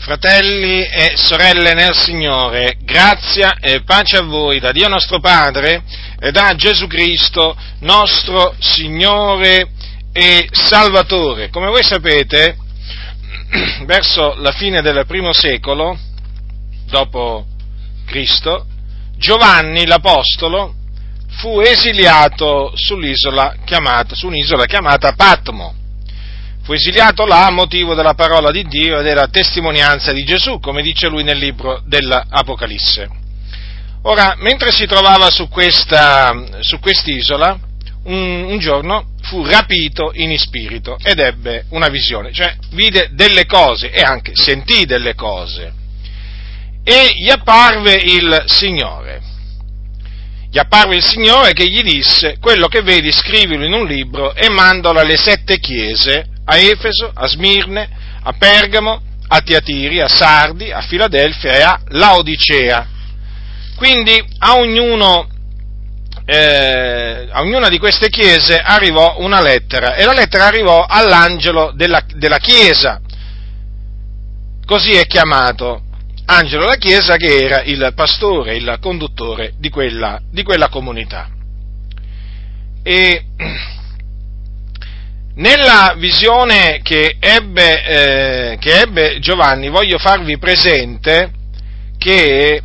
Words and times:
Fratelli 0.00 0.82
e 0.86 1.12
sorelle 1.14 1.74
nel 1.74 1.94
Signore, 1.94 2.78
grazia 2.80 3.58
e 3.60 3.82
pace 3.82 4.16
a 4.16 4.22
voi 4.22 4.58
da 4.58 4.72
Dio 4.72 4.88
nostro 4.88 5.20
Padre 5.20 5.82
e 6.18 6.30
da 6.30 6.54
Gesù 6.54 6.86
Cristo, 6.86 7.54
nostro 7.80 8.54
Signore 8.58 9.72
e 10.10 10.48
Salvatore. 10.52 11.50
Come 11.50 11.68
voi 11.68 11.82
sapete, 11.84 12.56
verso 13.84 14.36
la 14.36 14.52
fine 14.52 14.80
del 14.80 15.04
primo 15.06 15.34
secolo, 15.34 15.98
dopo 16.86 17.44
Cristo, 18.06 18.64
Giovanni 19.18 19.84
l'Apostolo 19.84 20.76
fu 21.40 21.60
esiliato 21.60 22.72
chiamata, 23.66 24.14
su 24.14 24.28
un'isola 24.28 24.64
chiamata 24.64 25.12
Patmo 25.12 25.74
Fu 26.70 26.76
esiliato 26.76 27.26
là 27.26 27.46
a 27.46 27.50
motivo 27.50 27.94
della 27.94 28.14
parola 28.14 28.52
di 28.52 28.62
Dio 28.62 29.00
e 29.00 29.02
della 29.02 29.26
testimonianza 29.26 30.12
di 30.12 30.22
Gesù, 30.22 30.60
come 30.60 30.82
dice 30.82 31.08
lui 31.08 31.24
nel 31.24 31.36
libro 31.36 31.82
dell'Apocalisse. 31.84 33.08
Ora, 34.02 34.36
mentre 34.38 34.70
si 34.70 34.86
trovava 34.86 35.30
su, 35.30 35.48
questa, 35.48 36.60
su 36.60 36.78
quest'isola, 36.78 37.58
un, 38.04 38.44
un, 38.50 38.58
giorno 38.60 39.14
fu 39.22 39.44
rapito 39.44 40.12
in 40.14 40.38
spirito 40.38 40.96
ed 41.02 41.18
ebbe 41.18 41.64
una 41.70 41.88
visione, 41.88 42.32
cioè 42.32 42.54
vide 42.70 43.08
delle 43.14 43.46
cose 43.46 43.90
e 43.90 44.02
anche 44.02 44.30
sentì 44.36 44.84
delle 44.84 45.16
cose. 45.16 45.72
E 46.84 47.08
gli 47.16 47.30
apparve 47.30 47.94
il 47.94 48.44
Signore. 48.46 49.20
Gli 50.48 50.58
apparve 50.58 50.94
il 50.94 51.04
Signore 51.04 51.52
che 51.52 51.68
gli 51.68 51.82
disse, 51.82 52.36
quello 52.38 52.68
che 52.68 52.82
vedi 52.82 53.10
scrivilo 53.10 53.64
in 53.64 53.72
un 53.72 53.88
libro 53.88 54.36
e 54.36 54.48
mandalo 54.48 55.00
alle 55.00 55.16
sette 55.16 55.58
chiese 55.58 56.38
a 56.50 56.56
Efeso, 56.56 57.10
a 57.14 57.28
Smirne, 57.28 57.88
a 58.22 58.32
Pergamo, 58.32 59.00
a 59.28 59.40
Tiatiri, 59.40 60.00
a 60.00 60.08
Sardi, 60.08 60.72
a 60.72 60.80
Filadelfia 60.80 61.54
e 61.54 61.62
a 61.62 61.80
Laodicea. 61.90 62.88
Quindi 63.76 64.20
a, 64.38 64.56
ognuno, 64.56 65.28
eh, 66.24 67.28
a 67.30 67.40
ognuna 67.40 67.68
di 67.68 67.78
queste 67.78 68.08
chiese 68.08 68.58
arrivò 68.58 69.20
una 69.20 69.40
lettera 69.40 69.94
e 69.94 70.04
la 70.04 70.12
lettera 70.12 70.46
arrivò 70.46 70.84
all'angelo 70.88 71.72
della, 71.72 72.02
della 72.16 72.38
chiesa, 72.38 73.00
così 74.66 74.90
è 74.90 75.06
chiamato 75.06 75.82
angelo 76.24 76.62
della 76.62 76.76
chiesa 76.76 77.16
che 77.16 77.44
era 77.44 77.62
il 77.62 77.92
pastore, 77.94 78.56
il 78.56 78.76
conduttore 78.80 79.54
di 79.56 79.68
quella, 79.68 80.20
di 80.30 80.42
quella 80.42 80.68
comunità. 80.68 81.28
E 82.82 83.24
nella 85.34 85.94
visione 85.96 86.80
che 86.82 87.16
ebbe, 87.18 87.84
eh, 87.84 88.58
che 88.58 88.80
ebbe, 88.80 89.18
Giovanni 89.20 89.68
voglio 89.68 89.98
farvi 89.98 90.38
presente 90.38 91.30
che 91.98 92.62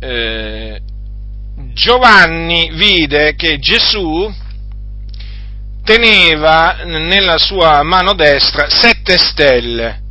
eh, 0.00 0.80
Giovanni 1.72 2.70
vide 2.72 3.34
che 3.34 3.58
Gesù 3.58 4.32
teneva 5.84 6.82
nella 6.84 7.38
sua 7.38 7.82
mano 7.82 8.14
destra 8.14 8.68
sette 8.68 9.16
stelle. 9.16 10.02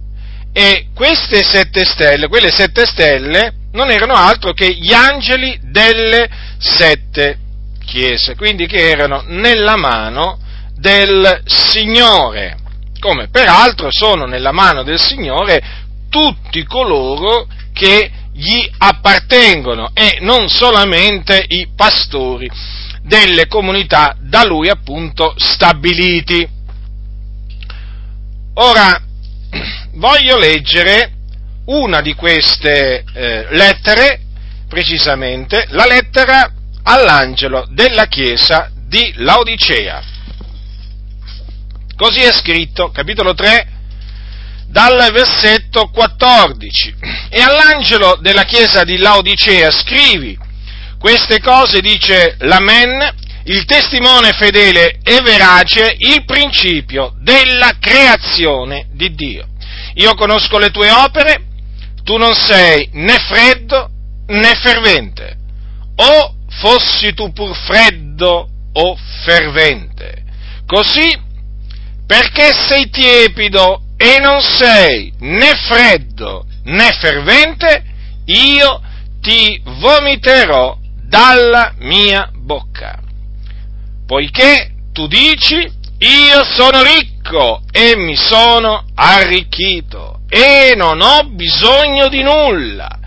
E 0.53 0.87
queste 0.93 1.43
sette 1.43 1.85
stelle, 1.85 2.27
quelle 2.27 2.51
sette 2.51 2.85
stelle 2.85 3.53
non 3.73 3.91
erano 3.91 4.15
altro 4.15 4.53
che 4.53 4.73
gli 4.73 4.91
angeli 4.91 5.59
delle 5.61 6.27
sette 6.57 7.37
chiese, 7.85 8.35
quindi 8.35 8.65
che 8.65 8.89
erano 8.89 9.23
nella 9.27 9.75
mano 9.75 10.39
del 10.77 11.41
Signore, 11.45 12.57
come 12.99 13.29
peraltro 13.29 13.89
sono 13.91 14.25
nella 14.25 14.51
mano 14.51 14.83
del 14.83 14.99
Signore 14.99 15.85
tutti 16.09 16.63
coloro 16.63 17.47
che 17.73 18.11
gli 18.33 18.69
appartengono 18.77 19.91
e 19.93 20.19
non 20.21 20.47
solamente 20.47 21.43
i 21.47 21.69
pastori 21.75 22.49
delle 23.01 23.47
comunità 23.47 24.15
da 24.19 24.43
lui 24.43 24.69
appunto 24.69 25.33
stabiliti. 25.37 26.47
Ora, 28.55 29.01
voglio 29.93 30.37
leggere 30.37 31.13
una 31.65 32.01
di 32.01 32.13
queste 32.13 33.03
eh, 33.13 33.47
lettere, 33.49 34.21
precisamente 34.67 35.65
la 35.69 35.85
lettera 35.85 36.51
all'angelo 36.83 37.65
della 37.69 38.05
chiesa 38.05 38.69
di 38.87 39.13
Laodicea. 39.15 40.15
Così 41.97 42.19
è 42.21 42.31
scritto, 42.31 42.91
capitolo 42.91 43.33
3, 43.33 43.67
dal 44.67 45.09
versetto 45.11 45.89
14. 45.89 46.95
E 47.29 47.41
all'angelo 47.41 48.19
della 48.21 48.43
chiesa 48.43 48.83
di 48.83 48.97
Laodicea 48.97 49.71
scrivi, 49.71 50.37
queste 50.99 51.39
cose 51.39 51.81
dice 51.81 52.35
l'Amen, 52.41 53.15
il 53.45 53.65
testimone 53.65 54.33
fedele 54.33 54.99
e 55.01 55.21
verace, 55.21 55.95
il 55.97 56.23
principio 56.23 57.15
della 57.19 57.77
creazione 57.79 58.89
di 58.91 59.15
Dio. 59.15 59.47
Io 59.95 60.13
conosco 60.13 60.59
le 60.59 60.69
tue 60.69 60.91
opere, 60.91 61.45
tu 62.03 62.17
non 62.17 62.35
sei 62.35 62.89
né 62.93 63.17
freddo 63.27 63.89
né 64.27 64.53
fervente. 64.61 65.35
O 65.95 66.35
fossi 66.59 67.15
tu 67.15 67.33
pur 67.33 67.55
freddo 67.55 68.47
o 68.73 68.97
fervente. 69.23 70.25
Così 70.67 71.25
perché 72.07 72.53
sei 72.67 72.89
tiepido 72.89 73.81
e 73.97 74.19
non 74.19 74.41
sei 74.41 75.13
né 75.19 75.53
freddo 75.67 76.45
né 76.63 76.91
fervente, 76.99 77.83
io 78.25 78.81
ti 79.21 79.61
vomiterò 79.63 80.77
dalla 81.03 81.73
mia 81.79 82.29
bocca. 82.33 82.99
Poiché 84.05 84.71
tu 84.93 85.07
dici, 85.07 85.55
io 85.55 86.43
sono 86.43 86.81
ricco 86.81 87.61
e 87.71 87.95
mi 87.97 88.15
sono 88.15 88.85
arricchito 88.95 90.21
e 90.29 90.73
non 90.75 91.01
ho 91.01 91.23
bisogno 91.29 92.07
di 92.07 92.21
nulla 92.21 92.99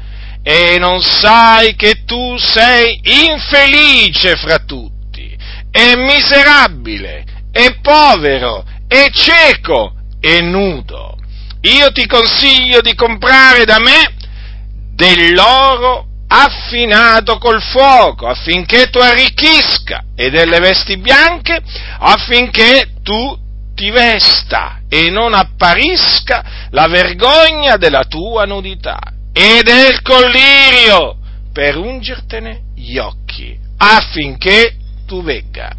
e 0.43 0.79
non 0.79 1.01
sai 1.01 1.75
che 1.75 2.05
tu 2.05 2.37
sei 2.39 3.01
infelice 3.31 4.37
fra 4.37 4.59
tutti 4.59 5.37
e 5.71 5.97
miserabile 5.97 7.25
e 7.53 7.79
povero 7.81 8.65
e 8.93 9.09
cieco 9.13 9.95
e 10.19 10.41
nudo. 10.43 11.17
Io 11.63 11.93
ti 11.93 12.07
consiglio 12.07 12.81
di 12.81 12.93
comprare 12.97 13.65
da 13.65 13.79
me 13.79 14.15
dell'oro 14.95 16.07
affinato 16.27 17.39
col 17.39 17.63
fuoco 17.63 18.27
affinché 18.27 18.91
tu 18.91 18.99
arricchisca 18.99 20.07
e 20.17 20.31
delle 20.31 20.59
vesti 20.59 20.97
bianche 20.99 21.61
affinché 21.99 22.95
tu 23.03 23.39
ti 23.75 23.91
vesta 23.91 24.81
e 24.89 25.09
non 25.11 25.35
apparisca 25.35 26.69
la 26.71 26.87
vergogna 26.89 27.77
della 27.77 28.05
tua 28.05 28.45
nudità 28.45 28.99
e 29.33 29.63
del 29.63 30.03
collirio 30.03 31.17
per 31.53 31.77
ungirtene 31.77 32.63
gli 32.75 32.99
occhi 32.99 33.57
affinché 33.77 34.77
tu 35.07 35.23
vegga. 35.23 35.73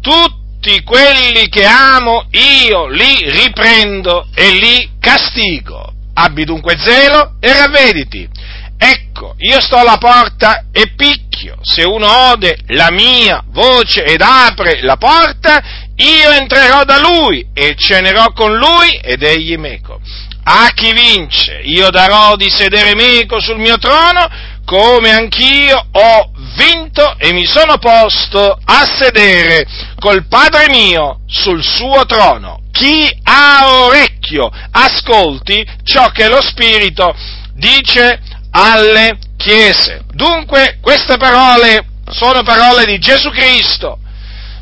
Tutti 0.00 0.45
tutti 0.66 0.82
quelli 0.82 1.48
che 1.48 1.64
amo 1.64 2.26
io 2.32 2.88
li 2.88 3.30
riprendo 3.30 4.26
e 4.34 4.50
li 4.50 4.90
castigo. 4.98 5.92
Abbi 6.14 6.44
dunque 6.44 6.76
zelo 6.76 7.36
e 7.38 7.52
ravvediti. 7.52 8.28
Ecco, 8.76 9.36
io 9.38 9.60
sto 9.60 9.76
alla 9.76 9.96
porta 9.98 10.64
e 10.72 10.92
picchio. 10.96 11.58
Se 11.62 11.84
uno 11.84 12.30
ode 12.30 12.58
la 12.68 12.90
mia 12.90 13.44
voce 13.46 14.02
ed 14.02 14.20
apre 14.20 14.82
la 14.82 14.96
porta, 14.96 15.62
io 15.94 16.30
entrerò 16.30 16.82
da 16.82 16.98
lui 16.98 17.46
e 17.54 17.76
cenerò 17.76 18.32
con 18.32 18.56
lui 18.56 18.98
ed 19.00 19.22
egli 19.22 19.56
meco. 19.56 20.00
A 20.48 20.70
chi 20.74 20.92
vince, 20.92 21.60
io 21.62 21.90
darò 21.90 22.34
di 22.34 22.50
sedere 22.50 22.94
meco 22.94 23.40
sul 23.40 23.58
mio 23.58 23.78
trono, 23.78 24.28
come 24.66 25.12
anch'io 25.12 25.86
ho 25.92 26.30
vinto 26.56 27.16
e 27.18 27.32
mi 27.32 27.46
sono 27.46 27.78
posto 27.78 28.58
a 28.64 28.84
sedere 28.98 29.64
col 30.00 30.26
Padre 30.26 30.66
mio 30.68 31.20
sul 31.26 31.62
suo 31.62 32.04
trono. 32.04 32.62
Chi 32.72 33.08
ha 33.22 33.84
orecchio, 33.84 34.50
ascolti 34.72 35.64
ciò 35.84 36.10
che 36.10 36.28
lo 36.28 36.42
Spirito 36.42 37.14
dice 37.54 38.20
alle 38.50 39.18
chiese. 39.38 40.04
Dunque, 40.12 40.78
queste 40.82 41.16
parole 41.16 41.86
sono 42.10 42.42
parole 42.42 42.84
di 42.84 42.98
Gesù 42.98 43.30
Cristo, 43.30 43.98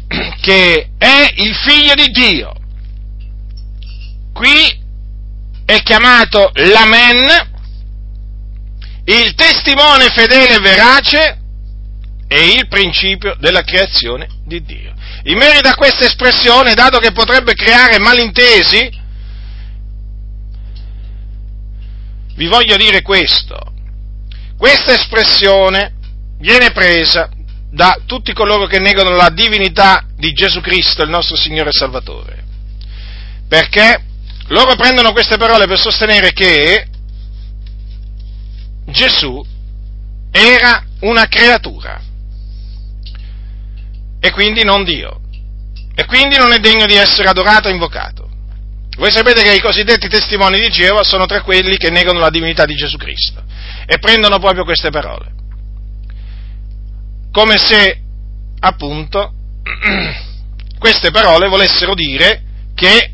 che 0.41 0.91
è 0.99 1.33
il 1.37 1.55
figlio 1.55 1.95
di 1.95 2.09
Dio. 2.11 2.53
Qui 4.35 4.83
è 5.65 5.83
chiamato 5.83 6.51
l'Amen, 6.55 7.53
il 9.07 9.35
testimone 9.35 10.09
fedele 10.11 10.57
e 10.57 10.61
verace 10.61 11.39
e 12.27 12.53
il 12.53 12.69
principio 12.69 13.37
della 13.39 13.63
creazione 13.63 14.29
di 14.45 14.63
Dio. 14.63 14.93
In 15.25 15.37
merito 15.37 15.69
a 15.69 15.75
questa 15.75 16.05
espressione, 16.05 16.75
dato 16.75 16.99
che 16.99 17.13
potrebbe 17.13 17.55
creare 17.55 17.99
malintesi, 17.99 19.03
vi 22.35 22.47
voglio 22.47 22.77
dire 22.77 23.03
questo. 23.03 23.73
Questa 24.57 24.93
espressione 24.93 25.95
viene 26.39 26.73
presa 26.73 27.29
da 27.71 27.99
tutti 28.07 28.33
coloro 28.33 28.67
che 28.67 28.79
negano 28.79 29.11
la 29.11 29.31
divinità 29.31 30.07
di 30.17 30.33
Gesù 30.33 30.61
Cristo, 30.61 31.03
il 31.03 31.11
nostro 31.11 31.37
Signore 31.37 31.71
e 31.71 31.73
Salvatore. 31.73 32.45
Perché 33.49 34.03
loro 34.49 34.75
prendono 34.77 35.13
queste 35.13 35.37
parole 35.37 35.67
per 35.67 35.79
sostenere 35.79 36.33
che 36.33 36.87
Gesù 38.87 39.45
era 40.31 40.85
una 41.01 41.27
creatura. 41.27 42.01
E 44.21 44.31
quindi 44.33 44.65
non 44.65 44.85
Dio. 44.85 45.21
E 45.95 46.05
quindi 46.07 46.37
non 46.37 46.53
è 46.53 46.59
degno 46.59 46.87
di 46.87 46.95
essere 46.95 47.29
adorato 47.29 47.69
e 47.69 47.73
invocato. 47.73 48.29
Voi 48.97 49.11
sapete 49.11 49.43
che 49.43 49.55
i 49.55 49.61
cosiddetti 49.61 50.09
testimoni 50.09 50.61
di 50.61 50.71
Geova 50.71 51.03
sono 51.03 51.27
tra 51.27 51.43
quelli 51.43 51.77
che 51.77 51.91
negano 51.91 52.19
la 52.21 52.31
divinità 52.31 52.65
di 52.65 52.75
Gesù 52.75 52.97
Cristo 52.97 53.43
e 53.87 53.99
prendono 53.99 54.39
proprio 54.39 54.65
queste 54.65 54.91
parole. 54.91 55.33
Come 57.33 57.59
se 57.59 58.01
appunto 58.61 59.33
queste 60.79 61.11
parole 61.11 61.49
volessero 61.49 61.95
dire 61.95 62.43
che 62.75 63.13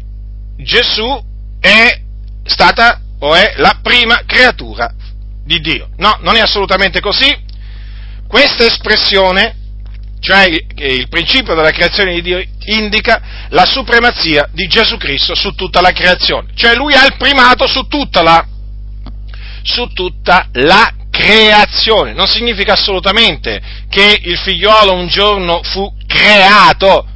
Gesù 0.56 1.24
è 1.58 2.00
stata 2.44 3.00
o 3.20 3.34
è 3.34 3.54
la 3.56 3.78
prima 3.82 4.22
creatura 4.26 4.94
di 5.50 5.60
Dio. 5.60 5.88
No, 5.96 6.16
non 6.20 6.36
è 6.36 6.40
assolutamente 6.40 7.00
così. 7.00 7.36
Questa 8.28 8.64
espressione, 8.64 9.56
cioè 10.20 10.44
il 10.44 11.08
principio 11.08 11.54
della 11.54 11.72
creazione 11.72 12.14
di 12.14 12.22
Dio, 12.22 12.40
indica 12.66 13.20
la 13.48 13.64
supremazia 13.64 14.48
di 14.52 14.68
Gesù 14.68 14.96
Cristo 14.96 15.34
su 15.34 15.52
tutta 15.56 15.80
la 15.80 15.90
creazione. 15.90 16.50
Cioè 16.54 16.76
lui 16.76 16.94
ha 16.94 17.04
il 17.04 17.16
primato 17.16 17.66
su 17.66 17.88
tutta 17.88 18.22
la, 18.22 18.46
su 19.62 19.88
tutta 19.92 20.48
la 20.52 20.94
creazione, 21.10 22.12
non 22.12 22.28
significa 22.28 22.74
assolutamente 22.74 23.60
che 23.88 24.20
il 24.22 24.38
figliolo 24.38 24.94
un 24.94 25.08
giorno 25.08 25.62
fu 25.64 25.92
creato. 26.06 27.08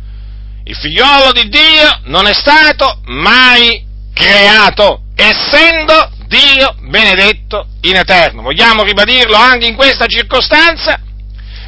Il 0.64 0.74
figliolo 0.74 1.30
di 1.30 1.48
Dio 1.48 2.00
non 2.06 2.26
è 2.26 2.32
stato 2.32 3.00
mai 3.04 3.86
creato, 4.12 5.02
essendo 5.14 6.10
Dio 6.34 6.74
benedetto 6.80 7.68
in 7.82 7.96
eterno. 7.96 8.42
Vogliamo 8.42 8.82
ribadirlo 8.82 9.36
anche 9.36 9.66
in 9.66 9.76
questa 9.76 10.06
circostanza? 10.06 11.00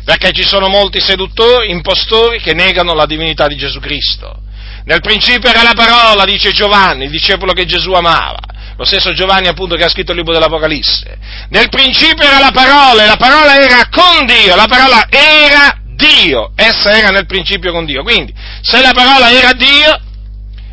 Perché 0.04 0.32
ci 0.32 0.44
sono 0.44 0.68
molti 0.68 1.00
seduttori, 1.00 1.70
impostori 1.70 2.40
che 2.40 2.52
negano 2.52 2.94
la 2.94 3.06
divinità 3.06 3.46
di 3.46 3.56
Gesù 3.56 3.78
Cristo. 3.78 4.42
Nel 4.84 5.00
principio 5.00 5.50
era 5.50 5.62
la 5.62 5.74
parola, 5.74 6.24
dice 6.24 6.52
Giovanni, 6.52 7.04
il 7.04 7.10
discepolo 7.10 7.52
che 7.52 7.64
Gesù 7.64 7.92
amava 7.92 8.54
lo 8.76 8.84
stesso 8.84 9.14
Giovanni 9.14 9.48
appunto 9.48 9.74
che 9.74 9.84
ha 9.84 9.88
scritto 9.88 10.12
il 10.12 10.18
libro 10.18 10.34
dell'Apocalisse. 10.34 11.16
Nel 11.48 11.68
principio 11.70 12.26
era 12.26 12.38
la 12.38 12.50
parola 12.52 13.04
e 13.04 13.06
la 13.06 13.16
parola 13.16 13.58
era 13.58 13.88
con 13.88 14.26
Dio, 14.26 14.54
la 14.54 14.66
parola 14.66 15.06
era 15.08 15.78
Dio, 15.94 16.52
essa 16.54 16.90
era 16.90 17.08
nel 17.08 17.24
principio 17.24 17.72
con 17.72 17.86
Dio. 17.86 18.02
Quindi, 18.02 18.34
se 18.60 18.82
la 18.82 18.92
parola 18.92 19.30
era 19.30 19.52
Dio, 19.54 19.98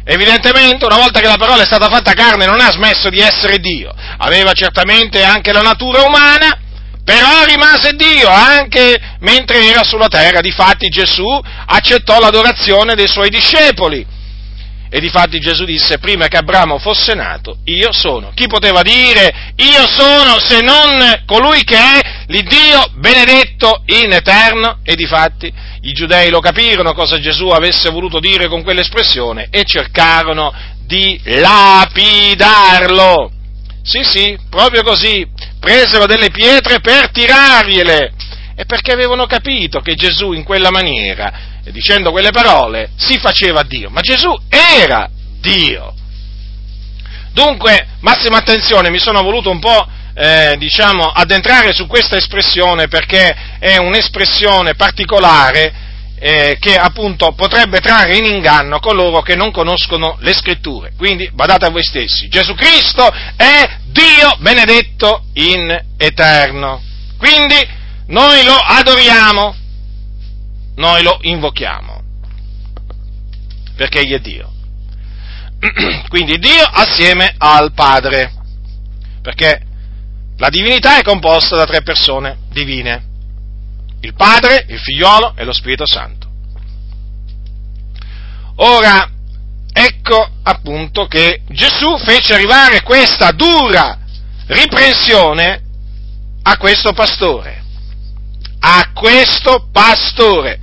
evidentemente 0.05 0.85
una 0.85 0.97
volta 0.97 1.19
che 1.19 1.27
la 1.27 1.37
parola 1.37 1.63
è 1.63 1.65
stata 1.65 1.89
fatta 1.89 2.13
carne 2.13 2.45
non 2.45 2.59
ha 2.59 2.71
smesso 2.71 3.09
di 3.09 3.19
essere 3.19 3.57
Dio. 3.59 3.93
Aveva 4.17 4.53
certamente 4.53 5.23
anche 5.23 5.51
la 5.51 5.61
natura 5.61 6.03
umana, 6.03 6.57
però 7.03 7.43
rimase 7.45 7.93
Dio 7.93 8.29
anche 8.29 8.99
mentre 9.19 9.65
era 9.65 9.83
sulla 9.83 10.07
terra. 10.07 10.41
Difatti 10.41 10.89
Gesù 10.89 11.27
accettò 11.65 12.19
l'adorazione 12.19 12.95
dei 12.95 13.07
suoi 13.07 13.29
discepoli 13.29 14.12
e 14.95 14.99
difatti 14.99 15.39
Gesù 15.39 15.65
disse, 15.65 15.97
prima 15.97 16.27
che 16.27 16.37
Abramo 16.37 16.77
fosse 16.77 17.15
nato, 17.15 17.57
io 17.65 17.91
sono. 17.91 18.31
Chi 18.35 18.45
poteva 18.45 18.83
dire, 18.83 19.51
io 19.55 19.87
sono, 19.87 20.37
se 20.37 20.61
non 20.61 21.23
colui 21.25 21.63
che 21.63 21.75
è 21.75 21.99
l'Iddio 22.27 22.91
benedetto 22.97 23.81
in 23.87 24.11
eterno? 24.11 24.81
E 24.83 24.93
difatti 24.93 25.51
i 25.81 25.93
giudei 25.93 26.29
lo 26.29 26.41
capirono 26.41 26.93
cosa 26.93 27.19
Gesù 27.19 27.47
avesse 27.47 27.89
voluto 27.89 28.19
dire 28.19 28.47
con 28.47 28.61
quell'espressione 28.61 29.47
e 29.49 29.63
cercarono 29.63 30.53
di 30.85 31.19
lapidarlo. 31.23 33.31
Sì, 33.81 34.03
sì, 34.03 34.37
proprio 34.47 34.83
così. 34.83 35.27
Presero 35.59 36.05
delle 36.05 36.29
pietre 36.29 36.81
per 36.81 37.09
tirargliele. 37.09 38.13
E 38.55 38.65
perché 38.65 38.91
avevano 38.91 39.25
capito 39.25 39.79
che 39.79 39.95
Gesù 39.95 40.33
in 40.33 40.43
quella 40.43 40.69
maniera 40.69 41.52
e 41.63 41.71
dicendo 41.71 42.11
quelle 42.11 42.31
parole 42.31 42.91
si 42.95 43.17
faceva 43.19 43.63
Dio, 43.63 43.89
ma 43.89 44.01
Gesù 44.01 44.33
era 44.49 45.09
Dio. 45.39 45.93
Dunque, 47.31 47.87
massima 48.01 48.37
attenzione, 48.37 48.89
mi 48.89 48.99
sono 48.99 49.21
voluto 49.23 49.49
un 49.49 49.59
po', 49.59 49.87
eh, 50.13 50.55
diciamo, 50.57 51.03
addentrare 51.03 51.73
su 51.73 51.87
questa 51.87 52.17
espressione 52.17 52.87
perché 52.87 53.35
è 53.59 53.77
un'espressione 53.77 54.75
particolare 54.75 55.73
eh, 56.19 56.57
che 56.57 56.77
appunto 56.77 57.33
potrebbe 57.33 57.81
trarre 57.81 58.15
in 58.15 58.23
inganno 58.23 58.79
coloro 58.79 59.21
che 59.21 59.35
non 59.35 59.51
conoscono 59.51 60.17
le 60.19 60.33
scritture. 60.33 60.93
Quindi 60.95 61.29
badate 61.33 61.65
a 61.65 61.69
voi 61.69 61.83
stessi, 61.83 62.29
Gesù 62.29 62.53
Cristo 62.53 63.11
è 63.35 63.77
Dio 63.87 64.35
benedetto 64.39 65.25
in 65.33 65.77
eterno. 65.97 66.81
Quindi 67.17 67.55
noi 68.07 68.43
lo 68.43 68.55
adoriamo, 68.55 69.55
noi 70.75 71.03
lo 71.03 71.17
invochiamo, 71.21 72.01
perché 73.75 73.99
egli 73.99 74.13
è 74.13 74.19
Dio. 74.19 74.51
Quindi 76.09 76.37
Dio 76.39 76.63
assieme 76.63 77.33
al 77.37 77.73
Padre, 77.73 78.33
perché 79.21 79.61
la 80.37 80.49
divinità 80.49 80.97
è 80.97 81.03
composta 81.03 81.55
da 81.55 81.65
tre 81.65 81.81
persone 81.83 82.39
divine, 82.49 83.11
il 84.01 84.13
Padre, 84.13 84.65
il 84.67 84.79
Figliolo 84.79 85.33
e 85.35 85.43
lo 85.43 85.53
Spirito 85.53 85.87
Santo. 85.87 86.27
Ora, 88.57 89.09
ecco 89.71 90.29
appunto 90.43 91.07
che 91.07 91.41
Gesù 91.47 91.97
fece 91.97 92.33
arrivare 92.33 92.83
questa 92.83 93.31
dura 93.31 93.97
riprensione 94.47 95.61
a 96.43 96.57
questo 96.57 96.93
pastore, 96.93 97.63
a 98.59 98.91
questo 98.93 99.69
pastore. 99.71 100.59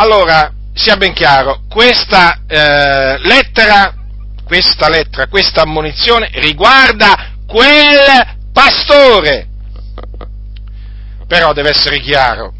Allora, 0.00 0.50
sia 0.72 0.96
ben 0.96 1.12
chiaro, 1.12 1.64
questa 1.68 2.44
eh, 2.46 3.18
lettera, 3.18 3.94
questa 4.46 4.88
lettera, 4.88 5.26
questa 5.26 5.60
ammonizione 5.60 6.30
riguarda 6.36 7.32
quel 7.46 8.38
pastore. 8.50 9.46
Però 11.28 11.52
deve 11.52 11.68
essere 11.68 12.00
chiaro 12.00 12.54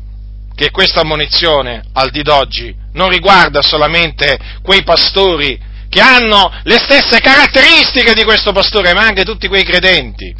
che 0.55 0.71
questa 0.71 1.01
ammonizione 1.01 1.83
al 1.95 2.11
di 2.11 2.21
d'oggi 2.21 2.77
non 2.93 3.09
riguarda 3.09 3.63
solamente 3.63 4.39
quei 4.61 4.83
pastori 4.83 5.59
che 5.89 6.01
hanno 6.03 6.53
le 6.65 6.77
stesse 6.77 7.21
caratteristiche 7.21 8.13
di 8.13 8.23
questo 8.23 8.53
pastore, 8.53 8.93
ma 8.93 9.07
anche 9.07 9.25
tutti 9.25 9.49
quei 9.49 9.65
credenti, 9.65 10.37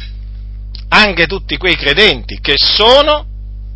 anche 0.89 1.25
tutti 1.25 1.57
quei 1.57 1.75
credenti 1.75 2.39
che 2.39 2.57
sono 2.57 3.25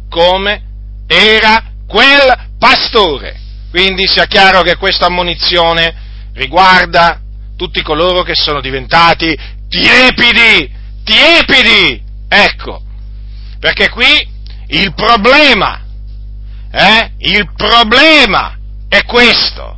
come 0.10 0.62
era 1.08 1.72
quel 1.88 2.54
pastore. 2.66 3.40
Quindi 3.70 4.08
sia 4.08 4.26
chiaro 4.26 4.64
che 4.64 4.78
questa 4.78 5.06
ammonizione 5.06 5.94
riguarda 6.34 7.20
tutti 7.56 7.84
coloro 7.84 8.24
che 8.24 8.34
sono 8.36 8.60
diventati 8.60 9.38
tiepidi, 9.70 10.74
tiepidi, 11.04 12.02
ecco, 12.28 12.82
perché 13.60 13.90
qui 13.90 14.28
il 14.70 14.94
problema, 14.96 15.84
eh, 16.72 17.12
il 17.20 17.52
problema 17.56 18.58
è 18.90 19.04
questo, 19.04 19.78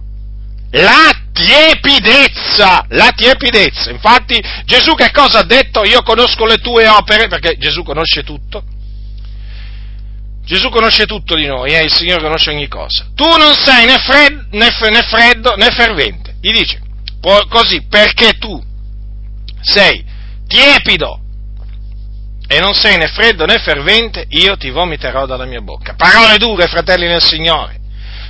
la 0.72 1.12
tiepidezza, 1.34 2.86
la 2.89 3.12
tiepidezza. 3.13 3.89
Infatti 3.89 4.41
Gesù 4.63 4.94
che 4.94 5.12
cosa 5.12 5.39
ha 5.39 5.44
detto? 5.44 5.84
Io 5.84 6.01
conosco 6.03 6.46
le 6.46 6.58
tue 6.58 6.88
opere, 6.88 7.27
perché 7.27 7.58
Gesù 7.58 7.84
conosce 7.84 8.24
tutto, 8.24 8.63
Gesù 10.48 10.70
conosce 10.70 11.06
tutto 11.06 11.36
di 11.36 11.46
noi, 11.46 11.74
eh? 11.74 11.84
il 11.84 11.94
Signore 11.94 12.22
conosce 12.22 12.51
ogni 12.51 12.70
cosa. 12.70 13.06
Tu 13.13 13.27
non 13.36 13.54
sei 13.54 13.86
né, 13.86 14.00
fred, 14.00 14.48
né, 14.51 14.70
né 14.89 15.04
freddo 15.04 15.56
né 15.58 15.70
fervente. 15.72 16.36
Gli 16.39 16.54
dice, 16.54 16.80
così, 17.50 17.86
perché 17.89 18.32
tu 18.38 18.63
sei 19.60 20.06
tiepido 20.48 21.20
e 22.48 22.60
non 22.62 22.74
sei 22.74 22.96
né 22.96 23.10
freddo 23.10 23.44
né 23.44 23.60
fervente, 23.60 24.25
io 24.30 24.56
ti 24.56 24.70
vomiterò 24.70 25.25
dalla 25.25 25.44
mia 25.44 25.60
bocca. 25.60 25.96
Parole 25.96 26.38
dure, 26.38 26.68
fratelli 26.68 27.08
nel 27.08 27.22
Signore. 27.22 27.82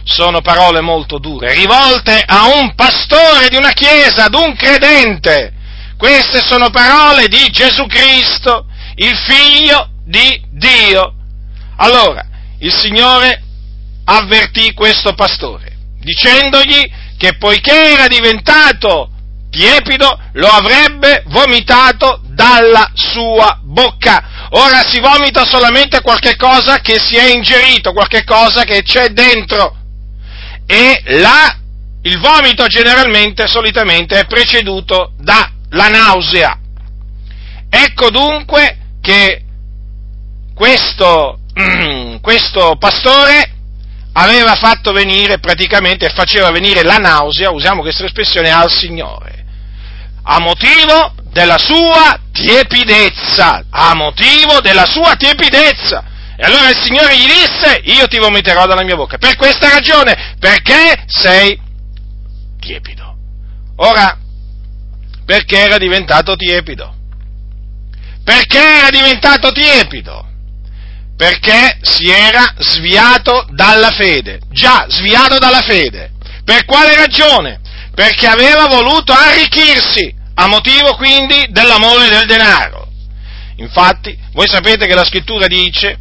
Sono 0.04 0.42
parole 0.42 0.82
molto 0.82 1.20
dure, 1.20 1.54
rivolte 1.54 2.24
a 2.26 2.48
un 2.48 2.74
pastore 2.74 3.48
di 3.50 3.58
una 3.58 3.74
chiesa, 3.74 4.26
ad 4.26 4.34
un 4.34 4.56
credente. 4.56 5.54
Queste 5.96 6.42
sono 6.42 6.72
parole 6.72 7.28
di 7.28 7.48
Gesù 7.52 7.86
Cristo, 7.86 8.66
il 8.96 9.16
figlio 9.16 9.90
di 10.04 10.42
Dio 10.50 11.17
allora, 11.78 12.26
il 12.60 12.74
Signore 12.74 13.42
avvertì 14.06 14.74
questo 14.74 15.14
pastore, 15.14 15.78
dicendogli 16.00 16.90
che 17.18 17.38
poiché 17.38 17.94
era 17.94 18.08
diventato 18.08 19.12
tiepido, 19.50 20.20
lo 20.34 20.48
avrebbe 20.48 21.24
vomitato 21.28 22.22
dalla 22.28 22.92
sua 22.94 23.60
bocca. 23.64 24.48
Ora 24.52 24.84
si 24.88 25.00
vomita 25.00 25.46
solamente 25.46 26.02
qualche 26.02 26.36
cosa 26.36 26.80
che 26.80 27.00
si 27.00 27.16
è 27.16 27.32
ingerito, 27.32 27.92
qualche 27.94 28.24
cosa 28.24 28.64
che 28.64 28.84
c'è 28.84 29.10
dentro. 29.10 29.76
E 30.66 31.02
la, 31.06 31.58
il 32.04 32.20
vomito 32.20 32.68
generalmente, 32.68 33.48
solitamente, 33.48 34.20
è 34.20 34.26
preceduto 34.26 35.14
dalla 35.18 35.88
nausea. 35.90 36.60
Ecco 37.70 38.10
dunque 38.10 38.78
che 39.02 39.44
questo, 40.54 41.40
questo 42.22 42.76
pastore 42.78 43.52
aveva 44.14 44.56
fatto 44.56 44.92
venire 44.92 45.40
praticamente, 45.40 46.10
faceva 46.10 46.52
venire 46.52 46.84
la 46.84 46.98
nausea, 46.98 47.52
usiamo 47.52 47.82
questa 47.82 48.06
espressione, 48.06 48.52
al 48.52 48.72
Signore, 48.72 49.46
a 50.24 50.40
motivo 50.40 51.14
della 51.32 51.58
sua 51.58 52.20
tiepidezza, 52.32 53.66
a 53.70 53.94
motivo 53.94 54.60
della 54.62 54.86
sua 54.86 55.16
tiepidezza. 55.16 56.04
E 56.36 56.44
allora 56.44 56.70
il 56.70 56.78
Signore 56.78 57.18
gli 57.18 57.26
disse, 57.26 57.82
io 57.84 58.08
ti 58.08 58.20
vomiterò 58.20 58.66
dalla 58.68 58.84
mia 58.84 58.96
bocca. 58.96 59.18
Per 59.18 59.36
questa 59.36 59.70
ragione, 59.70 60.36
perché 60.40 61.04
sei 61.08 61.60
tiepido. 62.60 63.16
Ora, 63.78 64.18
perché 65.26 65.58
era 65.58 65.78
diventato 65.78 66.36
tiepido? 66.36 66.94
Perché 68.24 68.60
era 68.60 68.90
diventato 68.90 69.52
tiepido? 69.52 70.27
Perché 71.18 71.80
si 71.82 72.10
era 72.10 72.54
sviato 72.60 73.48
dalla 73.50 73.90
fede. 73.90 74.40
Già, 74.52 74.86
sviato 74.88 75.40
dalla 75.40 75.62
fede. 75.62 76.12
Per 76.46 76.64
quale 76.66 76.96
ragione? 76.96 77.60
Perché 77.94 78.28
aveva 78.28 78.68
voluto 78.68 79.12
arricchirsi, 79.12 80.14
a 80.36 80.48
motivo 80.48 80.96
quindi 80.96 81.48
dell'amore 81.50 82.08
del 82.08 82.26
denaro. 82.28 82.88
Infatti, 83.56 84.16
voi 84.34 84.48
sapete 84.48 84.86
che 84.86 84.94
la 84.94 85.04
scrittura 85.04 85.48
dice 85.48 85.98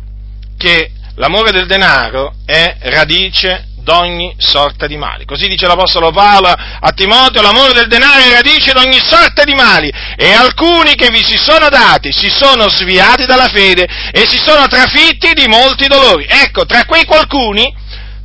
che 0.58 0.92
l'amore 1.14 1.50
del 1.50 1.66
denaro 1.66 2.35
è 2.44 2.76
radice 2.80 3.68
d'ogni 3.87 4.35
sorta 4.37 4.88
di 4.88 4.97
mali. 4.97 5.25
Così 5.25 5.47
dice 5.47 5.69
l'Apostolo 5.69 6.11
Paolo 6.11 6.49
a 6.49 6.90
Timoteo, 6.90 7.40
l'amore 7.40 7.73
del 7.73 7.87
denaro 7.87 8.19
è 8.19 8.33
radice 8.33 8.73
d'ogni 8.73 8.99
sorta 8.99 9.45
di 9.45 9.55
mali 9.55 9.88
e 10.16 10.33
alcuni 10.33 10.97
che 10.97 11.09
vi 11.11 11.23
si 11.23 11.37
sono 11.37 11.69
dati 11.69 12.11
si 12.12 12.28
sono 12.28 12.69
sviati 12.69 13.26
dalla 13.26 13.47
fede 13.47 13.87
e 14.11 14.26
si 14.26 14.38
sono 14.38 14.66
trafitti 14.66 15.33
di 15.35 15.47
molti 15.47 15.87
dolori. 15.87 16.26
Ecco, 16.28 16.66
tra 16.66 16.85
quei 16.85 17.05
qualcuni, 17.05 17.73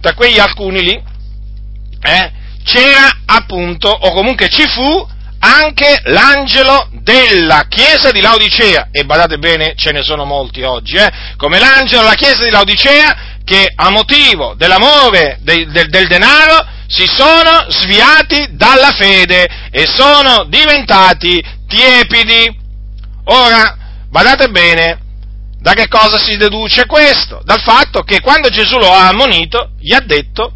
tra 0.01 0.15
quegli 0.15 0.39
alcuni 0.39 0.81
lì, 0.81 1.03
eh, 2.01 2.31
c'era 2.65 3.21
appunto, 3.27 3.87
o 3.87 4.13
comunque 4.13 4.49
ci 4.49 4.67
fu, 4.67 5.07
anche 5.43 6.01
l'angelo 6.05 6.89
della 6.91 7.65
chiesa 7.67 8.11
di 8.11 8.21
Laodicea, 8.21 8.89
e 8.91 9.05
badate 9.05 9.37
bene, 9.37 9.73
ce 9.75 9.91
ne 9.91 10.01
sono 10.01 10.25
molti 10.25 10.63
oggi, 10.63 10.95
eh, 10.95 11.11
come 11.37 11.59
l'angelo 11.59 12.01
della 12.01 12.15
chiesa 12.15 12.43
di 12.43 12.49
Laodicea 12.49 13.30
che 13.43 13.71
a 13.75 13.89
motivo 13.89 14.53
dell'amore 14.55 15.37
de, 15.41 15.65
de, 15.67 15.85
del 15.85 16.07
denaro 16.07 16.65
si 16.87 17.05
sono 17.07 17.65
sviati 17.69 18.49
dalla 18.51 18.91
fede 18.91 19.47
e 19.71 19.85
sono 19.87 20.45
diventati 20.47 21.43
tiepidi. 21.67 22.59
Ora, 23.25 23.77
badate 24.09 24.49
bene, 24.49 24.99
da 25.59 25.73
che 25.73 25.87
cosa 25.87 26.17
si 26.17 26.37
deduce 26.37 26.85
questo? 26.85 27.41
Dal 27.43 27.61
fatto 27.61 28.01
che 28.01 28.19
quando 28.19 28.49
Gesù 28.49 28.77
lo 28.77 28.91
ha 28.91 29.07
ammonito, 29.07 29.71
gli 29.79 29.93
ha 29.93 30.01
detto 30.01 30.55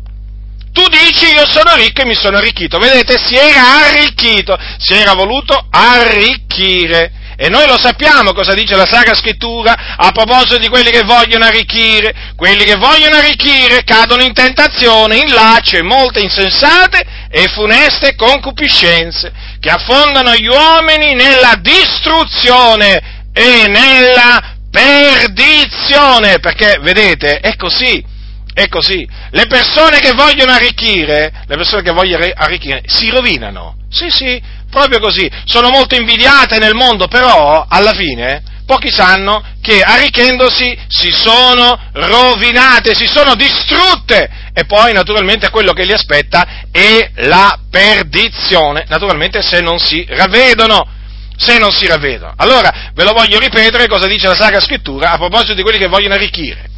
tu 0.76 0.84
dici 0.90 1.32
io 1.32 1.48
sono 1.48 1.74
ricco 1.76 2.02
e 2.02 2.06
mi 2.06 2.16
sono 2.16 2.36
arricchito. 2.36 2.78
Vedete, 2.78 3.18
si 3.18 3.34
era 3.34 3.86
arricchito, 3.86 4.58
si 4.78 4.94
era 4.94 5.14
voluto 5.14 5.68
arricchire. 5.70 7.14
E 7.38 7.50
noi 7.50 7.68
lo 7.68 7.78
sappiamo 7.78 8.32
cosa 8.32 8.54
dice 8.54 8.76
la 8.76 8.86
Sacra 8.86 9.14
Scrittura 9.14 9.96
a 9.98 10.12
proposito 10.12 10.58
di 10.58 10.70
quelli 10.70 10.90
che 10.90 11.04
vogliono 11.04 11.46
arricchire. 11.46 12.34
Quelli 12.36 12.64
che 12.64 12.76
vogliono 12.76 13.16
arricchire 13.16 13.84
cadono 13.84 14.24
in 14.24 14.34
tentazione, 14.34 15.18
in 15.18 15.34
laccio 15.34 15.78
e 15.78 15.82
molte 15.82 16.22
insensate 16.22 17.04
e 17.30 17.48
funeste 17.50 18.16
concupiscenze 18.16 19.32
che 19.60 19.70
affondano 19.70 20.34
gli 20.36 20.48
uomini 20.48 21.14
nella 21.14 21.60
distruzione 21.60 23.28
e 23.34 23.68
nella 23.68 24.56
perdizione. 24.72 26.40
Perché, 26.40 26.78
vedete, 26.82 27.40
è 27.40 27.56
così 27.56 28.14
è 28.56 28.70
così. 28.70 29.06
Le 29.32 29.48
persone 29.48 30.00
che 30.00 30.14
vogliono 30.14 30.54
arricchire, 30.54 31.44
le 31.46 31.56
persone 31.58 31.82
che 31.82 31.92
vogliono 31.92 32.26
arricchire, 32.34 32.84
si 32.86 33.10
rovinano. 33.10 33.76
Sì, 33.90 34.10
sì, 34.10 34.42
proprio 34.76 35.00
così. 35.00 35.32
Sono 35.46 35.70
molto 35.70 35.96
invidiate 35.96 36.58
nel 36.58 36.76
mondo, 36.76 37.08
però 37.08 37.66
alla 37.68 37.94
fine 37.94 38.44
pochi 38.66 38.92
sanno 38.92 39.42
che 39.62 39.82
arricchendosi 39.82 40.78
si 40.88 41.12
sono 41.12 41.80
rovinate, 41.94 42.94
si 42.94 43.06
sono 43.06 43.36
distrutte 43.36 44.30
e 44.54 44.66
poi 44.66 44.92
naturalmente 44.92 45.50
quello 45.50 45.72
che 45.72 45.86
li 45.86 45.94
aspetta 45.94 46.66
è 46.72 47.12
la 47.28 47.58
perdizione, 47.70 48.84
naturalmente 48.90 49.42
se 49.42 49.62
non 49.62 49.80
si 49.80 50.06
ravvedono. 50.10 50.92
Se 51.38 51.58
non 51.58 51.70
si 51.70 51.86
ravvedono. 51.86 52.34
Allora, 52.38 52.92
ve 52.94 53.04
lo 53.04 53.12
voglio 53.12 53.38
ripetere 53.40 53.90
cosa 53.90 54.08
dice 54.08 54.26
la 54.26 54.36
Sacra 54.36 54.62
Scrittura 54.62 55.12
a 55.12 55.18
proposito 55.18 55.54
di 55.54 55.64
quelli 55.64 55.78
che 55.78 55.88
vogliono 55.88 56.14
arricchire. 56.14 56.70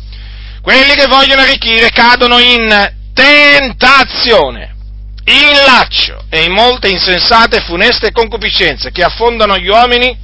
Quelli 0.64 0.96
che 0.96 1.06
vogliono 1.06 1.42
arricchire 1.42 1.92
cadono 1.92 2.40
in 2.40 2.92
tentazione, 3.14 4.77
in 5.30 5.66
laccio 5.66 6.24
e 6.30 6.44
in 6.44 6.54
molte 6.54 6.88
insensate 6.88 7.62
funeste 7.62 8.12
concupiscenze 8.12 8.92
che 8.92 9.04
affondano 9.04 9.58
gli 9.58 9.68
uomini 9.68 10.18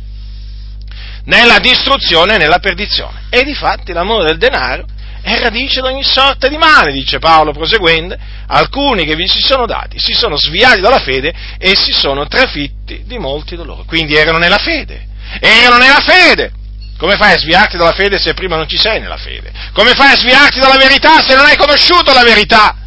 nella 1.25 1.60
distruzione 1.60 2.36
e 2.36 2.38
nella 2.38 2.60
perdizione. 2.60 3.24
E 3.29 3.43
difatti 3.43 3.91
l'amore 3.91 4.25
del 4.25 4.38
denaro 4.38 4.86
è 5.22 5.39
radice 5.39 5.81
di 5.81 5.88
ogni 5.88 6.03
sorta 6.03 6.48
di 6.48 6.57
male, 6.57 6.91
dice 6.91 7.19
Paolo 7.19 7.51
proseguendo, 7.51 8.15
alcuni 8.48 9.05
che 9.05 9.15
vi 9.15 9.27
si 9.27 9.41
sono 9.41 9.65
dati, 9.65 10.00
si 10.00 10.13
sono 10.13 10.38
sviati 10.38 10.81
dalla 10.81 11.00
fede 11.00 11.33
e 11.57 11.75
si 11.75 11.91
sono 11.91 12.27
trafitti 12.27 13.03
di 13.05 13.17
molti 13.17 13.55
dolori. 13.55 13.83
Quindi 13.86 14.15
erano 14.15 14.38
nella 14.38 14.57
fede, 14.57 15.05
erano 15.39 15.77
nella 15.77 16.01
fede, 16.01 16.51
come 16.98 17.15
fai 17.17 17.33
a 17.33 17.39
sviarti 17.39 17.75
dalla 17.77 17.93
fede 17.93 18.19
se 18.19 18.33
prima 18.33 18.55
non 18.55 18.67
ci 18.67 18.77
sei 18.77 19.00
nella 19.01 19.17
fede? 19.17 19.51
Come 19.74 19.93
fai 19.93 20.13
a 20.13 20.17
sviarti 20.17 20.60
dalla 20.60 20.77
verità 20.77 21.22
se 21.22 21.36
non 21.36 21.45
hai 21.45 21.57
conosciuto 21.57 22.13
la 22.13 22.24
verità? 22.24 22.77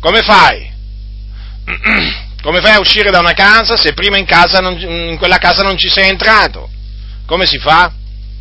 Come 0.00 0.20
fai? 0.20 0.73
Come 2.42 2.60
fai 2.60 2.72
a 2.72 2.80
uscire 2.80 3.10
da 3.10 3.20
una 3.20 3.32
casa 3.32 3.76
se 3.76 3.94
prima 3.94 4.18
in, 4.18 4.26
casa 4.26 4.58
non, 4.58 4.78
in 4.78 5.16
quella 5.16 5.38
casa 5.38 5.62
non 5.62 5.78
ci 5.78 5.88
sei 5.88 6.10
entrato? 6.10 6.68
Come 7.26 7.46
si 7.46 7.58
fa? 7.58 7.90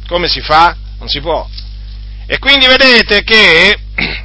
Come 0.07 0.27
si 0.27 0.41
fa? 0.41 0.75
Non 0.99 1.07
si 1.07 1.21
può. 1.21 1.47
E 2.25 2.39
quindi 2.39 2.65
vedete 2.65 3.23
che 3.23 3.77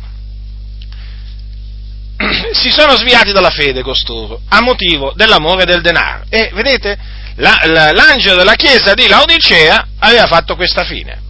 si 2.52 2.71
sono 2.71 2.97
sviati 2.97 3.33
dalla 3.33 3.50
fede 3.50 3.83
costoro 3.83 4.40
a 4.49 4.61
motivo 4.61 5.12
dell'amore 5.14 5.64
del 5.64 5.81
denaro. 5.81 6.25
E 6.28 6.50
vedete, 6.52 6.99
la, 7.37 7.61
la, 7.64 7.93
l'angelo 7.93 8.37
della 8.37 8.55
chiesa 8.55 8.95
di 8.95 9.07
Laodicea 9.07 9.87
aveva 10.00 10.26
fatto 10.26 10.57
questa 10.57 10.85
fine. 10.85 11.26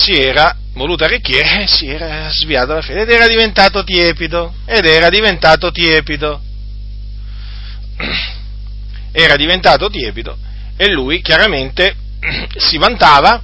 Si 0.00 0.12
era 0.12 0.56
voluto 0.72 1.04
arricchire, 1.04 1.66
si 1.66 1.88
era 1.88 2.30
sviato 2.30 2.68
dalla 2.68 2.80
fede 2.80 3.02
ed 3.02 3.10
era 3.10 3.26
diventato 3.26 3.84
tiepido, 3.84 4.54
ed 4.64 4.86
era 4.86 5.10
diventato 5.10 5.70
tiepido. 5.70 6.40
Era 9.12 9.34
diventato 9.34 9.90
tiepido 9.90 10.38
e 10.76 10.88
lui 10.88 11.20
chiaramente 11.20 11.96
si 12.56 12.78
vantava 12.78 13.42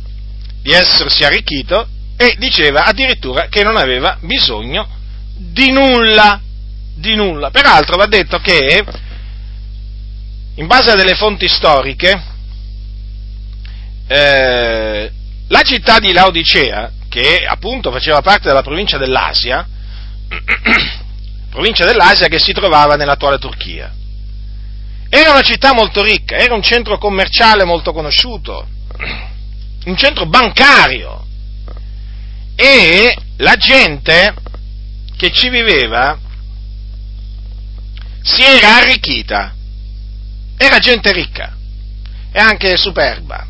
di 0.63 0.71
essersi 0.71 1.25
arricchito 1.25 1.89
e 2.17 2.37
diceva 2.39 2.85
addirittura 2.85 3.49
che 3.49 3.63
non 3.63 3.77
aveva 3.77 4.17
bisogno 4.21 4.89
di 5.37 5.71
nulla, 5.71 6.41
di 6.95 7.15
nulla. 7.15 7.51
Peraltro 7.51 7.97
va 7.97 8.07
detto 8.07 8.39
che 8.39 8.85
in 10.55 10.67
base 10.67 10.91
a 10.91 10.95
delle 10.95 11.15
fonti 11.15 11.49
storiche, 11.49 12.23
eh, 14.07 15.13
la 15.49 15.63
città 15.63 15.99
di 15.99 16.13
Laodicea, 16.13 16.91
che 17.09 17.45
appunto 17.47 17.91
faceva 17.91 18.21
parte 18.21 18.49
della 18.49 18.63
provincia 18.63 18.99
dell'Asia, 18.99 19.67
provincia 21.51 21.85
dell'Asia 21.85 22.29
che 22.29 22.39
si 22.39 22.53
trovava 22.53 22.97
nell'attuale 22.97 23.39
Turchia, 23.39 23.93
era 25.09 25.31
una 25.31 25.43
città 25.43 25.73
molto 25.73 26.03
ricca, 26.03 26.37
era 26.37 26.55
un 26.55 26.63
centro 26.63 26.99
commerciale 26.99 27.65
molto 27.65 27.93
conosciuto, 27.93 28.67
un 29.85 29.97
centro 29.97 30.27
bancario. 30.27 31.25
E 32.57 33.17
la 33.37 33.57
gente 33.57 34.35
che 35.17 35.31
ci 35.31 35.49
viveva 35.49 36.19
si 38.23 38.43
era 38.43 38.77
arricchita. 38.77 39.55
Era 40.59 40.79
gente 40.79 41.13
ricca 41.13 41.55
e 42.33 42.39
anche 42.39 42.77
superba. 42.77 43.47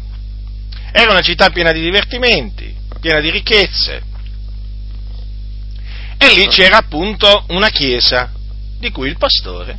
Era 0.98 1.10
una 1.10 1.20
città 1.20 1.50
piena 1.50 1.72
di 1.72 1.82
divertimenti, 1.82 2.74
piena 3.00 3.20
di 3.20 3.30
ricchezze. 3.30 4.02
E 6.16 6.34
lì 6.34 6.46
c'era 6.46 6.78
appunto 6.78 7.44
una 7.48 7.68
chiesa 7.68 8.32
di 8.78 8.90
cui 8.90 9.08
il 9.08 9.18
pastore, 9.18 9.78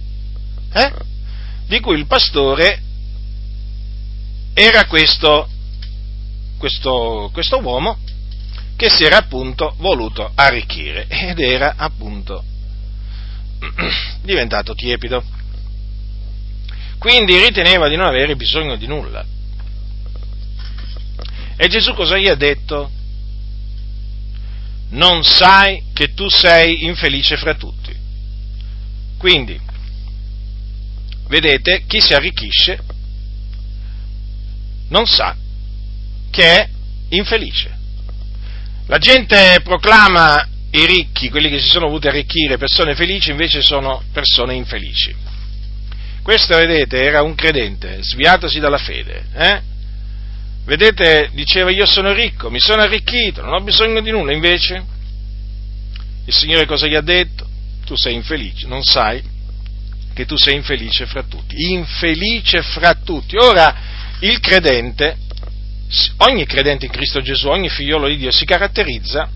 eh? 0.71 0.93
di 1.65 1.79
cui 1.79 1.97
il 1.97 2.05
pastore 2.05 2.83
era 4.53 4.86
questo, 4.86 5.50
questo, 6.59 7.31
questo 7.33 7.62
uomo 7.62 7.97
che 8.75 8.88
si 8.91 9.03
era 9.03 9.17
appunto 9.17 9.74
voluto 9.79 10.31
arricchire 10.36 11.07
ed 11.09 11.39
era 11.39 11.74
appunto 11.77 12.43
diventato 14.21 14.75
tiepido. 14.75 15.24
Quindi 17.00 17.39
riteneva 17.39 17.88
di 17.88 17.95
non 17.95 18.05
avere 18.05 18.36
bisogno 18.36 18.75
di 18.75 18.86
nulla. 18.86 19.25
E 21.57 21.67
Gesù 21.67 21.93
cosa 21.93 22.17
gli 22.17 22.27
ha 22.27 22.35
detto? 22.35 22.91
Non 24.89 25.23
sai 25.23 25.83
che 25.93 26.13
tu 26.13 26.29
sei 26.29 26.85
infelice 26.85 27.35
fra 27.35 27.55
tutti. 27.55 27.93
Quindi, 29.17 29.59
vedete, 31.27 31.83
chi 31.87 31.99
si 31.99 32.13
arricchisce 32.13 32.79
non 34.89 35.05
sa 35.05 35.35
che 36.29 36.43
è 36.43 36.69
infelice. 37.09 37.75
La 38.85 38.99
gente 38.99 39.59
proclama 39.63 40.47
i 40.71 40.85
ricchi, 40.85 41.29
quelli 41.29 41.49
che 41.49 41.59
si 41.59 41.69
sono 41.69 41.87
voluti 41.87 42.07
arricchire, 42.07 42.57
persone 42.57 42.95
felici, 42.95 43.31
invece 43.31 43.61
sono 43.61 44.03
persone 44.13 44.53
infelici. 44.53 45.13
Questo, 46.21 46.55
vedete, 46.55 47.01
era 47.01 47.21
un 47.23 47.35
credente, 47.35 48.03
sviatosi 48.03 48.59
dalla 48.59 48.77
fede. 48.77 49.25
Eh? 49.33 49.61
Vedete, 50.67 51.29
diceva 51.31 51.71
io 51.71 51.86
sono 51.86 52.12
ricco, 52.12 52.50
mi 52.50 52.59
sono 52.59 52.81
arricchito, 52.81 53.41
non 53.41 53.53
ho 53.53 53.62
bisogno 53.62 54.01
di 54.01 54.12
nulla, 54.12 54.33
invece 54.33 54.83
il 56.25 56.33
Signore 56.33 56.65
cosa 56.65 56.88
gli 56.88 56.93
ha 56.93 57.00
detto? 57.00 57.47
Tu 57.86 57.95
sei 57.95 58.15
infelice, 58.15 58.67
non 58.67 58.83
sai 58.83 59.24
che 60.13 60.25
tu 60.25 60.36
sei 60.36 60.55
infelice 60.55 61.05
fra 61.05 61.24
tutti, 61.24 61.71
infelice 61.71 62.62
fra 62.63 62.95
tutti. 62.95 63.38
Ora, 63.38 63.74
il 64.19 64.41
credente, 64.41 65.15
ogni 66.17 66.45
credente 66.45 66.88
in 66.88 66.91
Cristo 66.91 67.21
Gesù, 67.21 67.47
ogni 67.47 67.69
figliolo 67.69 68.09
di 68.09 68.17
Dio 68.17 68.31
si 68.31 68.43
caratterizza, 68.43 69.29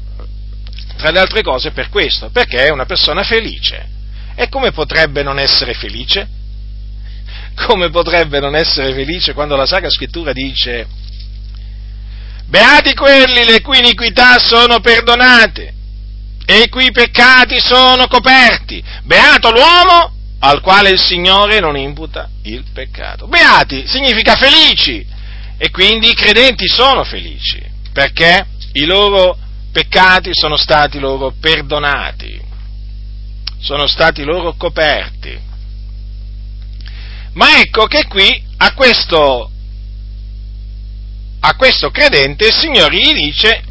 tra 0.97 1.11
le 1.11 1.19
altre 1.19 1.43
cose, 1.43 1.71
per 1.71 1.87
questo, 1.87 2.29
perché 2.29 2.65
è 2.65 2.71
una 2.71 2.85
persona 2.85 3.23
felice. 3.23 3.87
E 4.35 4.49
come 4.49 4.73
potrebbe 4.73 5.23
non 5.23 5.39
essere 5.39 5.75
felice? 5.75 6.27
Come 7.55 7.89
potrebbe 7.89 8.41
non 8.41 8.53
essere 8.53 8.91
felice 8.91 9.31
quando 9.31 9.55
la 9.55 9.65
Sacra 9.65 9.89
Scrittura 9.89 10.33
dice 10.33 10.99
Beati 12.51 12.93
quelli 12.95 13.45
le 13.45 13.61
cui 13.61 13.77
iniquità 13.77 14.37
sono 14.37 14.81
perdonate 14.81 15.73
e 16.45 16.63
i 16.63 16.67
cui 16.69 16.91
peccati 16.91 17.61
sono 17.61 18.07
coperti. 18.07 18.83
Beato 19.03 19.51
l'uomo 19.51 20.13
al 20.39 20.59
quale 20.59 20.89
il 20.89 20.99
Signore 20.99 21.61
non 21.61 21.77
imputa 21.77 22.29
il 22.43 22.65
peccato. 22.73 23.27
Beati 23.27 23.87
significa 23.87 24.35
felici 24.35 25.05
e 25.57 25.71
quindi 25.71 26.09
i 26.09 26.13
credenti 26.13 26.67
sono 26.67 27.05
felici 27.05 27.63
perché 27.93 28.45
i 28.73 28.83
loro 28.83 29.37
peccati 29.71 30.31
sono 30.33 30.57
stati 30.57 30.99
loro 30.99 31.33
perdonati, 31.39 32.37
sono 33.61 33.87
stati 33.87 34.23
loro 34.23 34.55
coperti. 34.57 35.39
Ma 37.35 37.61
ecco 37.61 37.85
che 37.85 38.07
qui 38.07 38.43
a 38.57 38.73
questo, 38.73 39.49
a 41.41 41.55
questo 41.55 41.89
credente 41.89 42.47
il 42.47 42.53
Signore 42.53 42.95
gli 42.95 43.13
dice 43.13 43.63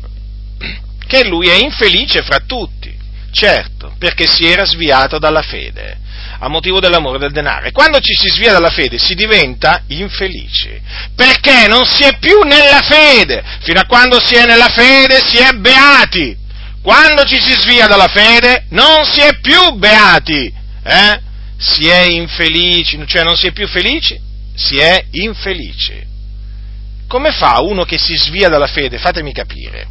che 1.06 1.24
lui 1.24 1.48
è 1.48 1.54
infelice 1.54 2.22
fra 2.22 2.40
tutti, 2.40 2.94
certo, 3.32 3.94
perché 3.98 4.26
si 4.26 4.46
era 4.46 4.64
sviato 4.64 5.18
dalla 5.18 5.42
fede 5.42 5.98
a 6.42 6.48
motivo 6.48 6.80
dell'amore 6.80 7.18
del 7.18 7.32
denaro. 7.32 7.66
E 7.66 7.72
quando 7.72 8.00
ci 8.00 8.14
si 8.14 8.28
svia 8.28 8.52
dalla 8.52 8.70
fede 8.70 8.98
si 8.98 9.14
diventa 9.14 9.82
infelici, 9.88 10.80
perché 11.14 11.66
non 11.68 11.84
si 11.84 12.02
è 12.02 12.18
più 12.18 12.40
nella 12.42 12.80
fede. 12.80 13.42
Fino 13.60 13.80
a 13.80 13.84
quando 13.84 14.18
si 14.20 14.34
è 14.34 14.46
nella 14.46 14.68
fede 14.68 15.20
si 15.26 15.36
è 15.36 15.52
beati. 15.52 16.36
Quando 16.82 17.24
ci 17.24 17.38
si 17.38 17.52
svia 17.52 17.86
dalla 17.86 18.08
fede 18.08 18.64
non 18.70 19.04
si 19.04 19.20
è 19.20 19.38
più 19.40 19.74
beati, 19.74 20.50
eh? 20.82 21.20
si 21.58 21.86
è 21.86 22.04
infelici, 22.04 22.98
cioè 23.06 23.22
non 23.22 23.36
si 23.36 23.48
è 23.48 23.52
più 23.52 23.68
felici, 23.68 24.18
si 24.54 24.78
è 24.78 25.04
infelici. 25.10 26.09
Come 27.10 27.32
fa 27.32 27.60
uno 27.60 27.82
che 27.82 27.98
si 27.98 28.14
svia 28.14 28.48
dalla 28.48 28.68
fede? 28.68 28.96
Fatemi 28.96 29.32
capire. 29.32 29.84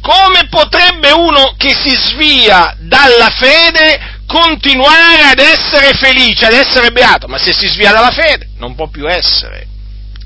Come 0.00 0.48
potrebbe 0.50 1.12
uno 1.12 1.54
che 1.56 1.72
si 1.72 1.90
svia 1.90 2.74
dalla 2.80 3.30
fede 3.30 4.16
continuare 4.26 5.22
ad 5.22 5.38
essere 5.38 5.94
felice, 5.94 6.46
ad 6.46 6.54
essere 6.54 6.90
beato, 6.90 7.28
ma 7.28 7.38
se 7.38 7.52
si 7.52 7.68
svia 7.68 7.92
dalla 7.92 8.10
fede 8.10 8.48
non 8.56 8.74
può 8.74 8.88
più 8.88 9.08
essere 9.08 9.68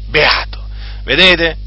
beato. 0.09 0.65
Vedete? 1.05 1.59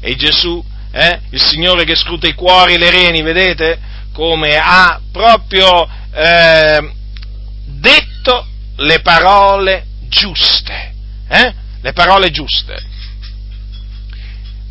E 0.00 0.16
Gesù, 0.16 0.64
eh? 0.90 1.20
il 1.28 1.42
Signore 1.42 1.84
che 1.84 1.94
scruta 1.94 2.26
i 2.26 2.32
cuori 2.32 2.72
e 2.72 2.78
le 2.78 2.90
reni, 2.90 3.20
vedete? 3.20 3.78
Come 4.14 4.56
ha 4.56 5.02
proprio 5.12 5.86
eh, 6.14 6.92
detto 7.66 8.46
le 8.76 9.00
parole 9.02 9.84
giuste, 10.08 10.94
eh? 11.28 11.54
le 11.82 11.92
parole 11.92 12.30
giuste. 12.30 12.92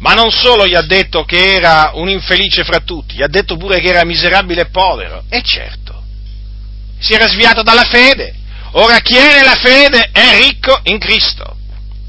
Ma 0.03 0.11
non 0.11 0.31
solo 0.31 0.67
gli 0.67 0.75
ha 0.75 0.81
detto 0.81 1.23
che 1.23 1.53
era 1.53 1.91
un 1.93 2.09
infelice 2.09 2.65
fra 2.65 2.81
tutti, 2.81 3.15
gli 3.15 3.21
ha 3.21 3.29
detto 3.29 3.55
pure 3.55 3.79
che 3.79 3.87
era 3.87 4.03
miserabile 4.03 4.63
e 4.63 4.65
povero. 4.65 5.23
E 5.29 5.41
certo, 5.41 6.03
si 6.99 7.13
era 7.13 7.25
sviato 7.25 7.63
dalla 7.63 7.85
fede. 7.85 8.35
Ora 8.71 8.99
chi 8.99 9.15
è 9.15 9.37
nella 9.37 9.55
fede 9.55 10.09
è 10.11 10.41
ricco 10.41 10.77
in 10.83 10.97
Cristo. 10.99 11.55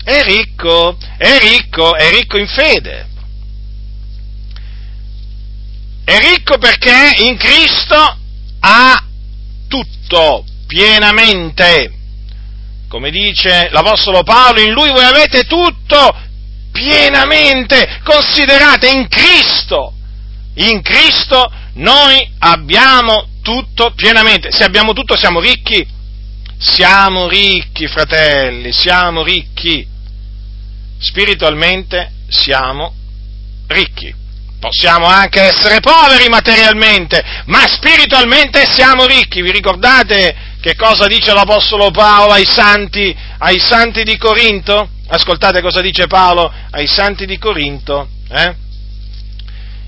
È 0.02 0.24
ricco, 0.24 0.98
è 1.16 1.38
ricco, 1.38 1.94
è 1.94 2.10
ricco 2.10 2.36
in 2.36 2.48
fede. 2.48 3.06
È 6.04 6.18
ricco 6.18 6.58
perché 6.58 7.12
in 7.18 7.36
Cristo 7.36 8.18
ha 8.58 9.04
tutto 9.68 10.44
pienamente. 10.66 11.92
Come 12.88 13.10
dice 13.12 13.68
l'Apostolo 13.70 14.24
Paolo, 14.24 14.60
in 14.60 14.72
lui 14.72 14.90
voi 14.90 15.04
avete 15.04 15.44
tutto 15.44 16.22
pienamente. 16.74 18.00
Considerate 18.02 18.88
in 18.88 19.06
Cristo. 19.06 19.94
In 20.54 20.82
Cristo 20.82 21.50
noi 21.74 22.28
abbiamo 22.40 23.28
tutto 23.42 23.92
pienamente. 23.94 24.50
Se 24.50 24.64
abbiamo 24.64 24.92
tutto 24.92 25.16
siamo 25.16 25.38
ricchi. 25.38 25.86
Siamo 26.58 27.28
ricchi, 27.28 27.86
fratelli, 27.86 28.72
siamo 28.72 29.22
ricchi. 29.22 29.86
Spiritualmente 30.98 32.10
siamo 32.28 32.92
ricchi. 33.68 34.14
Possiamo 34.58 35.06
anche 35.06 35.42
essere 35.42 35.80
poveri 35.80 36.28
materialmente, 36.28 37.22
ma 37.46 37.66
spiritualmente 37.66 38.64
siamo 38.72 39.04
ricchi. 39.04 39.42
Vi 39.42 39.50
ricordate 39.50 40.34
che 40.60 40.74
cosa 40.74 41.06
dice 41.06 41.34
l'Apostolo 41.34 41.90
Paolo 41.90 42.32
ai 42.32 42.46
santi, 42.46 43.14
ai 43.38 43.58
santi 43.58 44.04
di 44.04 44.16
Corinto? 44.16 44.88
Ascoltate 45.08 45.60
cosa 45.60 45.80
dice 45.80 46.06
Paolo 46.06 46.52
ai 46.70 46.86
santi 46.86 47.26
di 47.26 47.38
Corinto. 47.38 48.08
Eh? 48.28 48.62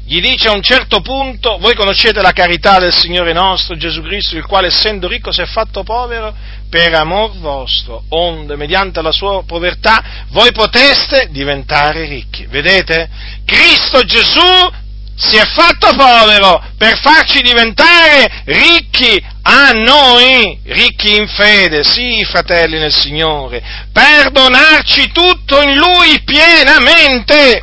gli 0.09 0.21
dice 0.21 0.47
a 0.47 0.53
un 0.53 0.63
certo 0.63 1.01
punto, 1.01 1.59
voi 1.59 1.75
conoscete 1.75 2.23
la 2.23 2.31
carità 2.31 2.79
del 2.79 2.95
Signore 2.95 3.33
nostro 3.33 3.77
Gesù 3.77 4.03
Cristo, 4.03 4.37
il 4.37 4.47
quale 4.47 4.69
essendo 4.69 5.09
ricco 5.09 5.33
si 5.33 5.41
è 5.41 5.47
fatto 5.47 5.83
povero 5.83 6.33
per 6.71 6.95
amor 6.95 7.37
vostro, 7.39 8.05
onde 8.11 8.55
mediante 8.55 9.03
la 9.03 9.11
sua 9.11 9.43
povertà 9.45 10.25
voi 10.29 10.53
poteste 10.53 11.27
diventare 11.33 12.07
ricchi. 12.07 12.47
Vedete? 12.47 13.09
Cristo 13.45 14.05
Gesù 14.05 14.71
si 15.17 15.37
è 15.37 15.45
fatto 15.47 15.95
povero 15.97 16.63
per 16.77 17.01
farci 17.01 17.41
diventare 17.41 18.43
ricchi 18.45 19.23
a 19.43 19.71
noi, 19.73 20.59
ricchi 20.65 21.17
in 21.17 21.27
fede, 21.27 21.83
sì, 21.83 22.25
fratelli 22.29 22.79
nel 22.79 22.95
Signore, 22.95 23.63
per 23.93 24.31
donarci 24.31 25.11
tutto 25.13 25.63
in 25.63 25.75
Lui 25.75 26.23
pienamente 26.25 27.63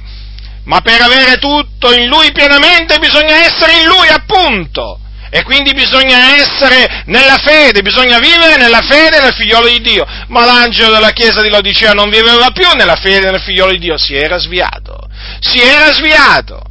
ma 0.65 0.79
per 0.81 1.01
avere 1.01 1.37
tutto 1.37 1.93
in 1.93 2.07
Lui 2.07 2.31
pienamente 2.31 2.97
bisogna 2.99 3.43
essere 3.43 3.79
in 3.81 3.85
Lui, 3.85 4.07
appunto. 4.07 4.99
E 5.29 5.43
quindi 5.43 5.73
bisogna 5.73 6.35
essere 6.35 7.03
nella 7.07 7.37
fede, 7.37 7.81
bisogna 7.81 8.19
vivere 8.19 8.55
nella 8.55 8.81
fede 8.81 9.19
nel 9.19 9.33
figliolo 9.33 9.67
di 9.67 9.81
Dio. 9.81 10.05
Ma 10.27 10.45
l'angelo 10.45 10.93
della 10.93 11.09
chiesa 11.09 11.41
di 11.41 11.49
Lodicea 11.49 11.93
non 11.93 12.09
viveva 12.09 12.51
più 12.51 12.69
nella 12.75 12.95
fede 12.95 13.31
nel 13.31 13.41
figliolo 13.41 13.71
di 13.71 13.79
Dio, 13.79 13.97
si 13.97 14.13
era 14.13 14.37
sviato. 14.37 14.95
Si 15.39 15.59
era 15.59 15.91
sviato. 15.91 16.61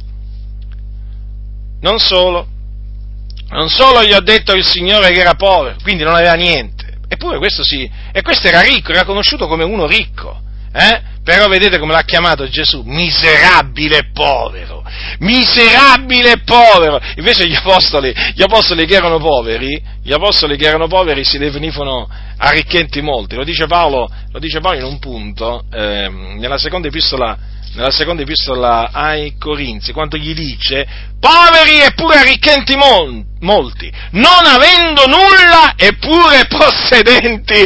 Non 1.83 1.99
solo, 1.99 2.47
non 3.49 3.67
solo 3.67 4.03
gli 4.05 4.13
ho 4.13 4.21
detto 4.21 4.53
il 4.53 4.63
Signore 4.63 5.11
che 5.11 5.19
era 5.19 5.35
povero, 5.35 5.75
quindi 5.83 6.03
non 6.03 6.15
aveva 6.15 6.33
niente. 6.33 6.99
Eppure 7.09 7.37
questo 7.37 7.61
sì, 7.61 7.89
e 8.11 8.21
questo 8.21 8.47
era 8.47 8.61
ricco, 8.61 8.91
era 8.91 9.03
conosciuto 9.03 9.47
come 9.47 9.65
uno 9.65 9.85
ricco. 9.85 10.39
Eh? 10.73 11.11
Però 11.25 11.47
vedete 11.47 11.79
come 11.79 11.91
l'ha 11.91 12.03
chiamato 12.03 12.47
Gesù? 12.47 12.83
Miserabile 12.85 14.11
povero. 14.13 14.81
Miserabile 15.19 16.39
povero. 16.39 16.99
Invece 17.17 17.47
gli 17.47 17.55
apostoli, 17.55 18.13
gli 18.33 18.41
apostoli 18.41 18.85
che 18.85 18.95
erano 18.95 19.19
poveri, 19.19 19.81
gli 20.01 20.13
apostoli 20.13 20.55
che 20.55 20.65
erano 20.65 20.87
poveri 20.87 21.25
si 21.25 21.37
definivano 21.37 22.09
arricchenti 22.37 23.01
molti. 23.01 23.35
Lo 23.35 23.43
dice 23.43 23.67
Paolo, 23.67 24.09
lo 24.31 24.39
dice 24.39 24.61
Paolo 24.61 24.77
in 24.77 24.85
un 24.85 24.99
punto, 24.99 25.65
eh, 25.69 26.09
nella 26.09 26.57
seconda 26.57 26.87
epistola 26.87 27.37
nella 27.73 27.91
seconda 27.91 28.21
epistola 28.21 28.89
ai 28.91 29.35
Corinzi, 29.39 29.93
quando 29.93 30.17
gli 30.17 30.33
dice, 30.33 30.85
poveri 31.19 31.79
eppure 31.81 32.17
arricchenti 32.17 32.75
molti, 32.75 33.91
non 34.11 34.45
avendo 34.45 35.05
nulla 35.07 35.73
eppure 35.75 36.45
possedenti 36.47 37.63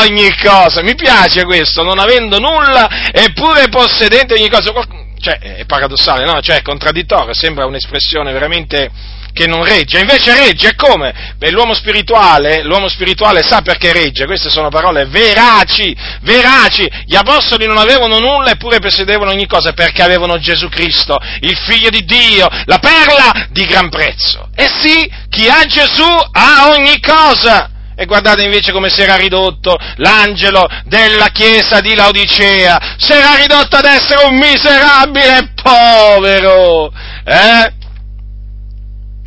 ogni 0.00 0.36
cosa. 0.42 0.82
Mi 0.82 0.94
piace 0.94 1.44
questo, 1.44 1.82
non 1.82 1.98
avendo 1.98 2.38
nulla 2.38 3.10
eppure 3.12 3.68
possedenti 3.68 4.34
ogni 4.34 4.50
cosa. 4.50 4.72
Cioè, 5.18 5.38
è 5.38 5.64
paradossale, 5.64 6.24
no? 6.24 6.40
Cioè, 6.40 6.58
è 6.58 6.62
contraddittorio, 6.62 7.32
sembra 7.32 7.64
un'espressione 7.64 8.32
veramente 8.32 8.90
che 9.36 9.46
non 9.46 9.62
regge, 9.62 10.00
invece 10.00 10.32
regge, 10.32 10.74
come? 10.74 11.34
Beh, 11.36 11.50
l'uomo 11.50 11.74
spirituale, 11.74 12.62
l'uomo 12.62 12.88
spirituale 12.88 13.42
sa 13.42 13.60
perché 13.60 13.92
regge, 13.92 14.24
queste 14.24 14.48
sono 14.48 14.70
parole 14.70 15.04
veraci, 15.04 15.94
veraci, 16.22 16.90
gli 17.04 17.14
apostoli 17.14 17.66
non 17.66 17.76
avevano 17.76 18.18
nulla 18.18 18.52
eppure 18.52 18.80
possedevano 18.80 19.32
ogni 19.32 19.46
cosa 19.46 19.74
perché 19.74 20.02
avevano 20.02 20.38
Gesù 20.38 20.70
Cristo, 20.70 21.18
il 21.40 21.54
figlio 21.54 21.90
di 21.90 22.02
Dio, 22.06 22.48
la 22.64 22.78
perla 22.78 23.48
di 23.50 23.66
gran 23.66 23.90
prezzo. 23.90 24.48
E 24.54 24.70
sì, 24.80 25.06
chi 25.28 25.50
ha 25.50 25.66
Gesù 25.66 26.08
ha 26.32 26.70
ogni 26.70 26.98
cosa. 27.00 27.72
E 27.94 28.06
guardate 28.06 28.42
invece 28.42 28.72
come 28.72 28.88
si 28.88 29.02
era 29.02 29.16
ridotto 29.16 29.76
l'angelo 29.96 30.66
della 30.84 31.28
chiesa 31.28 31.80
di 31.80 31.94
Laodicea, 31.94 32.96
si 32.98 33.12
era 33.12 33.34
ridotto 33.34 33.76
ad 33.76 33.84
essere 33.84 34.24
un 34.24 34.34
miserabile 34.36 35.52
povero, 35.62 36.90
eh? 37.24 37.84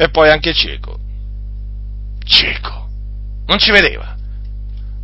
E 0.01 0.09
poi 0.09 0.29
anche 0.29 0.53
cieco. 0.53 0.97
Cieco. 2.25 2.88
Non 3.47 3.59
ci 3.59 3.69
vedeva. 3.71 4.15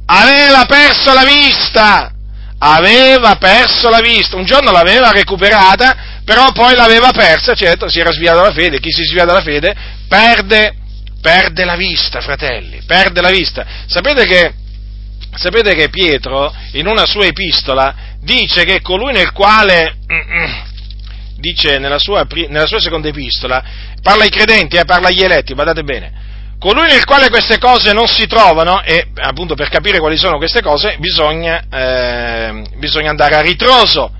Aveva 0.05 0.63
perso 0.65 1.13
la 1.13 1.25
vista. 1.25 2.13
Aveva 2.59 3.35
perso 3.35 3.89
la 3.89 3.99
vista. 3.99 4.37
Un 4.37 4.45
giorno 4.45 4.71
l'aveva 4.71 5.11
recuperata, 5.11 6.21
però 6.23 6.53
poi 6.53 6.75
l'aveva 6.75 7.11
persa, 7.11 7.53
certo, 7.55 7.89
si 7.89 7.99
era 7.99 8.13
sviato 8.13 8.37
dalla 8.37 8.53
fede. 8.53 8.79
Chi 8.79 8.89
si 8.89 9.03
svia 9.03 9.25
dalla 9.25 9.41
fede 9.41 9.75
perde, 10.07 10.73
perde 11.19 11.65
la 11.65 11.75
vista, 11.75 12.21
fratelli, 12.21 12.81
perde 12.85 13.19
la 13.19 13.31
vista. 13.31 13.65
Sapete 13.87 14.25
che, 14.25 14.53
sapete 15.35 15.75
che 15.75 15.89
Pietro, 15.89 16.55
in 16.71 16.87
una 16.87 17.05
sua 17.05 17.25
epistola, 17.25 17.93
dice 18.21 18.63
che 18.63 18.79
colui 18.79 19.11
nel 19.11 19.33
quale 19.33 19.97
dice 21.37 21.77
nella 21.77 21.99
sua, 21.99 22.25
nella 22.47 22.65
sua, 22.65 22.79
seconda 22.79 23.07
epistola, 23.07 23.63
parla 24.01 24.23
ai 24.23 24.29
credenti, 24.29 24.77
eh, 24.77 24.85
parla 24.85 25.09
agli 25.09 25.23
eletti, 25.23 25.53
guardate 25.53 25.83
bene, 25.83 26.11
colui 26.59 26.87
nel 26.87 27.05
quale 27.05 27.29
queste 27.29 27.57
cose 27.57 27.93
non 27.93 28.07
si 28.07 28.27
trovano, 28.27 28.81
e 28.81 29.07
appunto 29.15 29.55
per 29.55 29.69
capire 29.69 29.99
quali 29.99 30.17
sono 30.17 30.37
queste 30.37 30.61
cose, 30.61 30.95
bisogna, 30.99 31.63
eh, 31.69 32.63
bisogna 32.77 33.09
andare 33.09 33.35
a 33.35 33.41
ritroso, 33.41 34.11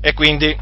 e 0.00 0.12
quindi 0.12 0.56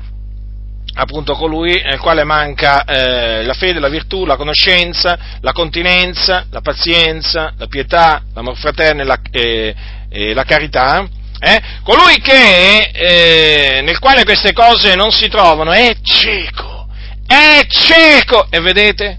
appunto 0.98 1.34
colui 1.34 1.82
nel 1.82 2.00
quale 2.00 2.24
manca 2.24 2.84
eh, 2.84 3.44
la 3.44 3.52
fede, 3.52 3.80
la 3.80 3.88
virtù, 3.88 4.24
la 4.24 4.36
conoscenza, 4.36 5.18
la 5.40 5.52
continenza, 5.52 6.46
la 6.50 6.62
pazienza, 6.62 7.52
la 7.58 7.66
pietà, 7.66 8.22
l'amor 8.32 8.56
fraterno 8.56 9.02
e 9.02 9.04
la, 9.04 9.18
e 9.30 10.32
la 10.32 10.44
carità, 10.44 11.06
eh? 11.38 11.62
Colui 11.82 12.18
che, 12.20 12.90
eh, 12.92 13.80
nel 13.82 13.98
quale 13.98 14.24
queste 14.24 14.52
cose 14.52 14.94
non 14.94 15.10
si 15.10 15.28
trovano 15.28 15.72
è 15.72 15.96
cieco, 16.02 16.88
è 17.26 17.66
cieco! 17.68 18.46
E 18.50 18.60
vedete? 18.60 19.18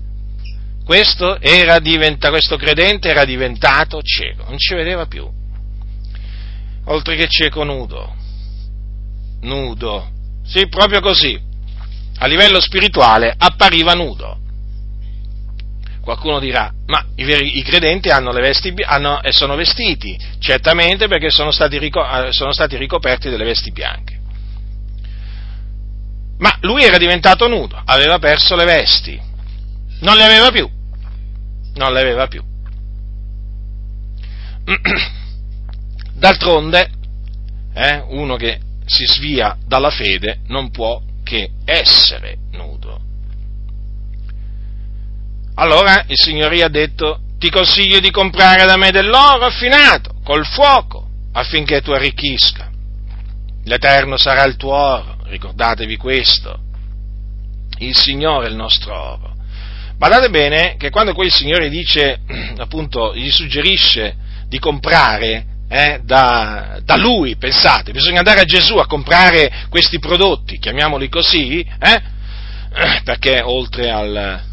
Questo, 0.84 1.40
diventa, 1.82 2.30
questo 2.30 2.56
credente 2.56 3.10
era 3.10 3.26
diventato 3.26 4.02
cieco, 4.02 4.46
non 4.48 4.58
ci 4.58 4.74
vedeva 4.74 5.06
più. 5.06 5.30
Oltre 6.86 7.16
che 7.18 7.28
cieco 7.28 7.64
nudo, 7.64 8.16
nudo, 9.42 10.10
sì, 10.46 10.68
proprio 10.70 11.02
così, 11.02 11.38
a 12.20 12.26
livello 12.26 12.62
spirituale 12.62 13.34
appariva 13.38 13.94
nudo. 13.94 14.40
Qualcuno 16.08 16.40
dirà, 16.40 16.72
ma 16.86 17.06
i, 17.16 17.26
veri, 17.26 17.58
i 17.58 17.64
credenti 17.64 18.08
vesti 18.08 18.74
hanno, 18.82 19.20
sono 19.32 19.56
vestiti, 19.56 20.18
certamente 20.40 21.10
perché 21.10 21.30
sono 21.30 21.52
stati, 21.52 21.78
rico, 21.78 22.02
sono 22.30 22.54
stati 22.54 22.78
ricoperti 22.78 23.30
delle 23.30 23.44
vesti 23.44 23.74
bianche. 23.74 24.18
Ma 26.38 26.58
lui 26.62 26.86
era 26.86 26.98
diventato 26.98 27.50
nudo, 27.50 27.82
aveva 27.84 28.20
perso 28.20 28.56
le 28.56 28.64
vesti, 28.64 29.20
non 30.00 30.16
le 30.16 30.24
aveva 30.24 30.50
più, 30.50 30.66
non 31.74 31.92
le 31.92 32.00
aveva 32.00 32.28
più. 32.28 32.42
D'altronde, 36.16 36.90
eh, 37.74 38.02
uno 38.08 38.38
che 38.38 38.62
si 38.86 39.06
svia 39.06 39.58
dalla 39.66 39.90
fede 39.90 40.40
non 40.48 40.72
può 40.72 41.02
che 41.26 41.50
essere 41.66 42.38
nudo. 42.52 43.07
Allora 45.60 46.04
il 46.08 46.16
Signore 46.16 46.62
ha 46.62 46.70
detto, 46.70 47.20
ti 47.40 47.50
consiglio 47.50 48.00
di 48.00 48.12
comprare 48.12 48.66
da 48.66 48.78
me 48.78 48.92
dell'oro 48.92 49.46
affinato, 49.46 50.14
col 50.24 50.46
fuoco, 50.46 51.08
affinché 51.34 51.82
tu 51.82 51.92
arricchisca. 51.92 52.70
L'Eterno 53.64 54.18
sarà 54.18 54.44
il 54.44 54.56
tuo 54.56 54.74
oro, 54.74 55.18
ricordatevi 55.24 55.98
questo. 55.98 56.60
Il 57.80 57.96
Signore 57.96 58.48
è 58.48 58.50
il 58.50 58.56
nostro 58.56 58.94
oro. 58.94 59.36
Guardate 59.98 60.30
bene 60.30 60.76
che 60.78 60.92
quando 60.92 61.14
poi 61.14 61.26
il 61.26 61.34
Signore 61.34 61.70
dice, 61.70 62.20
appunto, 62.58 63.16
gli 63.16 63.32
suggerisce 63.32 64.16
di 64.48 64.60
comprare 64.60 65.46
eh, 65.70 66.02
da, 66.04 66.80
da, 66.84 66.96
Lui, 66.98 67.36
pensate, 67.36 67.92
bisogna 67.92 68.20
andare 68.20 68.42
a 68.42 68.46
Gesù 68.46 68.78
a 68.78 68.86
comprare 68.86 69.66
questi 69.70 69.98
prodotti, 69.98 70.60
chiamiamoli 70.60 71.10
così, 71.10 71.62
eh, 71.62 72.02
perché 73.04 73.42
oltre 73.42 73.90
al, 73.90 74.46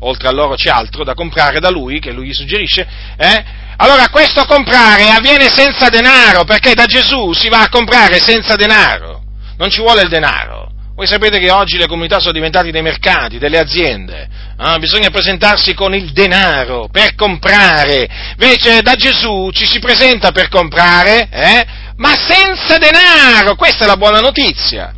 oltre 0.00 0.28
a 0.28 0.32
loro 0.32 0.54
c'è 0.54 0.70
altro 0.70 1.04
da 1.04 1.14
comprare 1.14 1.58
da 1.58 1.70
lui, 1.70 2.00
che 2.00 2.12
lui 2.12 2.28
gli 2.28 2.34
suggerisce, 2.34 2.86
eh? 3.16 3.44
allora 3.76 4.08
questo 4.08 4.44
comprare 4.44 5.10
avviene 5.10 5.48
senza 5.50 5.88
denaro, 5.88 6.44
perché 6.44 6.74
da 6.74 6.86
Gesù 6.86 7.32
si 7.32 7.48
va 7.48 7.62
a 7.62 7.68
comprare 7.68 8.18
senza 8.18 8.56
denaro, 8.56 9.22
non 9.56 9.70
ci 9.70 9.80
vuole 9.80 10.02
il 10.02 10.08
denaro. 10.08 10.64
Voi 10.94 11.06
sapete 11.06 11.38
che 11.38 11.50
oggi 11.50 11.76
le 11.76 11.88
comunità 11.88 12.20
sono 12.20 12.32
diventate 12.32 12.70
dei 12.70 12.80
mercati, 12.80 13.36
delle 13.36 13.58
aziende, 13.58 14.28
eh? 14.58 14.78
bisogna 14.78 15.10
presentarsi 15.10 15.74
con 15.74 15.94
il 15.94 16.10
denaro 16.12 16.88
per 16.90 17.14
comprare, 17.14 18.08
invece 18.30 18.80
da 18.80 18.94
Gesù 18.94 19.50
ci 19.52 19.66
si 19.66 19.78
presenta 19.78 20.32
per 20.32 20.48
comprare, 20.48 21.28
eh? 21.30 21.66
ma 21.96 22.14
senza 22.16 22.78
denaro, 22.78 23.56
questa 23.56 23.84
è 23.84 23.86
la 23.86 23.98
buona 23.98 24.20
notizia. 24.20 24.92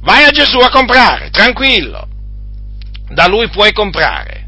Vai 0.00 0.24
a 0.24 0.30
Gesù 0.30 0.56
a 0.58 0.70
comprare, 0.70 1.28
tranquillo, 1.30 2.08
da 3.12 3.26
lui 3.26 3.48
puoi 3.48 3.72
comprare 3.72 4.46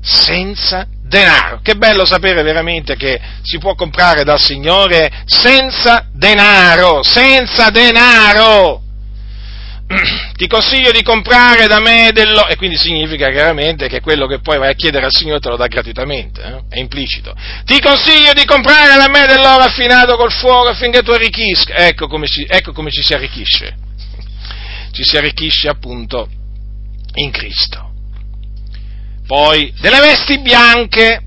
senza 0.00 0.86
denaro. 1.02 1.60
Che 1.62 1.74
bello 1.74 2.04
sapere 2.04 2.42
veramente 2.42 2.96
che 2.96 3.20
si 3.42 3.58
può 3.58 3.74
comprare 3.74 4.24
dal 4.24 4.40
Signore 4.40 5.10
senza 5.24 6.06
denaro, 6.12 7.02
senza 7.02 7.70
denaro. 7.70 8.82
Ti 10.36 10.46
consiglio 10.48 10.90
di 10.90 11.02
comprare 11.02 11.66
da 11.66 11.80
me 11.80 12.10
dell'oro, 12.12 12.48
e 12.48 12.56
quindi 12.56 12.76
significa 12.76 13.30
chiaramente 13.30 13.88
che 13.88 14.00
quello 14.00 14.26
che 14.26 14.40
poi 14.40 14.58
vai 14.58 14.70
a 14.70 14.74
chiedere 14.74 15.06
al 15.06 15.14
Signore 15.14 15.38
te 15.38 15.48
lo 15.48 15.56
dà 15.56 15.66
gratuitamente, 15.66 16.42
eh? 16.42 16.76
è 16.76 16.78
implicito. 16.80 17.34
Ti 17.64 17.80
consiglio 17.80 18.32
di 18.32 18.44
comprare 18.44 18.96
da 18.96 19.08
me 19.08 19.26
dell'oro 19.26 19.62
affinato 19.62 20.16
col 20.16 20.32
fuoco 20.32 20.70
affinché 20.70 21.02
tu 21.02 21.12
arricchisca. 21.12 21.74
Ecco 21.74 22.08
come, 22.08 22.26
ci, 22.26 22.44
ecco 22.48 22.72
come 22.72 22.90
ci 22.90 23.02
si 23.02 23.14
arricchisce. 23.14 23.76
Ci 24.90 25.04
si 25.04 25.16
arricchisce 25.16 25.68
appunto 25.68 26.28
in 27.14 27.30
Cristo. 27.30 27.92
Poi 29.26 29.72
delle 29.80 30.00
vesti 30.00 30.38
bianche 30.40 31.20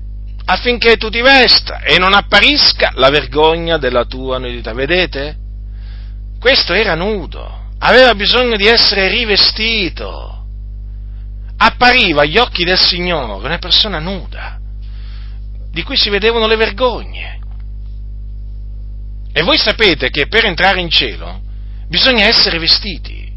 affinché 0.46 0.96
tu 0.96 1.10
ti 1.10 1.20
vesta 1.20 1.80
e 1.80 1.98
non 1.98 2.14
apparisca 2.14 2.92
la 2.94 3.10
vergogna 3.10 3.76
della 3.76 4.04
tua 4.04 4.38
nudità. 4.38 4.72
Vedete? 4.72 5.36
Questo 6.40 6.72
era 6.72 6.94
nudo, 6.94 7.66
aveva 7.78 8.14
bisogno 8.14 8.56
di 8.56 8.66
essere 8.66 9.08
rivestito. 9.08 10.46
Appariva 11.58 12.22
agli 12.22 12.38
occhi 12.38 12.64
del 12.64 12.78
Signore 12.78 13.46
una 13.46 13.58
persona 13.58 13.98
nuda, 13.98 14.58
di 15.70 15.82
cui 15.82 15.96
si 15.96 16.08
vedevano 16.08 16.46
le 16.46 16.56
vergogne. 16.56 17.38
E 19.32 19.42
voi 19.42 19.58
sapete 19.58 20.08
che 20.08 20.26
per 20.26 20.46
entrare 20.46 20.80
in 20.80 20.88
cielo 20.88 21.42
bisogna 21.86 22.24
essere 22.24 22.58
vestiti. 22.58 23.29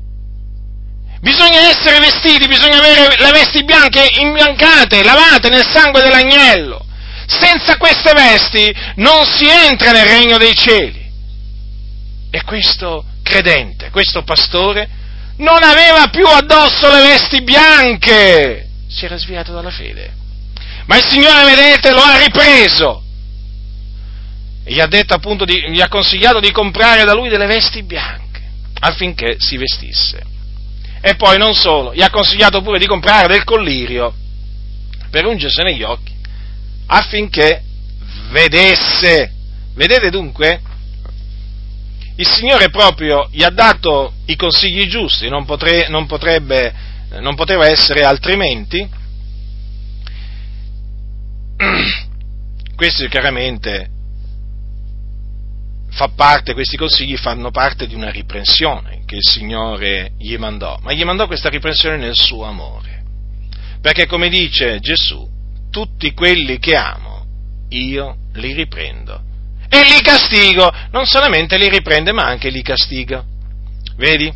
Bisogna 1.23 1.69
essere 1.69 1.99
vestiti, 1.99 2.47
bisogna 2.47 2.79
avere 2.79 3.15
le 3.17 3.31
vesti 3.31 3.63
bianche 3.63 4.09
imbiancate, 4.19 5.03
lavate 5.03 5.47
nel 5.47 5.65
sangue 5.65 6.01
dell'agnello. 6.01 6.85
Senza 7.25 7.77
queste 7.77 8.11
vesti 8.11 8.75
non 8.95 9.23
si 9.23 9.47
entra 9.47 9.93
nel 9.93 10.05
regno 10.05 10.37
dei 10.37 10.53
cieli. 10.53 11.01
E 12.29 12.43
questo 12.43 13.05
credente, 13.23 13.89
questo 13.89 14.23
pastore, 14.23 14.89
non 15.37 15.63
aveva 15.63 16.09
più 16.09 16.25
addosso 16.27 16.91
le 16.91 17.07
vesti 17.07 17.41
bianche. 17.41 18.67
Si 18.89 19.05
era 19.05 19.15
sviato 19.15 19.53
dalla 19.53 19.71
fede. 19.71 20.11
Ma 20.87 20.97
il 20.97 21.05
Signore, 21.07 21.55
vedete, 21.55 21.91
lo 21.91 22.01
ha 22.01 22.17
ripreso. 22.17 23.01
E 24.65 24.73
gli 24.73 24.81
ha 24.81 24.87
detto 24.87 25.13
appunto, 25.13 25.45
di, 25.45 25.71
gli 25.71 25.79
ha 25.79 25.87
consigliato 25.87 26.41
di 26.41 26.51
comprare 26.51 27.05
da 27.05 27.13
lui 27.13 27.29
delle 27.29 27.45
vesti 27.45 27.81
bianche 27.83 28.41
affinché 28.81 29.37
si 29.39 29.55
vestisse. 29.55 30.31
E 31.05 31.15
poi 31.15 31.37
non 31.37 31.53
solo, 31.53 31.93
gli 31.93 32.01
ha 32.01 32.09
consigliato 32.09 32.61
pure 32.61 32.79
di 32.79 32.85
comprare 32.85 33.27
del 33.27 33.43
collirio 33.43 34.13
per 35.09 35.25
ungersi 35.25 35.61
negli 35.61 35.83
occhi 35.83 36.15
affinché 36.85 37.61
vedesse. 38.29 39.33
Vedete 39.73 40.09
dunque? 40.09 40.61
Il 42.15 42.25
Signore 42.27 42.69
proprio 42.69 43.27
gli 43.31 43.43
ha 43.43 43.49
dato 43.49 44.13
i 44.27 44.37
consigli 44.37 44.87
giusti, 44.87 45.27
non, 45.27 45.43
potre, 45.43 45.89
non, 45.89 46.05
potrebbe, 46.05 46.73
non 47.19 47.35
poteva 47.35 47.67
essere 47.67 48.03
altrimenti. 48.03 48.87
Questo 52.77 53.07
chiaramente 53.07 53.92
parte, 56.15 56.53
questi 56.53 56.77
consigli 56.77 57.17
fanno 57.17 57.51
parte 57.51 57.87
di 57.87 57.95
una 57.95 58.09
riprensione 58.09 59.03
che 59.05 59.15
il 59.15 59.23
Signore 59.23 60.13
gli 60.17 60.35
mandò, 60.37 60.77
ma 60.81 60.91
gli 60.93 61.03
mandò 61.03 61.27
questa 61.27 61.49
riprensione 61.49 61.97
nel 61.97 62.15
suo 62.15 62.45
amore. 62.45 63.03
Perché 63.81 64.05
come 64.05 64.29
dice 64.29 64.79
Gesù, 64.79 65.27
tutti 65.69 66.13
quelli 66.13 66.57
che 66.57 66.75
amo, 66.75 67.25
io 67.69 68.17
li 68.33 68.53
riprendo. 68.53 69.21
E 69.69 69.83
li 69.83 70.01
castigo, 70.01 70.71
non 70.91 71.05
solamente 71.05 71.57
li 71.57 71.69
riprende, 71.69 72.11
ma 72.11 72.25
anche 72.25 72.49
li 72.49 72.61
castigo. 72.61 73.25
Vedi? 73.95 74.31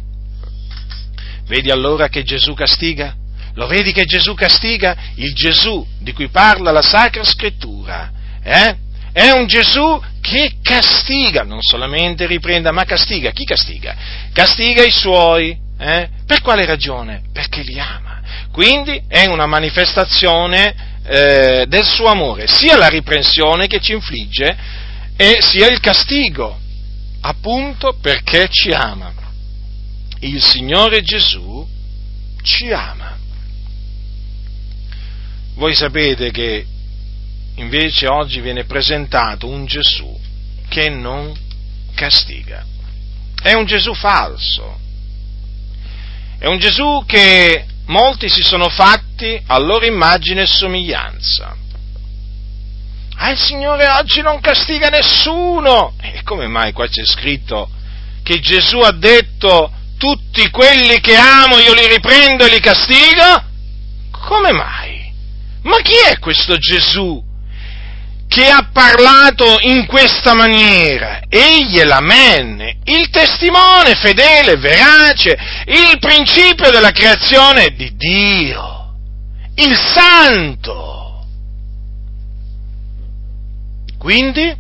Vedi 1.46 1.70
allora 1.70 2.10
che 2.10 2.24
Gesù 2.24 2.54
castiga? 2.54 3.16
Lo 3.54 3.68
vedi 3.68 3.92
che 3.92 4.06
Gesù 4.06 4.34
castiga? 4.34 4.96
Il 5.16 5.34
Gesù 5.34 5.86
di 6.00 6.14
cui 6.14 6.28
parla 6.28 6.72
la 6.72 6.82
Sacra 6.82 7.24
Scrittura. 7.24 8.12
Eh? 8.44 8.76
È 9.12 9.30
un 9.32 9.48
Gesù 9.48 10.00
che 10.30 10.56
castiga, 10.62 11.44
non 11.44 11.62
solamente 11.62 12.26
riprenda, 12.26 12.74
ma 12.74 12.84
castiga. 12.84 13.32
Chi 13.32 13.46
castiga? 13.46 13.96
Castiga 14.34 14.84
i 14.84 14.92
suoi. 14.92 15.58
Eh? 15.80 16.10
Per 16.26 16.42
quale 16.42 16.66
ragione? 16.66 17.22
Perché 17.32 17.62
li 17.62 17.80
ama. 17.80 18.20
Quindi 18.52 19.04
è 19.08 19.26
una 19.28 19.46
manifestazione 19.46 21.00
eh, 21.06 21.66
del 21.70 21.86
suo 21.86 22.08
amore, 22.08 22.48
sia 22.48 22.76
la 22.76 22.90
riprensione 22.90 23.68
che 23.68 23.80
ci 23.80 23.94
infligge 23.94 24.58
e 25.16 25.38
sia 25.40 25.68
il 25.68 25.80
castigo, 25.80 26.60
appunto 27.22 27.98
perché 28.02 28.50
ci 28.50 28.72
ama. 28.72 29.14
Il 30.20 30.44
Signore 30.44 31.04
Gesù 31.04 31.66
ci 32.42 32.70
ama. 32.72 33.16
Voi 35.54 35.74
sapete 35.74 36.32
che 36.32 36.66
invece 37.58 38.08
oggi 38.08 38.40
viene 38.42 38.66
presentato 38.66 39.48
un 39.48 39.66
Gesù 39.66 40.18
che 40.68 40.90
non 40.90 41.34
castiga. 41.94 42.66
È 43.42 43.54
un 43.54 43.66
Gesù 43.66 43.94
falso. 43.94 44.80
È 46.40 46.46
un 46.46 46.60
Gesù 46.60 47.04
che 47.06 47.66
molti 47.86 48.30
si 48.30 48.42
sono 48.44 48.70
fatti 48.70 49.42
a 49.48 49.58
loro 49.58 49.86
immagine 49.86 50.44
e 50.44 50.48
somiglianza. 50.48 51.56
Ah, 53.20 53.32
il 53.32 53.38
Signore 53.38 53.88
oggi 53.90 54.22
non 54.22 54.40
castiga 54.40 54.90
nessuno. 54.90 55.96
E 56.00 56.22
come 56.24 56.48
mai 56.48 56.72
qua 56.74 56.88
c'è 56.88 57.06
scritto 57.06 57.70
che 58.22 58.40
Gesù 58.40 58.80
ha 58.80 58.92
detto 58.92 59.72
tutti 59.98 60.50
quelli 60.52 61.00
che 61.00 61.16
amo 61.16 61.58
io 61.58 61.74
li 61.74 61.88
riprendo 61.88 62.46
e 62.46 62.50
li 62.50 62.60
castigo? 62.60 63.46
Come 64.12 64.52
mai? 64.52 65.12
Ma 65.64 65.82
chi 65.82 65.96
è 66.12 66.20
questo 66.20 66.58
Gesù 66.58 67.24
che 68.28 68.50
ha 68.50 68.70
parlato 68.72 69.58
in 69.62 69.86
questa 69.86 70.34
maniera, 70.34 71.22
egli 71.30 71.78
è 71.78 71.86
l'amen, 71.86 72.80
il 72.84 73.10
testimone 73.10 73.96
fedele, 73.96 74.58
verace, 74.58 75.38
il 75.66 75.98
principio 76.00 76.70
della 76.70 76.92
creazione 76.92 77.70
di 77.70 77.96
Dio, 77.96 78.94
il 79.56 79.76
santo. 79.76 81.26
Quindi, 83.98 84.56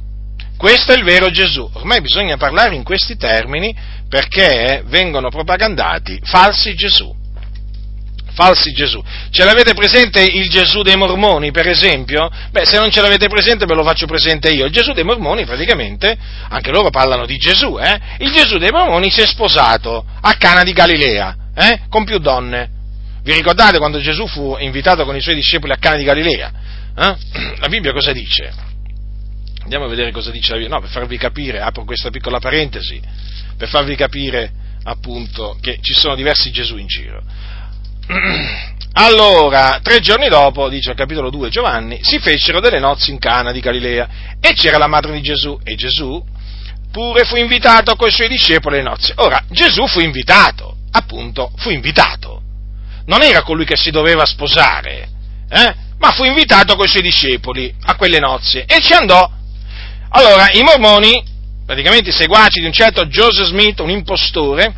questo 0.57 0.93
è 0.93 0.97
il 0.97 1.03
vero 1.03 1.29
Gesù. 1.29 1.69
Ormai 1.73 2.01
bisogna 2.01 2.37
parlare 2.37 2.73
in 2.73 2.83
questi 2.83 3.15
termini 3.15 3.75
perché 4.09 4.83
vengono 4.87 5.29
propagandati 5.29 6.19
falsi 6.23 6.73
Gesù 6.73 7.13
falsi 8.37 8.71
Gesù. 8.71 9.03
Ce 9.31 9.43
l'avete 9.43 9.73
presente 9.73 10.21
il 10.21 10.47
Gesù 10.47 10.83
dei 10.83 10.95
Mormoni, 10.95 11.49
per 11.49 11.67
esempio? 11.67 12.29
Beh, 12.51 12.67
se 12.67 12.77
non 12.77 12.91
ce 12.91 13.01
l'avete 13.01 13.27
presente 13.27 13.65
ve 13.65 13.73
lo 13.73 13.83
faccio 13.83 14.05
presente 14.05 14.49
io. 14.49 14.65
Il 14.65 14.71
Gesù 14.71 14.93
dei 14.93 15.03
Mormoni, 15.03 15.43
praticamente, 15.43 16.15
anche 16.47 16.69
loro 16.69 16.91
parlano 16.91 17.25
di 17.25 17.35
Gesù, 17.37 17.79
eh? 17.79 17.99
Il 18.19 18.31
Gesù 18.31 18.59
dei 18.59 18.69
Mormoni 18.69 19.09
si 19.09 19.21
è 19.21 19.25
sposato 19.25 20.05
a 20.21 20.33
Cana 20.33 20.61
di 20.61 20.71
Galilea, 20.71 21.35
eh? 21.55 21.79
Con 21.89 22.05
più 22.05 22.19
donne. 22.19 22.69
Vi 23.23 23.33
ricordate 23.33 23.79
quando 23.79 23.99
Gesù 23.99 24.27
fu 24.27 24.55
invitato 24.59 25.03
con 25.03 25.15
i 25.15 25.21
suoi 25.21 25.33
discepoli 25.33 25.73
a 25.73 25.77
Cana 25.77 25.95
di 25.95 26.03
Galilea? 26.03 26.51
Eh? 26.95 27.15
La 27.59 27.67
Bibbia 27.67 27.91
cosa 27.91 28.11
dice? 28.11 28.53
Andiamo 29.63 29.85
a 29.85 29.89
vedere 29.89 30.11
cosa 30.11 30.29
dice 30.29 30.51
la 30.51 30.59
Bibbia. 30.59 30.75
No, 30.75 30.81
per 30.81 30.91
farvi 30.91 31.17
capire, 31.17 31.59
apro 31.59 31.83
questa 31.83 32.09
piccola 32.09 32.39
parentesi, 32.39 33.01
per 33.57 33.67
farvi 33.67 33.95
capire 33.95 34.49
appunto 34.83 35.57
che 35.59 35.79
ci 35.81 35.93
sono 35.93 36.15
diversi 36.15 36.51
Gesù 36.51 36.77
in 36.77 36.87
giro. 36.87 37.21
Allora, 38.99 39.79
tre 39.83 39.99
giorni 39.99 40.27
dopo, 40.27 40.69
dice 40.69 40.89
al 40.89 40.95
capitolo 40.95 41.29
2 41.29 41.49
Giovanni, 41.49 41.99
si 42.01 42.17
fecero 42.17 42.59
delle 42.59 42.79
nozze 42.79 43.11
in 43.11 43.19
Cana 43.19 43.51
di 43.51 43.59
Galilea 43.59 44.07
e 44.41 44.53
c'era 44.53 44.79
la 44.79 44.87
madre 44.87 45.11
di 45.11 45.21
Gesù 45.21 45.59
e 45.63 45.75
Gesù 45.75 46.23
pure 46.91 47.25
fu 47.25 47.35
invitato 47.35 47.95
con 47.95 48.07
i 48.07 48.11
suoi 48.11 48.27
discepoli 48.27 48.79
alle 48.79 48.89
nozze. 48.89 49.13
Ora, 49.17 49.43
Gesù 49.49 49.85
fu 49.85 49.99
invitato, 49.99 50.77
appunto, 50.91 51.51
fu 51.57 51.69
invitato. 51.69 52.41
Non 53.05 53.21
era 53.21 53.43
colui 53.43 53.65
che 53.65 53.77
si 53.77 53.91
doveva 53.91 54.25
sposare, 54.25 55.07
eh? 55.47 55.75
ma 55.99 56.11
fu 56.11 56.23
invitato 56.23 56.75
con 56.75 56.85
i 56.85 56.89
suoi 56.89 57.03
discepoli 57.03 57.71
a 57.83 57.95
quelle 57.95 58.17
nozze 58.17 58.65
e 58.65 58.79
ci 58.81 58.93
andò. 58.93 59.29
Allora, 60.09 60.49
i 60.53 60.63
mormoni, 60.63 61.23
praticamente 61.67 62.09
i 62.09 62.13
seguaci 62.13 62.61
di 62.61 62.65
un 62.65 62.73
certo 62.73 63.05
Joseph 63.05 63.45
Smith, 63.45 63.79
un 63.79 63.91
impostore, 63.91 64.73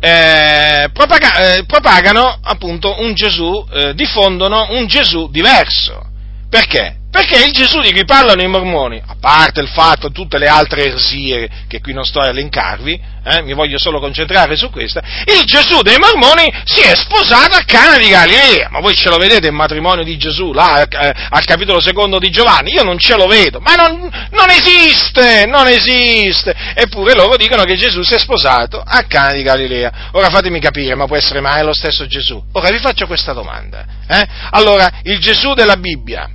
eh, 0.00 0.88
propaga- 0.92 1.56
eh, 1.56 1.64
propagano 1.64 2.38
appunto 2.42 3.00
un 3.00 3.14
Gesù, 3.14 3.66
eh, 3.72 3.94
diffondono 3.94 4.66
un 4.70 4.86
Gesù 4.86 5.28
diverso. 5.30 6.04
Perché? 6.48 6.96
Perché 7.16 7.46
il 7.46 7.52
Gesù 7.52 7.80
di 7.80 7.92
cui 7.92 8.04
parlano 8.04 8.42
i 8.42 8.46
mormoni, 8.46 9.02
a 9.02 9.16
parte 9.18 9.62
il 9.62 9.68
fatto 9.68 10.12
tutte 10.12 10.36
le 10.36 10.48
altre 10.48 10.84
eresie 10.84 11.48
che 11.66 11.80
qui 11.80 11.94
non 11.94 12.04
sto 12.04 12.20
a 12.20 12.28
elencarvi, 12.28 13.00
eh, 13.24 13.40
mi 13.40 13.54
voglio 13.54 13.78
solo 13.78 14.00
concentrare 14.00 14.54
su 14.54 14.68
questa, 14.68 15.02
il 15.24 15.42
Gesù 15.46 15.80
dei 15.80 15.96
mormoni 15.96 16.52
si 16.64 16.82
è 16.82 16.94
sposato 16.94 17.56
a 17.56 17.62
Cana 17.64 17.96
di 17.96 18.10
Galilea, 18.10 18.68
ma 18.68 18.80
voi 18.80 18.94
ce 18.94 19.08
lo 19.08 19.16
vedete 19.16 19.46
il 19.46 19.54
matrimonio 19.54 20.04
di 20.04 20.18
Gesù 20.18 20.52
là 20.52 20.86
eh, 20.86 21.14
al 21.30 21.42
capitolo 21.46 21.80
secondo 21.80 22.18
di 22.18 22.28
Giovanni? 22.28 22.72
Io 22.72 22.82
non 22.82 22.98
ce 22.98 23.16
lo 23.16 23.26
vedo, 23.26 23.60
ma 23.60 23.76
non, 23.76 23.98
non 24.32 24.50
esiste, 24.50 25.46
non 25.46 25.68
esiste, 25.68 26.54
eppure 26.74 27.14
loro 27.14 27.38
dicono 27.38 27.64
che 27.64 27.76
Gesù 27.76 28.02
si 28.02 28.12
è 28.12 28.18
sposato 28.18 28.82
a 28.84 29.04
Cana 29.04 29.32
di 29.32 29.42
Galilea. 29.42 30.10
Ora 30.12 30.28
fatemi 30.28 30.60
capire, 30.60 30.94
ma 30.94 31.06
può 31.06 31.16
essere 31.16 31.40
mai 31.40 31.64
lo 31.64 31.72
stesso 31.72 32.06
Gesù? 32.06 32.44
Ora 32.52 32.68
vi 32.68 32.78
faccio 32.78 33.06
questa 33.06 33.32
domanda. 33.32 33.86
Eh? 34.06 34.26
Allora, 34.50 35.00
il 35.04 35.18
Gesù 35.18 35.54
della 35.54 35.78
Bibbia, 35.78 36.28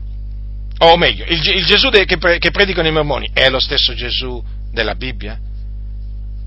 o 0.84 0.98
meglio, 0.98 1.26
il, 1.26 1.39
il 1.48 1.65
Gesù 1.65 1.89
de, 1.89 2.06
che, 2.06 2.17
pre, 2.17 2.39
che 2.39 2.50
predicano 2.50 2.88
i 2.88 2.91
mormoni 2.91 3.30
è 3.34 3.50
lo 3.50 3.60
stesso 3.60 3.94
Gesù 3.94 4.44
della 4.72 4.96
Bibbia? 4.96 5.39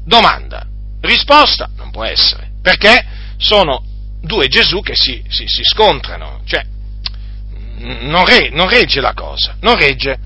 Domanda. 0.05 0.67
Risposta? 1.01 1.71
Non 1.77 1.91
può 1.91 2.05
essere. 2.05 2.51
Perché 2.61 3.05
sono 3.37 3.85
due 4.21 4.49
Gesù 4.49 4.81
che 4.81 4.97
si, 4.97 5.23
si, 5.29 5.47
si 5.47 5.63
scontrano. 5.63 6.41
Cioè, 6.45 6.65
non, 7.79 8.25
re, 8.25 8.51
non, 8.51 8.69
regge 8.69 9.01
la 9.01 9.13
cosa. 9.13 9.57
Non 9.61 9.79
regge. 9.79 10.19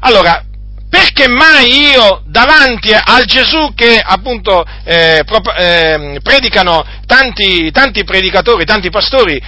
Allora, 0.00 0.44
perché 0.88 1.26
mai 1.28 1.90
io 1.90 2.22
davanti 2.26 2.92
al 2.92 3.24
Gesù 3.24 3.72
che 3.74 3.98
appunto 3.98 4.64
eh, 4.84 5.22
pro, 5.26 5.42
eh, 5.56 6.20
predicano 6.22 6.84
tanti, 7.04 7.70
tanti 7.72 8.04
predicatori, 8.04 8.64
tanti 8.64 8.90
pastori, 8.90 9.42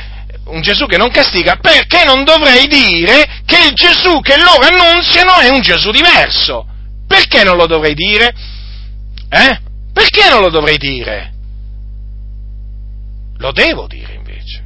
un 0.47 0.61
Gesù 0.61 0.87
che 0.87 0.97
non 0.97 1.11
castiga, 1.11 1.57
perché 1.57 2.05
non 2.05 2.25
dovrei 2.25 2.67
dire 2.67 3.43
che 3.45 3.67
il 3.69 3.75
Gesù 3.75 4.21
che 4.21 4.37
loro 4.37 4.67
annunziano 4.67 5.37
è 5.39 5.49
un 5.49 5.61
Gesù 5.61 5.91
diverso? 5.91 6.67
Perché 7.07 7.43
non 7.45 7.57
lo 7.57 7.67
dovrei 7.67 7.95
dire? 7.95 8.35
Eh? 9.29 9.61
Perché 9.93 10.29
non 10.29 10.41
lo 10.41 10.51
dovrei 10.51 10.77
dire? 10.77 11.33
Lo 13.39 13.53
devo 13.53 13.87
dire 13.87 14.15
invece. 14.15 14.63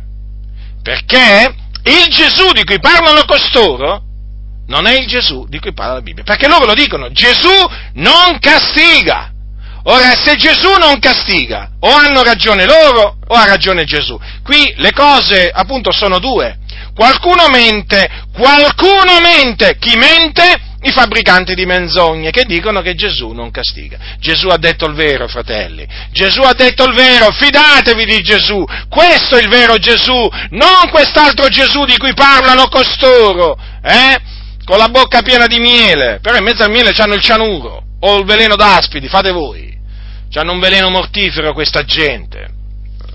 Perché 0.83 1.55
il 1.85 2.09
Gesù 2.09 2.53
di 2.53 2.65
cui 2.65 2.79
parlano 2.79 3.25
costoro 3.25 4.03
non 4.67 4.87
è 4.87 4.99
il 4.99 5.07
Gesù 5.07 5.47
di 5.49 5.59
cui 5.59 5.73
parla 5.73 5.95
la 5.95 6.03
Bibbia. 6.03 6.25
Perché 6.25 6.47
loro 6.47 6.65
lo 6.65 6.75
dicono, 6.75 7.11
Gesù 7.11 7.53
non 7.95 8.39
castiga. 8.39 9.33
Ora, 9.85 10.15
se 10.23 10.37
Gesù 10.37 10.75
non 10.79 10.99
castiga, 10.99 11.71
o 11.81 11.91
hanno 11.91 12.23
ragione 12.23 12.67
loro 12.67 13.17
o 13.27 13.35
ha 13.35 13.47
ragione 13.47 13.85
Gesù. 13.85 14.19
Qui 14.43 14.75
le 14.77 14.93
cose 14.93 15.51
appunto 15.53 15.93
sono 15.93 16.19
due. 16.19 16.59
Qualcuno 16.95 17.49
mente, 17.49 18.09
qualcuno 18.33 19.21
mente. 19.21 19.77
Chi 19.79 19.97
mente? 19.97 20.69
i 20.83 20.93
fabbricanti 20.93 21.55
di 21.55 21.67
menzogne 21.67 22.31
che 22.31 22.45
dicono 22.45 22.81
che 22.81 22.95
Gesù 22.95 23.33
non 23.33 23.51
castiga. 23.51 23.99
Gesù 24.19 24.49
ha 24.49 24.57
detto 24.57 24.87
il 24.87 24.95
vero, 24.95 25.29
fratelli. 25.29 25.87
Gesù 26.11 26.41
ha 26.41 26.55
detto 26.55 26.85
il 26.85 26.95
vero, 26.95 27.31
fidatevi 27.33 28.05
di 28.07 28.23
Gesù. 28.23 28.65
Questo 28.89 29.37
è 29.37 29.43
il 29.43 29.49
vero 29.49 29.77
Gesù, 29.77 30.27
non 30.51 30.89
quest'altro 30.91 31.49
Gesù 31.49 31.85
di 31.85 31.99
cui 31.99 32.15
parlano 32.15 32.69
costoro, 32.69 33.59
eh? 33.83 34.19
Con 34.65 34.79
la 34.79 34.89
bocca 34.89 35.21
piena 35.21 35.47
di 35.47 35.59
miele, 35.59 36.19
però 36.23 36.39
in 36.39 36.45
mezzo 36.45 36.63
al 36.63 36.71
miele 36.71 36.93
c'hanno 36.93 37.15
il 37.15 37.23
cianuro 37.23 37.89
o 38.01 38.19
il 38.19 38.25
veleno 38.25 38.57
d'aspidi, 38.57 39.09
fate 39.09 39.31
voi. 39.31 39.79
C'hanno 40.31 40.53
un 40.53 40.61
veleno 40.61 40.91
mortifero 40.91 41.53
questa 41.53 41.85
gente 41.85 42.59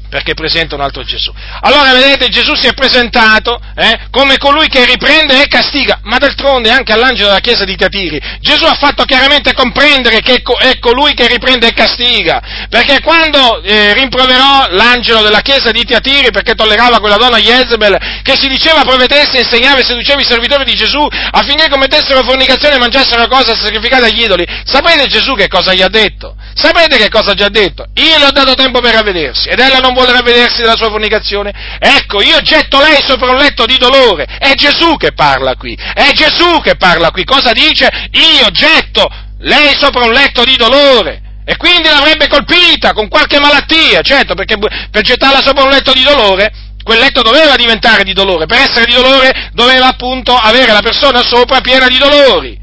perché 0.10 0.34
presenta 0.34 0.76
un 0.76 0.82
altro 0.82 1.04
Gesù. 1.04 1.34
Allora 1.62 1.94
vedete, 1.94 2.30
Gesù 2.30 2.56
si 2.56 2.68
è 2.68 2.74
presentato 2.74 3.60
eh, 3.76 4.08
come 4.12 4.38
colui 4.38 4.68
che 4.68 4.86
riprende 4.86 5.42
e 5.42 5.48
castiga, 5.48 6.00
ma 6.04 6.18
d'altronde 6.18 6.70
anche 6.70 6.94
all'angelo 6.94 7.28
della 7.28 7.40
chiesa 7.40 7.66
di 7.66 7.76
Tatiri 7.76 8.22
Gesù 8.40 8.66
ha 8.66 8.76
fatto 8.76 9.04
chiaramente 9.06 9.54
comprendere 9.54 10.22
che 10.22 10.42
è 10.60 10.80
colui 10.80 11.14
che 11.14 11.28
riprende 11.28 11.68
e 11.68 11.74
castiga, 11.74 12.68
perché 12.70 13.02
quando 13.02 13.62
eh, 13.64 13.94
rimproverò 13.94 14.68
l'angelo 14.70 15.22
della 15.22 15.42
chiesa 15.42 15.72
di 15.72 15.84
Tatiri 15.84 16.32
perché 16.32 16.54
tollerava 16.54 17.00
quella 17.00 17.18
donna 17.18 17.38
Jezebel 17.38 17.98
che 18.22 18.36
si 18.36 18.48
diceva 18.48 18.82
profetessa, 18.82 19.38
insegnava 19.38 19.80
e 19.80 19.84
seduceva 19.84 20.22
i 20.22 20.26
servitori 20.26 20.64
di 20.64 20.76
Gesù 20.76 21.06
affinché 21.32 21.70
commettessero 21.70 22.24
fornicazione 22.24 22.76
e 22.76 22.80
mangiassero 22.80 23.28
cose 23.28 23.56
sacrificate 23.56 24.06
agli 24.06 24.22
idoli, 24.22 24.46
sapete 24.66 25.08
Gesù 25.08 25.34
che 25.36 25.48
cosa 25.48 25.74
gli 25.74 25.82
ha 25.82 25.90
detto? 25.90 26.36
Sapete 26.54 26.98
che 26.98 27.10
cosa 27.10 27.32
ha 27.32 27.50
detto? 27.50 27.88
Io 27.96 28.18
le 28.18 28.26
ho 28.26 28.32
dato 28.32 28.54
tempo 28.54 28.80
per 28.80 28.94
ravvedersi 28.94 29.50
ed 29.50 29.60
ella 29.60 29.80
non 29.80 29.94
vuole 29.94 30.05
ravvedersi 30.12 30.62
della 30.62 30.76
sua 30.76 30.90
fornicazione. 30.90 31.54
Ecco, 31.80 32.22
io 32.22 32.40
getto 32.42 32.80
lei 32.80 33.02
sopra 33.02 33.32
un 33.32 33.38
letto 33.38 33.66
di 33.66 33.78
dolore. 33.78 34.26
È 34.26 34.54
Gesù 34.54 34.96
che 34.98 35.14
parla 35.14 35.56
qui. 35.56 35.76
È 35.76 36.12
Gesù 36.12 36.62
che 36.62 36.76
parla 36.76 37.12
qui. 37.12 37.24
Cosa 37.24 37.52
dice? 37.52 37.90
Io 38.12 38.50
getto 38.52 39.10
lei 39.40 39.76
sopra 39.78 40.06
un 40.06 40.12
letto 40.12 40.44
di 40.44 40.56
dolore. 40.56 41.22
E 41.46 41.58
quindi 41.58 41.90
l'avrebbe 41.90 42.28
colpita 42.28 42.94
con 42.94 43.08
qualche 43.08 43.40
malattia, 43.40 44.02
certo, 44.02 44.34
perché 44.34 44.58
per 44.58 45.02
gettarla 45.02 45.44
sopra 45.44 45.64
un 45.64 45.70
letto 45.70 45.94
di 45.94 46.02
dolore 46.02 46.52
quel 46.86 47.00
letto 47.00 47.24
doveva 47.24 47.56
diventare 47.56 48.04
di 48.04 48.14
dolore, 48.14 48.46
per 48.46 48.60
essere 48.60 48.86
di 48.86 48.94
dolore 48.94 49.50
doveva 49.54 49.88
appunto 49.88 50.38
avere 50.38 50.72
la 50.72 50.84
persona 50.84 51.24
sopra 51.24 51.60
piena 51.60 51.88
di 51.88 51.98
dolori. 51.98 52.60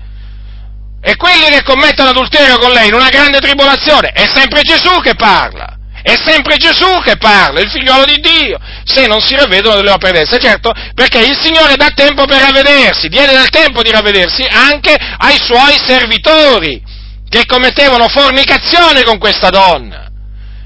E 1.02 1.16
quelli 1.16 1.46
che 1.46 1.64
commettono 1.64 2.11
adulterio 2.11 2.57
con 2.59 2.70
lei 2.70 2.87
in 2.87 2.94
una 2.94 3.09
grande 3.09 3.40
tribolazione, 3.40 4.11
è 4.11 4.31
sempre 4.33 4.61
Gesù 4.61 5.00
che 5.00 5.16
parla. 5.16 5.71
È 6.02 6.16
sempre 6.26 6.56
Gesù 6.56 7.00
che 7.04 7.16
parla, 7.16 7.60
il 7.60 7.70
figliolo 7.70 8.04
di 8.04 8.20
Dio, 8.20 8.58
se 8.84 9.06
non 9.06 9.20
si 9.20 9.36
ravvedono 9.36 9.76
delle 9.76 9.90
opere 9.90 10.18
d'essa. 10.18 10.36
Certo, 10.38 10.72
perché 10.94 11.18
il 11.18 11.38
Signore 11.40 11.76
dà 11.76 11.90
tempo 11.94 12.24
per 12.24 12.40
ravvedersi, 12.40 13.08
diede 13.08 13.32
del 13.32 13.50
tempo 13.50 13.82
di 13.82 13.90
ravvedersi 13.90 14.42
anche 14.42 14.94
ai 14.94 15.38
suoi 15.40 15.78
servitori, 15.86 16.82
che 17.28 17.46
commettevano 17.46 18.08
fornicazione 18.08 19.04
con 19.04 19.18
questa 19.18 19.48
donna. 19.48 20.10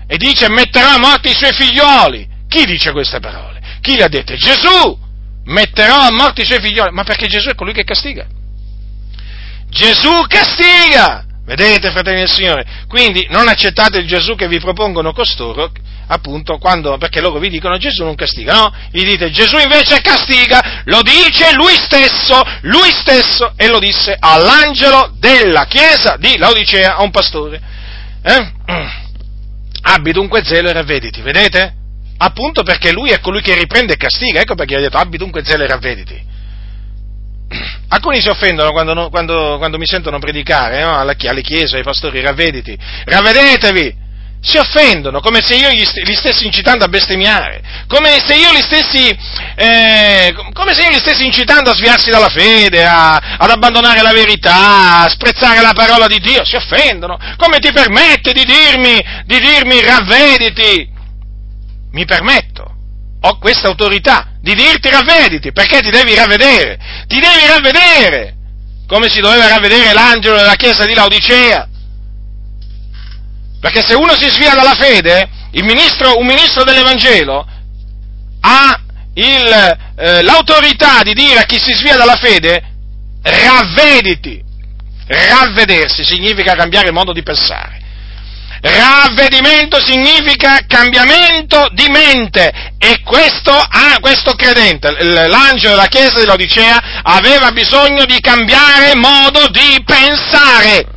E 0.09 0.17
dice, 0.17 0.49
metterà 0.49 0.95
a 0.95 0.99
morte 0.99 1.29
i 1.29 1.35
suoi 1.35 1.53
figlioli. 1.53 2.27
Chi 2.49 2.65
dice 2.65 2.93
queste 2.93 3.21
parole? 3.21 3.61
Chi 3.81 3.97
le 3.97 4.05
ha 4.05 4.09
dette? 4.09 4.37
Gesù! 4.37 4.99
Metterò 5.45 6.01
a 6.01 6.13
morte 6.13 6.43
i 6.43 6.47
suoi 6.47 6.61
figlioli. 6.61 6.93
Ma 6.93 7.05
perché 7.05 7.27
Gesù 7.27 7.49
è 7.49 7.55
colui 7.55 7.73
che 7.73 7.85
castiga. 7.85 8.25
Gesù 9.69 10.25
castiga! 10.29 11.25
Vedete, 11.47 11.93
fratelli 11.93 12.19
del 12.19 12.29
Signore? 12.29 12.67
Quindi 12.89 13.25
non 13.31 13.47
accettate 13.47 13.99
il 13.99 14.07
Gesù 14.09 14.35
che 14.35 14.49
vi 14.49 14.59
propongono 14.59 15.13
costoro, 15.13 15.71
appunto, 16.09 16.59
quando, 16.59 16.99
perché 16.99 17.21
loro 17.21 17.39
vi 17.39 17.49
dicono 17.49 17.79
Gesù 17.79 18.03
non 18.03 18.17
castiga, 18.17 18.53
no? 18.53 18.75
Gli 18.91 19.05
dite 19.05 19.31
Gesù 19.31 19.57
invece 19.57 20.01
castiga, 20.01 20.83
lo 20.87 21.03
dice 21.03 21.55
lui 21.55 21.75
stesso, 21.77 22.43
lui 22.63 22.91
stesso, 22.91 23.53
e 23.57 23.69
lo 23.69 23.79
disse 23.79 24.17
all'angelo 24.19 25.13
della 25.21 25.67
chiesa 25.67 26.17
di 26.19 26.37
Laodicea, 26.37 26.97
a 26.97 27.03
un 27.03 27.13
pastore. 27.13 27.61
Eh? 28.23 28.53
Abbi 29.83 30.11
dunque 30.11 30.45
zelo 30.45 30.69
e 30.69 30.73
ravvediti, 30.73 31.23
vedete? 31.23 31.75
Appunto 32.19 32.65
perché 32.65 32.91
lui 32.91 33.11
è 33.11 33.21
colui 33.21 33.41
che 33.41 33.55
riprende 33.55 33.93
e 33.93 33.97
castiga, 33.97 34.41
ecco 34.41 34.57
perché 34.57 34.75
ha 34.75 34.81
detto 34.81 34.97
abbi 34.97 35.17
dunque 35.17 35.45
zelo 35.45 35.63
e 35.63 35.69
ravvediti. 35.69 36.35
Alcuni 37.89 38.21
si 38.21 38.29
offendono 38.29 38.73
quando, 38.73 39.09
quando, 39.11 39.57
quando 39.59 39.79
mi 39.79 39.87
sentono 39.87 40.19
predicare 40.19 40.83
no? 40.83 40.99
alle, 40.99 41.15
chiese, 41.43 41.77
ai 41.77 41.83
pastori, 41.83 42.21
ravvediti, 42.21 42.77
ravvedetevi! 43.05 44.05
Si 44.39 44.59
offendono 44.59 45.21
come 45.21 45.41
se 45.43 45.57
io 45.57 45.69
li 45.71 46.15
stessi 46.15 46.45
incitando 46.45 46.85
a 46.85 46.89
bestemmiare, 46.89 47.63
come 47.89 48.23
se 48.25 48.37
io 48.37 48.53
li 48.53 48.61
stessi, 48.61 49.09
eh, 49.57 50.33
io 50.33 50.89
li 50.91 50.99
stessi 50.99 51.25
incitando 51.25 51.71
a 51.71 51.75
sviarsi 51.75 52.11
dalla 52.11 52.29
fede, 52.29 52.85
a, 52.85 53.17
ad 53.17 53.51
abbandonare 53.51 54.03
la 54.03 54.13
verità, 54.13 55.01
a 55.01 55.09
sprezzare 55.09 55.61
la 55.61 55.73
parola 55.73 56.07
di 56.07 56.21
Dio. 56.21 56.45
Si 56.45 56.55
offendono. 56.55 57.19
Come 57.37 57.59
ti 57.59 57.73
permette 57.73 58.33
di 58.33 58.45
dirmi, 58.45 59.03
di 59.25 59.41
dirmi 59.41 59.83
ravvediti? 59.83 60.91
Mi 61.91 62.05
permetto 62.05 62.75
ho 63.23 63.39
questa 63.39 63.69
autorità 63.69 64.26
di 64.47 64.55
dirti 64.55 64.89
ravvediti, 64.91 65.51
perché 65.51 65.81
ti 65.81 65.91
devi 65.91 66.15
ravvedere, 66.15 66.79
ti 67.09 67.19
devi 67.19 67.47
ravvedere, 67.49 68.35
come 68.87 69.09
si 69.09 69.19
doveva 69.19 69.49
ravvedere 69.49 69.93
l'angelo 69.93 70.37
della 70.37 70.55
chiesa 70.55 70.85
di 70.85 70.95
Laodicea. 70.95 71.69
Perché 73.61 73.83
se 73.83 73.95
uno 73.95 74.15
si 74.15 74.29
svia 74.29 74.55
dalla 74.55 74.77
fede, 74.77 75.29
ministro, 75.51 76.17
un 76.19 76.27
ministro 76.27 76.63
dell'Evangelo 76.63 77.45
ha 78.43 78.81
il, 79.15 79.79
eh, 79.97 80.23
l'autorità 80.23 81.03
di 81.03 81.13
dire 81.15 81.41
a 81.41 81.45
chi 81.45 81.59
si 81.59 81.73
svia 81.73 81.97
dalla 81.97 82.17
fede, 82.17 82.63
ravvediti. 83.23 84.45
Ravvedersi 85.09 86.05
significa 86.05 86.55
cambiare 86.55 86.93
modo 86.93 87.13
di 87.13 87.25
pensare. 87.25 87.81
Ravvedimento 88.61 89.81
significa 89.81 90.61
cambiamento 90.67 91.69
di 91.73 91.89
mente 91.89 92.73
e 92.79 93.03
questo, 93.03 93.53
ah, 93.53 93.99
questo 94.01 94.33
credente, 94.35 94.91
l'angelo 95.03 95.75
della 95.75 95.89
chiesa 95.89 96.19
di 96.19 96.27
Laodicea, 96.27 97.03
aveva 97.03 97.53
bisogno 97.53 98.05
di 98.05 98.19
cambiare 98.21 98.95
modo 98.95 99.49
di 99.49 99.83
pensare 99.85 100.95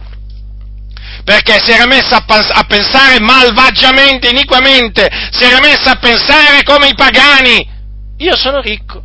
perché 1.30 1.60
si 1.64 1.72
era 1.72 1.86
messa 1.86 2.24
a, 2.26 2.64
pensare 2.64 3.20
malvagiamente, 3.20 4.30
iniquamente, 4.30 5.08
si 5.32 5.44
era 5.44 5.60
messa 5.60 5.92
a 5.92 6.00
pensare 6.00 6.64
come 6.64 6.88
i 6.88 6.96
pagani. 6.96 7.70
Io 8.18 8.36
sono 8.36 8.62
ricco 8.62 9.04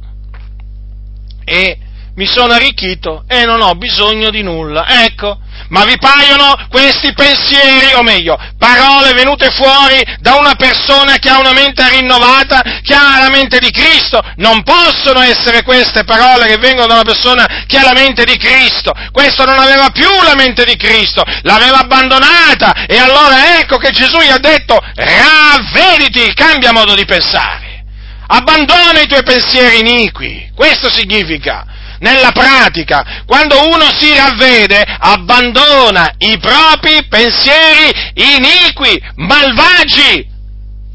e 1.44 1.78
mi 2.14 2.24
sono 2.24 2.54
arricchito 2.54 3.24
e 3.28 3.44
non 3.44 3.60
ho 3.60 3.74
bisogno 3.74 4.30
di 4.30 4.42
nulla. 4.42 5.04
Ecco, 5.04 5.38
ma 5.68 5.84
vi 5.84 5.96
paiono 5.98 6.56
questi 6.68 7.12
pensieri, 7.12 7.94
o 7.94 8.02
meglio, 8.02 8.38
parole 8.58 9.12
venute 9.14 9.50
fuori 9.50 10.02
da 10.20 10.36
una 10.36 10.54
persona 10.54 11.16
che 11.16 11.28
ha 11.28 11.38
una 11.38 11.52
mente 11.52 11.88
rinnovata, 11.88 12.62
che 12.82 12.94
ha 12.94 13.20
la 13.20 13.30
mente 13.30 13.58
di 13.58 13.70
Cristo? 13.70 14.20
Non 14.36 14.62
possono 14.62 15.20
essere 15.20 15.62
queste 15.62 16.04
parole 16.04 16.46
che 16.46 16.58
vengono 16.58 16.86
da 16.86 16.94
una 16.94 17.02
persona 17.04 17.64
che 17.66 17.78
ha 17.78 17.82
la 17.82 17.92
mente 17.92 18.24
di 18.24 18.36
Cristo. 18.36 18.92
Questo 19.12 19.44
non 19.44 19.58
aveva 19.58 19.90
più 19.90 20.10
la 20.22 20.34
mente 20.34 20.64
di 20.64 20.76
Cristo, 20.76 21.24
l'aveva 21.42 21.78
abbandonata 21.78 22.86
e 22.86 22.96
allora 22.98 23.58
ecco 23.58 23.78
che 23.78 23.90
Gesù 23.90 24.18
gli 24.20 24.30
ha 24.30 24.38
detto 24.38 24.78
ravvediti, 24.94 26.32
cambia 26.34 26.72
modo 26.72 26.94
di 26.94 27.04
pensare. 27.04 27.84
Abbandona 28.26 29.00
i 29.00 29.06
tuoi 29.06 29.22
pensieri 29.22 29.80
iniqui. 29.80 30.50
Questo 30.54 30.90
significa 30.90 31.64
nella 32.00 32.32
pratica, 32.32 33.22
quando 33.26 33.68
uno 33.68 33.90
si 33.98 34.14
ravvede, 34.14 34.84
abbandona 34.98 36.12
i 36.18 36.38
propri 36.38 37.06
pensieri 37.08 37.90
iniqui, 38.14 39.02
malvagi. 39.16 40.32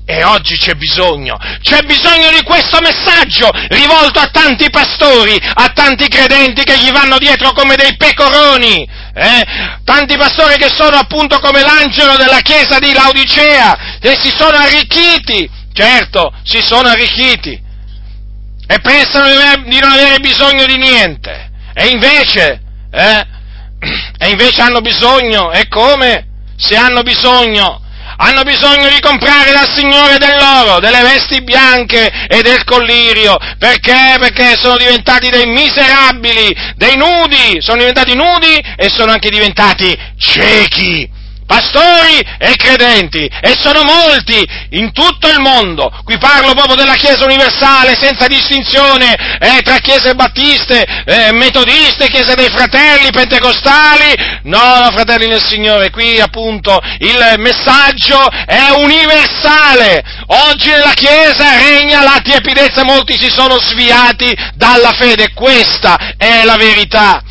E 0.05 0.23
oggi 0.23 0.57
c'è 0.57 0.73
bisogno, 0.73 1.37
c'è 1.61 1.83
bisogno 1.83 2.31
di 2.31 2.41
questo 2.41 2.79
messaggio 2.81 3.47
rivolto 3.67 4.19
a 4.19 4.31
tanti 4.31 4.67
pastori, 4.71 5.39
a 5.39 5.67
tanti 5.67 6.07
credenti 6.07 6.63
che 6.63 6.79
gli 6.79 6.91
vanno 6.91 7.19
dietro 7.19 7.51
come 7.51 7.75
dei 7.75 7.95
pecoroni, 7.95 8.89
eh? 9.13 9.45
tanti 9.83 10.17
pastori 10.17 10.57
che 10.57 10.69
sono 10.75 10.97
appunto 10.97 11.37
come 11.39 11.61
l'angelo 11.61 12.15
della 12.15 12.39
chiesa 12.39 12.79
di 12.79 12.91
Laodicea, 12.91 13.99
e 14.01 14.17
si 14.19 14.33
sono 14.35 14.57
arricchiti, 14.57 15.47
certo, 15.73 16.33
si 16.43 16.59
sono 16.59 16.87
arricchiti, 16.87 17.68
e 18.71 18.79
pensano 18.81 19.25
di 19.63 19.79
non 19.79 19.89
avere 19.89 20.19
bisogno 20.19 20.63
di 20.67 20.77
niente. 20.77 21.49
E 21.73 21.87
invece, 21.87 22.61
eh, 22.91 23.25
e 24.19 24.29
invece 24.29 24.61
hanno 24.61 24.79
bisogno, 24.79 25.51
e 25.51 25.67
come? 25.67 26.27
Se 26.55 26.75
hanno 26.75 27.01
bisogno, 27.01 27.81
hanno 28.17 28.43
bisogno 28.43 28.87
di 28.89 28.99
comprare 28.99 29.53
dal 29.53 29.73
Signore 29.75 30.17
dell'oro, 30.19 30.79
delle 30.79 31.01
vesti 31.01 31.41
bianche 31.41 32.11
e 32.27 32.43
del 32.43 32.63
collirio. 32.63 33.37
Perché? 33.57 34.17
Perché 34.19 34.55
sono 34.55 34.77
diventati 34.77 35.29
dei 35.29 35.47
miserabili, 35.47 36.55
dei 36.75 36.95
nudi, 36.95 37.59
sono 37.61 37.77
diventati 37.77 38.13
nudi 38.13 38.55
e 38.75 38.87
sono 38.87 39.11
anche 39.11 39.31
diventati 39.31 39.97
ciechi 40.15 41.17
pastori 41.49 42.21
e 42.37 42.55
credenti, 42.55 43.25
e 43.25 43.55
sono 43.59 43.81
molti 43.81 44.47
in 44.71 44.91
tutto 44.91 45.27
il 45.27 45.39
mondo. 45.39 45.91
Qui 46.03 46.19
parlo 46.19 46.53
proprio 46.53 46.75
della 46.75 46.93
Chiesa 46.93 47.25
universale, 47.25 47.97
senza 47.99 48.27
distinzione 48.27 49.15
eh, 49.39 49.61
tra 49.63 49.79
Chiese 49.79 50.13
battiste, 50.13 50.85
eh, 51.05 51.31
metodiste, 51.31 52.07
Chiese 52.07 52.35
dei 52.35 52.49
fratelli, 52.49 53.09
pentecostali. 53.09 54.13
No, 54.43 54.79
no, 54.79 54.91
fratelli 54.91 55.27
nel 55.27 55.43
Signore, 55.43 55.89
qui 55.89 56.19
appunto 56.19 56.79
il 56.99 57.33
messaggio 57.37 58.29
è 58.45 58.69
universale. 58.77 60.03
Oggi 60.27 60.69
nella 60.69 60.93
Chiesa 60.93 61.57
regna 61.57 62.03
la 62.03 62.19
tiepidezza, 62.23 62.83
molti 62.83 63.17
si 63.17 63.29
sono 63.29 63.57
sviati 63.57 64.35
dalla 64.53 64.91
fede, 64.91 65.33
questa 65.33 66.13
è 66.15 66.43
la 66.43 66.57
verità. 66.57 67.23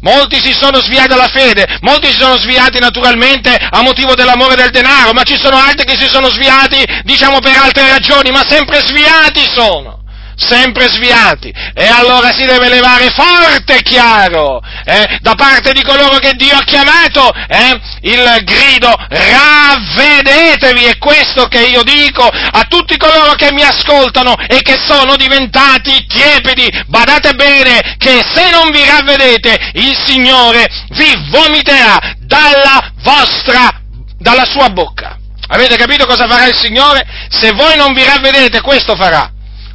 Molti 0.00 0.40
si 0.42 0.52
sono 0.52 0.80
sviati 0.80 1.08
dalla 1.08 1.28
fede, 1.28 1.78
molti 1.82 2.08
si 2.08 2.16
sono 2.16 2.38
sviati 2.38 2.78
naturalmente 2.78 3.54
a 3.54 3.82
motivo 3.82 4.14
dell'amore 4.14 4.54
del 4.54 4.70
denaro, 4.70 5.12
ma 5.12 5.22
ci 5.24 5.36
sono 5.36 5.56
altri 5.56 5.84
che 5.84 6.00
si 6.00 6.08
sono 6.08 6.28
sviati, 6.28 6.82
diciamo, 7.04 7.40
per 7.40 7.56
altre 7.56 7.88
ragioni, 7.88 8.30
ma 8.30 8.42
sempre 8.46 8.80
sviati 8.80 9.44
sono 9.54 9.99
sempre 10.40 10.88
sviati. 10.88 11.52
E 11.74 11.86
allora 11.86 12.32
si 12.32 12.44
deve 12.44 12.68
levare 12.68 13.10
forte 13.10 13.76
e 13.76 13.82
chiaro, 13.82 14.60
eh, 14.84 15.18
da 15.20 15.34
parte 15.34 15.72
di 15.72 15.82
coloro 15.82 16.18
che 16.18 16.32
Dio 16.34 16.56
ha 16.56 16.64
chiamato, 16.64 17.30
eh, 17.32 17.80
il 18.02 18.40
grido 18.44 18.92
ravvedetevi, 18.96 20.84
è 20.84 20.98
questo 20.98 21.46
che 21.46 21.62
io 21.62 21.82
dico 21.82 22.26
a 22.26 22.64
tutti 22.68 22.96
coloro 22.96 23.34
che 23.34 23.52
mi 23.52 23.62
ascoltano 23.62 24.34
e 24.48 24.60
che 24.62 24.76
sono 24.84 25.16
diventati 25.16 26.06
tiepidi. 26.06 26.84
Badate 26.86 27.34
bene 27.34 27.96
che 27.98 28.24
se 28.34 28.50
non 28.50 28.70
vi 28.70 28.84
ravvedete, 28.84 29.70
il 29.74 29.96
Signore 30.04 30.66
vi 30.90 31.12
vomiterà 31.30 31.98
dalla 32.18 32.92
vostra, 33.02 33.80
dalla 34.18 34.44
sua 34.44 34.70
bocca. 34.70 35.18
Avete 35.52 35.76
capito 35.76 36.06
cosa 36.06 36.28
farà 36.28 36.46
il 36.46 36.54
Signore? 36.54 37.04
Se 37.28 37.52
voi 37.52 37.76
non 37.76 37.92
vi 37.92 38.04
ravvedete, 38.04 38.60
questo 38.60 38.94
farà 38.94 39.30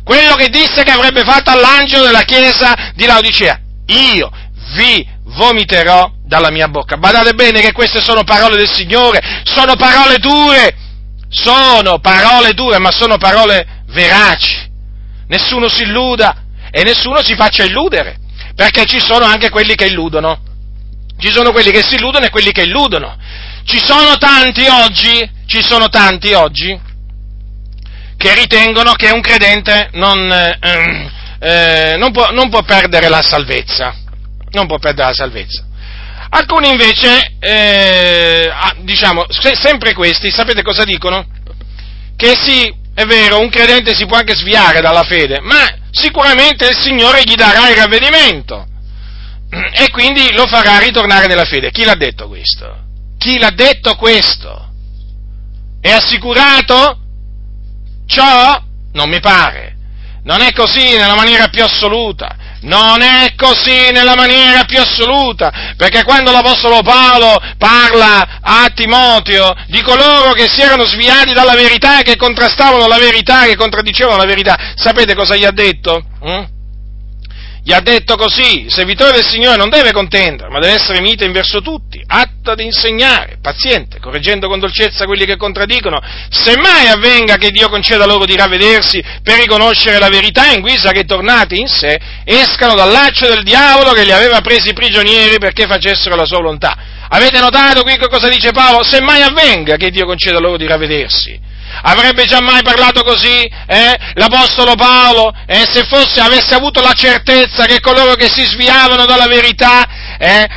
quello 0.06 0.36
che 0.36 0.50
disse 0.50 0.84
che 0.84 0.92
avrebbe 0.92 1.24
fatto 1.24 1.50
all'angelo 1.50 2.04
della 2.04 2.22
chiesa 2.22 2.92
di 2.94 3.08
Laodicea. 3.08 3.60
Io 3.88 4.30
vi 4.76 5.06
vomiterò 5.24 6.12
dalla 6.24 6.52
mia 6.52 6.68
bocca. 6.68 6.96
Badate 6.98 7.34
bene 7.34 7.60
che 7.60 7.72
queste 7.72 8.02
sono 8.04 8.24
parole 8.24 8.56
del 8.56 8.72
Signore, 8.72 9.42
sono 9.44 9.76
parole 9.76 10.20
dure, 10.20 10.76
sono 11.28 11.98
parole 11.98 12.54
dure, 12.54 12.78
ma 12.78 12.92
sono 12.92 13.18
parole 13.18 13.84
veraci. 13.88 14.72
Nessuno 15.28 15.68
si 15.68 15.82
illuda 15.82 16.44
e 16.70 16.84
nessuno 16.84 17.24
si 17.24 17.36
faccia 17.36 17.64
illudere, 17.64 18.18
perché 18.54 18.86
ci 18.86 19.00
sono 19.00 19.26
anche 19.26 19.50
quelli 19.50 19.74
che 19.74 19.88
illudono. 19.88 20.40
Ci 21.18 21.32
sono 21.32 21.52
quelli 21.52 21.72
che 21.72 21.82
si 21.82 21.96
illudono 21.96 22.26
e 22.26 22.30
quelli 22.30 22.52
che 22.52 22.62
illudono. 22.62 23.18
Ci 23.66 23.82
sono 23.84 24.18
tanti 24.18 24.68
oggi, 24.68 25.28
ci 25.48 25.64
sono 25.64 25.90
tanti 25.90 26.34
oggi 26.34 26.94
che 28.26 28.34
ritengono 28.34 28.94
che 28.94 29.12
un 29.12 29.22
credente 29.22 29.90
non, 29.94 30.32
eh, 30.32 31.12
eh, 31.40 31.96
non, 31.96 32.12
può, 32.12 32.32
non 32.32 32.50
può, 32.50 32.64
perdere 32.64 33.08
la 33.08 33.22
salvezza. 33.22 33.94
Non 34.50 34.66
può 34.66 34.80
perdere 34.80 35.10
la 35.10 35.14
salvezza. 35.14 35.64
Alcuni 36.30 36.72
invece, 36.72 37.36
eh, 37.40 38.52
diciamo, 38.80 39.28
sempre 39.30 39.94
questi, 39.94 40.32
sapete 40.32 40.64
cosa 40.64 40.84
dicono? 40.84 41.24
Che 42.18 42.36
sì, 42.36 42.74
è 42.96 43.06
vero, 43.06 43.40
un 43.40 43.50
credente 43.50 43.94
si 43.94 44.08
può 44.08 44.18
anche 44.18 44.34
sviare 44.34 44.82
dalla 44.82 45.04
fede, 45.04 45.40
ma 45.42 45.64
sicuramente 45.92 46.68
il 46.68 46.76
Signore 46.76 47.22
gli 47.24 47.36
darà 47.36 47.70
il 47.70 47.76
ravvedimento 47.76 48.66
e 49.72 49.92
quindi 49.92 50.34
lo 50.34 50.48
farà 50.48 50.80
ritornare 50.80 51.28
nella 51.28 51.46
fede. 51.46 51.70
Chi 51.70 51.84
l'ha 51.84 51.96
detto 51.96 52.28
questo? 52.28 52.86
Chi 53.20 53.38
l'ha 53.38 53.52
detto 53.52 53.94
questo? 53.96 54.72
È 55.80 55.92
assicurato? 55.92 57.02
Ciò 58.08 58.62
non 58.94 59.10
mi 59.10 59.20
pare. 59.20 59.74
Non 60.24 60.42
è 60.42 60.52
così 60.54 60.96
nella 60.98 61.16
maniera 61.16 61.48
più 61.50 61.64
assoluta. 61.64 62.36
Non 62.62 63.02
è 63.02 63.36
così 63.36 63.92
nella 63.92 64.16
maniera 64.16 64.64
più 64.64 64.80
assoluta, 64.80 65.74
perché 65.78 66.04
quando 66.04 66.32
l'Apostolo 66.32 66.82
Paolo 66.82 67.40
parla 67.60 68.40
a 68.42 68.68
Timoteo 68.74 69.54
di 69.68 69.84
coloro 69.84 70.32
che 70.32 70.48
si 70.50 70.62
erano 70.62 70.84
sviati 70.86 71.34
dalla 71.34 71.54
verità, 71.54 72.02
che 72.02 72.16
contrastavano 72.16 72.88
la 72.88 72.98
verità, 72.98 73.44
che 73.44 73.56
contraddicevano 73.56 74.18
la 74.18 74.26
verità, 74.26 74.58
sapete 74.74 75.14
cosa 75.14 75.36
gli 75.36 75.46
ha 75.46 75.52
detto? 75.52 76.06
Mm? 76.28 76.55
Gli 77.68 77.74
ha 77.74 77.80
detto 77.80 78.16
così, 78.16 78.66
il 78.66 78.72
servitore 78.72 79.14
del 79.14 79.26
Signore 79.26 79.58
non 79.58 79.70
deve 79.70 79.92
contendere, 79.92 80.52
ma 80.52 80.60
deve 80.60 80.76
essere 80.76 81.02
mite 81.02 81.26
in 81.26 81.32
verso 81.32 81.64
tutti, 81.64 82.00
atto 82.06 82.52
ad 82.52 82.60
insegnare, 82.60 83.40
paziente, 83.42 84.00
correggendo 84.00 84.48
con 84.48 84.60
dolcezza 84.60 85.06
quelli 85.06 85.26
che 85.26 85.36
contraddicono, 85.36 86.00
semmai 86.30 86.90
avvenga 86.90 87.38
che 87.38 87.50
Dio 87.50 87.68
conceda 87.68 88.06
loro 88.06 88.26
di 88.26 88.36
ravvedersi 88.36 89.04
per 89.24 89.40
riconoscere 89.40 89.98
la 89.98 90.10
verità 90.10 90.52
in 90.52 90.62
guisa 90.62 90.92
che 90.92 91.06
tornati 91.06 91.60
in 91.60 91.68
sé, 91.68 92.00
escano 92.24 92.76
dal 92.76 92.92
laccio 92.92 93.28
del 93.28 93.42
diavolo 93.42 93.94
che 93.94 94.04
li 94.04 94.12
aveva 94.12 94.42
presi 94.42 94.74
prigionieri 94.74 95.40
perché 95.40 95.66
facessero 95.66 96.16
la 96.16 96.26
sua 96.26 96.38
volontà. 96.38 96.78
Avete 97.10 97.40
notato 97.40 97.82
qui 97.82 97.98
cosa 97.98 98.30
dice 98.30 98.52
Paolo? 98.52 98.84
Semmai 98.84 99.24
avvenga 99.24 99.76
che 99.76 99.90
Dio 99.90 100.06
conceda 100.06 100.38
loro 100.38 100.58
di 100.58 100.68
ravvedersi. 100.68 101.55
Avrebbe 101.82 102.26
già 102.26 102.42
mai 102.42 102.62
parlato 102.64 103.04
così 103.04 103.44
eh, 103.68 103.98
l'Apostolo 104.14 104.76
Paolo 104.76 105.34
eh, 105.46 105.66
se 105.72 105.86
fosse, 105.86 106.20
avesse 106.20 106.54
avuto 106.56 106.82
la 106.82 106.94
certezza 106.94 107.66
che 107.66 107.80
coloro 107.80 108.16
che 108.16 108.30
si 108.30 108.44
sviavano 108.44 109.06
dalla 109.06 109.28
verità 109.28 110.18
eh, 110.18 110.48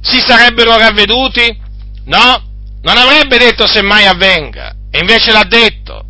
si 0.00 0.20
sarebbero 0.20 0.76
ravveduti? 0.76 1.62
No, 2.06 2.42
non 2.82 2.96
avrebbe 2.98 3.38
detto 3.38 3.66
se 3.66 3.82
mai 3.82 4.06
avvenga, 4.06 4.74
e 4.90 4.98
invece 4.98 5.32
l'ha 5.32 5.44
detto, 5.44 6.04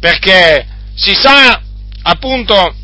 perché 0.00 0.66
si 0.96 1.14
sa 1.14 1.60
appunto 2.02 2.74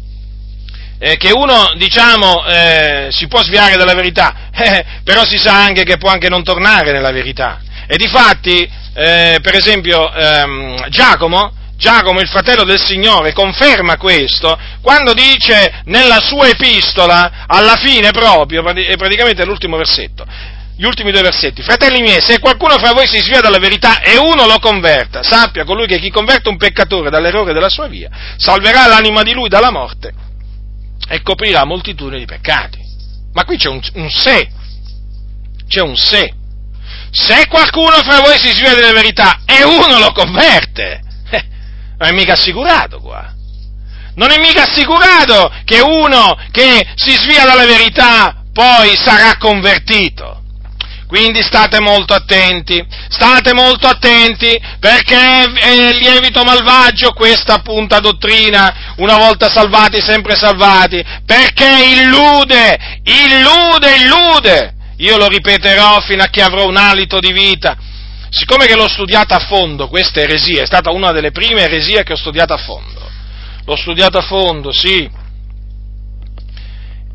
eh, 0.98 1.16
che 1.16 1.32
uno, 1.32 1.72
diciamo, 1.76 2.44
eh, 2.46 3.08
si 3.10 3.26
può 3.26 3.42
sviare 3.42 3.76
dalla 3.76 3.94
verità, 3.94 4.50
eh, 4.54 4.84
però 5.02 5.24
si 5.24 5.36
sa 5.36 5.64
anche 5.64 5.82
che 5.82 5.96
può 5.96 6.10
anche 6.10 6.28
non 6.28 6.44
tornare 6.44 6.92
nella 6.92 7.10
verità. 7.10 7.60
E 7.90 7.96
difatti, 7.96 8.70
eh, 8.94 9.38
per 9.40 9.54
esempio, 9.54 10.12
ehm, 10.12 10.90
Giacomo, 10.90 11.52
Giacomo, 11.74 12.20
il 12.20 12.28
fratello 12.28 12.64
del 12.64 12.78
Signore, 12.78 13.32
conferma 13.32 13.96
questo 13.96 14.58
quando 14.82 15.14
dice 15.14 15.80
nella 15.84 16.20
sua 16.20 16.48
epistola, 16.48 17.46
alla 17.46 17.76
fine 17.76 18.10
proprio, 18.10 18.62
è 18.62 18.96
praticamente 18.96 19.44
l'ultimo 19.46 19.78
versetto, 19.78 20.26
gli 20.76 20.84
ultimi 20.84 21.12
due 21.12 21.22
versetti. 21.22 21.62
Fratelli 21.62 22.02
miei, 22.02 22.20
se 22.20 22.40
qualcuno 22.40 22.76
fra 22.76 22.92
voi 22.92 23.06
si 23.06 23.20
svia 23.20 23.40
dalla 23.40 23.58
verità 23.58 24.02
e 24.02 24.18
uno 24.18 24.44
lo 24.44 24.58
converta, 24.58 25.22
sappia 25.22 25.64
colui 25.64 25.86
che 25.86 25.98
chi 25.98 26.10
converte 26.10 26.50
un 26.50 26.58
peccatore 26.58 27.08
dall'errore 27.08 27.54
della 27.54 27.70
sua 27.70 27.86
via, 27.86 28.10
salverà 28.36 28.86
l'anima 28.86 29.22
di 29.22 29.32
lui 29.32 29.48
dalla 29.48 29.70
morte 29.70 30.12
e 31.08 31.22
coprirà 31.22 31.64
moltitudine 31.64 32.18
di 32.18 32.26
peccati. 32.26 32.80
Ma 33.32 33.44
qui 33.44 33.56
c'è 33.56 33.68
un, 33.68 33.80
un 33.94 34.10
se, 34.10 34.50
c'è 35.66 35.80
un 35.80 35.96
se. 35.96 36.34
Se 37.10 37.46
qualcuno 37.48 37.96
fra 38.02 38.20
voi 38.20 38.38
si 38.38 38.50
sveglia 38.50 38.74
della 38.74 38.92
verità 38.92 39.40
e 39.46 39.64
uno 39.64 39.98
lo 39.98 40.12
converte, 40.12 41.00
eh, 41.30 41.44
non 41.98 42.08
è 42.08 42.12
mica 42.12 42.34
assicurato 42.34 43.00
qua. 43.00 43.34
Non 44.14 44.30
è 44.30 44.38
mica 44.38 44.62
assicurato 44.62 45.52
che 45.64 45.80
uno 45.80 46.36
che 46.50 46.86
si 46.96 47.12
svia 47.12 47.44
dalla 47.44 47.64
verità 47.64 48.42
poi 48.52 48.96
sarà 48.96 49.36
convertito. 49.36 50.42
Quindi 51.06 51.40
state 51.42 51.80
molto 51.80 52.12
attenti, 52.12 52.84
state 53.08 53.54
molto 53.54 53.86
attenti 53.86 54.60
perché 54.78 55.16
è 55.16 55.92
lievito 55.92 56.42
malvagio 56.42 57.12
questa 57.12 57.54
appunta 57.54 57.98
dottrina, 57.98 58.94
una 58.96 59.16
volta 59.16 59.48
salvati 59.48 60.02
sempre 60.02 60.36
salvati, 60.36 61.02
perché 61.24 61.66
illude, 61.66 63.00
illude, 63.04 63.96
illude 63.96 64.77
io 64.98 65.16
lo 65.16 65.28
ripeterò 65.28 66.00
fino 66.00 66.22
a 66.22 66.28
che 66.28 66.42
avrò 66.42 66.66
un 66.66 66.76
alito 66.76 67.18
di 67.18 67.32
vita. 67.32 67.76
Siccome 68.30 68.66
che 68.66 68.74
l'ho 68.74 68.88
studiata 68.88 69.36
a 69.36 69.46
fondo, 69.46 69.88
questa 69.88 70.20
eresia, 70.20 70.62
è 70.62 70.66
stata 70.66 70.90
una 70.90 71.12
delle 71.12 71.30
prime 71.30 71.62
eresie 71.62 72.02
che 72.02 72.12
ho 72.12 72.16
studiato 72.16 72.52
a 72.52 72.58
fondo. 72.58 73.08
L'ho 73.64 73.76
studiata 73.76 74.18
a 74.18 74.22
fondo, 74.22 74.72
sì, 74.72 75.08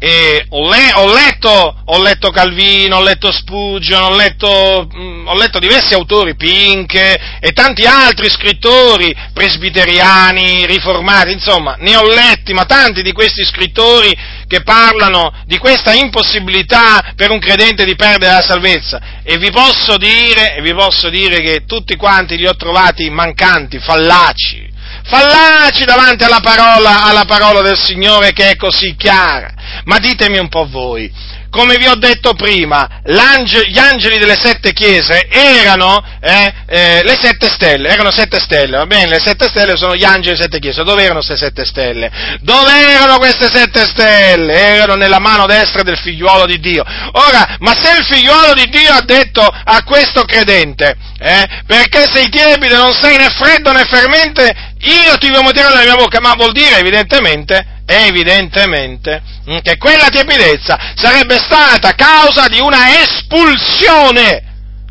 e 0.05 0.47
ho, 0.49 0.69
le, 0.69 0.91
ho, 0.95 1.13
letto, 1.13 1.77
ho, 1.85 2.01
letto, 2.01 2.29
Calvino, 2.29 2.97
ho 2.97 3.01
letto 3.01 3.31
Spurgeon, 3.31 4.01
ho 4.03 4.15
letto, 4.17 4.85
mh, 4.91 5.01
mm, 5.01 5.27
ho 5.29 5.35
letto, 5.35 5.59
diversi 5.59 5.93
autori, 5.93 6.35
Pink 6.35 6.93
e 6.93 7.51
tanti 7.53 7.85
altri 7.85 8.29
scrittori 8.29 9.15
presbiteriani, 9.31 10.65
riformati, 10.65 11.31
insomma, 11.31 11.77
ne 11.79 11.95
ho 11.95 12.03
letti, 12.03 12.51
ma 12.51 12.65
tanti 12.65 13.01
di 13.01 13.13
questi 13.13 13.45
scrittori 13.45 14.13
che 14.45 14.61
parlano 14.63 15.31
di 15.45 15.57
questa 15.57 15.93
impossibilità 15.93 17.13
per 17.15 17.31
un 17.31 17.39
credente 17.39 17.85
di 17.85 17.95
perdere 17.95 18.33
la 18.33 18.41
salvezza. 18.41 18.99
E 19.23 19.37
vi 19.37 19.51
posso 19.51 19.95
dire, 19.95 20.57
vi 20.59 20.73
posso 20.73 21.09
dire 21.09 21.39
che 21.39 21.63
tutti 21.65 21.95
quanti 21.95 22.35
li 22.35 22.45
ho 22.45 22.57
trovati 22.57 23.09
mancanti, 23.09 23.79
fallaci, 23.79 24.69
fallaci 25.05 25.85
davanti 25.85 26.25
alla 26.25 26.41
parola, 26.41 27.03
alla 27.03 27.23
parola 27.23 27.61
del 27.61 27.77
Signore 27.77 28.33
che 28.33 28.49
è 28.49 28.55
così 28.57 28.97
chiara. 28.97 29.62
Ma 29.85 29.99
ditemi 29.99 30.37
un 30.37 30.49
po' 30.49 30.67
voi, 30.69 31.11
come 31.53 31.77
vi 31.77 31.85
ho 31.85 31.93
detto 31.95 32.33
prima, 32.33 33.01
gli 33.03 33.77
angeli 33.77 34.17
delle 34.17 34.35
sette 34.35 34.73
chiese 34.73 35.27
erano 35.29 36.03
eh, 36.19 36.51
eh, 36.65 37.01
le 37.03 37.15
sette 37.21 37.47
stelle, 37.47 37.89
erano 37.89 38.09
sette 38.09 38.39
stelle, 38.39 38.77
va 38.77 38.87
bene? 38.87 39.07
Le 39.07 39.19
sette 39.19 39.47
stelle 39.47 39.77
sono 39.77 39.95
gli 39.95 40.03
angeli 40.03 40.35
delle 40.35 40.41
sette 40.41 40.57
chiese. 40.57 40.83
Dove 40.83 41.03
erano 41.03 41.19
queste 41.19 41.37
sette 41.37 41.63
stelle? 41.63 42.09
Dove 42.41 42.71
erano 42.71 43.19
queste 43.19 43.51
sette 43.51 43.85
stelle? 43.85 44.51
Erano 44.51 44.95
nella 44.95 45.19
mano 45.19 45.45
destra 45.45 45.83
del 45.83 45.99
figliuolo 45.99 46.47
di 46.47 46.59
Dio. 46.59 46.83
Ora, 46.83 47.57
ma 47.59 47.73
se 47.79 47.99
il 47.99 48.03
figliuolo 48.03 48.55
di 48.55 48.67
Dio 48.69 48.91
ha 48.91 49.03
detto 49.03 49.41
a 49.41 49.83
questo 49.83 50.23
credente, 50.23 50.95
eh, 51.19 51.61
perché 51.67 52.09
sei 52.11 52.29
tiepido, 52.29 52.77
non 52.77 52.93
sei 52.93 53.17
né 53.17 53.29
freddo 53.29 53.71
né 53.71 53.85
fermente, 53.85 54.72
io 54.83 55.17
ti 55.17 55.29
vomitero 55.29 55.69
dalla 55.69 55.83
mia 55.83 55.95
bocca, 55.95 56.19
ma 56.19 56.33
vuol 56.33 56.51
dire 56.51 56.77
evidentemente 56.77 57.73
evidentemente 57.85 59.21
mm, 59.49 59.57
che 59.61 59.77
quella 59.77 60.09
tiepidezza 60.09 60.93
sarebbe 60.95 61.37
stata 61.39 61.93
causa 61.93 62.47
di 62.47 62.59
una 62.59 63.01
espulsione, 63.01 64.43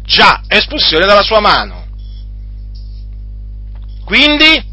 già, 0.05 0.43
espulsione 0.47 1.07
dalla 1.07 1.23
sua 1.23 1.41
mano. 1.41 1.87
Quindi, 4.05 4.71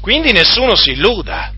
quindi 0.00 0.32
nessuno 0.32 0.76
si 0.76 0.92
illuda. 0.92 1.52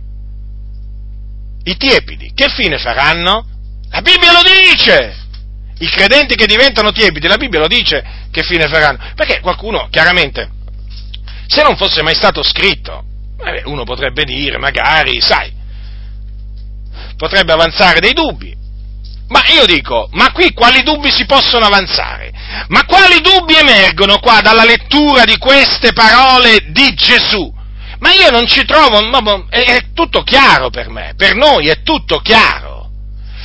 I 1.64 1.76
tiepidi 1.76 2.32
che 2.34 2.48
fine 2.48 2.78
faranno? 2.78 3.46
La 3.90 4.00
Bibbia 4.00 4.32
lo 4.32 4.40
dice! 4.42 5.20
I 5.78 5.86
credenti 5.88 6.34
che 6.34 6.46
diventano 6.46 6.92
tiepidi, 6.92 7.26
la 7.26 7.36
Bibbia 7.36 7.60
lo 7.60 7.66
dice 7.66 8.02
che 8.30 8.42
fine 8.42 8.68
faranno. 8.68 8.98
Perché 9.14 9.40
qualcuno, 9.40 9.88
chiaramente, 9.90 10.48
se 11.46 11.62
non 11.62 11.76
fosse 11.76 12.02
mai 12.02 12.14
stato 12.14 12.42
scritto, 12.42 13.04
eh, 13.44 13.62
uno 13.66 13.84
potrebbe 13.84 14.24
dire, 14.24 14.58
magari, 14.58 15.20
sai, 15.20 15.52
potrebbe 17.16 17.52
avanzare 17.52 18.00
dei 18.00 18.12
dubbi. 18.12 18.60
Ma 19.28 19.42
io 19.54 19.64
dico, 19.64 20.08
ma 20.12 20.30
qui 20.32 20.52
quali 20.52 20.82
dubbi 20.82 21.10
si 21.10 21.24
possono 21.24 21.64
avanzare? 21.64 22.30
Ma 22.68 22.84
quali 22.84 23.20
dubbi 23.20 23.54
emergono 23.54 24.18
qua 24.18 24.40
dalla 24.42 24.64
lettura 24.64 25.24
di 25.24 25.38
queste 25.38 25.92
parole 25.92 26.66
di 26.68 26.92
Gesù? 26.94 27.50
Ma 28.00 28.12
io 28.12 28.30
non 28.30 28.46
ci 28.46 28.64
trovo, 28.64 28.98
è, 29.48 29.62
è 29.62 29.92
tutto 29.94 30.22
chiaro 30.22 30.70
per 30.70 30.90
me, 30.90 31.14
per 31.16 31.34
noi 31.34 31.68
è 31.68 31.82
tutto 31.82 32.18
chiaro. 32.18 32.81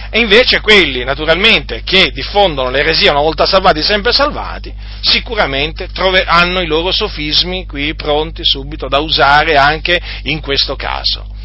E 0.09 0.19
invece 0.19 0.61
quelli, 0.61 1.03
naturalmente, 1.03 1.83
che 1.83 2.11
diffondono 2.11 2.69
l'eresia 2.69 3.11
una 3.11 3.21
volta 3.21 3.45
salvati, 3.45 3.81
sempre 3.81 4.13
salvati, 4.13 4.73
sicuramente 5.01 5.89
trove, 5.91 6.23
hanno 6.23 6.61
i 6.61 6.67
loro 6.67 6.91
sofismi 6.91 7.65
qui 7.65 7.93
pronti 7.95 8.43
subito 8.45 8.87
da 8.87 8.99
usare 8.99 9.55
anche 9.55 9.99
in 10.23 10.39
questo 10.39 10.75
caso. 10.75 11.35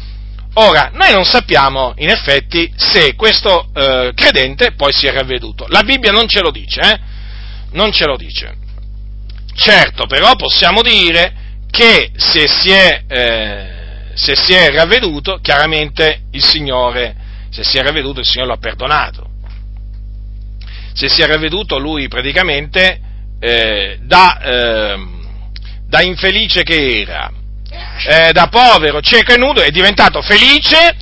Ora, 0.55 0.91
noi 0.93 1.11
non 1.11 1.25
sappiamo 1.25 1.93
in 1.97 2.09
effetti 2.09 2.71
se 2.75 3.15
questo 3.15 3.69
eh, 3.73 4.11
credente 4.13 4.73
poi 4.73 4.93
si 4.93 5.07
è 5.07 5.11
ravveduto. 5.11 5.65
La 5.69 5.81
Bibbia 5.81 6.11
non 6.11 6.27
ce 6.27 6.41
lo 6.41 6.51
dice, 6.51 6.79
eh? 6.81 6.99
Non 7.71 7.91
ce 7.91 8.05
lo 8.05 8.15
dice. 8.15 8.55
Certo, 9.55 10.05
però 10.05 10.35
possiamo 10.35 10.81
dire 10.81 11.33
che 11.71 12.11
se 12.15 12.47
si 12.47 12.69
è, 12.69 13.03
eh, 13.07 13.67
se 14.13 14.35
si 14.35 14.53
è 14.53 14.69
ravveduto, 14.69 15.39
chiaramente 15.41 16.25
il 16.31 16.43
Signore 16.43 17.15
se 17.53 17.63
si 17.63 17.77
era 17.77 17.91
veduto 17.91 18.19
il 18.19 18.25
Signore 18.25 18.49
lo 18.49 18.55
ha 18.55 18.59
perdonato. 18.59 19.29
Se 20.93 21.07
si 21.07 21.21
era 21.21 21.37
veduto 21.37 21.77
lui 21.77 22.07
praticamente 22.07 22.99
eh, 23.39 23.99
da, 24.01 24.39
eh, 24.39 25.05
da, 25.87 26.01
infelice 26.01 26.63
che 26.63 27.01
era, 27.01 27.31
eh, 28.09 28.31
da 28.31 28.47
povero, 28.47 29.01
cieco 29.01 29.33
e 29.33 29.37
nudo, 29.37 29.61
è 29.61 29.69
diventato 29.69 30.21
felice, 30.23 30.95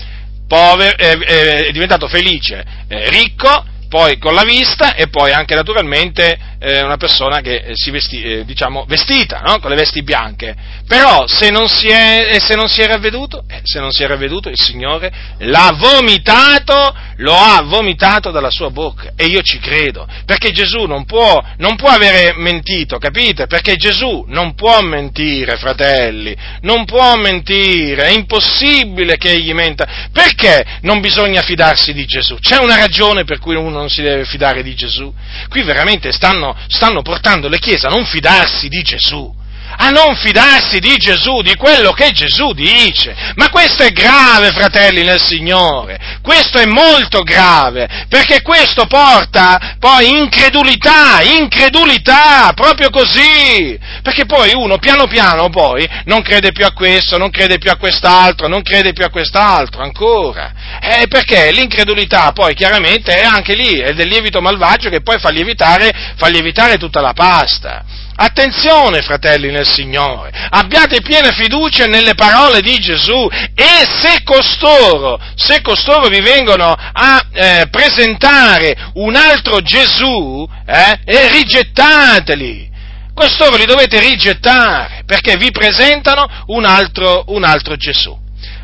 povero, 0.45 0.97
eh, 0.97 1.19
eh, 1.25 1.65
è 1.67 1.71
diventato 1.71 2.09
felice, 2.09 2.65
eh, 2.87 3.09
ricco, 3.09 3.65
poi 3.87 4.17
con 4.17 4.33
la 4.33 4.43
vista 4.43 4.93
e 4.95 5.07
poi 5.07 5.31
anche 5.31 5.55
naturalmente 5.55 6.37
eh, 6.63 6.83
una 6.83 6.97
persona 6.97 7.41
che 7.41 7.55
eh, 7.55 7.71
si 7.73 7.89
vesti, 7.89 8.21
eh, 8.21 8.45
diciamo, 8.45 8.85
vestita, 8.87 9.41
no? 9.43 9.59
con 9.59 9.71
le 9.71 9.75
vesti 9.75 10.03
bianche. 10.03 10.55
Però 10.87 11.25
se 11.25 11.49
non 11.49 11.67
si 11.67 11.87
è, 11.87 12.37
se 12.39 12.55
non 12.55 12.67
si 12.67 12.81
è 12.81 12.87
ravveduto, 12.87 13.43
eh, 13.47 13.61
se 13.63 13.79
non 13.79 13.91
si 13.91 14.03
è 14.03 14.07
ravveduto, 14.07 14.47
il 14.47 14.59
Signore 14.59 15.11
l'ha 15.39 15.75
vomitato, 15.75 16.95
lo 17.17 17.33
ha 17.33 17.63
vomitato 17.63 18.29
dalla 18.29 18.51
sua 18.51 18.69
bocca. 18.69 19.13
E 19.15 19.25
io 19.25 19.41
ci 19.41 19.57
credo, 19.57 20.07
perché 20.25 20.51
Gesù 20.51 20.85
non 20.85 21.05
può, 21.05 21.43
non 21.57 21.75
può 21.75 21.89
avere 21.89 22.33
mentito, 22.37 22.99
capite? 22.99 23.47
Perché 23.47 23.75
Gesù 23.75 24.25
non 24.27 24.53
può 24.53 24.81
mentire, 24.81 25.57
fratelli, 25.57 26.35
non 26.61 26.85
può 26.85 27.15
mentire, 27.15 28.03
è 28.03 28.11
impossibile 28.11 29.17
che 29.17 29.31
egli 29.31 29.53
menta. 29.53 30.09
Perché 30.11 30.63
non 30.81 30.99
bisogna 31.01 31.41
fidarsi 31.41 31.91
di 31.91 32.05
Gesù? 32.05 32.37
C'è 32.39 32.57
una 32.57 32.75
ragione 32.75 33.23
per 33.23 33.39
cui 33.39 33.55
uno 33.55 33.69
non 33.69 33.89
si 33.89 34.03
deve 34.03 34.25
fidare 34.25 34.61
di 34.61 34.75
Gesù? 34.75 35.11
Qui 35.49 35.63
veramente 35.63 36.11
stanno, 36.11 36.50
stanno 36.67 37.01
portando 37.01 37.47
le 37.47 37.59
chiese 37.59 37.87
a 37.87 37.89
non 37.89 38.05
fidarsi 38.05 38.67
di 38.67 38.81
Gesù 38.81 39.39
a 39.77 39.89
non 39.89 40.15
fidarsi 40.15 40.79
di 40.79 40.95
Gesù, 40.97 41.41
di 41.41 41.55
quello 41.55 41.91
che 41.91 42.11
Gesù 42.11 42.51
dice. 42.53 43.15
Ma 43.35 43.49
questo 43.49 43.83
è 43.83 43.89
grave, 43.91 44.51
fratelli 44.51 45.03
nel 45.03 45.21
Signore, 45.21 46.19
questo 46.21 46.59
è 46.59 46.65
molto 46.65 47.21
grave, 47.23 48.05
perché 48.09 48.41
questo 48.41 48.85
porta 48.85 49.75
poi 49.79 50.09
incredulità, 50.09 51.21
incredulità, 51.21 52.51
proprio 52.53 52.89
così, 52.89 53.79
perché 54.01 54.25
poi 54.25 54.51
uno 54.53 54.77
piano 54.77 55.07
piano 55.07 55.49
poi 55.49 55.87
non 56.05 56.21
crede 56.21 56.51
più 56.51 56.65
a 56.65 56.71
questo, 56.71 57.17
non 57.17 57.29
crede 57.29 57.57
più 57.57 57.71
a 57.71 57.77
quest'altro, 57.77 58.47
non 58.47 58.61
crede 58.61 58.93
più 58.93 59.03
a 59.03 59.09
quest'altro 59.09 59.81
ancora. 59.83 60.53
Eh, 60.81 61.07
perché 61.07 61.51
l'incredulità 61.51 62.31
poi 62.31 62.53
chiaramente 62.53 63.13
è 63.13 63.23
anche 63.23 63.55
lì, 63.55 63.79
è 63.79 63.93
del 63.93 64.07
lievito 64.07 64.41
malvagio 64.41 64.89
che 64.89 65.01
poi 65.01 65.19
fa 65.19 65.29
lievitare, 65.29 66.13
fa 66.15 66.27
lievitare 66.27 66.77
tutta 66.77 67.01
la 67.01 67.13
pasta. 67.13 67.83
Attenzione, 68.23 69.01
fratelli 69.01 69.49
nel 69.49 69.67
Signore, 69.67 70.29
abbiate 70.51 71.01
piena 71.01 71.31
fiducia 71.31 71.87
nelle 71.87 72.13
parole 72.13 72.61
di 72.61 72.77
Gesù 72.77 73.27
e 73.55 73.87
se 73.99 74.21
costoro, 74.23 75.19
se 75.33 75.61
costoro 75.63 76.07
vi 76.07 76.21
vengono 76.21 76.71
a 76.71 77.25
eh, 77.33 77.67
presentare 77.71 78.91
un 78.93 79.15
altro 79.15 79.59
Gesù, 79.61 80.47
eh, 80.67 81.29
rigettateli. 81.31 82.69
Costoro 83.11 83.57
li 83.57 83.65
dovete 83.65 83.99
rigettare 83.99 85.01
perché 85.03 85.35
vi 85.37 85.49
presentano 85.49 86.27
un 86.45 86.63
altro, 86.63 87.23
un 87.29 87.43
altro 87.43 87.75
Gesù. 87.75 88.15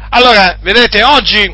Allora, 0.09 0.59
vedete, 0.61 1.01
oggi 1.01 1.51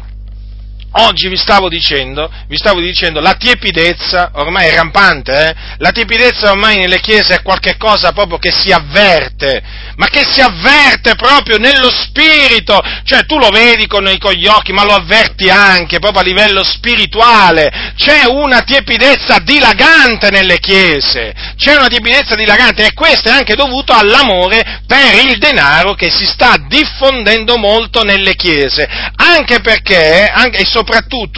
Oggi 0.96 1.28
vi 1.28 1.38
stavo 1.38 1.70
dicendo, 1.70 2.32
vi 2.48 2.56
stavo 2.56 2.80
dicendo, 2.80 3.20
la 3.20 3.34
tiepidezza 3.34 4.30
ormai 4.34 4.68
è 4.68 4.76
rampante, 4.76 5.32
eh? 5.32 5.56
la 5.80 5.90
tiepidezza 5.90 6.52
ormai 6.52 6.78
nelle 6.78 7.00
chiese 7.00 7.34
è 7.34 7.42
qualcosa 7.42 8.12
proprio 8.12 8.38
che 8.38 8.52
si 8.52 8.72
avverte, 8.72 9.60
ma 9.96 10.06
che 10.08 10.24
si 10.30 10.40
avverte 10.40 11.16
proprio 11.16 11.58
nello 11.58 11.90
spirito, 11.90 12.80
cioè 13.06 13.26
tu 13.26 13.40
lo 13.40 13.50
vedi 13.50 13.88
con, 13.88 14.08
con 14.20 14.34
gli 14.34 14.46
occhi, 14.46 14.72
ma 14.72 14.84
lo 14.84 14.94
avverti 14.94 15.50
anche 15.50 15.98
proprio 15.98 16.22
a 16.22 16.26
livello 16.26 16.64
spirituale, 16.64 17.94
c'è 17.98 18.26
una 18.28 18.62
tiepidezza 18.62 19.40
dilagante 19.40 20.30
nelle 20.30 20.60
chiese, 20.60 21.34
c'è 21.58 21.76
una 21.76 21.88
tiepidezza 21.88 22.36
dilagante 22.36 22.86
e 22.86 22.94
questo 22.94 23.30
è 23.30 23.32
anche 23.32 23.56
dovuto 23.56 23.94
all'amore 23.94 24.82
per 24.86 25.26
il 25.26 25.40
denaro 25.40 25.96
che 25.96 26.12
si 26.12 26.28
sta 26.28 26.56
diffondendo 26.68 27.58
molto 27.58 28.04
nelle 28.04 28.36
chiese, 28.36 28.88
anche 29.16 29.60
perché, 29.60 30.28
anche, 30.32 30.60
e 30.60 30.66
soprattutto 30.66 30.82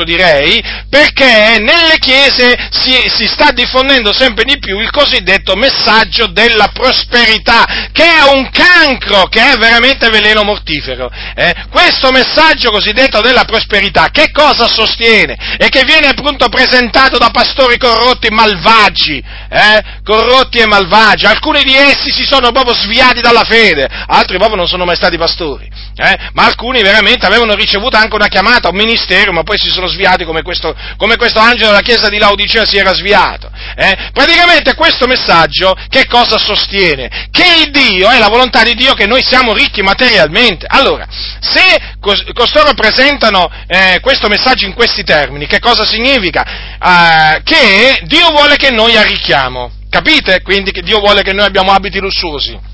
direi, 0.04 0.62
perché 0.90 1.58
nelle 1.60 1.98
chiese 2.00 2.70
si, 2.72 2.92
si 3.10 3.28
sta 3.28 3.52
diffondendo 3.52 4.14
sempre 4.14 4.44
di 4.44 4.58
più 4.60 4.80
il 4.80 4.92
cosiddetto 4.92 5.56
messaggio 5.56 6.28
della 6.28 6.70
prosperità, 6.74 7.90
che 7.92 8.04
è 8.04 8.24
un 8.32 8.50
cancro, 8.50 9.28
che 9.28 9.54
è 9.54 9.58
veramente 9.58 10.10
veleno 10.10 10.44
mortifero. 10.44 11.10
Eh? 11.36 11.54
Questo 11.70 12.12
messaggio 12.12 12.72
cosiddetto 12.72 13.22
della 13.22 13.46
prosperità, 13.46 14.10
che 14.12 14.32
cosa 14.32 14.68
sostiene? 14.68 15.58
E 15.58 15.70
che 15.70 15.84
viene 15.86 16.08
appunto 16.08 16.50
presentato 16.50 17.18
da 17.18 17.30
pastori 17.30 17.78
corrotti 17.78 18.28
e 18.28 18.32
malvagi, 18.32 19.24
eh? 19.50 19.84
corrotti 20.04 20.60
e 20.60 20.68
malvagi, 20.68 21.26
alcuni 21.26 21.64
di 21.64 21.76
essi 21.76 22.12
si 22.12 22.24
sono 22.24 22.52
proprio 22.52 22.76
sviati 22.76 23.22
dalla 23.22 23.44
fede, 23.44 23.88
altri 24.08 24.38
proprio 24.38 24.58
non 24.58 24.68
sono 24.68 24.86
mai 24.86 24.96
stati 24.96 25.18
pastori, 25.18 25.70
eh? 25.96 26.30
ma 26.34 26.46
alcuni 26.46 26.82
veramente 26.82 27.26
avevano 27.26 27.56
ricevuto 27.56 27.96
anche 27.96 28.16
una 28.16 28.28
chiamata, 28.28 28.70
un 28.70 28.76
ministero, 28.76 29.32
ma 29.32 29.44
poi 29.44 29.58
si 29.58 29.70
sono 29.70 29.88
sviati 29.88 30.26
come 30.26 30.42
questo, 30.42 30.76
come 30.98 31.16
questo 31.16 31.40
angelo 31.40 31.70
della 31.70 31.82
chiesa 31.82 32.10
di 32.10 32.18
Laodicea 32.18 32.66
si 32.66 32.78
era 32.78 32.94
sviato. 32.94 33.50
Eh? 33.76 34.10
Praticamente 34.12 34.76
questo 34.76 35.08
messaggio 35.08 35.74
che 35.90 36.06
cosa 36.08 36.38
sostiene? 36.38 37.30
Che 37.32 37.46
il 37.64 37.72
Dio 37.72 38.10
è 38.10 38.20
la 38.20 38.28
volontà 38.28 38.64
di 38.64 38.76
Dio 38.76 38.94
che 38.94 39.08
noi 39.08 39.24
siamo 39.24 39.54
ricchi 39.54 39.82
materialmente. 39.82 40.66
Allora, 40.68 41.08
se 41.40 41.96
costoro 42.34 42.74
presentano 42.74 43.50
eh, 43.68 44.00
questo 44.02 44.28
messaggio 44.28 44.66
in 44.66 44.74
questi 44.74 45.04
termini, 45.04 45.48
che 45.48 45.60
cosa 45.60 45.86
significa? 45.86 46.44
Eh, 46.44 47.42
che 47.44 48.02
Dio 48.04 48.32
vuole 48.32 48.58
che 48.58 48.72
noi 48.72 48.98
arricchiamo. 48.98 49.72
Capite? 49.90 50.42
Quindi 50.42 50.72
che 50.72 50.82
Dio 50.82 51.00
vuole 51.00 51.22
che 51.22 51.32
noi 51.32 51.46
abbiamo 51.46 51.72
abiti 51.72 52.00
lussuosi 52.00 52.74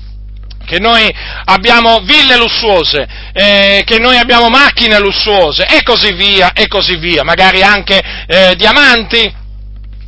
che 0.72 0.78
noi 0.78 1.06
abbiamo 1.44 2.00
ville 2.00 2.34
lussuose, 2.38 3.06
eh, 3.34 3.82
che 3.84 3.98
noi 3.98 4.16
abbiamo 4.16 4.48
macchine 4.48 4.98
lussuose 4.98 5.66
e 5.66 5.82
così 5.82 6.14
via, 6.14 6.52
e 6.54 6.66
così 6.66 6.96
via, 6.96 7.22
magari 7.22 7.62
anche 7.62 8.00
eh, 8.26 8.54
diamanti, 8.56 9.30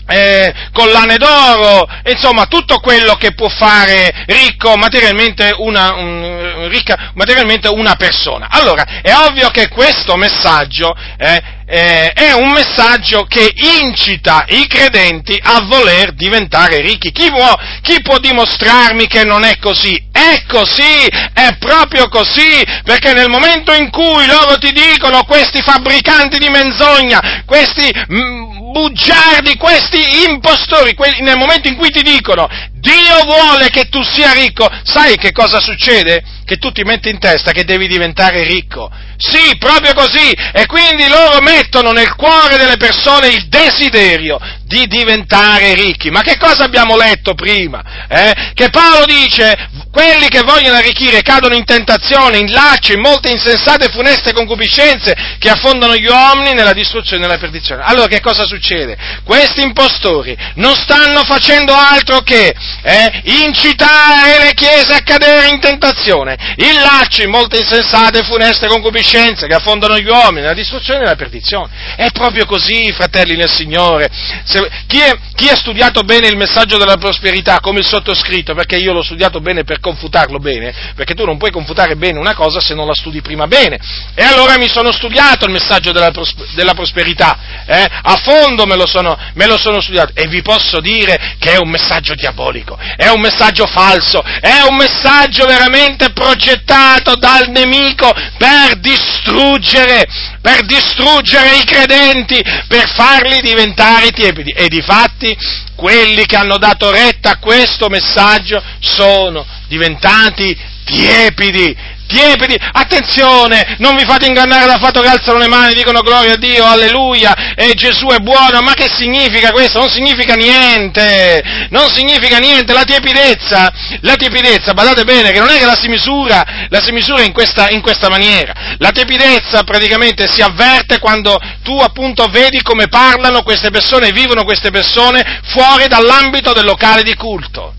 eh, 0.07 0.53
collane 0.73 1.17
d'oro, 1.17 1.89
insomma 2.05 2.47
tutto 2.47 2.79
quello 2.81 3.15
che 3.15 3.35
può 3.35 3.49
fare 3.49 4.25
ricco 4.27 4.77
materialmente 4.77 5.55
una, 5.59 5.95
un, 5.95 6.69
ricca, 6.69 7.13
materialmente 7.15 7.69
una 7.69 7.95
persona. 7.97 8.49
Allora, 8.51 9.01
è 9.03 9.15
ovvio 9.15 9.51
che 9.51 9.69
questo 9.69 10.17
messaggio 10.17 10.95
eh, 11.17 11.43
eh, 11.67 12.13
è 12.13 12.33
un 12.33 12.51
messaggio 12.51 13.25
che 13.25 13.53
incita 13.81 14.45
i 14.49 14.67
credenti 14.67 15.39
a 15.43 15.63
voler 15.63 16.13
diventare 16.13 16.81
ricchi. 16.81 17.11
Chi 17.11 17.31
può, 17.31 17.55
chi 17.81 18.03
può 18.03 18.19
dimostrarmi 18.19 19.07
che 19.07 19.25
non 19.25 19.45
è 19.45 19.59
così? 19.59 20.03
È 20.13 20.45
così, 20.47 21.07
è 21.33 21.57
proprio 21.59 22.09
così, 22.09 22.63
perché 22.85 23.13
nel 23.13 23.29
momento 23.29 23.73
in 23.73 23.91
cui 23.91 24.27
loro 24.27 24.59
ti 24.59 24.73
dicono 24.73 25.25
questi 25.25 25.63
fabbricanti 25.63 26.39
di 26.39 26.49
menzogna, 26.49 27.43
questi 27.47 27.91
mm, 28.13 28.54
bugiardi, 28.75 29.57
questi 29.57 30.25
impostori, 30.29 30.97
nel 31.21 31.39
momento 31.39 31.69
in 31.69 31.77
cui 31.77 31.91
ti 31.91 32.03
dicono 32.03 32.49
Dio 32.85 33.25
vuole 33.25 33.71
che 33.71 33.89
tu 33.89 34.03
sia 34.03 34.33
ricco, 34.33 34.69
sai 34.85 35.17
che 35.17 35.33
cosa 35.33 35.59
succede? 35.59 36.23
Che 36.45 36.59
tu 36.59 36.71
ti 36.71 36.83
metti 36.83 37.09
in 37.09 37.19
testa 37.19 37.53
che 37.53 37.65
devi 37.65 37.87
diventare 37.87 38.45
ricco. 38.45 38.91
Sì, 39.17 39.57
proprio 39.57 39.95
così. 39.95 40.31
E 40.53 40.67
quindi 40.67 41.09
loro 41.09 41.41
mettono 41.41 41.93
nel 41.93 42.15
cuore 42.15 42.59
delle 42.59 42.77
persone 42.77 43.29
il 43.29 43.49
desiderio 43.49 44.39
di 44.65 44.87
diventare 44.87 45.73
ricchi. 45.75 46.11
Ma 46.11 46.21
che 46.21 46.37
cosa 46.37 46.65
abbiamo 46.65 46.97
letto 46.97 47.33
prima? 47.33 48.07
Eh? 48.07 48.53
Che 48.53 48.69
Paolo 48.69 49.07
dice, 49.07 49.71
quelli 49.91 50.29
che 50.29 50.43
vogliono 50.43 50.77
arricchire 50.77 51.23
cadono 51.23 51.55
in 51.55 51.65
tentazione, 51.65 52.37
in 52.37 52.51
laccio, 52.51 52.93
in 52.93 53.01
molte 53.01 53.31
insensate 53.31 53.87
e 53.87 53.93
funeste 53.93 54.35
concupiscenze 54.35 55.15
che 55.39 55.49
affondano 55.49 55.97
gli 55.97 56.07
uomini 56.07 56.53
nella 56.53 56.75
distruzione 56.75 57.25
e 57.25 57.27
nella 57.27 57.39
perdizione. 57.39 57.83
Allora 57.85 58.09
che 58.09 58.21
cosa 58.21 58.45
succede? 58.45 58.99
Questi 59.25 59.63
impostori 59.63 60.37
non 60.57 60.75
stanno 60.75 61.23
facendo 61.25 61.73
altro 61.73 62.21
che 62.21 62.53
eh, 62.83 63.23
incitare 63.45 64.45
le 64.45 64.55
chiese 64.55 64.93
a 64.95 65.03
cadere 65.03 65.49
in 65.49 65.61
tentazione, 65.61 66.37
il 66.57 66.75
laccio 66.81 67.23
in 67.23 67.31
molte 67.31 67.59
insensate 67.59 68.21
e 68.21 68.25
funeste 68.25 68.67
concupiscenze 68.67 69.47
che 69.47 69.55
affondano 69.55 69.99
gli 69.99 70.09
uomini 70.09 70.43
nella 70.43 70.55
distruzione 70.55 71.01
e 71.01 71.03
nella 71.03 71.17
perdizione. 71.17 71.69
È 71.97 72.11
proprio 72.11 72.47
così, 72.47 72.93
fratelli 72.93 73.37
nel 73.37 73.51
Signore. 73.51 74.09
Se, 74.45 74.69
chi, 74.87 75.01
è, 75.01 75.17
chi 75.35 75.49
ha 75.49 75.57
studiato 75.57 76.03
bene 76.03 76.29
il 76.29 76.37
messaggio 76.37 76.77
della 76.77 76.97
prosperità, 76.97 77.61
come 77.61 77.81
il 77.81 77.87
sottoscritto, 77.87 78.55
perché 78.55 78.77
io 78.77 78.93
l'ho 78.93 79.03
studiato 79.03 79.41
bene 79.41 79.65
per 79.65 79.81
confutarlo 79.81 80.39
bene, 80.39 80.93
perché 80.95 81.15
tu 81.15 81.25
non 81.25 81.39
puoi 81.39 81.51
confutare 81.51 81.97
bene 81.97 82.19
una 82.19 82.35
cosa 82.35 82.61
se 82.61 82.75
non 82.75 82.87
la 82.87 82.95
studi 82.95 83.21
prima 83.21 83.47
bene. 83.47 83.79
E 84.15 84.23
allora 84.25 84.57
mi 84.59 84.69
sono 84.69 84.93
studiato 84.93 85.45
il 85.47 85.53
messaggio 85.53 85.93
della, 85.93 86.11
della 86.55 86.75
prosperità, 86.75 87.39
eh? 87.67 87.89
a 88.03 88.17
fondo 88.23 88.67
me 88.67 88.77
lo, 88.77 88.87
sono, 88.87 89.17
me 89.35 89.47
lo 89.47 89.59
sono 89.59 89.81
studiato 89.81 90.13
e 90.15 90.27
vi 90.27 90.43
posso 90.43 90.81
dire 90.81 91.37
che 91.39 91.53
è 91.53 91.57
un 91.57 91.71
messaggio 91.71 92.15
diabolico 92.15 92.64
diabolico, 92.65 92.79
è 92.97 93.09
un 93.09 93.21
messaggio 93.21 93.67
falso, 93.67 94.23
è 94.23 94.63
un 94.69 94.77
messaggio 94.77 95.45
veramente 95.45 96.11
progettato 96.11 97.17
dal 97.17 97.49
nemico 97.51 98.13
per 98.39 98.79
distruggere, 98.79 100.07
per 100.41 100.65
distruggere 100.65 101.57
i 101.57 101.65
credenti, 101.65 102.43
per 102.67 102.89
farli 102.89 103.41
diventare 103.41 104.11
tiepidi. 104.11 104.51
E 104.51 104.69
di 104.69 104.81
fatti 104.81 105.37
quelli 105.77 106.25
che 106.25 106.37
hanno 106.37 106.57
dato 106.57 106.91
retta 106.91 107.33
a 107.33 107.39
questo 107.39 107.89
messaggio 107.89 108.63
sono 108.81 109.47
diventati 109.69 110.57
tiepidi, 110.85 111.77
tiepidi, 112.07 112.57
attenzione, 112.73 113.77
non 113.79 113.97
vi 113.97 114.05
fate 114.05 114.27
ingannare 114.27 114.67
dal 114.67 114.81
fatto 114.81 115.01
che 115.01 115.09
alzano 115.09 115.39
le 115.39 115.49
mani, 115.49 115.75
dicono 115.75 116.01
gloria 116.01 116.35
a 116.35 116.37
Dio, 116.37 116.65
alleluia, 116.65 117.55
e 117.55 117.75
Gesù 117.75 118.07
è 118.09 118.19
buono, 118.19 118.61
ma 118.61 118.75
che 118.75 118.89
significa 118.91 119.51
questo? 119.51 119.79
Non 119.79 119.89
significa 119.89 120.35
niente, 120.35 121.43
non 121.71 121.89
significa 121.91 122.39
niente, 122.39 122.73
la 122.73 122.85
tiepidezza, 122.85 123.73
la 124.01 124.15
tiepidezza, 124.15 124.75
badate 124.75 125.05
bene, 125.05 125.31
che 125.31 125.39
non 125.39 125.49
è 125.49 125.59
che 125.59 125.67
la 125.67 125.77
si 125.77 125.89
misura, 125.89 126.67
la 126.69 126.83
si 126.83 126.93
misura 126.93 127.23
in 127.23 127.33
questa, 127.33 127.69
in 127.71 127.81
questa 127.81 128.09
maniera, 128.09 128.53
la 128.79 128.91
tiepidezza 128.91 129.63
praticamente 129.65 130.27
si 130.27 130.43
avverte 130.43 130.99
quando 130.99 131.39
tu 131.63 131.79
appunto 131.79 132.27
vedi 132.27 132.63
come 132.63 132.89
parlano 132.89 133.43
queste 133.43 133.71
persone, 133.71 134.13
vivono 134.13 134.45
queste 134.45 134.71
persone 134.71 135.41
fuori 135.45 135.87
dall'ambito 135.89 136.53
del 136.53 136.65
locale 136.65 137.03
di 137.03 137.15
culto. 137.15 137.75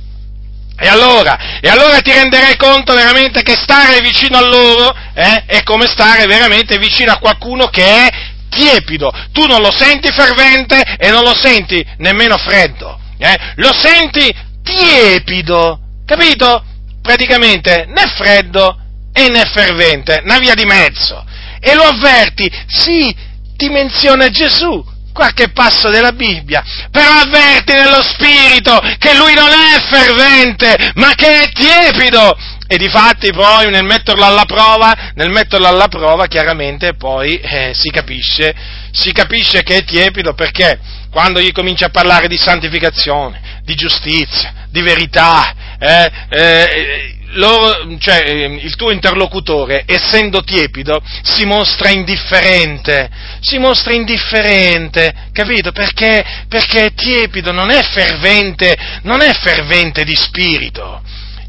E 0.77 0.87
allora, 0.87 1.59
e 1.61 1.69
allora 1.69 2.01
ti 2.01 2.11
renderai 2.11 2.57
conto 2.57 2.93
veramente 2.93 3.41
che 3.43 3.55
stare 3.55 4.01
vicino 4.01 4.37
a 4.37 4.41
loro 4.41 4.93
eh, 5.13 5.45
è 5.45 5.63
come 5.63 5.87
stare 5.87 6.25
veramente 6.25 6.77
vicino 6.77 7.13
a 7.13 7.17
qualcuno 7.17 7.67
che 7.67 7.83
è 7.83 8.09
tiepido. 8.49 9.11
Tu 9.31 9.45
non 9.45 9.61
lo 9.61 9.71
senti 9.71 10.11
fervente 10.11 10.81
e 10.97 11.09
non 11.11 11.23
lo 11.23 11.33
senti 11.33 11.85
nemmeno 11.97 12.37
freddo. 12.37 12.99
Eh? 13.17 13.37
Lo 13.55 13.71
senti 13.73 14.33
tiepido, 14.63 15.79
capito? 16.05 16.63
Praticamente 17.01 17.85
né 17.87 18.07
freddo 18.17 18.77
e 19.13 19.29
né 19.29 19.45
fervente, 19.45 20.21
una 20.25 20.39
via 20.39 20.55
di 20.55 20.65
mezzo. 20.65 21.23
E 21.61 21.73
lo 21.73 21.83
avverti, 21.83 22.51
sì, 22.67 23.15
ti 23.55 23.69
menziona 23.69 24.29
Gesù, 24.29 24.83
qualche 25.15 25.49
passo 25.51 25.89
della 25.89 26.11
Bibbia, 26.11 26.61
però 26.91 27.21
avverti 27.21 27.71
nello 27.71 28.03
spirito 28.03 28.77
che 28.99 29.15
lui 29.15 29.33
non 29.33 29.49
è 29.49 29.79
fervente, 29.89 30.91
ma 30.95 31.13
che 31.15 31.43
è 31.43 31.51
tiepido. 31.53 32.37
E 32.67 32.77
di 32.77 32.89
fatti 32.89 33.31
poi 33.31 33.69
nel 33.69 33.83
metterlo 33.83 34.25
alla 34.25 34.45
prova, 34.45 35.11
nel 35.13 35.29
metterlo 35.29 35.67
alla 35.67 35.87
prova 35.87 36.25
chiaramente 36.25 36.95
poi 36.95 37.39
eh, 37.39 37.71
si 37.75 37.91
capisce, 37.91 38.55
si 38.91 39.11
capisce 39.11 39.61
che 39.61 39.77
è 39.77 39.83
tiepido 39.83 40.33
perché 40.33 40.79
quando 41.11 41.39
gli 41.39 41.51
comincia 41.51 41.85
a 41.85 41.89
parlare 41.91 42.27
di 42.27 42.37
santificazione, 42.37 43.61
di 43.63 43.75
giustizia, 43.75 44.65
di 44.69 44.81
verità, 44.81 45.53
eh, 45.79 46.11
eh, 46.29 47.14
loro, 47.33 47.97
cioè, 47.99 48.23
ehm, 48.25 48.59
il 48.61 48.75
tuo 48.75 48.91
interlocutore, 48.91 49.83
essendo 49.85 50.43
tiepido, 50.43 51.01
si 51.23 51.45
mostra 51.45 51.89
indifferente, 51.89 53.09
si 53.41 53.57
mostra 53.57 53.93
indifferente, 53.93 55.13
capito? 55.31 55.71
Perché, 55.71 56.23
perché 56.47 56.85
è 56.85 56.93
tiepido, 56.93 57.51
non 57.51 57.69
è 57.71 57.81
fervente, 57.83 58.75
non 59.03 59.21
è 59.21 59.33
fervente 59.33 60.03
di 60.03 60.15
spirito. 60.15 61.01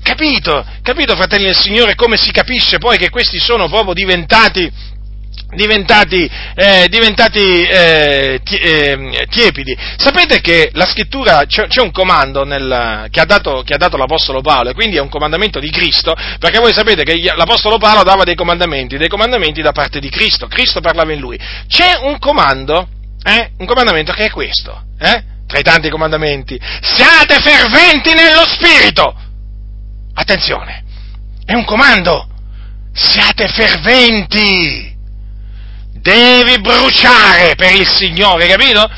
Capito? 0.03 0.65
Capito, 0.83 1.17
fratelli 1.17 1.47
del 1.47 1.57
Signore, 1.57 1.97
come 1.97 2.17
si 2.17 2.31
capisce 2.31 2.79
poi 2.79 2.97
che 2.97 3.11
questi 3.11 3.39
sono 3.41 3.69
proprio 3.69 3.93
diventati 3.93 4.71
diventati, 5.57 6.31
eh, 6.55 6.87
diventati 6.89 7.67
eh, 7.67 8.41
eh, 8.45 9.27
tiepidi. 9.29 9.77
Sapete 9.97 10.41
che 10.41 10.71
la 10.75 10.87
scrittura, 10.87 11.45
c'è, 11.47 11.67
c'è 11.67 11.81
un 11.81 11.91
comando 11.91 12.45
nel, 12.45 13.09
che, 13.11 13.21
ha 13.21 13.25
dato, 13.25 13.63
che, 13.63 13.75
ha 13.75 13.79
dato, 13.79 13.97
l'Apostolo 13.97 14.41
Paolo, 14.41 14.71
e 14.71 14.75
quindi 14.75 14.97
è 14.97 15.01
un 15.01 15.09
comandamento 15.09 15.59
di 15.59 15.71
Cristo, 15.71 16.15
perché 16.39 16.61
voi 16.61 16.73
sapete 16.73 17.03
che 17.03 17.21
l'Apostolo 17.35 17.79
Paolo 17.79 18.05
dava 18.05 18.23
dei 18.23 18.37
comandamenti, 18.37 18.97
dei 18.97 19.09
comandamenti 19.09 19.63
da 19.63 19.73
parte 19.73 19.99
di 19.99 20.11
Cristo, 20.11 20.47
Cristo 20.47 20.81
parlava 20.81 21.13
in 21.13 21.19
lui. 21.19 21.39
C'è 21.67 21.99
un 22.03 22.19
comando, 22.19 22.89
eh, 23.25 23.51
un 23.59 23.67
comandamento 23.67 24.13
che 24.13 24.27
è 24.27 24.31
questo, 24.31 24.83
eh, 25.01 25.25
tra 25.49 25.59
i 25.59 25.63
tanti 25.63 25.89
comandamenti, 25.89 26.61
siate 26.81 27.41
ferventi 27.41 28.13
nello 28.15 28.47
Spirito! 28.47 29.15
Attenzione, 30.15 30.85
è 31.45 31.55
un 31.55 31.65
comando, 31.65 32.29
siate 32.93 33.49
ferventi! 33.49 34.96
Devi 36.07 36.61
bruciare 36.61 37.57
per 37.57 37.75
il 37.75 37.89
Signore, 37.89 38.47
capito? 38.47 38.89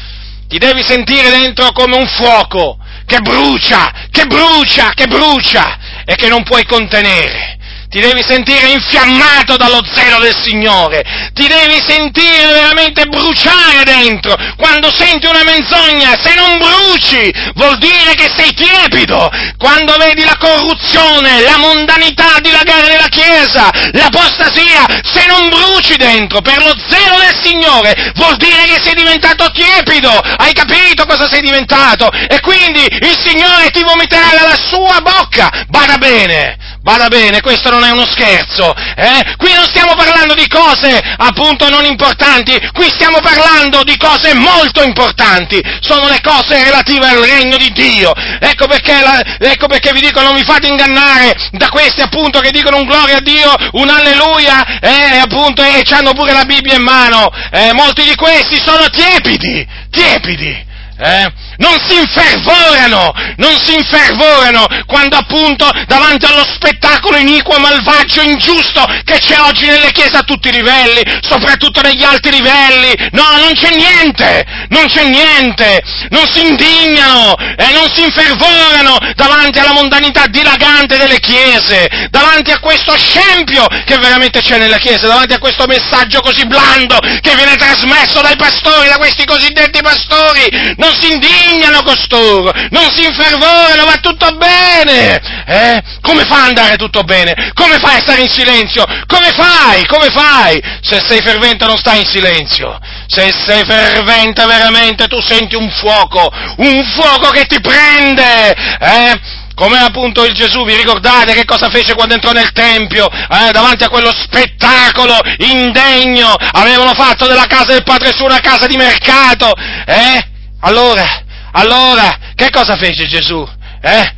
Ti 0.46 0.59
devi 0.59 0.82
sentire 0.82 1.30
dentro 1.30 1.72
come 1.72 1.96
un 1.96 2.06
fuoco 2.06 2.78
che 3.06 3.20
brucia, 3.20 3.90
che 4.11 4.26
brucia, 4.26 4.92
che 4.94 5.06
brucia 5.06 5.78
e 6.04 6.14
che 6.14 6.28
non 6.28 6.42
puoi 6.42 6.64
contenere 6.66 7.57
ti 7.89 8.01
devi 8.01 8.22
sentire 8.22 8.68
infiammato 8.68 9.57
dallo 9.57 9.82
zelo 9.95 10.18
del 10.18 10.36
Signore, 10.36 11.03
ti 11.32 11.47
devi 11.47 11.80
sentire 11.86 12.53
veramente 12.53 13.07
bruciare 13.07 13.82
dentro. 13.84 14.36
Quando 14.57 14.91
senti 14.91 15.26
una 15.26 15.43
menzogna, 15.43 16.18
se 16.22 16.34
non 16.34 16.59
bruci, 16.59 17.32
vuol 17.55 17.78
dire 17.78 18.14
che 18.14 18.30
sei 18.36 18.53
tiepido. 18.53 19.30
Quando 19.57 19.97
vedi 19.97 20.22
la 20.22 20.36
corruzione, 20.39 21.41
la 21.41 21.57
mondanità 21.57 22.39
dilagare 22.41 22.89
nella 22.89 23.09
Chiesa, 23.09 23.70
l'apostasia, 23.93 24.84
se 25.03 25.26
non 25.26 25.49
bruci 25.49 25.97
dentro 25.97 26.41
per 26.41 26.59
lo 26.59 26.74
zelo 26.89 27.18
del 27.18 27.41
Signore, 27.43 28.12
vuol 28.14 28.36
dire 28.36 28.64
che 28.66 28.80
sei 28.82 28.95
diventato 28.95 29.51
tiepido. 29.51 30.11
Hai 30.11 30.53
capito 30.53 31.07
cosa 31.07 31.28
sei 31.28 31.41
diventato? 31.41 32.11
E 32.11 32.41
quindi 32.41 32.84
il 32.84 33.16
Signore 33.24 33.70
ti 33.70 33.82
vomiterà 33.82 34.28
dalla 34.39 34.57
sua 34.57 35.01
bocca. 35.01 35.64
Bada 35.68 35.97
bene, 35.97 36.57
Bada 36.89 37.09
bene, 37.09 37.43
questo 37.43 37.68
non 37.68 37.84
è 37.84 37.91
uno 37.91 38.07
scherzo, 38.07 38.74
eh? 38.74 39.36
Qui 39.36 39.53
non 39.53 39.66
stiamo 39.66 39.95
parlando 39.95 40.32
di 40.32 40.49
cose 40.49 40.99
appunto 41.18 41.68
non 41.68 41.84
importanti, 41.84 42.59
qui 42.72 42.89
stiamo 42.89 43.20
parlando 43.20 43.84
di 43.84 43.95
cose 43.99 44.32
molto 44.32 44.82
importanti, 44.82 45.61
sono 45.80 46.09
le 46.09 46.18
cose 46.22 46.64
relative 46.64 47.07
al 47.07 47.18
regno 47.18 47.59
di 47.59 47.70
Dio. 47.72 48.14
Ecco 48.41 48.66
perché, 48.68 49.03
la, 49.03 49.20
ecco 49.39 49.66
perché 49.66 49.93
vi 49.93 50.01
dico 50.01 50.22
non 50.22 50.34
vi 50.34 50.45
fate 50.45 50.68
ingannare 50.68 51.36
da 51.51 51.68
questi 51.68 52.01
appunto 52.01 52.41
che 52.41 52.53
dicono 52.53 52.78
un 52.78 52.86
gloria 52.86 53.18
a 53.18 53.20
Dio, 53.20 53.55
un 53.72 53.91
alleluia, 53.91 54.80
eh, 54.80 55.18
appunto, 55.18 55.62
e 55.62 55.82
hanno 55.91 56.14
pure 56.14 56.32
la 56.32 56.47
Bibbia 56.47 56.76
in 56.76 56.84
mano. 56.84 57.30
Eh, 57.51 57.74
molti 57.74 58.03
di 58.05 58.14
questi 58.14 58.59
sono 58.59 58.89
tiepidi, 58.89 59.68
tiepidi. 59.91 60.66
Eh? 61.01 61.32
Non 61.59 61.76
si 61.88 61.96
infervorano, 61.96 63.12
non 63.36 63.59
si 63.59 63.74
infervorano 63.74 64.64
quando 64.86 65.16
appunto 65.16 65.68
davanti 65.88 66.24
allo 66.24 66.46
spettacolo 66.46 67.16
iniquo, 67.16 67.59
malvagio, 67.59 68.22
ingiusto 68.22 68.86
che 69.02 69.18
c'è 69.18 69.40
oggi 69.40 69.66
nelle 69.66 69.90
chiese 69.90 70.18
a 70.18 70.22
tutti 70.22 70.48
i 70.48 70.52
livelli, 70.52 71.02
soprattutto 71.20 71.80
negli 71.80 72.04
alti 72.04 72.30
livelli. 72.30 72.94
No, 73.11 73.24
non 73.38 73.54
c'è 73.54 73.74
niente, 73.74 74.46
non 74.68 74.86
c'è 74.86 75.04
niente, 75.09 75.82
non 76.11 76.28
si 76.30 76.46
indignano 76.46 77.34
e 77.36 77.72
non 77.72 77.90
si 77.92 78.02
infervorano 78.02 78.96
davanti 79.16 79.59
alla 79.59 79.72
mondanità 79.72 80.26
dilagante 80.26 80.96
delle 80.96 81.18
chiese, 81.18 81.88
davanti 82.11 82.52
a 82.52 82.61
questo 82.61 82.96
scempio 82.96 83.66
che 83.84 83.98
veramente 83.98 84.40
c'è 84.40 84.59
nelle 84.59 84.78
chiese, 84.78 85.09
davanti 85.09 85.32
a 85.32 85.38
questo 85.38 85.66
messaggio 85.66 86.20
così 86.20 86.46
blando 86.46 86.98
che 87.20 87.34
viene 87.34 87.56
trasmesso 87.56 88.20
dai 88.20 88.36
pastori, 88.36 88.88
da 88.88 88.96
questi 88.96 89.24
cosiddetti 89.24 89.80
pastori. 89.82 90.74
Non 90.76 90.94
si 90.94 91.11
indignano 91.12 91.46
costoro, 91.88 92.53
non 92.70 92.90
si 92.90 93.05
infervorano, 93.05 93.84
va 93.84 93.96
tutto 94.01 94.28
bene. 94.36 95.20
Eh? 95.46 95.82
Come 96.03 96.24
fa 96.24 96.42
ad 96.42 96.49
andare 96.49 96.76
tutto 96.76 97.03
bene? 97.03 97.53
Come 97.55 97.78
fai 97.78 97.96
a 97.96 98.01
stare 98.01 98.22
in 98.22 98.28
silenzio? 98.28 98.84
Come 99.07 99.30
fai? 99.32 99.86
Come 99.86 100.09
fai? 100.11 100.62
Se 100.82 101.01
sei 101.01 101.20
fervente 101.20 101.64
non 101.64 101.78
stai 101.78 102.01
in 102.01 102.07
silenzio. 102.07 102.78
Se 103.07 103.32
sei 103.46 103.64
fervente 103.64 104.44
veramente 104.44 105.07
tu 105.07 105.20
senti 105.20 105.55
un 105.55 105.70
fuoco, 105.70 106.30
un 106.57 106.84
fuoco 106.94 107.30
che 107.30 107.44
ti 107.46 107.61
prende. 107.61 108.55
Eh? 108.80 109.36
come 109.59 109.76
appunto 109.76 110.24
il 110.24 110.34
Gesù, 110.34 110.64
vi 110.64 110.76
ricordate 110.76 111.34
che 111.34 111.44
cosa 111.44 111.68
fece 111.68 111.94
quando 111.94 112.14
entrò 112.14 112.30
nel 112.30 112.53
Tempio, 112.53 113.09
eh, 113.11 113.51
davanti 113.51 113.82
a 113.82 113.88
quello 113.88 114.12
spettacolo 114.14 115.18
indegno, 115.38 116.32
avevano 116.53 116.94
fatto 116.94 117.26
della 117.26 117.46
casa 117.46 117.72
del 117.72 117.82
Padre 117.82 118.12
suo 118.12 118.26
una 118.26 118.38
casa 118.38 118.68
di 118.68 118.76
mercato, 118.76 119.53
eh? 119.84 120.24
Allora, 120.61 121.24
allora, 121.59 122.32
che 122.34 122.50
cosa 122.50 122.76
fece 122.76 123.06
Gesù? 123.06 123.46
Eh? 123.80 124.14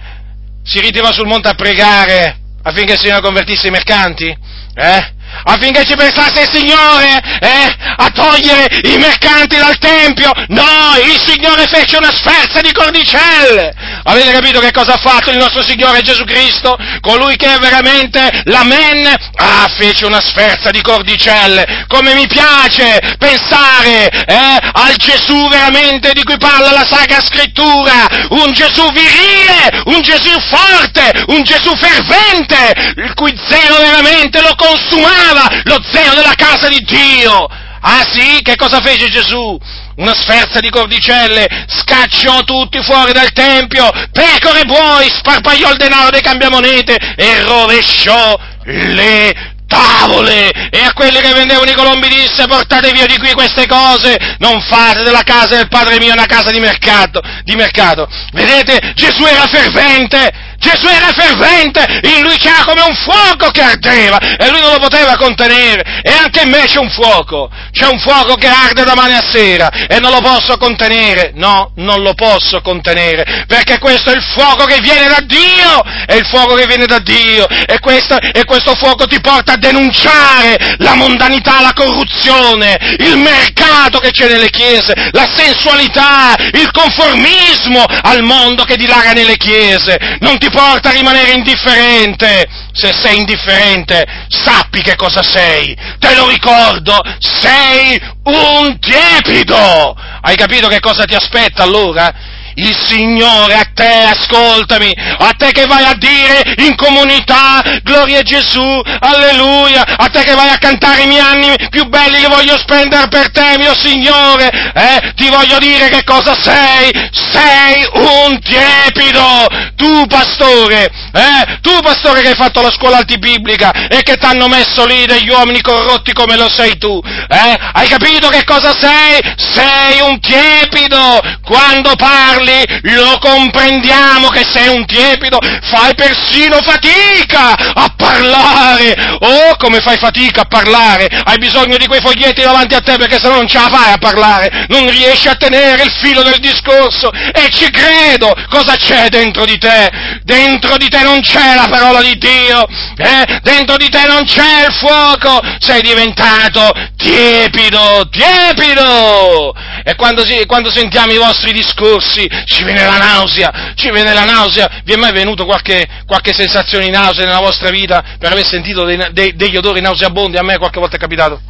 Si 0.63 0.79
ritirò 0.81 1.11
sul 1.11 1.27
monte 1.27 1.49
a 1.49 1.55
pregare 1.55 2.39
affinché 2.63 2.99
si 2.99 3.09
ne 3.09 3.21
convertisse 3.21 3.69
i 3.69 3.71
mercanti? 3.71 4.27
Eh? 4.27 5.13
Affinché 5.45 5.85
ci 5.85 5.95
pensasse 5.97 6.43
il 6.43 6.51
Signore 6.51 7.21
eh, 7.41 7.75
a 7.97 8.11
togliere 8.11 8.67
i 8.83 8.97
mercanti 8.99 9.57
dal 9.57 9.79
Tempio. 9.79 10.33
No, 10.49 10.97
il 11.05 11.19
Signore 11.19 11.67
fece 11.67 11.97
una 11.97 12.13
sferza 12.13 12.61
di 12.61 12.73
cordicelle. 12.73 13.73
Avete 14.05 14.33
capito 14.33 14.61
che 14.61 14.73
cosa 14.73 14.95
ha 14.95 14.99
fatto 14.99 15.31
il 15.31 15.37
nostro 15.37 15.63
Signore 15.63 16.03
Gesù 16.03 16.25
Cristo? 16.25 16.77
Colui 17.01 17.37
che 17.37 17.55
è 17.55 17.59
veramente 17.59 18.43
l'amen, 18.45 19.07
ah, 19.07 19.69
fece 19.77 20.07
una 20.07 20.21
sferza 20.21 20.71
di 20.71 20.81
cordicelle. 20.83 21.85
Come 21.89 22.15
mi 22.15 22.27
piace 22.27 23.17
pensare 23.19 24.09
eh, 24.09 24.59
al 24.73 24.95
Gesù 24.97 25.49
veramente 25.49 26.13
di 26.13 26.23
cui 26.23 26.37
parla 26.39 26.73
la 26.73 26.87
Sacra 26.89 27.21
Scrittura, 27.21 28.07
un 28.31 28.53
Gesù 28.53 28.87
virile, 28.93 29.83
un 29.87 30.01
Gesù 30.01 30.31
forte, 30.41 31.25
un 31.29 31.43
Gesù 31.43 31.75
fervente, 31.77 32.95
il 32.97 33.13
cui 33.15 33.39
zelo 33.49 33.79
veramente 33.79 34.41
lo 34.41 34.55
consumava 34.57 35.20
amava 35.21 35.49
lo 35.65 35.81
zelo 35.93 36.15
della 36.15 36.35
casa 36.35 36.69
di 36.69 36.81
Dio. 36.81 37.47
Ah 37.83 38.05
sì? 38.11 38.41
Che 38.43 38.57
cosa 38.57 38.81
fece 38.81 39.09
Gesù? 39.09 39.59
Una 39.97 40.15
sferza 40.15 40.61
di 40.61 40.69
cordicelle, 40.69 41.47
scacciò 41.67 42.43
tutti 42.43 42.83
fuori 42.83 43.13
dal 43.13 43.33
Tempio, 43.33 43.91
pecore 44.13 44.65
buoi, 44.65 45.09
sparpagliò 45.09 45.71
il 45.71 45.79
denaro 45.79 46.11
dei 46.11 46.21
cambiamonete 46.21 47.15
e 47.17 47.43
rovesciò 47.43 48.39
le 48.65 49.55
tavole 49.71 50.51
e 50.51 50.83
a 50.83 50.93
quelli 50.93 51.21
che 51.21 51.33
vendevano 51.33 51.71
i 51.71 51.75
colombi 51.75 52.09
disse 52.09 52.47
portate 52.47 52.91
via 52.91 53.07
di 53.07 53.17
qui 53.19 53.33
queste 53.33 53.67
cose, 53.67 54.37
non 54.39 54.61
fate 54.61 55.05
della 55.05 55.23
casa 55.23 55.57
del 55.57 55.69
Padre 55.69 55.99
mio 55.99 56.13
una 56.13 56.27
casa 56.27 56.51
di 56.51 56.59
mercato, 56.59 57.21
di 57.45 57.55
mercato. 57.55 58.09
Vedete, 58.33 58.93
Gesù 58.95 59.25
era 59.25 59.47
fervente, 59.47 60.50
Gesù 60.61 60.87
era 60.89 61.11
fervente, 61.13 62.01
in 62.03 62.21
lui 62.21 62.37
c'era 62.37 62.65
come 62.65 62.83
un 62.83 62.95
fuoco 62.95 63.51
che 63.51 63.63
ardeva 63.63 64.19
e 64.19 64.51
lui 64.51 64.61
non 64.61 64.73
lo 64.73 64.79
poteva 64.79 65.17
contenere. 65.17 66.03
E 66.03 66.13
anche 66.13 66.43
in 66.43 66.51
me 66.51 66.67
c'è 66.67 66.79
un 66.79 66.91
fuoco, 66.91 67.51
c'è 67.73 67.87
un 67.87 67.99
fuoco 67.99 68.35
che 68.35 68.47
arde 68.47 68.85
da 68.85 68.95
mane 68.95 69.17
a 69.17 69.25
sera 69.33 69.71
e 69.89 69.99
non 70.01 70.13
lo 70.13 70.21
posso 70.21 70.59
contenere. 70.59 71.33
No, 71.35 71.73
non 71.77 72.03
lo 72.03 72.13
posso 72.13 72.61
contenere, 72.61 73.47
perché 73.47 73.79
questo 73.79 74.11
è 74.11 74.17
il 74.17 74.23
fuoco 74.23 74.65
che 74.65 74.81
viene 74.83 75.09
da 75.09 75.21
Dio, 75.25 75.83
è 76.05 76.15
il 76.15 76.27
fuoco 76.27 76.55
che 76.55 76.67
viene 76.67 76.85
da 76.85 76.99
Dio 76.99 77.49
e 77.49 77.79
questo, 77.81 78.19
e 78.19 78.45
questo 78.45 78.75
fuoco 78.75 79.07
ti 79.07 79.21
porta 79.21 79.55
a 79.55 79.57
denunciare 79.57 80.77
la 80.77 80.95
mondanità, 80.95 81.63
la 81.63 81.73
corruzione, 81.73 82.77
il 82.99 83.17
mercato 83.17 83.99
che 83.99 84.11
c'è 84.11 84.29
nelle 84.29 84.51
chiese, 84.51 84.93
la 85.13 85.27
sensualità, 85.35 86.35
il 86.53 86.71
conformismo 86.71 87.83
al 88.03 88.23
mondo 88.23 88.65
che 88.65 88.77
dilaga 88.77 89.13
nelle 89.13 89.39
chiese. 89.39 90.19
Non 90.21 90.37
ti 90.37 90.49
porta 90.51 90.91
a 90.91 90.93
rimanere 90.93 91.33
indifferente. 91.33 92.49
Se 92.73 92.93
sei 92.93 93.19
indifferente, 93.19 94.07
sappi 94.29 94.83
che 94.83 94.97
cosa 94.97 95.23
sei. 95.23 95.77
Te 95.99 96.15
lo 96.15 96.29
ricordo, 96.29 97.01
sei 97.19 98.01
un 98.25 98.79
tiepido. 98.79 99.97
Hai 100.23 100.37
capito 100.37 100.69
che 100.69 100.81
cosa 100.81 101.05
ti 101.05 101.15
aspetta 101.15 101.63
allora? 101.63 102.30
Il 102.55 102.77
Signore 102.77 103.55
a 103.55 103.67
te, 103.73 104.05
ascoltami, 104.05 104.93
a 105.19 105.33
te 105.37 105.53
che 105.53 105.67
vai 105.67 105.85
a 105.85 105.95
dire 105.95 106.55
in 106.67 106.75
comunità, 106.77 107.63
gloria 107.83 108.21
a 108.21 108.23
Gesù, 108.23 108.81
alleluia, 109.01 109.85
a 109.97 110.09
te 110.09 110.23
che 110.23 110.35
vai 110.35 110.49
a 110.49 110.59
cantare 110.59 111.03
i 111.03 111.07
miei 111.07 111.21
anni 111.21 111.55
più 111.71 111.85
belli 111.87 112.21
che 112.21 112.29
voglio 112.29 112.59
spendere 112.59 113.09
per 113.09 113.31
te, 113.31 113.57
mio 113.57 113.75
Signore, 113.79 114.51
eh, 114.75 115.13
ti 115.15 115.29
voglio 115.29 115.59
dire 115.59 115.89
che 115.89 116.03
cosa 116.05 116.35
sei, 116.41 116.91
sei 117.13 117.87
un 117.93 118.41
tiepido, 118.41 119.47
tu 119.77 120.07
pastore, 120.07 120.91
eh, 121.13 121.59
tu 121.61 121.79
pastore 121.81 122.23
che 122.23 122.29
hai 122.29 122.35
fatto 122.35 122.61
la 122.61 122.71
scuola 122.71 122.99
antibiblica 122.99 123.89
e 123.89 124.03
che 124.03 124.17
ti 124.17 124.27
hanno 124.27 124.49
messo 124.49 124.85
lì 124.85 125.07
degli 125.07 125.29
uomini 125.29 125.61
corrotti 125.61 126.13
come 126.13 126.37
lo 126.37 126.51
sei 126.51 126.77
tu, 126.79 127.01
eh, 127.05 127.59
hai 127.73 127.89
capito 127.89 128.29
che 128.29 128.45
cosa 128.45 128.75
sei? 128.79 129.21
Sei 129.37 130.01
un 130.01 130.19
tiepido, 130.21 131.21
quando 131.45 131.95
parli 131.97 132.40
parli, 132.41 132.65
lo 132.95 133.19
comprendiamo 133.19 134.29
che 134.29 134.45
sei 134.51 134.69
un 134.69 134.85
tiepido, 134.87 135.39
fai 135.63 135.95
persino 135.95 136.59
fatica 136.63 137.55
a 137.75 137.93
parlare. 137.97 138.95
Oh, 139.21 139.57
come 139.59 139.81
fai 139.81 139.99
fatica 139.99 140.43
a 140.43 140.47
parlare? 140.47 141.09
Hai 141.25 141.39
bisogno 141.39 141.77
di 141.77 141.87
quei 141.87 142.01
foglietti 142.01 142.43
davanti 142.43 142.75
a 142.75 142.81
te 142.81 142.97
perché 142.97 143.19
se 143.21 143.29
no 143.29 143.37
non 143.37 143.49
ce 143.49 143.59
la 143.59 143.69
fai 143.69 143.93
a 143.93 143.99
parlare, 143.99 144.67
non 144.69 144.89
riesci 144.89 145.29
a 145.29 145.35
tenere 145.35 145.83
il 145.83 145.93
filo 146.01 146.23
del 146.23 146.39
discorso 146.41 147.11
e 147.11 147.49
ci 147.51 147.71
credo. 147.71 148.35
Cosa 148.49 148.77
c'è 148.77 149.09
dentro 149.09 149.45
di 149.45 149.59
te? 149.59 149.91
Dentro 150.25 150.77
di 150.77 150.89
te 150.89 151.03
non 151.03 151.21
c'è 151.21 151.55
la 151.55 151.69
parola 151.69 152.01
di 152.01 152.17
Dio, 152.17 152.67
eh? 152.97 153.41
Dentro 153.43 153.77
di 153.77 153.89
te 153.89 154.07
non 154.07 154.25
c'è 154.25 154.67
il 154.67 154.73
fuoco, 154.73 155.41
sei 155.59 155.83
diventato 155.83 156.73
tiepido, 156.97 158.09
tiepido. 158.11 159.55
E 159.83 159.95
quando, 159.97 160.25
si, 160.25 160.45
quando 160.47 160.71
sentiamo 160.71 161.13
i 161.13 161.17
vostri 161.17 161.53
discorsi 161.53 162.30
ci 162.45 162.65
viene 162.65 162.85
la 162.85 162.99
nausea, 162.99 163.73
ci 163.75 163.91
viene 163.91 164.13
la 164.13 164.25
nausea. 164.25 164.83
Vi 164.85 164.93
è 164.93 164.97
mai 164.97 165.13
venuto 165.13 165.45
qualche, 165.45 165.87
qualche 166.07 166.33
sensazione 166.33 166.85
di 166.85 166.91
nausea 166.91 167.25
nella 167.25 167.41
vostra 167.41 167.71
vita 167.71 168.17
per 168.19 168.33
aver 168.33 168.47
sentito 168.47 168.85
dei, 168.85 168.99
dei, 169.13 169.35
degli 169.35 169.57
odori 169.57 169.81
nauseabondi? 169.81 170.37
A 170.37 170.43
me 170.43 170.59
qualche 170.59 170.81
volta 170.81 170.97
è 170.97 170.99
capitato. 170.99 171.41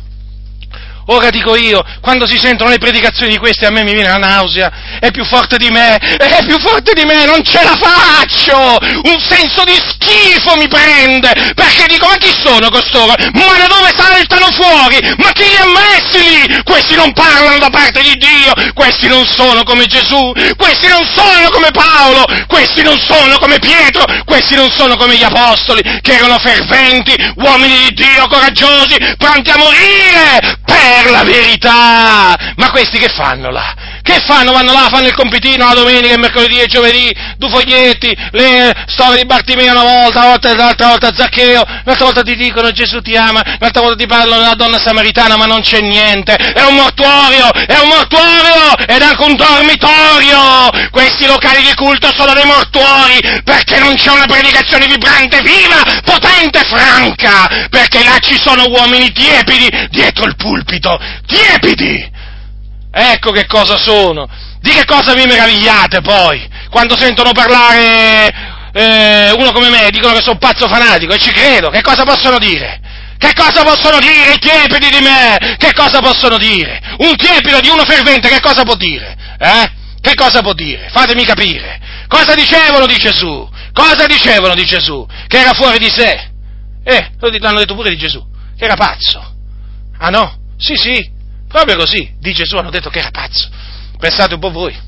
Ora 1.13 1.29
dico 1.31 1.57
io, 1.57 1.83
quando 2.01 2.25
si 2.25 2.39
sentono 2.39 2.71
le 2.71 2.79
predicazioni 2.79 3.33
di 3.33 3.39
queste 3.39 3.67
a 3.67 3.71
me 3.71 3.83
mi 3.83 3.95
viene 3.95 4.09
la 4.09 4.19
nausea, 4.19 4.71
è 5.01 5.11
più 5.11 5.25
forte 5.25 5.57
di 5.57 5.69
me, 5.69 5.97
è 5.97 6.45
più 6.47 6.57
forte 6.61 6.93
di 6.95 7.05
me, 7.05 7.25
non 7.25 7.43
ce 7.43 7.61
la 7.65 7.77
faccio! 7.77 8.79
Un 9.03 9.19
senso 9.19 9.65
di 9.65 9.75
schifo 9.75 10.55
mi 10.55 10.69
prende, 10.69 11.33
perché 11.57 11.87
dico, 11.89 12.07
ma 12.07 12.17
chi 12.17 12.33
sono 12.45 12.71
costoro? 12.71 13.13
Ma 13.33 13.59
da 13.59 13.67
dove 13.67 13.91
saltano 13.97 14.53
fuori? 14.53 15.01
Ma 15.19 15.33
chi 15.33 15.43
li 15.49 15.57
ha 15.57 15.67
messi 15.67 16.47
lì? 16.47 16.63
Questi 16.63 16.95
non 16.95 17.13
parlano 17.13 17.59
da 17.59 17.71
parte 17.71 18.03
di 18.03 18.15
Dio, 18.15 18.73
questi 18.75 19.09
non 19.09 19.27
sono 19.27 19.65
come 19.65 19.87
Gesù, 19.87 20.33
questi 20.57 20.87
non 20.87 21.05
sono 21.13 21.49
come 21.51 21.73
Paolo, 21.73 22.25
questi 22.47 22.83
non 22.83 22.97
sono 23.01 23.37
come 23.39 23.59
Pietro, 23.59 24.05
questi 24.25 24.55
non 24.55 24.71
sono 24.71 24.97
come 24.97 25.17
gli 25.17 25.25
apostoli, 25.25 25.83
che 26.03 26.15
erano 26.15 26.39
ferventi, 26.39 27.17
uomini 27.35 27.89
di 27.89 27.95
Dio, 27.95 28.29
coraggiosi, 28.29 28.97
pronti 29.19 29.51
a 29.51 29.57
morire 29.57 30.59
per 30.65 31.00
per 31.03 31.11
la 31.11 31.25
verità! 31.25 32.37
Ma 32.57 32.71
questi 32.71 32.99
che 32.99 33.09
fanno 33.09 33.51
là? 33.51 33.75
Che 34.03 34.21
fanno? 34.27 34.53
Vanno 34.53 34.73
là, 34.73 34.89
fanno 34.91 35.07
il 35.07 35.15
compitino 35.15 35.67
la 35.67 35.75
domenica, 35.75 36.15
il 36.15 36.21
mercoledì 36.21 36.59
il 36.61 36.67
giovedì, 36.67 37.15
due 37.37 37.49
foglietti, 37.51 38.17
le 38.33 38.73
storie 38.87 39.19
di 39.19 39.27
Bartimeo 39.27 39.73
una 39.73 39.83
volta, 39.83 40.23
volta 40.23 40.55
l'altra 40.55 40.89
volta 40.89 41.13
Zaccheo, 41.15 41.65
l'altra 41.85 42.05
volta 42.07 42.23
ti 42.23 42.35
dicono 42.35 42.71
Gesù 42.71 43.01
ti 43.01 43.17
ama, 43.17 43.43
l'altra 43.59 43.83
volta 43.83 43.97
ti 43.97 44.07
parlano 44.07 44.41
della 44.41 44.55
donna 44.55 44.79
samaritana, 44.79 45.37
ma 45.37 45.45
non 45.45 45.61
c'è 45.61 45.81
niente, 45.81 46.35
è 46.35 46.63
un 46.63 46.75
mortuorio, 46.75 47.53
è 47.53 47.79
un 47.79 47.89
mortuorio, 47.89 48.77
ed 48.87 49.03
anche 49.03 49.23
un 49.23 49.37
dormitorio! 49.37 50.89
Questi 50.91 51.27
locali 51.27 51.63
di 51.63 51.75
culto 51.75 52.11
sono 52.17 52.33
dei 52.33 52.45
mortuori, 52.45 53.21
perché 53.45 53.79
non 53.79 53.95
c'è 53.95 54.11
una 54.11 54.27
predicazione 54.27 54.87
vibrante, 54.87 55.41
viva, 55.43 56.01
potente, 56.05 56.61
franca, 56.65 57.69
perché 57.69 58.03
là 58.03 58.19
ci 58.21 58.39
sono 58.41 58.67
uomini 58.69 59.13
tiepidi 59.13 59.89
dietro 59.91 60.25
il 60.25 60.37
pulpito, 60.37 60.99
tiepidi! 61.27 62.19
Ecco 62.93 63.31
che 63.31 63.47
cosa 63.47 63.77
sono. 63.79 64.29
Di 64.61 64.71
che 64.71 64.85
cosa 64.85 65.15
vi 65.15 65.25
meravigliate 65.27 66.01
poi? 66.01 66.49
Quando 66.71 66.99
sentono 66.99 67.33
parlare 67.33 68.69
eh, 68.73 69.33
uno 69.37 69.53
come 69.53 69.71
me, 69.71 69.89
dicono 69.91 70.15
che 70.15 70.23
sono 70.23 70.39
pazzo 70.39 70.69
fanatico 70.69 71.13
e 71.13 71.19
ci 71.19 71.31
credo. 71.31 71.71
Che 71.71 71.83
cosa 71.83 72.05
possono 72.05 72.39
dire? 72.39 72.81
Che 73.17 73.33
cosa 73.35 73.63
possono 73.63 73.99
dire 73.99 74.33
i 74.35 74.39
tiepidi 74.39 74.89
di 74.89 75.05
me? 75.05 75.57
Che 75.59 75.73
cosa 75.75 76.01
possono 76.01 76.39
dire? 76.39 76.81
Un 76.99 77.17
tiepido 77.17 77.61
di 77.61 77.69
uno 77.69 77.85
fervente 77.85 78.29
che 78.29 78.41
cosa 78.41 78.63
può 78.63 78.77
dire? 78.77 79.17
Eh? 79.39 79.71
Che 80.01 80.15
cosa 80.15 80.41
può 80.41 80.55
dire? 80.55 80.89
Fatemi 80.91 81.25
capire. 81.25 81.79
Cosa 82.09 82.35
dicevano 82.35 82.87
di 82.87 82.97
Gesù? 82.97 83.49
Cosa 83.73 84.07
dicevano 84.07 84.55
di 84.55 84.65
Gesù? 84.65 85.07
Che 85.27 85.39
era 85.39 85.53
fuori 85.53 85.79
di 85.79 85.91
sé. 85.91 86.29
Eh, 86.83 87.11
l'hanno 87.39 87.59
detto 87.59 87.75
pure 87.75 87.91
di 87.91 87.99
Gesù, 87.99 88.25
che 88.57 88.65
era 88.65 88.75
pazzo. 88.75 89.35
Ah 89.99 90.09
no? 90.09 90.39
Sì, 90.57 90.75
sì, 90.77 91.11
Proprio 91.51 91.77
così, 91.77 92.15
di 92.21 92.33
Gesù 92.33 92.57
hanno 92.57 92.71
detto 92.71 92.91
che 92.91 93.01
era 93.01 93.11
pazzo. 93.11 93.49
Pensate 93.99 94.35
un 94.35 94.41
po' 94.41 94.53
voi. 94.53 94.79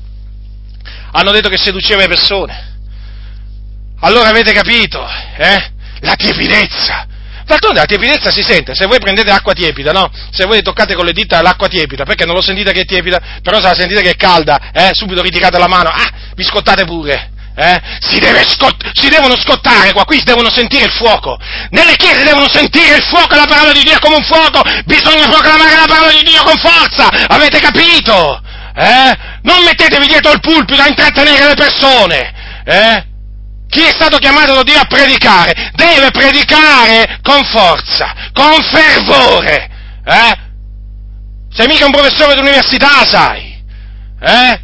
Hanno 1.11 1.31
detto 1.31 1.49
che 1.49 1.57
seduceva 1.57 2.03
le 2.03 2.07
persone. 2.07 2.71
Allora 3.99 4.29
avete 4.29 4.53
capito, 4.53 5.05
eh? 5.37 5.71
La 5.99 6.15
tiepidezza. 6.15 7.05
D'altronde 7.43 7.81
la 7.81 7.85
tiepidezza 7.85 8.31
si 8.31 8.41
sente, 8.41 8.75
se 8.75 8.85
voi 8.85 8.99
prendete 8.99 9.29
acqua 9.29 9.53
tiepida, 9.53 9.91
no? 9.91 10.09
Se 10.31 10.45
voi 10.45 10.61
toccate 10.61 10.95
con 10.95 11.03
le 11.03 11.11
dita 11.11 11.41
l'acqua 11.41 11.67
tiepida, 11.67 12.05
perché 12.05 12.23
non 12.23 12.35
lo 12.35 12.41
sentite 12.41 12.71
che 12.71 12.81
è 12.81 12.85
tiepida, 12.85 13.19
però 13.41 13.57
se 13.57 13.67
la 13.67 13.75
sentite 13.75 14.01
che 14.01 14.11
è 14.11 14.15
calda, 14.15 14.71
eh? 14.71 14.91
Subito 14.93 15.21
ritirate 15.21 15.59
la 15.59 15.67
mano, 15.67 15.89
ah, 15.89 16.11
vi 16.33 16.43
scottate 16.43 16.85
pure, 16.85 17.32
eh? 17.55 17.81
Si, 17.99 18.19
scott- 18.47 18.89
si, 18.93 19.09
devono 19.09 19.37
scottare 19.37 19.93
qua, 19.93 20.05
qui 20.05 20.17
si 20.17 20.23
devono 20.23 20.49
sentire 20.49 20.85
il 20.85 20.91
fuoco. 20.91 21.37
Nelle 21.69 21.95
chiese 21.95 22.23
devono 22.23 22.49
sentire 22.49 22.97
il 22.97 23.03
fuoco, 23.03 23.35
la 23.35 23.45
parola 23.45 23.71
di 23.71 23.83
Dio 23.83 23.99
come 23.99 24.15
un 24.15 24.23
fuoco. 24.23 24.61
Bisogna 24.85 25.27
proclamare 25.27 25.75
la 25.75 25.87
parola 25.87 26.11
di 26.11 26.23
Dio 26.23 26.43
con 26.43 26.57
forza. 26.57 27.07
Avete 27.27 27.59
capito? 27.59 28.41
Eh? 28.75 29.17
Non 29.43 29.63
mettetevi 29.63 30.07
dietro 30.07 30.31
il 30.31 30.39
pulpito 30.39 30.81
a 30.81 30.87
intrattenere 30.87 31.47
le 31.47 31.55
persone. 31.55 32.33
Eh? 32.65 33.05
Chi 33.69 33.81
è 33.81 33.91
stato 33.91 34.17
chiamato 34.17 34.53
da 34.53 34.63
Dio 34.63 34.79
a 34.79 34.85
predicare 34.85 35.71
deve 35.73 36.11
predicare 36.11 37.19
con 37.21 37.43
forza, 37.43 38.13
con 38.33 38.61
fervore. 38.63 39.69
Eh? 40.05 40.37
Sei 41.51 41.67
mica 41.67 41.85
un 41.85 41.91
professore 41.91 42.35
d'università, 42.35 43.05
sai. 43.05 43.63
Eh? 44.19 44.59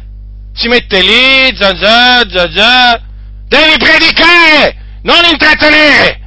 Si 0.60 0.68
mette 0.68 1.00
lì, 1.00 1.56
za 1.56 1.74
za, 1.74 2.24
za 2.28 2.50
za. 2.52 3.02
Devi 3.48 3.78
predicare, 3.78 4.76
non 5.02 5.24
intrattenere. 5.24 6.20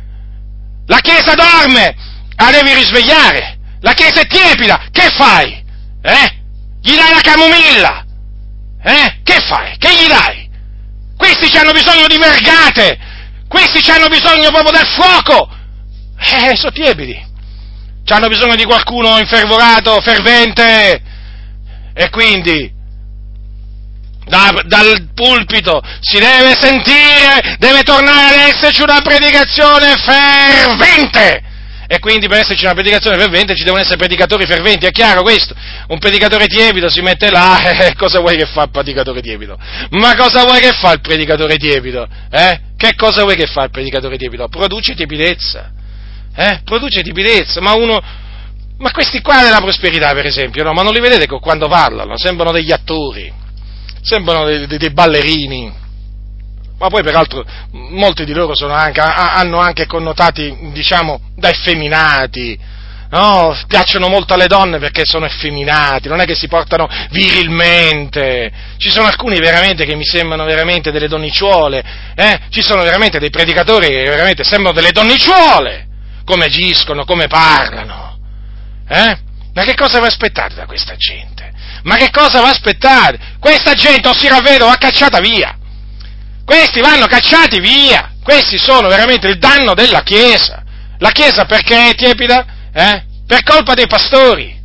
La 0.87 0.97
Chiesa 0.97 1.35
dorme, 1.35 1.95
la 2.35 2.51
devi 2.51 2.73
risvegliare. 2.73 3.59
La 3.81 3.93
Chiesa 3.93 4.21
è 4.21 4.27
tiepida, 4.27 4.87
che 4.91 5.09
fai? 5.15 5.63
Eh? 6.01 6.41
Gli 6.81 6.95
dai 6.95 7.13
la 7.13 7.21
camomilla? 7.21 8.05
Eh? 8.83 9.21
Che 9.23 9.39
fai? 9.47 9.77
Che 9.77 9.89
gli 9.89 10.07
dai? 10.07 10.49
Questi 11.15 11.55
hanno 11.57 11.71
bisogno 11.71 12.07
di 12.07 12.17
vergate, 12.17 12.97
questi 13.47 13.89
hanno 13.91 14.07
bisogno 14.07 14.49
proprio 14.49 14.71
del 14.71 14.87
fuoco. 14.87 15.49
Eh, 16.17 16.55
sono 16.55 16.71
tiepidi. 16.71 17.31
Hanno 18.07 18.27
bisogno 18.27 18.55
di 18.55 18.65
qualcuno 18.65 19.17
infervorato, 19.19 20.01
fervente. 20.01 21.01
E 21.93 22.09
quindi 22.09 22.72
da, 24.25 24.61
dal 24.65 25.09
pulpito, 25.13 25.81
si 25.99 26.19
deve 26.19 26.55
sentire, 26.59 27.55
deve 27.59 27.83
tornare 27.83 28.35
ad 28.35 28.49
esserci 28.49 28.81
una 28.81 29.01
predicazione 29.01 29.95
fervente. 29.95 31.51
E 31.85 31.99
quindi 31.99 32.27
per 32.27 32.39
esserci 32.39 32.63
una 32.63 32.73
predicazione 32.73 33.17
fervente 33.17 33.55
ci 33.55 33.63
devono 33.63 33.81
essere 33.81 33.97
predicatori 33.97 34.45
ferventi, 34.45 34.85
è 34.85 34.91
chiaro 34.91 35.21
questo? 35.21 35.53
Un 35.89 35.99
predicatore 35.99 36.47
tiepido 36.47 36.89
si 36.89 37.01
mette 37.01 37.29
là, 37.29 37.59
eh, 37.85 37.93
cosa 37.95 38.19
vuoi 38.19 38.37
che 38.37 38.45
fa 38.45 38.63
il 38.63 38.71
predicatore 38.71 39.21
tiepido? 39.21 39.57
Ma 39.91 40.15
cosa 40.15 40.43
vuoi 40.43 40.59
che 40.59 40.71
fa 40.71 40.93
il 40.93 41.01
predicatore 41.01 41.57
tiepido? 41.57 42.07
Eh? 42.31 42.59
Che 42.77 42.95
cosa 42.95 43.23
vuoi 43.23 43.35
che 43.35 43.47
fa 43.47 43.63
il 43.65 43.69
predicatore 43.69 44.17
tiepido? 44.17 44.47
Produce 44.47 44.95
tiepidezza. 44.95 45.71
Eh? 46.35 46.61
Produce 46.63 47.01
tiepidezza, 47.03 47.61
ma 47.61 47.73
uno, 47.73 48.01
ma 48.77 48.91
questi 48.91 49.21
qua 49.21 49.43
della 49.43 49.59
prosperità, 49.59 50.13
per 50.13 50.25
esempio, 50.25 50.63
no? 50.63 50.73
Ma 50.73 50.81
non 50.81 50.93
li 50.93 50.99
vedete 50.99 51.27
quando 51.27 51.67
parlano? 51.67 52.17
Sembrano 52.17 52.51
degli 52.53 52.71
attori 52.71 53.41
sembrano 54.03 54.45
dei, 54.45 54.67
dei, 54.67 54.91
ballerini, 54.91 55.73
ma 56.77 56.87
poi 56.89 57.01
peraltro 57.01 57.43
molti 57.71 58.25
di 58.25 58.33
loro 58.33 58.53
anche, 58.69 58.99
hanno 58.99 59.59
anche 59.59 59.85
connotati, 59.85 60.71
diciamo, 60.73 61.19
da 61.35 61.49
effeminati, 61.49 62.59
no? 63.09 63.57
piacciono 63.67 64.09
molto 64.09 64.33
alle 64.33 64.47
donne 64.47 64.79
perché 64.79 65.03
sono 65.05 65.25
effeminati, 65.25 66.09
non 66.09 66.19
è 66.19 66.25
che 66.25 66.35
si 66.35 66.47
portano 66.47 66.89
virilmente, 67.11 68.51
ci 68.77 68.89
sono 68.89 69.07
alcuni 69.07 69.39
veramente 69.39 69.85
che 69.85 69.95
mi 69.95 70.03
sembrano 70.03 70.43
veramente 70.43 70.91
delle 70.91 71.07
donnicciuole, 71.07 71.83
eh? 72.15 72.39
ci 72.49 72.61
sono 72.61 72.83
veramente 72.83 73.19
dei 73.19 73.29
predicatori 73.29 73.87
che 73.87 74.03
veramente 74.03 74.43
sembrano 74.43 74.75
delle 74.75 74.91
donnicciuole, 74.91 75.87
come 76.25 76.45
agiscono, 76.45 77.05
come 77.05 77.27
parlano, 77.27 78.17
eh? 78.89 79.17
ma 79.53 79.63
che 79.63 79.75
cosa 79.75 79.99
vi 79.99 80.07
aspettate 80.07 80.55
da 80.55 80.65
questa 80.65 80.95
gente? 80.95 81.52
Ma 81.83 81.95
che 81.95 82.09
cosa 82.11 82.41
va 82.41 82.47
a 82.47 82.51
aspettare? 82.51 83.19
Questa 83.39 83.73
gente 83.73 84.07
o 84.07 84.13
si 84.13 84.27
ravvede 84.27 84.63
o 84.63 84.67
va 84.67 84.77
cacciata 84.77 85.19
via. 85.19 85.57
Questi 86.45 86.81
vanno 86.81 87.07
cacciati 87.07 87.59
via. 87.59 88.13
Questi 88.23 88.57
sono 88.57 88.87
veramente 88.87 89.27
il 89.27 89.37
danno 89.37 89.73
della 89.73 90.01
Chiesa. 90.01 90.63
La 90.99 91.11
Chiesa 91.11 91.45
perché 91.45 91.89
è 91.89 91.95
tiepida? 91.95 92.45
Eh? 92.73 93.03
Per 93.27 93.43
colpa 93.43 93.73
dei 93.73 93.87
pastori. 93.87 94.61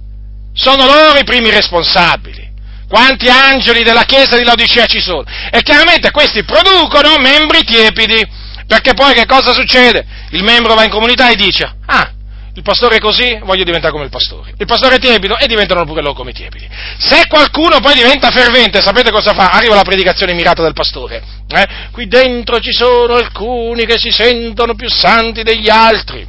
Sono 0.53 0.87
loro 0.87 1.19
i 1.19 1.25
primi 1.25 1.51
responsabili. 1.51 2.47
Quanti 2.89 3.29
angeli 3.29 3.83
della 3.83 4.05
Chiesa 4.05 4.37
di 4.37 4.45
Laodicea 4.45 4.87
ci 4.87 5.01
sono? 5.01 5.25
E 5.51 5.63
chiaramente 5.63 6.11
questi 6.11 6.45
producono 6.45 7.19
membri 7.19 7.65
tiepidi. 7.65 8.27
Perché 8.67 8.95
poi 8.95 9.15
che 9.15 9.27
cosa 9.27 9.53
succede? 9.53 10.07
Il 10.31 10.45
membro 10.45 10.75
va 10.75 10.85
in 10.85 10.91
comunità 10.91 11.31
e 11.31 11.37
dice, 11.37 11.75
ah, 11.87 12.13
il 12.59 12.65
pastore 12.65 12.97
è 12.97 12.99
così, 12.99 13.39
voglio 13.45 13.63
diventare 13.63 13.93
come 13.93 14.07
il 14.07 14.11
pastore. 14.11 14.53
Il 14.59 14.67
pastore 14.67 14.97
è 14.97 14.99
tiepido 14.99 15.39
e 15.39 15.47
diventano 15.47 15.85
pure 15.85 16.03
loro 16.03 16.15
come 16.15 16.33
tiepidi. 16.33 16.69
Se 16.99 17.29
qualcuno 17.29 17.79
poi 17.79 17.95
diventa 17.95 18.33
fervente, 18.33 18.81
sapete 18.81 19.13
cosa 19.13 19.33
fa? 19.33 19.51
Arriva 19.51 19.77
la 19.77 19.83
predicazione 19.83 20.33
mirata 20.33 20.61
del 20.61 20.73
pastore. 20.73 21.23
Eh? 21.47 21.67
Qui 21.93 22.09
dentro 22.09 22.59
ci 22.59 22.73
sono 22.73 23.15
alcuni 23.15 23.87
che 23.87 23.97
si 23.97 24.11
sentono 24.11 24.75
più 24.75 24.91
santi 24.91 25.45
degli 25.45 25.71
altri. 25.71 26.27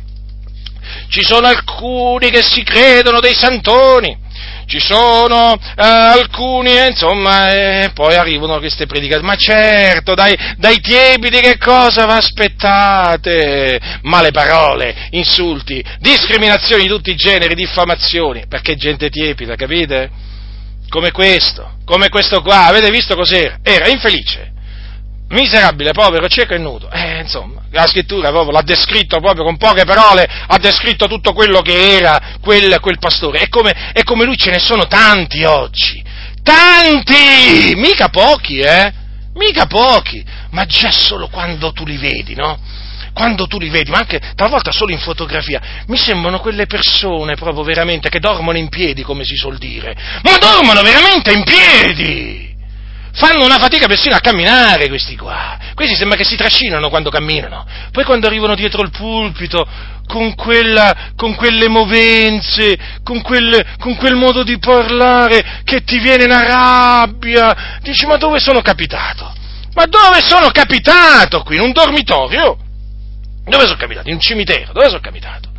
Ci 1.10 1.24
sono 1.24 1.48
alcuni 1.48 2.30
che 2.30 2.44
si 2.44 2.62
credono 2.62 3.20
dei 3.20 3.34
santoni 3.34 4.19
ci 4.70 4.80
sono 4.80 5.56
eh, 5.56 5.82
alcuni, 5.84 6.78
eh, 6.78 6.90
insomma, 6.92 7.52
eh, 7.52 7.92
poi 7.94 8.16
arrivano 8.16 8.60
queste 8.60 8.86
predicazioni. 8.86 9.28
Ma 9.28 9.36
certo, 9.36 10.14
dai, 10.14 10.38
dai 10.58 10.80
tiepidi 10.80 11.40
che 11.40 11.58
cosa 11.58 12.06
vi 12.06 12.12
aspettate? 12.12 13.80
Male 14.04 14.30
parole, 14.30 15.08
insulti, 15.10 15.84
discriminazioni 16.00 16.84
di 16.84 16.88
tutti 16.88 17.10
i 17.10 17.16
generi, 17.16 17.56
diffamazioni, 17.56 18.46
perché 18.48 18.76
gente 18.76 19.10
tiepida, 19.10 19.56
capite? 19.56 20.12
Come 20.88 21.12
questo, 21.12 21.78
come 21.84 22.10
questo 22.10 22.42
qua, 22.42 22.68
avete 22.68 22.92
visto 22.92 23.16
cos'era? 23.16 23.58
Era 23.64 23.88
infelice, 23.88 24.52
miserabile, 25.30 25.92
povero, 25.92 26.28
cieco 26.28 26.54
e 26.54 26.58
nudo. 26.58 26.90
Eh, 26.90 27.22
insomma, 27.22 27.62
la 27.72 27.88
scrittura 27.88 28.30
proprio 28.30 28.52
l'ha 28.52 28.62
descritto 28.62 29.20
proprio 29.20 29.44
con 29.44 29.58
poche 29.58 29.86
parole, 29.86 30.28
ha 30.48 30.58
descritto 30.58 31.08
tutto 31.08 31.34
quello 31.34 31.62
che 31.62 31.98
era 31.98 32.38
quel, 32.42 32.80
quel 32.80 33.00
pastore. 33.00 33.42
E 33.42 33.50
come, 33.50 33.92
e 33.94 34.04
come, 34.04 34.26
lui 34.26 34.38
ce 34.38 34.52
ne 34.52 34.60
sono 34.60 34.88
tanti 34.88 35.44
oggi. 35.44 36.04
Tanti! 36.42 37.74
Mica 37.76 38.10
pochi, 38.10 38.60
eh? 38.60 38.94
Mica 39.36 39.66
pochi. 39.66 40.24
Ma 40.52 40.66
già 40.66 40.92
solo 40.92 41.28
quando 41.28 41.72
tu 41.74 41.86
li 41.86 41.98
vedi, 41.98 42.34
no? 42.34 42.60
Quando 43.14 43.48
tu 43.48 43.60
li 43.60 43.70
vedi, 43.70 43.92
ma 43.92 44.00
anche 44.00 44.20
talvolta 44.36 44.72
solo 44.72 44.92
in 44.92 45.00
fotografia, 45.00 45.62
mi 45.88 45.98
sembrano 45.98 46.40
quelle 46.40 46.68
persone 46.68 47.36
proprio 47.36 47.64
veramente 47.64 48.10
che 48.10 48.20
dormono 48.20 48.58
in 48.58 48.70
piedi, 48.70 49.04
come 49.04 49.24
si 49.26 49.36
suol 49.36 49.58
dire. 49.58 49.96
Ma 50.24 50.38
dormono 50.38 50.82
veramente 50.82 51.32
in 51.34 51.44
piedi! 51.44 52.49
Fanno 53.14 53.46
una 53.46 53.58
fatica 53.58 53.88
persino 53.88 54.16
a 54.16 54.20
camminare 54.20 54.88
questi 54.88 55.16
qua. 55.16 55.58
Questi 55.74 55.96
sembra 55.96 56.18
che 56.18 56.24
si 56.24 56.36
trascinano 56.36 56.90
quando 56.90 57.10
camminano. 57.10 57.66
Poi 57.92 58.04
quando 58.04 58.28
arrivano 58.28 58.56
dietro 58.56 58.82
il 58.82 58.92
pulpito, 58.92 59.68
con, 60.08 60.36
quella, 60.36 61.12
con 61.16 61.36
quelle 61.36 61.70
movenze, 61.70 62.78
con 63.04 63.22
quel, 63.22 63.76
con 63.80 63.96
quel, 63.96 64.16
modo 64.16 64.44
di 64.44 64.58
parlare 64.58 65.62
che 65.64 65.84
ti 65.84 66.00
viene 66.00 66.26
una 66.26 66.46
rabbia, 66.46 67.80
dici 67.82 68.06
ma 68.06 68.18
dove 68.18 68.40
sono 68.40 68.62
capitato? 68.62 69.34
Ma 69.74 69.86
dove 69.86 70.22
sono 70.22 70.50
capitato 70.50 71.44
qui? 71.44 71.56
In 71.56 71.62
un 71.62 71.72
dormitorio? 71.72 72.58
Dove 73.46 73.64
sono 73.66 73.78
capitato? 73.78 74.10
In 74.10 74.16
un 74.16 74.22
cimitero? 74.22 74.74
Dove 74.74 74.88
sono 74.88 75.00
capitato? 75.00 75.50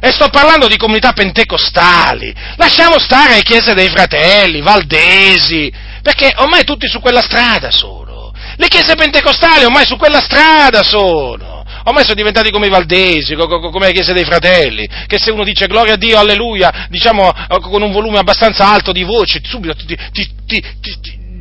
E 0.00 0.12
sto 0.12 0.28
parlando 0.28 0.68
di 0.68 0.76
comunità 0.76 1.12
pentecostali. 1.12 2.32
Lasciamo 2.56 3.00
stare 3.00 3.34
le 3.34 3.42
chiese 3.42 3.74
dei 3.74 3.88
fratelli, 3.88 4.60
valdesi, 4.60 5.72
perché 6.08 6.32
ormai 6.36 6.64
tutti 6.64 6.88
su 6.88 7.00
quella 7.00 7.20
strada 7.20 7.70
sono. 7.70 8.32
Le 8.56 8.68
chiese 8.68 8.94
pentecostali 8.94 9.64
ormai 9.64 9.84
su 9.84 9.98
quella 9.98 10.22
strada 10.22 10.82
sono. 10.82 11.66
Ormai 11.84 12.02
sono 12.02 12.14
diventati 12.14 12.50
come 12.50 12.66
i 12.66 12.70
valdesi, 12.70 13.34
come 13.34 13.86
le 13.86 13.92
chiese 13.92 14.14
dei 14.14 14.24
fratelli, 14.24 14.88
che 15.06 15.18
se 15.18 15.30
uno 15.30 15.44
dice 15.44 15.66
gloria 15.66 15.94
a 15.94 15.96
Dio, 15.96 16.18
alleluia, 16.18 16.86
diciamo 16.88 17.30
con 17.60 17.82
un 17.82 17.92
volume 17.92 18.18
abbastanza 18.18 18.70
alto 18.70 18.90
di 18.92 19.04
voce, 19.04 19.42
subito 19.44 19.74
ti, 19.74 19.96
ti, 20.12 20.30
ti, 20.46 20.64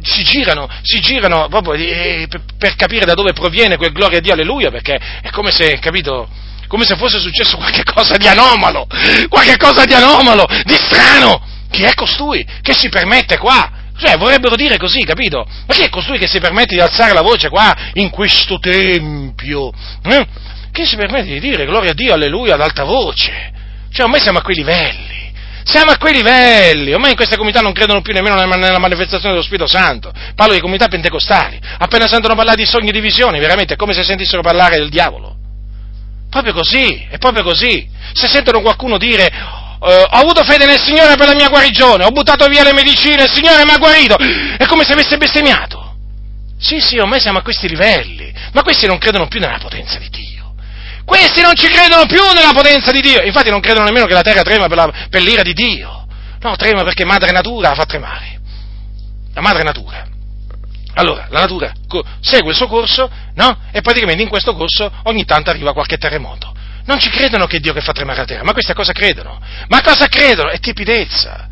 si 0.04 0.24
girano, 0.24 0.68
si 0.82 1.00
girano 1.00 1.48
proprio 1.48 1.74
eh, 1.74 2.28
per, 2.58 2.76
capire 2.76 3.06
da 3.06 3.14
dove 3.14 3.32
proviene 3.32 3.78
quel 3.78 3.94
gloria 3.94 4.18
a 4.18 4.22
Dio, 4.22 4.34
alleluia, 4.34 4.70
perché 4.70 5.00
è 5.22 5.30
come 5.30 5.52
se, 5.52 5.80
capito, 5.80 6.28
come 6.68 6.84
se 6.84 6.98
fosse 6.98 7.20
successo 7.20 7.56
qualche 7.56 7.84
cosa 7.86 8.18
di 8.18 8.28
anomalo, 8.28 8.86
qualche 9.30 9.56
cosa 9.56 9.86
di 9.86 9.94
anomalo, 9.94 10.46
di 10.66 10.76
strano. 10.76 11.56
Chi 11.70 11.84
è 11.84 11.94
costui 11.94 12.46
che 12.62 12.74
si 12.74 12.88
permette 12.88 13.38
qua? 13.38 13.77
Cioè, 13.98 14.18
vorrebbero 14.18 14.56
dire 14.56 14.78
così, 14.78 15.04
capito? 15.04 15.46
Ma 15.66 15.74
chi 15.74 15.82
è 15.82 15.90
costui 15.90 16.18
che 16.18 16.28
si 16.28 16.40
permette 16.40 16.76
di 16.76 16.82
alzare 16.82 17.14
la 17.14 17.22
voce 17.22 17.50
qua, 17.50 17.76
in 17.94 18.10
questo 18.10 18.60
tempio? 18.60 19.72
Eh? 20.04 20.28
Chi 20.72 20.86
si 20.86 20.96
permette 20.96 21.30
di 21.30 21.40
dire 21.40 21.66
gloria 21.66 21.92
a 21.92 21.94
Dio, 21.94 22.14
alleluia, 22.14 22.54
ad 22.54 22.62
alta 22.62 22.84
voce? 22.84 23.52
Cioè, 23.92 24.06
ormai 24.06 24.22
siamo 24.22 24.38
a 24.38 24.42
quei 24.42 24.56
livelli. 24.56 25.26
Siamo 25.64 25.92
a 25.92 25.98
quei 25.98 26.14
livelli, 26.14 26.94
ormai 26.94 27.10
in 27.10 27.16
queste 27.18 27.36
comunità 27.36 27.60
non 27.60 27.74
credono 27.74 28.02
più 28.02 28.14
nemmeno 28.14 28.36
nella 28.36 28.80
manifestazione 28.80 29.34
dello 29.34 29.44
Spirito 29.44 29.68
Santo. 29.68 30.14
Parlo 30.34 30.54
di 30.54 30.62
comunità 30.62 30.88
pentecostali. 30.88 31.60
Appena 31.80 32.08
sentono 32.08 32.36
parlare 32.36 32.56
di 32.56 32.66
sogni 32.66 32.92
di 32.92 33.02
visioni, 33.02 33.38
veramente 33.40 33.74
è 33.74 33.76
come 33.76 33.94
se 33.94 34.04
sentissero 34.04 34.42
parlare 34.42 34.78
del 34.78 34.88
diavolo. 34.88 35.36
Proprio 36.30 36.54
così, 36.54 37.08
è 37.10 37.18
proprio 37.18 37.44
così. 37.44 37.86
Se 38.14 38.28
sentono 38.30 38.62
qualcuno 38.62 38.98
dire 38.98 39.30
ho 39.80 40.04
avuto 40.10 40.44
fede 40.44 40.66
nel 40.66 40.82
Signore 40.82 41.16
per 41.16 41.28
la 41.28 41.36
mia 41.36 41.50
guarigione, 41.50 42.04
ho 42.04 42.10
buttato 42.10 42.48
via 42.48 42.64
le 42.64 42.74
medicine, 42.74 43.24
il 43.24 43.32
Signore 43.32 43.64
mi 43.64 43.72
ha 43.72 43.78
guarito, 43.78 44.16
è 44.16 44.66
come 44.66 44.84
se 44.84 44.94
avesse 44.94 45.18
bestemmiato. 45.18 45.96
Sì, 46.60 46.80
sì, 46.80 46.98
ormai 46.98 47.20
siamo 47.20 47.38
a 47.38 47.42
questi 47.44 47.68
livelli, 47.68 48.34
ma 48.54 48.64
questi 48.64 48.88
non 48.88 48.98
credono 48.98 49.28
più 49.28 49.40
nella 49.40 49.60
potenza 49.60 50.00
di 50.00 50.10
Dio. 50.10 50.56
Questi 51.06 51.42
non 51.42 51.56
ci 51.56 51.68
credono 51.68 52.06
più 52.06 52.22
nella 52.34 52.52
potenza 52.54 52.92
di 52.92 53.02
Dio, 53.02 53.22
infatti 53.22 53.50
non 53.50 53.60
credono 53.60 53.86
nemmeno 53.86 54.08
che 54.08 54.14
la 54.14 54.24
terra 54.24 54.42
trema 54.42 54.68
per, 54.68 54.78
la, 54.78 54.92
per 55.10 55.22
l'ira 55.22 55.44
di 55.44 55.54
Dio. 55.54 56.06
No, 56.42 56.56
trema 56.56 56.84
perché 56.84 57.06
madre 57.06 57.32
natura 57.32 57.70
la 57.70 57.76
fa 57.76 57.86
tremare. 57.86 58.40
La 59.34 59.42
madre 59.42 59.64
natura. 59.64 60.06
Allora, 60.96 61.28
la 61.30 61.42
natura 61.42 61.72
segue 62.20 62.50
il 62.50 62.56
suo 62.56 62.68
corso, 62.68 63.10
no? 63.36 63.60
E 63.72 63.82
praticamente 63.82 64.24
in 64.24 64.30
questo 64.30 64.56
corso 64.56 64.92
ogni 65.04 65.26
tanto 65.26 65.52
arriva 65.52 65.74
qualche 65.74 65.98
terremoto. 65.98 66.54
Non 66.88 67.00
ci 67.00 67.10
credono 67.10 67.48
che 67.48 67.58
è 67.58 67.60
Dio 67.60 67.74
che 67.74 67.82
fa 67.82 67.92
tremare 67.92 68.20
la 68.20 68.26
terra, 68.26 68.44
ma 68.44 68.54
questa 68.54 68.74
cosa 68.74 68.94
credono? 68.94 69.42
Ma 69.68 69.82
cosa 69.82 70.08
credono? 70.08 70.50
È 70.50 70.60
tiepidezza. 70.60 71.50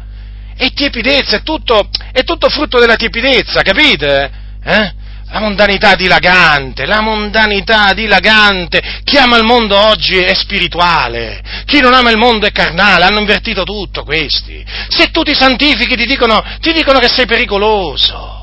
È 0.56 0.72
tiepidezza, 0.72 1.36
è 1.36 1.44
tutto, 1.44 1.90
è 2.14 2.24
tutto 2.24 2.48
frutto 2.48 2.80
della 2.80 2.96
tiepidezza, 2.96 3.62
capite? 3.62 4.32
Eh? 4.64 4.94
La 5.28 5.40
mondanità 5.42 5.96
dilagante, 5.96 6.86
la 6.86 7.02
mondanità 7.02 7.92
dilagante. 7.94 9.02
Chi 9.04 9.18
ama 9.18 9.36
il 9.36 9.44
mondo 9.44 9.78
oggi 9.78 10.18
è 10.18 10.34
spirituale, 10.34 11.44
chi 11.66 11.82
non 11.82 11.94
ama 11.94 12.12
il 12.12 12.18
mondo 12.18 12.46
è 12.46 12.52
carnale, 12.52 13.04
hanno 13.04 13.20
invertito 13.20 13.64
tutto 13.64 14.06
questi. 14.06 14.64
Se 14.88 15.12
tu 15.12 15.24
ti 15.24 15.36
santifichi 15.36 15.98
ti 15.98 16.06
dicono, 16.06 16.42
ti 16.62 16.72
dicono 16.72 17.00
che 17.00 17.10
sei 17.10 17.26
pericoloso 17.26 18.35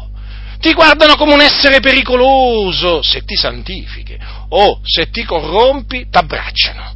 ti 0.62 0.72
guardano 0.74 1.16
come 1.16 1.34
un 1.34 1.40
essere 1.40 1.80
pericoloso 1.80 3.02
se 3.02 3.24
ti 3.24 3.34
santifichi 3.34 4.16
o 4.50 4.80
se 4.84 5.10
ti 5.10 5.24
corrompi 5.24 6.06
t'abbracciano. 6.08 6.94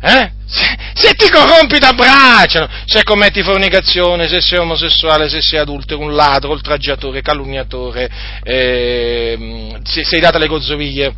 Eh? 0.00 0.30
Se, 0.46 0.78
se, 0.94 1.14
ti 1.14 1.28
corrompi 1.28 1.80
t'abbracciano, 1.80 2.68
se 2.84 3.02
commetti 3.02 3.42
fornicazione, 3.42 4.28
se 4.28 4.40
sei 4.40 4.58
omosessuale, 4.58 5.28
se 5.28 5.40
sei 5.40 5.58
adultero, 5.58 5.98
un 5.98 6.14
ladro, 6.14 6.52
oltraggiatore, 6.52 7.22
calunniatore, 7.22 8.08
eh, 8.44 9.80
se 9.82 10.04
sei 10.04 10.20
dato 10.20 10.36
alle 10.36 10.46
gozzoviglie, 10.46 11.12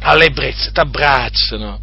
alle 0.00 0.24
ebbrezze, 0.24 0.72
t'abbracciano. 0.72 1.78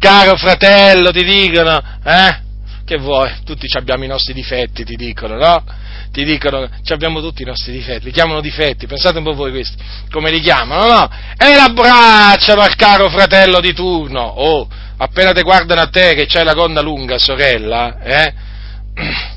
Caro 0.00 0.36
fratello, 0.36 1.12
ti 1.12 1.22
dicono, 1.22 1.80
eh? 2.02 2.46
Che 2.88 2.96
vuoi? 2.96 3.30
Tutti 3.44 3.66
abbiamo 3.76 4.04
i 4.04 4.06
nostri 4.06 4.32
difetti, 4.32 4.82
ti 4.82 4.96
dicono, 4.96 5.36
no? 5.36 5.62
ti 6.10 6.24
dicono 6.24 6.66
abbiamo 6.88 7.20
tutti 7.20 7.42
i 7.42 7.44
nostri 7.44 7.70
difetti, 7.70 8.06
li 8.06 8.12
chiamano 8.12 8.40
difetti, 8.40 8.86
pensate 8.86 9.18
un 9.18 9.24
po' 9.24 9.34
voi 9.34 9.50
questi, 9.50 9.76
come 10.10 10.30
li 10.30 10.40
chiamano, 10.40 10.86
no? 10.86 11.10
E 11.36 11.54
l'abbracciano 11.54 12.62
al 12.62 12.74
caro 12.76 13.10
fratello 13.10 13.60
di 13.60 13.74
turno, 13.74 14.22
oh, 14.22 14.66
appena 14.96 15.32
ti 15.32 15.42
guardano 15.42 15.82
a 15.82 15.88
te 15.88 16.14
che 16.14 16.24
c'hai 16.24 16.44
la 16.44 16.54
gonna 16.54 16.80
lunga, 16.80 17.18
sorella, 17.18 18.00
eh? 18.00 18.34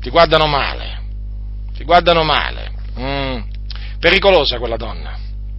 Ti 0.00 0.10
guardano 0.10 0.46
male, 0.46 1.00
ti 1.76 1.82
guardano 1.82 2.22
male, 2.22 2.70
mm. 2.98 3.40
pericolosa 3.98 4.58
quella 4.58 4.76
donna. 4.76 5.16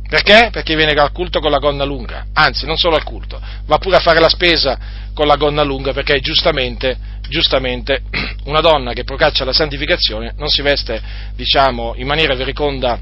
Perché? 0.08 0.50
Perché 0.50 0.76
viene 0.76 0.92
al 0.94 1.12
culto 1.12 1.40
con 1.40 1.50
la 1.50 1.60
gonna 1.60 1.86
lunga, 1.86 2.28
anzi 2.34 2.66
non 2.66 2.78
solo 2.78 2.96
al 2.96 3.04
culto, 3.04 3.42
va 3.66 3.78
pure 3.80 3.96
a 3.96 4.00
fare 4.00 4.20
la 4.20 4.30
spesa 4.30 4.78
con 5.14 5.28
la 5.28 5.38
gonna 5.38 5.64
lunga 5.64 5.94
perché 5.94 6.20
giustamente 6.20 7.13
giustamente 7.30 8.04
una 8.46 8.60
donna 8.60 8.94
che 8.94 9.04
procaccia 9.04 9.46
la 9.46 9.54
santificazione 9.54 10.34
non 10.38 10.50
si 10.50 10.62
veste, 10.62 11.02
diciamo, 11.36 11.94
in 11.96 12.08
maniera 12.08 12.36
vericonda 12.36 13.00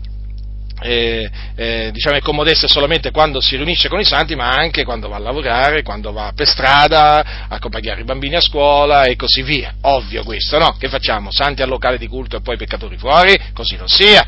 eh, 0.83 1.29
eh, 1.55 1.89
diciamo, 1.91 2.17
è 2.17 2.55
solamente 2.67 3.11
quando 3.11 3.39
si 3.39 3.55
riunisce 3.55 3.87
con 3.87 3.99
i 3.99 4.03
santi, 4.03 4.35
ma 4.35 4.49
anche 4.49 4.83
quando 4.83 5.07
va 5.07 5.17
a 5.17 5.19
lavorare, 5.19 5.83
quando 5.83 6.11
va 6.11 6.31
per 6.35 6.47
strada, 6.47 7.19
a 7.19 7.45
accompagnare 7.49 8.01
i 8.01 8.03
bambini 8.03 8.35
a 8.35 8.41
scuola 8.41 9.03
e 9.03 9.15
così 9.15 9.43
via. 9.43 9.75
Ovvio 9.81 10.23
questo, 10.23 10.57
no? 10.57 10.75
Che 10.79 10.89
facciamo? 10.89 11.31
Santi 11.31 11.61
al 11.61 11.69
locale 11.69 11.97
di 11.97 12.07
culto 12.07 12.37
e 12.37 12.41
poi 12.41 12.57
peccatori 12.57 12.97
fuori? 12.97 13.39
Così 13.53 13.75
non 13.75 13.87
sia. 13.87 14.25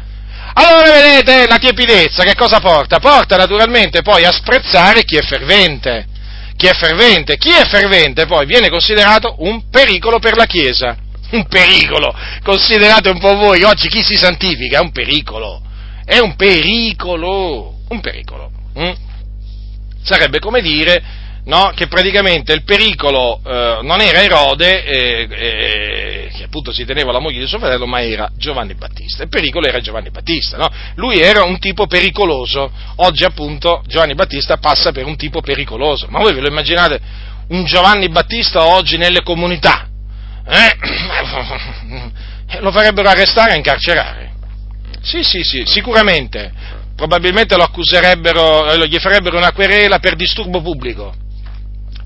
Allora 0.53 0.91
vedete 0.91 1.47
la 1.47 1.57
tiepidezza 1.57 2.23
che 2.23 2.35
cosa 2.35 2.59
porta? 2.59 2.99
Porta 2.99 3.35
naturalmente 3.35 4.03
poi 4.03 4.23
a 4.23 4.31
sprezzare 4.31 5.03
chi 5.03 5.15
è 5.15 5.21
fervente 5.23 6.05
chi 6.63 6.69
è 6.69 6.73
fervente. 6.73 7.35
Chi 7.37 7.49
è 7.49 7.65
fervente 7.65 8.25
poi 8.25 8.45
viene 8.45 8.69
considerato 8.69 9.35
un 9.39 9.69
pericolo 9.69 10.19
per 10.19 10.37
la 10.37 10.45
Chiesa. 10.45 10.95
Un 11.31 11.45
pericolo. 11.47 12.15
Considerate 12.41 13.09
un 13.09 13.19
po' 13.19 13.35
voi, 13.35 13.63
oggi 13.63 13.89
chi 13.89 14.01
si 14.01 14.15
santifica 14.15 14.77
è 14.77 14.81
un 14.81 14.91
pericolo. 14.91 15.61
È 16.05 16.19
un 16.19 16.35
pericolo. 16.35 17.79
Un 17.89 17.99
pericolo. 17.99 18.51
Mm? 18.79 18.91
Sarebbe 20.03 20.39
come 20.39 20.61
dire 20.61 21.03
no, 21.45 21.71
che 21.75 21.87
praticamente 21.87 22.53
il 22.53 22.63
pericolo 22.63 23.41
eh, 23.45 23.79
non 23.81 23.99
era 23.99 24.21
Erode, 24.21 24.83
eh, 24.83 25.27
eh, 25.29 26.29
che 26.33 26.43
appunto 26.43 26.71
si 26.71 26.85
teneva 26.85 27.11
la 27.11 27.19
moglie 27.19 27.39
di 27.39 27.47
suo 27.47 27.59
fratello, 27.59 27.85
ma 27.85 28.01
era 28.01 28.29
Giovanni 28.37 28.75
Battista. 28.75 29.23
Il 29.23 29.29
pericolo 29.29 29.67
era 29.67 29.81
Giovanni 29.81 30.09
Battista, 30.09 30.57
no? 30.57 30.69
Lui 30.95 31.19
era 31.19 31.43
un 31.43 31.59
tipo 31.59 31.85
pericoloso. 31.87 32.71
Oggi 32.97 33.23
appunto 33.23 33.83
Giovanni 33.87 34.15
Battista 34.15 34.57
passa 34.57 34.91
per 34.91 35.05
un 35.05 35.15
tipo 35.17 35.41
pericoloso. 35.41 36.07
Ma 36.09 36.19
voi 36.19 36.33
ve 36.33 36.41
lo 36.41 36.47
immaginate 36.47 36.99
un 37.49 37.65
Giovanni 37.65 38.09
Battista 38.09 38.65
oggi 38.67 38.97
nelle 38.97 39.21
comunità? 39.21 39.87
Eh? 40.45 40.77
Lo 42.59 42.71
farebbero 42.71 43.09
arrestare 43.09 43.53
e 43.53 43.55
incarcerare. 43.57 44.31
Sì, 45.01 45.23
sì, 45.23 45.43
sì, 45.43 45.63
sicuramente. 45.65 46.51
Probabilmente 46.95 47.55
lo 47.55 47.63
accuserebbero, 47.63 48.71
eh, 48.71 48.87
gli 48.87 48.99
farebbero 48.99 49.37
una 49.37 49.51
querela 49.51 49.97
per 49.97 50.15
disturbo 50.15 50.61
pubblico 50.61 51.15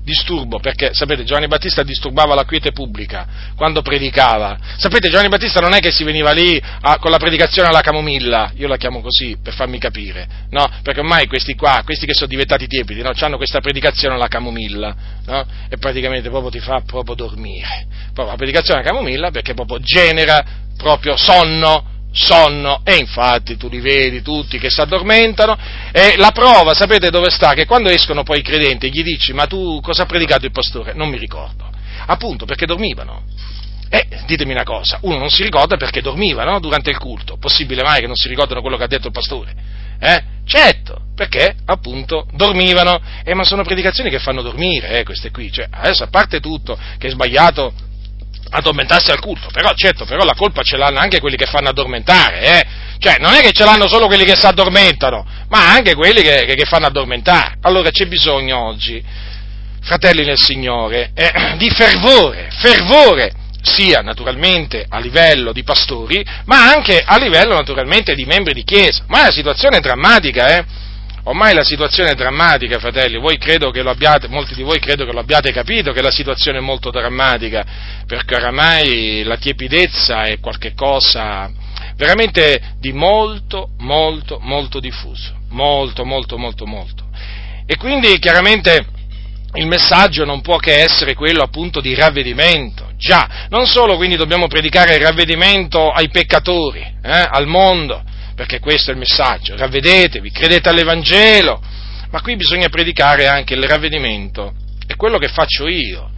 disturbo, 0.08 0.58
perché 0.58 0.94
sapete 0.94 1.22
Giovanni 1.24 1.48
Battista 1.48 1.82
disturbava 1.82 2.34
la 2.34 2.44
quiete 2.44 2.72
pubblica 2.72 3.26
quando 3.54 3.82
predicava. 3.82 4.58
Sapete 4.78 5.08
Giovanni 5.08 5.28
Battista 5.28 5.60
non 5.60 5.74
è 5.74 5.80
che 5.80 5.90
si 5.90 6.02
veniva 6.02 6.32
lì 6.32 6.60
a, 6.80 6.98
con 6.98 7.10
la 7.10 7.18
predicazione 7.18 7.68
alla 7.68 7.82
camomilla, 7.82 8.52
io 8.56 8.68
la 8.68 8.78
chiamo 8.78 9.02
così 9.02 9.36
per 9.42 9.52
farmi 9.52 9.78
capire, 9.78 10.26
no? 10.50 10.66
Perché 10.82 11.00
ormai 11.00 11.26
questi 11.26 11.54
qua, 11.54 11.82
questi 11.84 12.06
che 12.06 12.14
sono 12.14 12.28
diventati 12.28 12.66
tiepidi, 12.66 13.02
no? 13.02 13.12
hanno 13.18 13.36
questa 13.36 13.60
predicazione 13.60 14.14
alla 14.14 14.28
camomilla, 14.28 14.94
no? 15.26 15.46
E 15.68 15.76
praticamente 15.76 16.30
proprio 16.30 16.50
ti 16.50 16.60
fa 16.60 16.80
proprio 16.86 17.14
dormire. 17.14 17.86
Proprio 18.14 18.28
la 18.28 18.36
predicazione 18.36 18.80
alla 18.80 18.88
camomilla 18.88 19.30
perché 19.30 19.52
proprio 19.52 19.78
genera 19.80 20.42
proprio 20.76 21.16
sonno, 21.16 21.96
sonno 22.12 22.80
e 22.84 22.96
infatti 22.96 23.56
tu 23.56 23.68
li 23.68 23.80
vedi 23.80 24.22
tutti 24.22 24.58
che 24.58 24.70
si 24.70 24.80
addormentano 24.80 25.56
e 25.92 26.14
la 26.16 26.30
prova 26.30 26.74
sapete 26.74 27.10
dove 27.10 27.30
sta? 27.30 27.54
Che 27.54 27.66
quando 27.66 27.90
escono 27.90 28.22
poi 28.22 28.38
i 28.38 28.42
credenti 28.42 28.90
gli 28.90 29.02
dici 29.02 29.32
ma 29.32 29.46
tu 29.46 29.80
cosa 29.80 30.02
ha 30.02 30.06
predicato 30.06 30.46
il 30.46 30.52
pastore? 30.52 30.94
Non 30.94 31.08
mi 31.08 31.18
ricordo, 31.18 31.70
appunto 32.06 32.44
perché 32.44 32.66
dormivano. 32.66 33.22
E 33.90 34.06
ditemi 34.26 34.52
una 34.52 34.64
cosa, 34.64 34.98
uno 35.02 35.16
non 35.16 35.30
si 35.30 35.42
ricorda 35.42 35.78
perché 35.78 36.02
dormiva 36.02 36.44
no? 36.44 36.60
durante 36.60 36.90
il 36.90 36.98
culto, 36.98 37.38
possibile 37.38 37.82
mai 37.82 38.00
che 38.00 38.06
non 38.06 38.16
si 38.16 38.28
ricordano 38.28 38.60
quello 38.60 38.76
che 38.76 38.84
ha 38.84 38.88
detto 38.88 39.06
il 39.06 39.14
pastore? 39.14 39.54
Eh? 39.98 40.22
Certo, 40.44 41.02
perché 41.14 41.56
appunto 41.64 42.26
dormivano, 42.32 43.00
eh, 43.24 43.34
ma 43.34 43.44
sono 43.44 43.64
predicazioni 43.64 44.10
che 44.10 44.18
fanno 44.18 44.42
dormire, 44.42 44.98
eh, 44.98 45.04
queste 45.04 45.30
qui, 45.30 45.50
cioè, 45.50 45.68
adesso 45.70 46.04
a 46.04 46.08
parte 46.08 46.40
tutto 46.40 46.78
che 46.98 47.06
è 47.06 47.10
sbagliato 47.10 47.72
addormentarsi 48.50 49.10
al 49.10 49.20
culto, 49.20 49.48
però 49.52 49.72
certo, 49.74 50.04
però 50.04 50.24
la 50.24 50.34
colpa 50.34 50.62
ce 50.62 50.76
l'hanno 50.76 50.98
anche 50.98 51.20
quelli 51.20 51.36
che 51.36 51.46
fanno 51.46 51.68
addormentare, 51.68 52.40
eh? 52.40 52.66
cioè 52.98 53.16
non 53.20 53.34
è 53.34 53.40
che 53.40 53.52
ce 53.52 53.64
l'hanno 53.64 53.88
solo 53.88 54.06
quelli 54.06 54.24
che 54.24 54.36
si 54.36 54.46
addormentano, 54.46 55.26
ma 55.48 55.70
anche 55.72 55.94
quelli 55.94 56.22
che, 56.22 56.44
che, 56.46 56.54
che 56.54 56.64
fanno 56.64 56.86
addormentare. 56.86 57.56
Allora 57.62 57.90
c'è 57.90 58.06
bisogno 58.06 58.58
oggi, 58.58 59.02
fratelli 59.80 60.24
nel 60.24 60.38
Signore, 60.38 61.10
eh, 61.14 61.54
di 61.56 61.70
fervore, 61.70 62.48
fervore, 62.50 63.32
sia 63.62 64.00
naturalmente 64.00 64.86
a 64.88 64.98
livello 64.98 65.52
di 65.52 65.62
pastori, 65.62 66.24
ma 66.44 66.70
anche 66.70 67.02
a 67.04 67.18
livello 67.18 67.54
naturalmente 67.54 68.14
di 68.14 68.24
membri 68.24 68.54
di 68.54 68.64
chiesa. 68.64 69.04
Ma 69.08 69.22
la 69.22 69.30
situazione 69.30 69.78
è 69.78 69.80
drammatica, 69.80 70.56
eh? 70.56 70.64
Ormai 71.28 71.52
la 71.52 71.62
situazione 71.62 72.12
è 72.12 72.14
drammatica, 72.14 72.78
fratelli, 72.78 73.18
voi 73.18 73.36
credo 73.36 73.70
che 73.70 73.82
lo 73.82 73.90
abbiate, 73.90 74.28
molti 74.28 74.54
di 74.54 74.62
voi 74.62 74.78
credo 74.78 75.04
che 75.04 75.12
lo 75.12 75.20
abbiate 75.20 75.52
capito 75.52 75.92
che 75.92 76.00
la 76.00 76.10
situazione 76.10 76.56
è 76.56 76.62
molto 76.62 76.90
drammatica, 76.90 77.66
perché 78.06 78.34
oramai 78.34 79.22
la 79.24 79.36
tiepidezza 79.36 80.22
è 80.22 80.40
qualcosa 80.40 81.52
veramente 81.96 82.76
di 82.78 82.94
molto, 82.94 83.72
molto, 83.80 84.38
molto 84.40 84.80
diffuso, 84.80 85.34
molto, 85.50 86.06
molto, 86.06 86.38
molto, 86.38 86.64
molto. 86.64 87.04
E 87.66 87.76
quindi 87.76 88.18
chiaramente 88.18 88.86
il 89.52 89.66
messaggio 89.66 90.24
non 90.24 90.40
può 90.40 90.56
che 90.56 90.80
essere 90.80 91.12
quello 91.12 91.42
appunto 91.42 91.82
di 91.82 91.94
ravvedimento. 91.94 92.90
Già, 92.96 93.46
non 93.50 93.66
solo 93.66 93.96
quindi 93.96 94.16
dobbiamo 94.16 94.46
predicare 94.46 94.94
il 94.94 95.02
ravvedimento 95.02 95.90
ai 95.90 96.08
peccatori, 96.08 96.80
eh, 96.80 97.28
al 97.30 97.46
mondo, 97.46 98.02
perché 98.38 98.60
questo 98.60 98.90
è 98.90 98.92
il 98.92 99.00
messaggio, 99.00 99.56
ravvedetevi, 99.56 100.30
credete 100.30 100.68
all'Evangelo, 100.68 101.60
ma 102.10 102.20
qui 102.20 102.36
bisogna 102.36 102.68
predicare 102.68 103.26
anche 103.26 103.54
il 103.54 103.64
ravvedimento, 103.64 104.54
è 104.86 104.94
quello 104.94 105.18
che 105.18 105.26
faccio 105.26 105.66
io, 105.66 106.08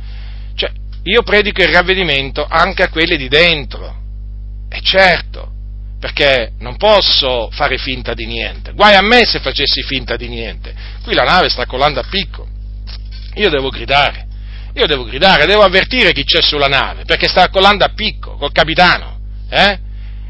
cioè 0.54 0.70
io 1.04 1.22
predico 1.22 1.62
il 1.62 1.72
ravvedimento 1.72 2.46
anche 2.46 2.82
a 2.82 2.90
quelli 2.90 3.16
di 3.16 3.26
dentro, 3.28 4.02
e 4.68 4.82
certo, 4.82 5.50
perché 5.98 6.52
non 6.58 6.76
posso 6.76 7.48
fare 7.52 7.78
finta 7.78 8.12
di 8.12 8.26
niente, 8.26 8.72
guai 8.72 8.96
a 8.96 9.00
me 9.00 9.24
se 9.24 9.40
facessi 9.40 9.80
finta 9.82 10.16
di 10.16 10.28
niente, 10.28 10.74
qui 11.02 11.14
la 11.14 11.24
nave 11.24 11.48
sta 11.48 11.64
colando 11.64 12.00
a 12.00 12.04
picco, 12.06 12.46
io 13.36 13.48
devo 13.48 13.70
gridare, 13.70 14.26
io 14.74 14.84
devo 14.84 15.04
gridare, 15.04 15.46
devo 15.46 15.62
avvertire 15.62 16.12
chi 16.12 16.24
c'è 16.24 16.42
sulla 16.42 16.68
nave, 16.68 17.04
perché 17.06 17.28
sta 17.28 17.48
colando 17.48 17.82
a 17.82 17.92
picco 17.94 18.36
col 18.36 18.52
capitano, 18.52 19.20
eh? 19.48 19.78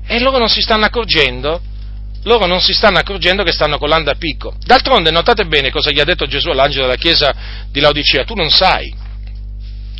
E 0.06 0.20
loro 0.20 0.38
non 0.38 0.48
si 0.48 0.60
stanno 0.60 0.84
accorgendo 0.84 1.62
loro 2.24 2.46
non 2.46 2.60
si 2.60 2.72
stanno 2.72 2.98
accorgendo 2.98 3.42
che 3.42 3.52
stanno 3.52 3.78
colando 3.78 4.10
a 4.10 4.14
picco. 4.14 4.54
D'altronde 4.64 5.10
notate 5.10 5.46
bene 5.46 5.70
cosa 5.70 5.90
gli 5.90 6.00
ha 6.00 6.04
detto 6.04 6.26
Gesù 6.26 6.50
all'angelo 6.50 6.84
della 6.84 6.96
chiesa 6.96 7.34
di 7.70 7.80
Laodicea, 7.80 8.24
tu 8.24 8.34
non 8.34 8.50
sai, 8.50 8.94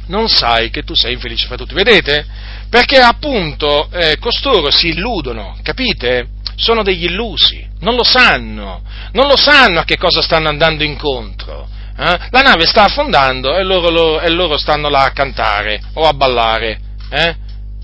non 0.06 0.28
sai 0.28 0.70
che 0.70 0.82
tu 0.82 0.94
sei 0.94 1.14
infelice 1.14 1.46
fra 1.46 1.56
tutti. 1.56 1.72
Vedete? 1.72 2.26
Perché 2.68 2.98
appunto 2.98 3.88
eh, 3.92 4.18
costoro 4.18 4.70
si 4.70 4.88
illudono, 4.88 5.56
capite? 5.62 6.28
Sono 6.56 6.82
degli 6.82 7.04
illusi, 7.04 7.66
non 7.80 7.94
lo 7.94 8.04
sanno, 8.04 8.82
non 9.12 9.26
lo 9.26 9.36
sanno 9.36 9.80
a 9.80 9.84
che 9.84 9.96
cosa 9.96 10.20
stanno 10.20 10.48
andando 10.48 10.84
incontro. 10.84 11.68
Eh? 11.96 12.18
La 12.30 12.42
nave 12.42 12.66
sta 12.66 12.84
affondando 12.84 13.56
e 13.56 13.62
loro, 13.62 13.90
lo, 13.90 14.20
e 14.20 14.28
loro, 14.28 14.58
stanno 14.58 14.88
là 14.88 15.04
a 15.04 15.12
cantare 15.12 15.80
o 15.94 16.06
a 16.06 16.12
ballare. 16.12 16.78
Eh? 17.10 17.36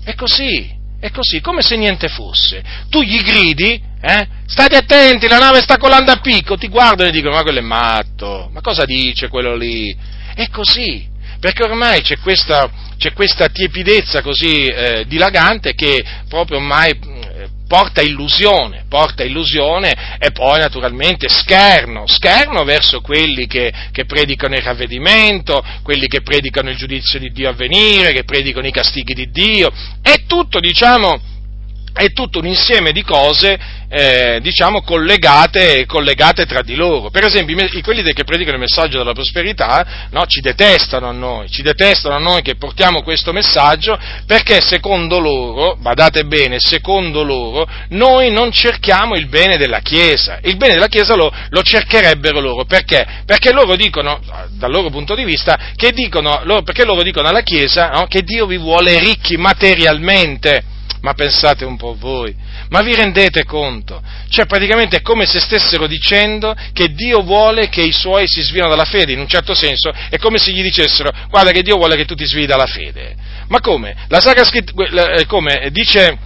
È 0.03 0.13
così, 0.15 0.69
è 1.07 1.11
così, 1.11 1.41
come 1.41 1.61
se 1.61 1.75
niente 1.75 2.07
fosse. 2.07 2.63
Tu 2.89 3.01
gli 3.01 3.21
gridi, 3.21 3.81
eh? 4.01 4.27
State 4.45 4.75
attenti, 4.75 5.27
la 5.27 5.39
nave 5.39 5.61
sta 5.61 5.77
colando 5.77 6.11
a 6.11 6.19
picco, 6.19 6.57
ti 6.57 6.67
guardano 6.67 7.09
e 7.09 7.11
dicono, 7.11 7.35
ma 7.35 7.41
quello 7.41 7.59
è 7.59 7.63
matto, 7.63 8.49
ma 8.53 8.61
cosa 8.61 8.85
dice 8.85 9.27
quello 9.27 9.55
lì? 9.55 9.95
È 10.35 10.49
così, 10.49 11.07
perché 11.39 11.63
ormai 11.63 12.01
c'è 12.01 12.17
questa, 12.19 12.69
c'è 12.97 13.13
questa 13.13 13.47
tiepidezza 13.47 14.21
così 14.21 14.65
eh, 14.65 15.05
dilagante 15.07 15.73
che 15.73 16.03
proprio 16.29 16.57
ormai 16.57 16.97
porta 17.67 18.01
illusione, 18.01 18.85
porta 18.89 19.23
illusione 19.23 20.17
e 20.17 20.31
poi 20.31 20.59
naturalmente 20.59 21.27
scherno, 21.27 22.07
scherno 22.07 22.63
verso 22.63 23.01
quelli 23.01 23.45
che, 23.45 23.71
che, 23.91 24.05
predicano 24.05 24.55
il 24.55 24.61
ravvedimento, 24.61 25.63
quelli 25.83 26.07
che 26.07 26.21
predicano 26.21 26.69
il 26.69 26.77
giudizio 26.77 27.19
di 27.19 27.29
Dio 27.31 27.49
a 27.49 27.53
venire, 27.53 28.13
che 28.13 28.23
predicano 28.23 28.67
i 28.67 28.71
castighi 28.71 29.13
di 29.13 29.29
Dio, 29.29 29.71
è 30.01 30.23
tutto, 30.25 30.59
diciamo, 30.59 31.35
è 31.97 32.13
tutto 32.13 32.39
un 32.39 32.45
insieme 32.45 32.91
di 32.91 33.01
cose, 33.01 33.57
eh, 33.89 34.39
diciamo, 34.41 34.83
collegate, 34.83 35.85
collegate, 35.87 36.45
tra 36.45 36.61
di 36.61 36.75
loro. 36.75 37.09
Per 37.09 37.25
esempio, 37.25 37.55
quelli 37.81 38.03
che 38.13 38.23
predicano 38.23 38.55
il 38.57 38.61
messaggio 38.61 38.99
della 38.99 39.13
prosperità, 39.13 40.07
no, 40.11 40.25
ci 40.27 40.39
detestano 40.41 41.09
a 41.09 41.11
noi, 41.11 41.49
ci 41.49 41.63
detestano 41.63 42.15
a 42.15 42.19
noi 42.19 42.43
che 42.43 42.55
portiamo 42.55 43.01
questo 43.01 43.33
messaggio, 43.33 43.97
perché 44.27 44.61
secondo 44.61 45.19
loro, 45.19 45.75
badate 45.79 46.25
bene, 46.25 46.59
secondo 46.59 47.23
loro, 47.23 47.67
noi 47.89 48.31
non 48.31 48.51
cerchiamo 48.51 49.15
il 49.15 49.27
bene 49.27 49.57
della 49.57 49.79
Chiesa. 49.79 50.39
Il 50.43 50.57
bene 50.57 50.73
della 50.73 50.87
Chiesa 50.87 51.15
lo, 51.15 51.33
lo 51.49 51.61
cercherebbero 51.63 52.39
loro. 52.39 52.65
Perché? 52.65 53.23
Perché 53.25 53.51
loro 53.51 53.75
dicono, 53.75 54.19
dal 54.51 54.71
loro 54.71 54.89
punto 54.91 55.15
di 55.15 55.23
vista, 55.23 55.57
dicono, 55.93 56.41
loro, 56.43 56.61
perché 56.61 56.85
loro 56.85 57.01
dicono 57.01 57.27
alla 57.27 57.41
Chiesa 57.41 57.89
no, 57.89 58.05
che 58.05 58.21
Dio 58.21 58.45
vi 58.45 58.57
vuole 58.57 58.99
ricchi 58.99 59.35
materialmente 59.35 60.75
ma 61.01 61.13
pensate 61.13 61.65
un 61.65 61.77
po' 61.77 61.95
voi, 61.97 62.35
ma 62.69 62.81
vi 62.81 62.95
rendete 62.95 63.43
conto? 63.43 64.01
Cioè 64.29 64.45
praticamente 64.45 64.97
è 64.97 65.01
come 65.01 65.25
se 65.25 65.39
stessero 65.39 65.87
dicendo 65.87 66.55
che 66.73 66.93
Dio 66.93 67.21
vuole 67.21 67.69
che 67.69 67.81
i 67.81 67.91
suoi 67.91 68.27
si 68.27 68.41
svino 68.41 68.67
dalla 68.67 68.85
fede, 68.85 69.13
in 69.13 69.19
un 69.19 69.27
certo 69.27 69.53
senso 69.53 69.93
è 70.09 70.17
come 70.17 70.37
se 70.37 70.51
gli 70.51 70.61
dicessero 70.61 71.11
guarda 71.29 71.51
che 71.51 71.61
Dio 71.61 71.77
vuole 71.77 71.95
che 71.95 72.05
tu 72.05 72.15
ti 72.15 72.25
svii 72.25 72.45
dalla 72.45 72.65
fede. 72.65 73.15
Ma 73.47 73.59
come? 73.61 73.95
La 74.09 74.19
Sacra 74.19 74.43
Scrittura, 74.43 75.13
eh, 75.13 75.25
come 75.25 75.69
dice, 75.71 76.17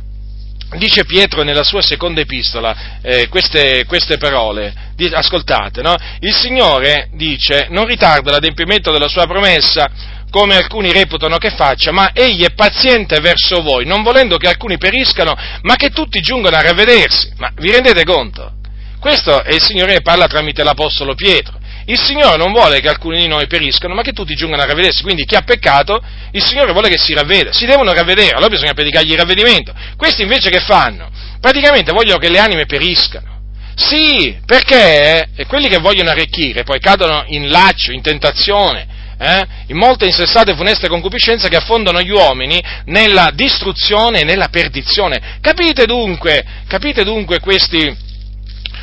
dice 0.78 1.06
Pietro 1.06 1.44
nella 1.44 1.64
sua 1.64 1.82
seconda 1.82 2.22
epistola 2.22 3.00
eh, 3.02 3.28
queste, 3.28 3.86
queste, 3.86 4.18
parole, 4.18 4.74
ascoltate, 5.14 5.82
no? 5.82 5.96
Il 6.20 6.34
Signore 6.34 7.10
dice 7.14 7.68
non 7.70 7.86
ritarda 7.86 8.32
l'adempimento 8.32 8.92
della 8.92 9.08
sua 9.08 9.26
promessa 9.26 9.90
come 10.32 10.56
alcuni 10.56 10.92
reputano 10.92 11.38
che 11.38 11.52
faccia, 11.52 11.92
ma 11.92 12.12
egli 12.14 12.44
è 12.44 12.54
paziente 12.54 13.20
verso 13.20 13.62
voi, 13.62 13.86
non 13.86 14.02
volendo 14.02 14.38
che 14.38 14.48
alcuni 14.48 14.78
periscano, 14.78 15.36
ma 15.62 15.76
che 15.76 15.90
tutti 15.90 16.22
giungano 16.22 16.56
a 16.56 16.62
ravvedersi. 16.62 17.34
Ma 17.38 17.52
vi 17.58 17.70
rendete 17.70 18.04
conto? 18.06 18.54
Questo 19.00 19.44
è 19.44 19.54
il 19.54 19.62
Signore 19.62 19.96
che 19.96 20.02
parla 20.02 20.28
tramite 20.28 20.64
l'Apostolo 20.64 21.16
Pietro. 21.16 21.60
Il 21.86 22.00
Signore 22.00 22.38
non 22.38 22.54
vuole 22.54 22.80
che 22.80 22.88
alcuni 22.88 23.20
di 23.20 23.28
noi 23.28 23.48
periscano, 23.48 23.94
ma 23.94 24.04
che 24.04 24.14
tutti 24.14 24.34
giungano 24.36 24.62
a 24.62 24.66
ravvedersi. 24.66 25.02
Quindi 25.02 25.26
chi 25.26 25.36
ha 25.36 25.42
peccato, 25.42 26.02
il 26.32 26.44
Signore 26.44 26.72
vuole 26.72 26.88
che 26.88 26.98
si 26.98 27.14
ravveda. 27.14 27.52
Si 27.52 27.66
devono 27.66 27.92
ravvedere, 27.92 28.32
allora 28.32 28.50
bisogna 28.50 28.74
predicargli 28.74 29.12
il 29.12 29.18
ravvedimento. 29.18 29.74
Questi 29.98 30.22
invece 30.22 30.50
che 30.50 30.60
fanno? 30.62 31.10
Praticamente 31.42 31.92
vogliono 31.92 32.20
che 32.20 32.30
le 32.30 32.40
anime 32.40 32.66
periscano. 32.66 33.40
Sì, 33.76 34.40
perché 34.46 35.30
quelli 35.48 35.68
che 35.68 35.80
vogliono 35.80 36.12
arricchire 36.12 36.64
poi 36.64 36.80
cadono 36.80 37.24
in 37.28 37.50
laccio, 37.50 37.92
in 37.92 38.02
tentazione, 38.02 38.91
eh, 39.22 39.48
in 39.68 39.78
molte 39.78 40.06
insensate 40.06 40.52
e 40.52 40.56
funeste 40.56 40.88
concupiscenze 40.88 41.48
che 41.48 41.56
affondano 41.56 42.02
gli 42.02 42.10
uomini 42.10 42.60
nella 42.86 43.30
distruzione 43.32 44.22
e 44.22 44.24
nella 44.24 44.48
perdizione. 44.50 45.38
Capite 45.40 45.86
dunque, 45.86 46.44
capite 46.68 47.04
dunque 47.04 47.40
questi, 47.40 47.96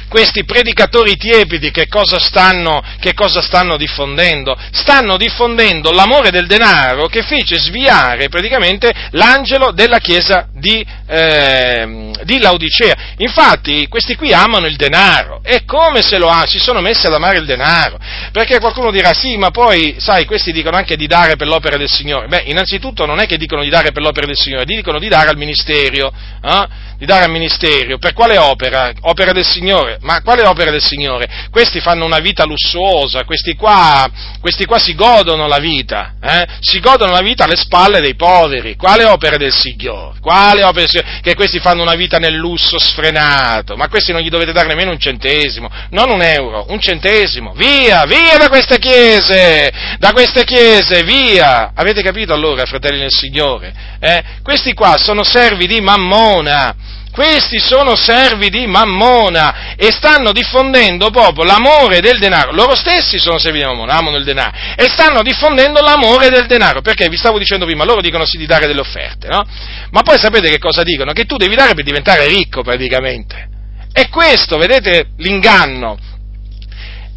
questi 0.08 0.44
predicatori 0.44 1.16
tiepidi 1.16 1.70
che 1.70 1.86
cosa, 1.86 2.18
stanno, 2.18 2.82
che 2.98 3.14
cosa 3.14 3.40
stanno 3.40 3.76
diffondendo? 3.76 4.56
Stanno 4.72 5.16
diffondendo 5.16 5.92
l'amore 5.92 6.30
del 6.30 6.46
denaro 6.46 7.06
che 7.06 7.22
fece 7.22 7.58
sviare 7.58 8.28
praticamente 8.28 8.92
l'angelo 9.12 9.70
della 9.72 9.98
chiesa 9.98 10.48
di, 10.52 10.84
eh, 11.06 12.12
di 12.24 12.38
Laodicea. 12.38 12.96
Infatti 13.18 13.86
questi 13.88 14.16
qui 14.16 14.32
amano 14.32 14.66
il 14.66 14.76
denaro 14.76 15.40
e 15.44 15.64
come 15.64 16.02
se 16.02 16.18
lo 16.18 16.28
amano? 16.28 16.46
Si 16.46 16.58
sono 16.58 16.80
messi 16.80 17.06
ad 17.06 17.14
amare 17.14 17.38
il 17.38 17.44
denaro. 17.44 17.98
Perché 18.32 18.58
qualcuno 18.58 18.90
dirà 18.90 19.12
sì, 19.12 19.36
ma 19.36 19.50
poi, 19.50 19.96
sai, 19.98 20.24
questi 20.24 20.52
dicono 20.52 20.76
anche 20.76 20.96
di 20.96 21.06
dare 21.06 21.36
per 21.36 21.46
l'opera 21.46 21.76
del 21.76 21.88
Signore. 21.88 22.26
Beh, 22.26 22.42
innanzitutto 22.46 23.06
non 23.06 23.20
è 23.20 23.26
che 23.26 23.36
dicono 23.36 23.62
di 23.62 23.68
dare 23.68 23.92
per 23.92 24.02
l'opera 24.02 24.26
del 24.26 24.36
Signore, 24.36 24.64
dicono 24.64 24.98
di 24.98 25.08
dare 25.08 25.28
al 25.28 25.36
ministero. 25.36 26.12
Eh? 26.42 26.86
di 26.98 27.06
dare 27.06 27.24
al 27.24 27.30
ministero. 27.30 27.96
Per 27.98 28.12
quale 28.12 28.36
opera? 28.36 28.92
Opera 29.02 29.32
del 29.32 29.44
Signore. 29.44 29.97
Ma 30.00 30.22
quale 30.22 30.46
opere 30.46 30.70
del 30.70 30.82
Signore? 30.82 31.48
Questi 31.50 31.80
fanno 31.80 32.04
una 32.04 32.18
vita 32.18 32.44
lussuosa, 32.44 33.24
questi 33.24 33.54
qua, 33.54 34.08
questi 34.40 34.64
qua 34.64 34.78
si 34.78 34.94
godono 34.94 35.46
la 35.46 35.58
vita, 35.58 36.14
eh? 36.22 36.46
si 36.60 36.80
godono 36.80 37.12
la 37.12 37.20
vita 37.20 37.44
alle 37.44 37.56
spalle 37.56 38.00
dei 38.00 38.14
poveri. 38.14 38.76
Quale 38.76 39.04
opere 39.04 39.38
del 39.38 39.52
Signore? 39.52 40.18
Quale 40.20 40.62
opere 40.62 40.86
del 40.86 40.88
Signore? 40.88 41.20
Che 41.22 41.34
questi 41.34 41.58
fanno 41.58 41.82
una 41.82 41.94
vita 41.94 42.18
nel 42.18 42.34
lusso 42.34 42.78
sfrenato, 42.78 43.76
ma 43.76 43.88
questi 43.88 44.12
non 44.12 44.20
gli 44.20 44.28
dovete 44.28 44.52
dare 44.52 44.68
nemmeno 44.68 44.90
un 44.90 44.98
centesimo, 44.98 45.70
non 45.90 46.10
un 46.10 46.22
euro, 46.22 46.66
un 46.68 46.80
centesimo. 46.80 47.52
Via, 47.54 48.04
via 48.04 48.36
da 48.38 48.48
queste 48.48 48.78
chiese, 48.78 49.70
da 49.98 50.12
queste 50.12 50.44
chiese, 50.44 51.02
via. 51.02 51.72
Avete 51.74 52.02
capito 52.02 52.32
allora, 52.32 52.64
fratelli 52.66 52.98
del 52.98 53.10
Signore? 53.10 53.72
Eh? 54.00 54.22
Questi 54.42 54.74
qua 54.74 54.96
sono 54.96 55.24
servi 55.24 55.66
di 55.66 55.80
Mammona 55.80 56.96
questi 57.18 57.58
sono 57.58 57.96
servi 57.96 58.48
di 58.48 58.68
Mammona 58.68 59.74
e 59.74 59.90
stanno 59.90 60.30
diffondendo 60.30 61.10
proprio 61.10 61.42
l'amore 61.42 61.98
del 61.98 62.20
denaro. 62.20 62.52
Loro 62.52 62.76
stessi 62.76 63.18
sono 63.18 63.40
servi 63.40 63.58
di 63.58 63.64
Mammona, 63.64 63.94
amano 63.94 64.18
il 64.18 64.24
denaro 64.24 64.56
e 64.76 64.84
stanno 64.88 65.22
diffondendo 65.22 65.80
l'amore 65.80 66.28
del 66.28 66.46
denaro. 66.46 66.80
Perché 66.80 67.08
vi 67.08 67.16
stavo 67.16 67.40
dicendo 67.40 67.64
prima, 67.64 67.82
loro 67.82 68.00
dicono 68.00 68.24
sì 68.24 68.38
di 68.38 68.46
dare 68.46 68.68
delle 68.68 68.78
offerte, 68.78 69.26
no? 69.26 69.44
Ma 69.90 70.02
poi 70.02 70.16
sapete 70.16 70.48
che 70.48 70.60
cosa 70.60 70.84
dicono? 70.84 71.10
Che 71.10 71.24
tu 71.24 71.36
devi 71.36 71.56
dare 71.56 71.74
per 71.74 71.82
diventare 71.82 72.28
ricco 72.28 72.62
praticamente. 72.62 73.48
E 73.92 74.08
questo, 74.10 74.56
vedete, 74.56 75.08
l'inganno 75.16 75.98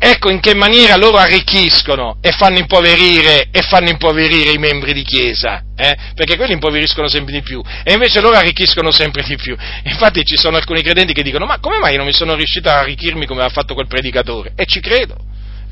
Ecco 0.04 0.32
in 0.32 0.40
che 0.40 0.56
maniera 0.56 0.96
loro 0.96 1.18
arricchiscono 1.18 2.18
e 2.22 2.32
fanno 2.32 2.58
impoverire, 2.58 3.50
e 3.52 3.62
fanno 3.62 3.90
impoverire 3.90 4.50
i 4.50 4.58
membri 4.58 4.94
di 4.94 5.04
Chiesa, 5.04 5.62
eh? 5.76 5.96
perché 6.16 6.38
quelli 6.38 6.54
impoveriscono 6.54 7.08
sempre 7.08 7.34
di 7.34 7.44
più, 7.44 7.62
e 7.84 7.94
invece 7.94 8.20
loro 8.20 8.36
arricchiscono 8.36 8.90
sempre 8.90 9.22
di 9.22 9.36
più. 9.36 9.56
Infatti 9.84 10.26
ci 10.26 10.38
sono 10.38 10.58
alcuni 10.58 10.82
credenti 10.82 11.14
che 11.14 11.22
dicono, 11.22 11.46
ma 11.46 11.60
come 11.60 11.78
mai 11.78 11.98
non 11.98 12.08
mi 12.08 12.14
sono 12.14 12.34
riuscito 12.34 12.68
a 12.68 12.80
arricchirmi 12.80 13.28
come 13.28 13.44
ha 13.44 13.50
fatto 13.50 13.76
quel 13.76 13.86
predicatore? 13.86 14.54
E 14.56 14.66
ci 14.66 14.80
credo. 14.80 15.16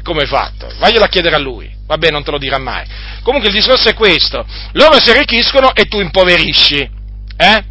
Come 0.03 0.21
hai 0.21 0.27
fatto? 0.27 0.71
Vaglielo 0.77 1.05
a 1.05 1.09
chiedere 1.09 1.35
a 1.35 1.39
lui. 1.39 1.67
Vabbè, 1.87 2.11
non 2.11 2.23
te 2.23 2.29
lo 2.29 2.37
dirà 2.37 2.59
mai. 2.59 2.85
Comunque 3.23 3.49
il 3.49 3.55
discorso 3.55 3.89
è 3.89 3.95
questo. 3.95 4.45
Loro 4.73 5.03
si 5.03 5.09
arricchiscono 5.09 5.73
e 5.73 5.85
tu 5.85 5.99
impoverisci. 5.99 6.87
Eh? 7.35 7.63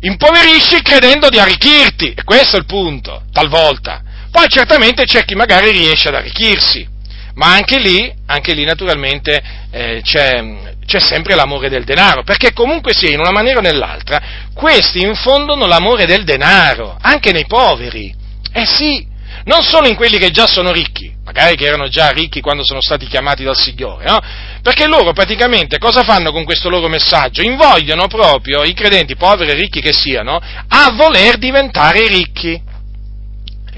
Impoverisci 0.00 0.82
credendo 0.82 1.28
di 1.28 1.38
arricchirti. 1.38 2.14
E 2.14 2.24
questo 2.24 2.56
è 2.56 2.58
il 2.58 2.66
punto, 2.66 3.22
talvolta. 3.30 4.02
Poi 4.30 4.46
certamente 4.48 5.04
c'è 5.04 5.24
chi 5.24 5.34
magari 5.34 5.70
riesce 5.70 6.08
ad 6.08 6.14
arricchirsi, 6.14 6.86
ma 7.34 7.52
anche 7.52 7.78
lì, 7.78 8.12
anche 8.26 8.52
lì 8.52 8.64
naturalmente 8.64 9.40
eh, 9.70 10.00
c'è, 10.02 10.76
c'è, 10.84 11.00
sempre 11.00 11.34
l'amore 11.34 11.68
del 11.68 11.84
denaro, 11.84 12.22
perché 12.22 12.52
comunque 12.52 12.92
sia 12.92 13.10
in 13.10 13.20
una 13.20 13.30
maniera 13.30 13.58
o 13.58 13.62
nell'altra, 13.62 14.20
questi 14.54 15.00
infondono 15.00 15.66
l'amore 15.66 16.04
del 16.04 16.24
denaro, 16.24 16.96
anche 17.00 17.32
nei 17.32 17.46
poveri. 17.46 18.14
Eh 18.52 18.66
sì, 18.66 19.06
non 19.44 19.62
solo 19.62 19.88
in 19.88 19.94
quelli 19.94 20.18
che 20.18 20.30
già 20.30 20.46
sono 20.46 20.72
ricchi, 20.72 21.14
magari 21.24 21.56
che 21.56 21.66
erano 21.66 21.88
già 21.88 22.10
ricchi 22.10 22.40
quando 22.40 22.64
sono 22.64 22.80
stati 22.80 23.06
chiamati 23.06 23.44
dal 23.44 23.56
Signore, 23.56 24.04
no? 24.04 24.18
Perché 24.62 24.86
loro 24.86 25.12
praticamente 25.12 25.78
cosa 25.78 26.02
fanno 26.02 26.32
con 26.32 26.44
questo 26.44 26.68
loro 26.68 26.88
messaggio? 26.88 27.42
Invogliano 27.42 28.08
proprio 28.08 28.64
i 28.64 28.74
credenti, 28.74 29.16
poveri 29.16 29.50
e 29.50 29.54
ricchi 29.54 29.80
che 29.80 29.92
siano, 29.92 30.40
a 30.68 30.90
voler 30.92 31.38
diventare 31.38 32.06
ricchi. 32.08 32.60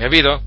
Capito? 0.01 0.43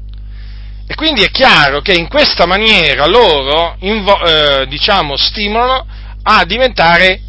E 0.87 0.95
quindi 0.95 1.21
è 1.21 1.29
chiaro 1.29 1.81
che 1.81 1.93
in 1.93 2.07
questa 2.07 2.47
maniera 2.47 3.05
loro, 3.05 3.75
invo- 3.81 4.19
eh, 4.25 4.65
diciamo, 4.65 5.15
stimolano 5.15 5.85
a 6.23 6.43
diventare 6.43 7.21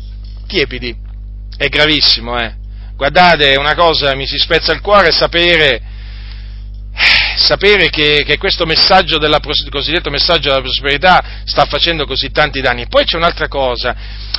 tiepidi. 0.47 0.97
È 1.55 1.69
gravissimo, 1.69 2.41
eh. 2.41 2.55
Guardate, 2.97 3.57
una 3.57 3.75
cosa 3.75 4.15
mi 4.15 4.27
si 4.27 4.39
spezza 4.39 4.73
il 4.73 4.81
cuore 4.81 5.13
sapere, 5.13 5.83
sapere 7.37 7.91
che, 7.91 8.23
che, 8.25 8.39
questo 8.39 8.65
messaggio 8.65 9.19
della, 9.19 9.41
cosiddetto 9.71 10.09
messaggio 10.09 10.49
della 10.49 10.63
prosperità 10.63 11.43
sta 11.45 11.67
facendo 11.67 12.07
così 12.07 12.31
tanti 12.31 12.63
danni. 12.63 12.87
Poi 12.87 13.05
c'è 13.05 13.17
un'altra 13.17 13.49
cosa, 13.49 13.95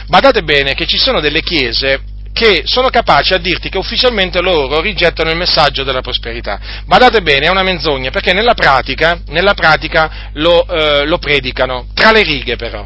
badate 0.07 0.41
bene 0.41 0.74
che 0.74 0.88
ci 0.88 0.98
sono 0.98 1.20
delle 1.20 1.41
chiese 1.41 2.02
che 2.36 2.64
sono 2.66 2.90
capaci 2.90 3.34
a 3.34 3.38
dirti 3.38 3.70
che 3.70 3.78
ufficialmente 3.78 4.41
loro 4.41 4.82
rigettano 4.82 5.30
il 5.30 5.38
messaggio 5.38 5.86
della 5.86 6.02
prosperità. 6.02 6.60
Badate 6.86 7.22
bene, 7.22 7.45
è 7.45 7.49
una 7.49 7.64
menzogna, 7.64 8.10
perché 8.10 8.34
nella 8.34 8.53
pratica, 8.53 9.22
nella 9.28 9.53
pratica 9.53 10.32
lo, 10.34 10.68
eh, 10.68 11.06
lo, 11.06 11.18
predicano, 11.18 11.88
tra 11.94 12.12
le 12.12 12.24
righe 12.24 12.57
però. 12.57 12.86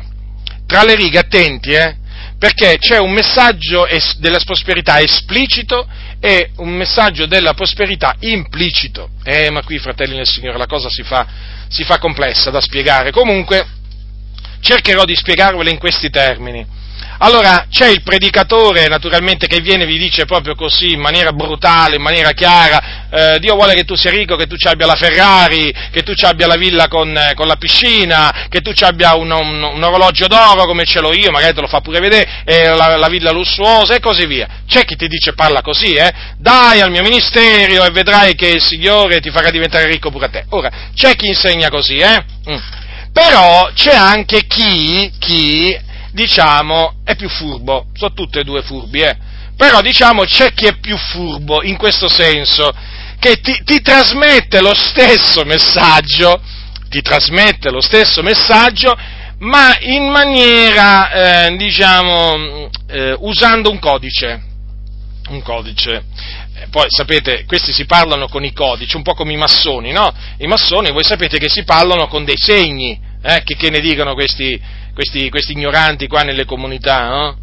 Tra 0.67 0.83
le 0.83 0.93
righe, 0.93 1.17
attenti, 1.17 1.71
eh, 1.71 1.95
perché 2.37 2.77
c'è 2.77 2.99
un 2.99 3.11
messaggio 3.11 3.87
es- 3.87 4.19
della 4.19 4.39
prosperità 4.45 5.01
esplicito 5.01 5.87
e 6.19 6.51
un 6.57 6.69
messaggio 6.69 7.25
della 7.25 7.55
prosperità 7.55 8.17
implicito. 8.19 9.09
Eh, 9.23 9.49
ma 9.49 9.63
qui, 9.63 9.79
fratelli 9.79 10.15
del 10.15 10.27
Signore, 10.27 10.59
la 10.59 10.67
cosa 10.67 10.89
si 10.89 11.01
fa, 11.01 11.25
si 11.69 11.83
fa 11.83 11.97
complessa 11.97 12.51
da 12.51 12.61
spiegare. 12.61 13.09
Comunque, 13.09 13.65
cercherò 14.61 15.05
di 15.05 15.15
spiegarvela 15.15 15.71
in 15.71 15.79
questi 15.79 16.11
termini. 16.11 16.77
Allora 17.21 17.67
c'è 17.69 17.87
il 17.89 18.01
predicatore 18.01 18.87
naturalmente 18.87 19.47
che 19.47 19.59
viene 19.59 19.83
e 19.83 19.87
vi 19.87 19.97
dice 19.97 20.25
proprio 20.25 20.55
così 20.55 20.93
in 20.93 21.01
maniera 21.01 21.33
brutale, 21.33 21.97
in 21.97 22.01
maniera 22.01 22.31
chiara, 22.31 23.09
eh, 23.11 23.39
Dio 23.39 23.55
vuole 23.55 23.73
che 23.73 23.83
tu 23.83 23.95
sia 23.95 24.09
ricco, 24.09 24.37
che 24.37 24.47
tu 24.47 24.55
ci 24.55 24.67
abbia 24.67 24.85
la 24.85 24.95
Ferrari, 24.95 25.73
che 25.91 26.01
tu 26.03 26.13
ci 26.13 26.23
abbia 26.23 26.47
la 26.47 26.55
villa 26.55 26.87
con, 26.87 27.15
eh, 27.17 27.33
con 27.35 27.47
la 27.47 27.57
piscina, 27.57 28.47
che 28.47 28.61
tu 28.61 28.71
ci 28.71 28.85
abbia 28.85 29.15
un, 29.15 29.31
un, 29.31 29.61
un, 29.63 29.83
orologio 29.83 30.27
d'oro 30.27 30.65
come 30.65 30.85
ce 30.85 31.01
l'ho 31.01 31.13
io, 31.13 31.29
magari 31.29 31.53
te 31.53 31.59
lo 31.59 31.67
fa 31.67 31.81
pure 31.81 31.99
vedere, 31.99 32.43
eh, 32.45 32.69
la, 32.69 32.95
la, 32.95 33.07
villa 33.09 33.31
lussuosa 33.31 33.95
e 33.95 33.99
così 33.99 34.25
via. 34.25 34.47
C'è 34.65 34.85
chi 34.85 34.95
ti 34.95 35.07
dice 35.07 35.33
parla 35.33 35.61
così, 35.61 35.95
eh? 35.95 36.11
Dai 36.37 36.79
al 36.79 36.89
mio 36.89 37.01
ministero 37.01 37.83
e 37.83 37.91
vedrai 37.91 38.33
che 38.35 38.47
il 38.47 38.61
Signore 38.61 39.19
ti 39.19 39.29
farà 39.29 39.49
diventare 39.49 39.87
ricco 39.87 40.09
pure 40.09 40.27
a 40.27 40.29
te. 40.29 40.45
Ora, 40.51 40.71
c'è 40.95 41.15
chi 41.15 41.27
insegna 41.27 41.69
così, 41.69 41.97
eh? 41.97 42.23
Mm. 42.49 42.57
Però 43.11 43.69
c'è 43.73 43.93
anche 43.93 44.45
chi, 44.45 45.11
chi 45.19 45.87
diciamo, 46.11 46.95
è 47.03 47.15
più 47.15 47.29
furbo, 47.29 47.87
sono 47.93 48.13
tutte 48.13 48.39
e 48.39 48.43
due 48.43 48.61
furbi, 48.61 49.01
eh? 49.01 49.17
però 49.55 49.81
diciamo 49.81 50.23
c'è 50.23 50.53
chi 50.53 50.65
è 50.65 50.77
più 50.77 50.97
furbo 50.97 51.63
in 51.63 51.77
questo 51.77 52.07
senso, 52.07 52.73
che 53.19 53.41
ti, 53.41 53.61
ti 53.65 53.81
trasmette 53.81 54.61
lo 54.61 54.73
stesso 54.73 55.43
messaggio, 55.43 56.41
ti 56.89 57.01
trasmette 57.01 57.69
lo 57.69 57.81
stesso 57.81 58.23
messaggio, 58.23 58.97
ma 59.39 59.77
in 59.81 60.09
maniera, 60.09 61.45
eh, 61.45 61.55
diciamo, 61.55 62.69
eh, 62.87 63.15
usando 63.19 63.69
un 63.69 63.79
codice, 63.79 64.43
un 65.29 65.41
codice. 65.41 66.03
Eh, 66.55 66.67
poi 66.69 66.85
sapete, 66.87 67.45
questi 67.45 67.71
si 67.71 67.85
parlano 67.85 68.27
con 68.27 68.43
i 68.43 68.51
codici, 68.53 68.95
un 68.95 69.03
po' 69.03 69.13
come 69.13 69.33
i 69.33 69.37
massoni, 69.37 69.91
no? 69.91 70.13
I 70.37 70.47
massoni, 70.47 70.91
voi 70.91 71.03
sapete 71.03 71.37
che 71.37 71.49
si 71.49 71.63
parlano 71.63 72.07
con 72.07 72.25
dei 72.25 72.37
segni, 72.37 72.99
eh? 73.21 73.43
che, 73.43 73.55
che 73.55 73.69
ne 73.69 73.79
dicono 73.79 74.13
questi, 74.13 74.59
questi, 74.99 75.29
questi 75.29 75.53
ignoranti 75.53 76.07
qua 76.07 76.23
nelle 76.23 76.43
comunità, 76.43 77.07
no? 77.07 77.37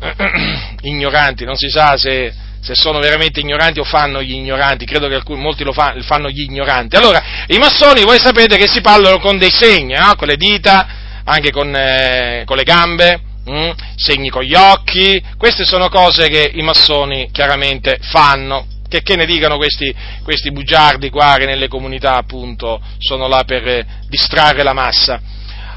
ignoranti, 0.82 1.44
non 1.44 1.54
si 1.54 1.68
sa 1.68 1.96
se, 1.96 2.34
se, 2.60 2.74
sono 2.74 2.98
veramente 2.98 3.38
ignoranti 3.38 3.78
o 3.78 3.84
fanno 3.84 4.20
gli 4.20 4.32
ignoranti, 4.32 4.84
credo 4.84 5.06
che 5.06 5.14
alcuni, 5.14 5.40
molti 5.40 5.62
lo 5.62 5.72
fa, 5.72 5.94
fanno 6.00 6.28
gli 6.28 6.40
ignoranti. 6.40 6.96
Allora, 6.96 7.22
i 7.46 7.56
massoni 7.58 8.02
voi 8.02 8.18
sapete 8.18 8.56
che 8.56 8.66
si 8.66 8.80
parlano 8.80 9.20
con 9.20 9.38
dei 9.38 9.52
segni, 9.52 9.94
no? 9.94 10.14
con 10.16 10.26
le 10.26 10.34
dita, 10.34 10.88
anche 11.22 11.52
con, 11.52 11.72
eh, 11.72 12.42
con 12.44 12.56
le 12.56 12.64
gambe, 12.64 13.20
hm? 13.44 13.70
segni 13.94 14.28
con 14.28 14.42
gli 14.42 14.56
occhi, 14.56 15.22
queste 15.36 15.64
sono 15.64 15.88
cose 15.88 16.28
che 16.28 16.50
i 16.52 16.62
massoni 16.62 17.28
chiaramente 17.30 17.98
fanno. 18.10 18.66
Che, 18.88 19.02
che 19.02 19.16
ne 19.16 19.26
dicano 19.26 19.56
questi, 19.56 19.94
questi 20.24 20.50
bugiardi 20.50 21.10
qua 21.10 21.36
che 21.38 21.44
nelle 21.44 21.68
comunità 21.68 22.14
appunto 22.14 22.80
sono 22.98 23.28
là 23.28 23.44
per 23.44 23.68
eh, 23.68 23.86
distrarre 24.08 24.64
la 24.64 24.72
massa. 24.72 25.20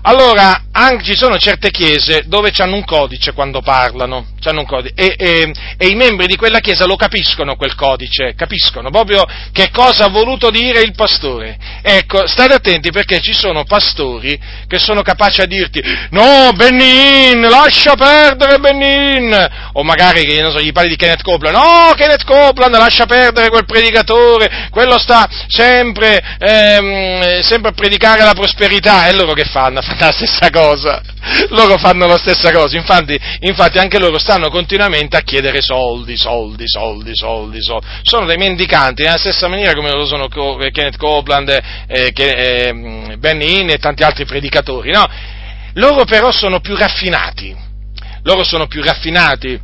Allora, 0.04 0.64
anche, 0.72 1.04
ci 1.04 1.16
sono 1.16 1.38
certe 1.38 1.70
chiese 1.70 2.24
dove 2.26 2.52
hanno 2.58 2.76
un 2.76 2.84
codice 2.84 3.34
quando 3.34 3.62
parlano, 3.62 4.26
codice, 4.66 4.94
e, 4.96 5.16
e, 5.16 5.52
e, 5.78 5.88
i 5.88 5.96
membri 5.96 6.26
di 6.26 6.36
quella 6.36 6.60
chiesa 6.60 6.86
lo 6.86 6.96
capiscono 6.96 7.56
quel 7.56 7.76
codice, 7.76 8.34
capiscono 8.36 8.90
proprio 8.90 9.24
che 9.52 9.70
cosa 9.72 10.06
ha 10.06 10.10
voluto 10.10 10.50
dire 10.50 10.82
il 10.82 10.94
pastore. 10.96 11.58
Ecco, 11.84 12.26
state 12.26 12.54
attenti 12.54 12.90
perché 12.90 13.20
ci 13.20 13.34
sono 13.34 13.64
pastori 13.64 14.40
che 14.68 14.80
sono 14.80 15.02
capaci 15.04 15.42
a 15.42 15.46
dirti 15.46 15.82
no, 16.10 16.52
Benin, 16.56 17.42
lascia 17.42 17.94
perdere 17.96 18.58
Benin, 18.58 19.50
o 19.74 19.84
magari 19.84 20.26
che 20.26 20.44
so, 20.50 20.60
gli 20.60 20.72
parli 20.72 20.90
di 20.90 20.96
Kenneth 20.96 21.22
Copeland, 21.22 21.56
no, 21.56 21.94
Kenneth 21.96 22.24
Copeland, 22.24 22.76
lascia 22.76 23.06
perdere 23.06 23.50
quel 23.50 23.66
predicatore, 23.66 24.70
quello 24.72 24.98
sta 24.98 25.28
sempre, 25.48 26.38
ehm, 26.40 27.42
sempre 27.42 27.70
a 27.70 27.74
predicare 27.74 28.24
la 28.24 28.34
prosperità, 28.34 29.08
e 29.08 29.14
loro 29.14 29.34
che 29.34 29.46
fanno? 29.46 29.80
La 30.00 30.12
stessa 30.12 30.50
cosa, 30.50 31.02
loro 31.50 31.78
fanno 31.78 32.06
la 32.06 32.18
stessa 32.18 32.52
cosa, 32.52 32.76
infatti, 32.78 33.20
infatti, 33.42 33.78
anche 33.78 34.00
loro 34.00 34.18
stanno 34.18 34.50
continuamente 34.50 35.18
a 35.18 35.22
chiedere 35.22 35.62
soldi, 35.62 36.18
soldi, 36.18 36.64
soldi, 36.66 37.16
soldi, 37.16 37.62
soldi. 37.62 37.86
sono 38.04 38.26
dei 38.26 38.38
mendicanti 38.38 39.04
nella 39.04 39.18
stessa 39.18 39.48
maniera 39.48 39.74
come 39.74 39.92
lo 39.92 40.06
sono 40.06 40.28
Kenneth 40.28 40.98
Copeland, 40.98 41.50
eh, 41.88 42.12
eh, 42.16 43.16
Benny 43.18 43.60
Hinn 43.60 43.70
e 43.70 43.78
tanti 43.78 44.04
altri 44.04 44.26
predicatori, 44.26 44.92
no? 44.92 45.08
Loro 45.76 46.04
però 46.06 46.32
sono 46.32 46.60
più 46.60 46.76
raffinati, 46.76 47.56
loro 48.24 48.44
sono 48.44 48.68
più 48.68 48.84
raffinati, 48.84 49.60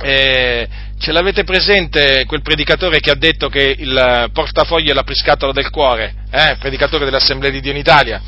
eh, 0.00 0.68
Ce 1.00 1.12
l'avete 1.12 1.44
presente 1.44 2.24
quel 2.26 2.42
predicatore 2.42 2.98
che 2.98 3.10
ha 3.10 3.14
detto 3.14 3.48
che 3.48 3.76
il 3.78 4.30
portafoglio 4.32 4.90
è 4.90 4.94
la 4.94 5.04
priscatola 5.04 5.52
del 5.52 5.70
cuore? 5.70 6.12
Eh? 6.28 6.56
Predicatore 6.58 7.04
dell'Assemblea 7.04 7.52
di 7.52 7.60
Dio 7.60 7.70
in 7.70 7.76
Italia? 7.76 8.20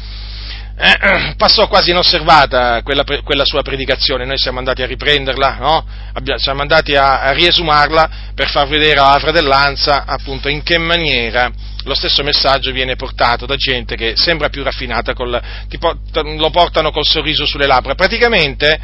Eh, 0.83 1.35
passò 1.37 1.69
quasi 1.69 1.91
inosservata 1.91 2.81
quella, 2.83 3.05
quella, 3.23 3.45
sua 3.45 3.61
predicazione, 3.61 4.25
noi 4.25 4.39
siamo 4.39 4.59
andati 4.59 4.81
a 4.81 4.87
riprenderla, 4.87 5.57
no? 5.61 5.85
Siamo 6.37 6.63
andati 6.63 6.97
a, 6.97 7.21
a, 7.21 7.33
riesumarla 7.33 8.11
per 8.35 8.49
far 8.49 8.67
vedere 8.67 8.99
alla 8.99 9.19
fratellanza 9.19 10.05
appunto 10.07 10.49
in 10.49 10.63
che 10.63 10.79
maniera 10.79 11.51
lo 11.85 11.93
stesso 11.93 12.23
messaggio 12.23 12.73
viene 12.73 12.97
portato 12.97 13.45
da 13.45 13.57
gente 13.57 13.95
che 13.95 14.15
sembra 14.17 14.49
più 14.49 14.63
raffinata, 14.63 15.13
col, 15.13 15.39
tipo, 15.69 15.95
lo 16.13 16.51
portano 16.51 16.91
col 16.91 17.05
sorriso 17.05 17.45
sulle 17.45 17.67
labbra. 17.67 17.95
Praticamente 17.95 18.81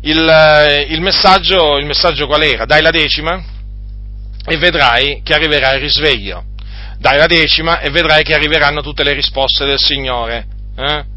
il, 0.00 0.86
il, 0.88 1.00
messaggio, 1.00 1.78
il 1.78 1.86
messaggio 1.86 2.26
qual 2.26 2.42
era? 2.42 2.64
Dai 2.64 2.82
la 2.82 2.90
decima 2.90 3.40
e 4.44 4.56
vedrai 4.56 5.20
che 5.22 5.34
arriverà 5.34 5.74
il 5.74 5.80
risveglio. 5.82 6.44
Dai 6.98 7.16
la 7.16 7.26
decima 7.26 7.78
e 7.78 7.90
vedrai 7.90 8.24
che 8.24 8.34
arriveranno 8.34 8.82
tutte 8.82 9.04
le 9.04 9.12
risposte 9.12 9.64
del 9.64 9.78
Signore. 9.78 10.46
Eh? 10.76 11.16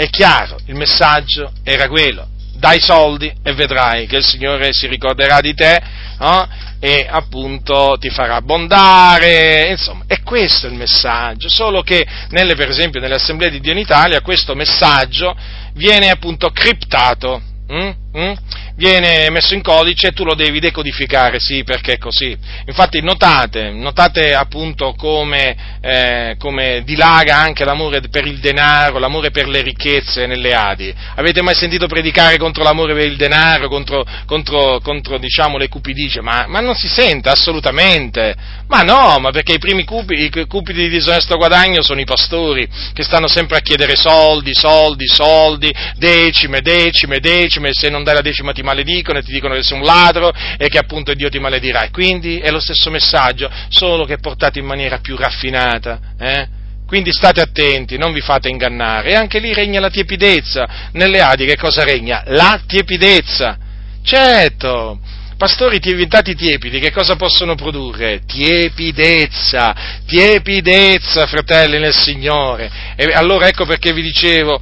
È 0.00 0.08
chiaro, 0.08 0.56
il 0.64 0.76
messaggio 0.76 1.52
era 1.62 1.86
quello. 1.86 2.26
Dai 2.54 2.80
soldi 2.80 3.30
e 3.42 3.52
vedrai 3.52 4.06
che 4.06 4.16
il 4.16 4.24
Signore 4.24 4.72
si 4.72 4.86
ricorderà 4.86 5.42
di 5.42 5.52
te 5.52 5.78
no? 6.20 6.48
e 6.80 7.06
appunto 7.06 7.98
ti 8.00 8.08
farà 8.08 8.36
abbondare, 8.36 9.68
insomma, 9.68 10.04
è 10.06 10.22
questo 10.22 10.68
il 10.68 10.72
messaggio, 10.72 11.50
solo 11.50 11.82
che 11.82 12.06
nelle, 12.30 12.54
per 12.54 12.70
esempio 12.70 12.98
nelle 12.98 13.16
assemblee 13.16 13.50
di 13.50 13.60
Dio 13.60 13.72
in 13.72 13.78
Italia 13.78 14.22
questo 14.22 14.54
messaggio 14.54 15.36
viene 15.74 16.08
appunto 16.08 16.48
criptato. 16.48 17.42
Mm? 17.70 17.90
Mm? 18.16 18.32
viene 18.80 19.28
messo 19.28 19.52
in 19.52 19.60
codice 19.60 20.08
e 20.08 20.12
tu 20.12 20.24
lo 20.24 20.34
devi 20.34 20.58
decodificare, 20.58 21.38
sì, 21.38 21.62
perché 21.64 21.92
è 21.92 21.98
così. 21.98 22.34
Infatti 22.64 23.02
notate, 23.02 23.70
notate 23.72 24.32
appunto 24.32 24.94
come, 24.94 25.78
eh, 25.82 26.36
come, 26.38 26.82
dilaga 26.82 27.36
anche 27.36 27.66
l'amore 27.66 28.00
per 28.08 28.26
il 28.26 28.38
denaro, 28.38 28.98
l'amore 28.98 29.30
per 29.30 29.48
le 29.48 29.60
ricchezze 29.60 30.26
nelle 30.26 30.54
Adi. 30.54 30.92
Avete 31.16 31.42
mai 31.42 31.54
sentito 31.54 31.86
predicare 31.86 32.38
contro 32.38 32.62
l'amore 32.62 32.94
per 32.94 33.04
il 33.04 33.16
denaro, 33.16 33.68
contro, 33.68 34.02
contro, 34.24 34.80
contro 34.80 35.18
diciamo, 35.18 35.58
le 35.58 35.68
cupidigie? 35.68 36.22
Ma, 36.22 36.46
ma, 36.48 36.60
non 36.60 36.74
si 36.74 36.88
sente 36.88 37.28
assolutamente. 37.28 38.34
Ma 38.66 38.80
no, 38.80 39.18
ma 39.18 39.30
perché 39.30 39.54
i 39.54 39.58
primi 39.58 39.84
cupidi, 39.84 40.30
i 40.32 40.46
cupidi 40.46 40.84
di 40.84 40.88
disonesto 40.88 41.36
guadagno 41.36 41.82
sono 41.82 42.00
i 42.00 42.04
pastori, 42.04 42.66
che 42.94 43.02
stanno 43.02 43.28
sempre 43.28 43.58
a 43.58 43.60
chiedere 43.60 43.94
soldi, 43.94 44.54
soldi, 44.54 45.06
soldi, 45.06 45.70
decime, 45.96 46.62
decime, 46.62 47.20
decime, 47.20 47.70
se 47.72 47.90
non 47.90 47.99
dai 48.02 48.14
la 48.14 48.20
decima 48.20 48.52
ti 48.52 48.62
maledicono 48.62 49.18
e 49.18 49.22
ti 49.22 49.32
dicono 49.32 49.54
che 49.54 49.62
sei 49.62 49.78
un 49.78 49.84
ladro 49.84 50.32
e 50.58 50.68
che 50.68 50.78
appunto 50.78 51.14
Dio 51.14 51.28
ti 51.28 51.38
maledirà. 51.38 51.88
Quindi 51.90 52.38
è 52.38 52.50
lo 52.50 52.60
stesso 52.60 52.90
messaggio, 52.90 53.50
solo 53.68 54.04
che 54.04 54.18
portato 54.18 54.58
in 54.58 54.66
maniera 54.66 54.98
più 54.98 55.16
raffinata. 55.16 56.00
Eh? 56.18 56.48
Quindi 56.86 57.12
state 57.12 57.40
attenti, 57.40 57.96
non 57.98 58.12
vi 58.12 58.20
fate 58.20 58.48
ingannare. 58.48 59.10
E 59.10 59.14
anche 59.14 59.38
lì 59.38 59.52
regna 59.52 59.78
la 59.80 59.90
tiepidezza. 59.90 60.88
Nelle 60.92 61.20
Adi 61.20 61.46
che 61.46 61.56
cosa 61.56 61.84
regna? 61.84 62.22
La 62.26 62.60
tiepidezza. 62.66 63.56
Certo, 64.02 64.98
pastori 65.36 65.78
diventati 65.78 66.34
tiepidi, 66.34 66.80
che 66.80 66.90
cosa 66.90 67.16
possono 67.16 67.54
produrre? 67.54 68.22
Tiepidezza, 68.26 70.02
tiepidezza, 70.06 71.26
fratelli 71.26 71.78
nel 71.78 71.94
Signore. 71.94 72.70
E 72.96 73.12
allora 73.12 73.46
ecco 73.46 73.64
perché 73.66 73.92
vi 73.92 74.02
dicevo, 74.02 74.60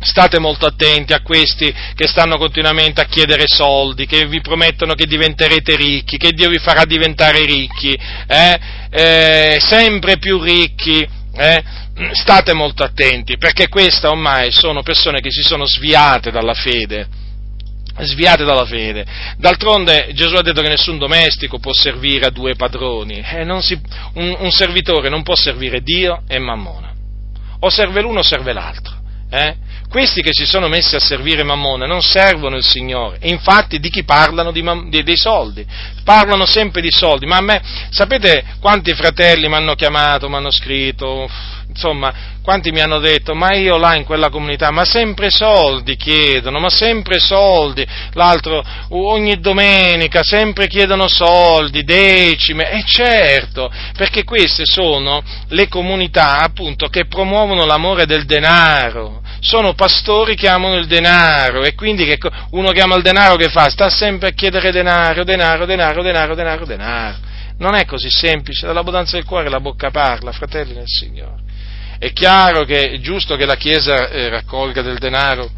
State 0.00 0.38
molto 0.38 0.66
attenti 0.66 1.12
a 1.12 1.22
questi 1.22 1.74
che 1.94 2.06
stanno 2.06 2.38
continuamente 2.38 3.00
a 3.00 3.06
chiedere 3.06 3.44
soldi, 3.46 4.06
che 4.06 4.26
vi 4.26 4.40
promettono 4.40 4.94
che 4.94 5.06
diventerete 5.06 5.74
ricchi, 5.74 6.18
che 6.18 6.32
Dio 6.32 6.48
vi 6.48 6.58
farà 6.58 6.84
diventare 6.84 7.44
ricchi, 7.44 7.98
eh? 8.26 8.58
Eh, 8.90 9.58
sempre 9.60 10.18
più 10.18 10.40
ricchi. 10.40 11.06
Eh? 11.34 11.62
State 12.12 12.52
molto 12.52 12.84
attenti, 12.84 13.38
perché 13.38 13.68
queste 13.68 14.06
ormai 14.06 14.52
sono 14.52 14.82
persone 14.82 15.20
che 15.20 15.30
si 15.32 15.42
sono 15.42 15.66
sviate 15.66 16.30
dalla 16.30 16.54
fede. 16.54 17.08
Sviate 18.00 18.44
dalla 18.44 18.64
fede. 18.64 19.04
D'altronde 19.36 20.10
Gesù 20.14 20.34
ha 20.36 20.42
detto 20.42 20.62
che 20.62 20.68
nessun 20.68 20.98
domestico 20.98 21.58
può 21.58 21.72
servire 21.72 22.26
a 22.26 22.30
due 22.30 22.54
padroni. 22.54 23.18
Eh, 23.18 23.44
si, 23.60 23.80
un, 24.14 24.36
un, 24.38 24.50
servitore 24.52 25.08
non 25.08 25.24
può 25.24 25.34
servire 25.34 25.80
Dio 25.80 26.22
e 26.28 26.38
Mammona. 26.38 26.92
O 27.60 27.70
serve 27.70 28.00
l'uno 28.00 28.20
o 28.20 28.22
serve 28.22 28.52
l'altro. 28.52 28.96
Eh? 29.30 29.56
Questi 29.88 30.20
che 30.20 30.32
si 30.32 30.44
sono 30.44 30.68
messi 30.68 30.96
a 30.96 31.00
servire 31.00 31.42
Mammone 31.44 31.86
non 31.86 32.02
servono 32.02 32.56
il 32.56 32.62
Signore, 32.62 33.16
infatti 33.22 33.80
di 33.80 33.88
chi 33.88 34.04
parlano? 34.04 34.52
Di, 34.52 34.62
di, 34.90 35.02
dei 35.02 35.16
soldi, 35.16 35.64
parlano 36.04 36.44
sempre 36.44 36.82
di 36.82 36.90
soldi, 36.90 37.24
ma 37.24 37.38
a 37.38 37.40
me, 37.40 37.62
sapete 37.88 38.44
quanti 38.60 38.92
fratelli 38.92 39.48
mi 39.48 39.54
hanno 39.54 39.74
chiamato, 39.74 40.28
mi 40.28 40.34
hanno 40.34 40.50
scritto, 40.50 41.26
insomma, 41.68 42.12
quanti 42.42 42.70
mi 42.70 42.80
hanno 42.80 42.98
detto, 42.98 43.34
ma 43.34 43.54
io 43.54 43.78
là 43.78 43.94
in 43.94 44.04
quella 44.04 44.28
comunità, 44.28 44.70
ma 44.70 44.84
sempre 44.84 45.30
soldi 45.30 45.96
chiedono, 45.96 46.58
ma 46.58 46.68
sempre 46.68 47.18
soldi, 47.18 47.86
l'altro 48.12 48.62
ogni 48.90 49.40
domenica 49.40 50.22
sempre 50.22 50.66
chiedono 50.66 51.08
soldi, 51.08 51.82
decime, 51.82 52.72
e 52.72 52.82
certo, 52.84 53.70
perché 53.96 54.24
queste 54.24 54.64
sono 54.66 55.22
le 55.48 55.68
comunità 55.68 56.40
appunto 56.40 56.88
che 56.88 57.06
promuovono 57.06 57.64
l'amore 57.64 58.04
del 58.04 58.26
denaro, 58.26 59.22
sono 59.40 59.74
pastori 59.74 60.34
che 60.34 60.48
amano 60.48 60.76
il 60.76 60.86
denaro 60.86 61.62
e 61.62 61.74
quindi 61.74 62.04
che 62.04 62.18
uno 62.50 62.70
che 62.70 62.80
ama 62.80 62.96
il 62.96 63.02
denaro 63.02 63.36
che 63.36 63.48
fa? 63.48 63.68
Sta 63.68 63.88
sempre 63.88 64.28
a 64.28 64.32
chiedere 64.32 64.72
denaro, 64.72 65.24
denaro, 65.24 65.64
denaro, 65.64 66.02
denaro, 66.02 66.34
denaro, 66.34 66.64
denaro. 66.64 67.16
Non 67.58 67.74
è 67.74 67.84
così 67.84 68.10
semplice, 68.10 68.66
dall'abbondanza 68.66 69.16
del 69.16 69.24
cuore 69.24 69.48
la 69.48 69.60
bocca 69.60 69.90
parla, 69.90 70.32
fratelli 70.32 70.74
del 70.74 70.86
Signore. 70.86 71.42
È 71.98 72.12
chiaro 72.12 72.64
che 72.64 72.92
è 72.92 72.98
giusto 73.00 73.36
che 73.36 73.44
la 73.44 73.56
Chiesa 73.56 74.08
eh, 74.08 74.28
raccolga 74.28 74.82
del 74.82 74.98
denaro 74.98 75.50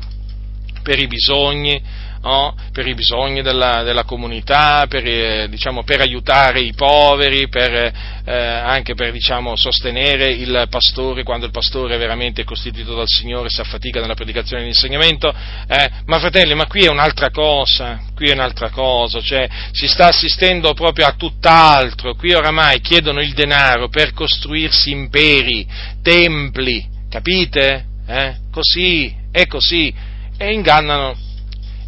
per 0.82 0.98
i 0.98 1.06
bisogni, 1.06 1.82
no? 2.22 2.54
per 2.72 2.86
i 2.86 2.94
bisogni 2.94 3.42
della, 3.42 3.82
della 3.82 4.04
comunità, 4.04 4.86
per, 4.88 5.06
eh, 5.06 5.48
diciamo, 5.48 5.82
per, 5.82 6.00
aiutare 6.00 6.60
i 6.60 6.72
poveri, 6.74 7.48
per, 7.48 7.92
eh, 8.24 8.32
anche 8.34 8.94
per 8.94 9.12
diciamo, 9.12 9.56
sostenere 9.56 10.30
il 10.30 10.66
pastore 10.68 11.22
quando 11.22 11.46
il 11.46 11.52
pastore 11.52 11.94
è 11.94 11.98
veramente 11.98 12.44
costituito 12.44 12.94
dal 12.94 13.08
Signore, 13.08 13.48
si 13.48 13.60
affatica 13.60 14.00
nella 14.00 14.14
predicazione 14.14 14.62
e 14.62 14.64
nell'insegnamento. 14.64 15.32
Eh, 15.66 15.90
ma 16.06 16.18
fratelli, 16.18 16.54
ma 16.54 16.66
qui 16.66 16.84
è 16.84 16.90
un'altra 16.90 17.30
cosa, 17.30 18.00
qui 18.14 18.28
è 18.28 18.32
un'altra 18.32 18.70
cosa, 18.70 19.20
cioè 19.20 19.48
si 19.72 19.86
sta 19.86 20.08
assistendo 20.08 20.74
proprio 20.74 21.06
a 21.06 21.14
tutt'altro, 21.16 22.14
qui 22.14 22.32
oramai 22.32 22.80
chiedono 22.80 23.20
il 23.20 23.32
denaro 23.32 23.88
per 23.88 24.12
costruirsi 24.12 24.90
imperi, 24.90 25.66
templi, 26.02 26.86
capite? 27.08 27.86
Eh? 28.06 28.36
Così, 28.50 29.14
è 29.30 29.46
così, 29.46 29.94
e 30.36 30.52
ingannano 30.52 31.16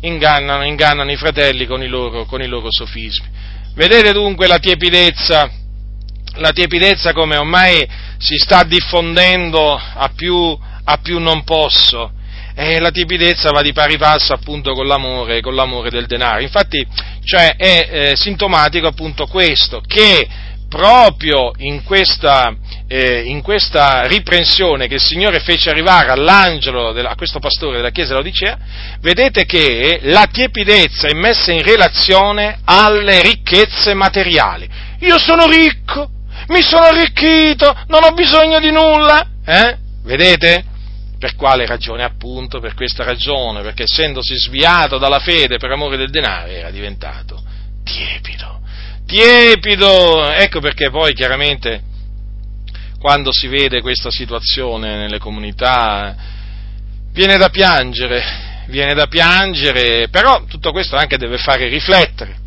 ingannano, 0.02 0.64
ingannano 0.64 1.10
i 1.10 1.16
fratelli 1.16 1.66
con 1.66 1.82
i, 1.82 1.88
loro, 1.88 2.24
con 2.24 2.40
i 2.42 2.46
loro 2.46 2.68
sofismi. 2.70 3.26
Vedete 3.74 4.12
dunque 4.12 4.46
la 4.46 4.58
tiepidezza, 4.58 5.50
la 6.36 6.52
tiepidezza 6.52 7.12
come 7.12 7.36
ormai 7.36 7.86
si 8.18 8.36
sta 8.36 8.62
diffondendo 8.64 9.74
a 9.74 10.10
più, 10.14 10.56
a 10.84 10.98
più 10.98 11.18
non 11.18 11.42
posso. 11.44 12.12
E 12.54 12.78
la 12.80 12.90
tiepidezza 12.90 13.50
va 13.50 13.62
di 13.62 13.72
pari 13.72 13.96
passo 13.96 14.34
appunto 14.34 14.74
con 14.74 14.86
l'amore, 14.86 15.40
con 15.40 15.54
l'amore 15.54 15.88
del 15.88 16.06
denaro. 16.06 16.42
Infatti, 16.42 16.86
cioè, 17.24 17.56
è 17.56 17.88
eh, 17.90 18.12
sintomatico 18.14 18.86
appunto 18.86 19.26
questo, 19.26 19.80
che 19.86 20.28
proprio 20.72 21.52
in 21.58 21.82
questa, 21.84 22.56
eh, 22.88 23.24
in 23.24 23.42
questa, 23.42 24.06
riprensione 24.06 24.88
che 24.88 24.94
il 24.94 25.02
Signore 25.02 25.40
fece 25.40 25.68
arrivare 25.68 26.10
all'angelo, 26.10 26.88
a 26.88 27.14
questo 27.14 27.40
pastore 27.40 27.76
della 27.76 27.90
chiesa 27.90 28.12
dell'Odicea, 28.14 28.56
vedete 29.00 29.44
che 29.44 30.00
la 30.04 30.26
tiepidezza 30.32 31.08
è 31.08 31.12
messa 31.12 31.52
in 31.52 31.62
relazione 31.62 32.60
alle 32.64 33.20
ricchezze 33.20 33.92
materiali. 33.92 34.66
Io 35.00 35.18
sono 35.18 35.46
ricco, 35.46 36.08
mi 36.48 36.62
sono 36.62 36.86
arricchito, 36.86 37.76
non 37.88 38.04
ho 38.04 38.12
bisogno 38.12 38.58
di 38.58 38.70
nulla, 38.70 39.26
eh? 39.44 39.76
Vedete? 40.04 40.64
Per 41.18 41.36
quale 41.36 41.66
ragione? 41.66 42.02
Appunto 42.02 42.60
per 42.60 42.72
questa 42.72 43.04
ragione, 43.04 43.60
perché 43.60 43.82
essendosi 43.82 44.34
sviato 44.36 44.96
dalla 44.96 45.18
fede 45.18 45.58
per 45.58 45.70
amore 45.70 45.98
del 45.98 46.10
denaro 46.10 46.48
era 46.48 46.70
diventato 46.70 47.40
tiepido 47.84 48.61
tiepido. 49.12 50.30
Ecco 50.30 50.60
perché 50.60 50.90
poi 50.90 51.12
chiaramente 51.12 51.82
quando 52.98 53.30
si 53.32 53.46
vede 53.48 53.82
questa 53.82 54.10
situazione 54.10 54.96
nelle 54.96 55.18
comunità 55.18 56.16
viene 57.12 57.36
da 57.36 57.50
piangere, 57.50 58.64
viene 58.68 58.94
da 58.94 59.06
piangere, 59.06 60.08
però 60.08 60.44
tutto 60.44 60.72
questo 60.72 60.96
anche 60.96 61.18
deve 61.18 61.36
fare 61.36 61.68
riflettere. 61.68 62.40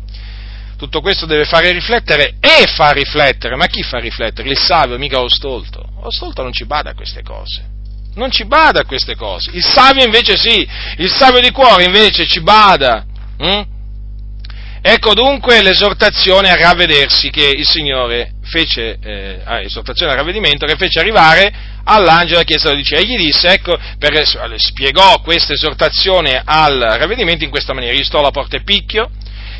Tutto 0.76 1.00
questo 1.00 1.24
deve 1.24 1.44
fare 1.44 1.72
riflettere 1.72 2.34
e 2.38 2.66
fa 2.66 2.90
riflettere, 2.90 3.56
ma 3.56 3.66
chi 3.66 3.82
fa 3.82 3.98
riflettere? 3.98 4.50
Il 4.50 4.58
savio, 4.58 4.98
mica 4.98 5.18
lo 5.18 5.28
stolto. 5.28 5.88
Lo 6.02 6.10
stolto 6.10 6.42
non 6.42 6.52
ci 6.52 6.66
bada 6.66 6.90
a 6.90 6.94
queste 6.94 7.22
cose 7.22 7.74
non 8.16 8.30
ci 8.30 8.46
bada 8.46 8.80
a 8.80 8.84
queste 8.86 9.14
cose. 9.14 9.50
Il 9.52 9.62
savio 9.62 10.02
invece 10.02 10.38
sì, 10.38 10.66
il 10.96 11.10
savio 11.10 11.38
di 11.42 11.50
cuore 11.50 11.84
invece 11.84 12.26
ci 12.26 12.40
bada. 12.40 13.04
Hm? 13.36 13.75
Ecco 14.88 15.14
dunque 15.14 15.62
l'esortazione 15.62 16.48
a 16.48 16.54
ravvedersi 16.54 17.28
che 17.30 17.52
il 17.56 17.66
Signore 17.66 18.34
fece, 18.44 18.96
eh, 19.02 19.40
ah, 19.42 19.60
esortazione 19.60 20.12
al 20.12 20.18
ravvedimento 20.18 20.64
che 20.64 20.76
fece 20.76 21.00
arrivare 21.00 21.52
all'angelo 21.82 22.34
della 22.34 22.44
chiesa 22.44 22.68
di 22.68 22.76
Odicea. 22.76 23.00
E 23.00 23.04
gli 23.04 23.16
disse, 23.16 23.48
ecco, 23.48 23.76
per, 23.98 24.24
spiegò 24.58 25.20
questa 25.22 25.54
esortazione 25.54 26.40
al 26.44 26.78
ravvedimento 27.00 27.42
in 27.42 27.50
questa 27.50 27.74
maniera, 27.74 27.96
io 27.96 28.04
sto 28.04 28.20
alla 28.20 28.30
porta 28.30 28.58
e 28.58 28.62
picchio, 28.62 29.10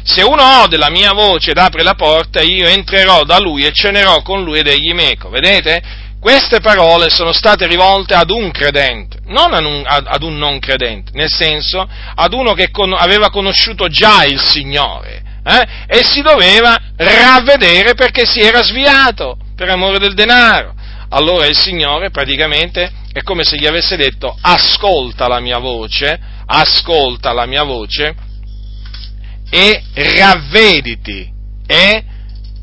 se 0.04 0.22
uno 0.22 0.62
ode 0.62 0.76
la 0.76 0.90
mia 0.90 1.12
voce 1.12 1.50
ed 1.50 1.58
apre 1.58 1.82
la 1.82 1.94
porta, 1.94 2.40
io 2.40 2.68
entrerò 2.68 3.24
da 3.24 3.40
lui 3.40 3.66
e 3.66 3.72
cenerò 3.72 4.22
con 4.22 4.44
lui 4.44 4.60
ed 4.60 4.68
egli 4.68 4.94
meco. 4.94 5.28
Vedete? 5.28 5.82
Queste 6.20 6.60
parole 6.60 7.08
sono 7.10 7.32
state 7.32 7.66
rivolte 7.66 8.14
ad 8.14 8.30
un 8.30 8.50
credente, 8.50 9.18
non 9.26 9.52
ad 9.52 9.64
un, 9.64 9.82
ad 9.86 10.22
un 10.22 10.36
non 10.36 10.58
credente, 10.58 11.12
nel 11.14 11.30
senso 11.30 11.88
ad 12.14 12.32
uno 12.32 12.52
che 12.54 12.70
con, 12.70 12.92
aveva 12.92 13.30
conosciuto 13.30 13.86
già 13.88 14.24
il 14.24 14.40
Signore 14.40 15.22
eh, 15.44 15.66
e 15.86 16.04
si 16.04 16.22
doveva 16.22 16.76
ravvedere 16.96 17.94
perché 17.94 18.26
si 18.26 18.40
era 18.40 18.62
sviato 18.62 19.38
per 19.54 19.68
amore 19.68 19.98
del 19.98 20.14
denaro. 20.14 20.74
Allora 21.10 21.46
il 21.46 21.56
Signore 21.56 22.10
praticamente 22.10 22.90
è 23.12 23.22
come 23.22 23.44
se 23.44 23.56
gli 23.56 23.66
avesse 23.66 23.96
detto 23.96 24.36
ascolta 24.40 25.28
la 25.28 25.38
mia 25.38 25.58
voce, 25.58 26.18
ascolta 26.46 27.32
la 27.32 27.46
mia 27.46 27.62
voce 27.62 28.14
e 29.48 29.82
ravvediti, 29.94 31.30
e 31.66 32.04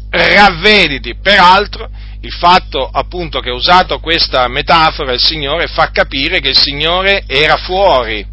ravvediti. 0.10 1.16
Peraltro 1.22 1.90
il 2.24 2.32
fatto 2.32 2.90
appunto 2.92 3.40
che 3.40 3.50
ha 3.50 3.54
usato 3.54 4.00
questa 4.00 4.48
metafora 4.48 5.12
il 5.12 5.22
Signore 5.22 5.68
fa 5.68 5.92
capire 5.92 6.40
che 6.40 6.50
il 6.50 6.58
Signore 6.58 7.24
era 7.28 7.58
fuori. 7.58 8.26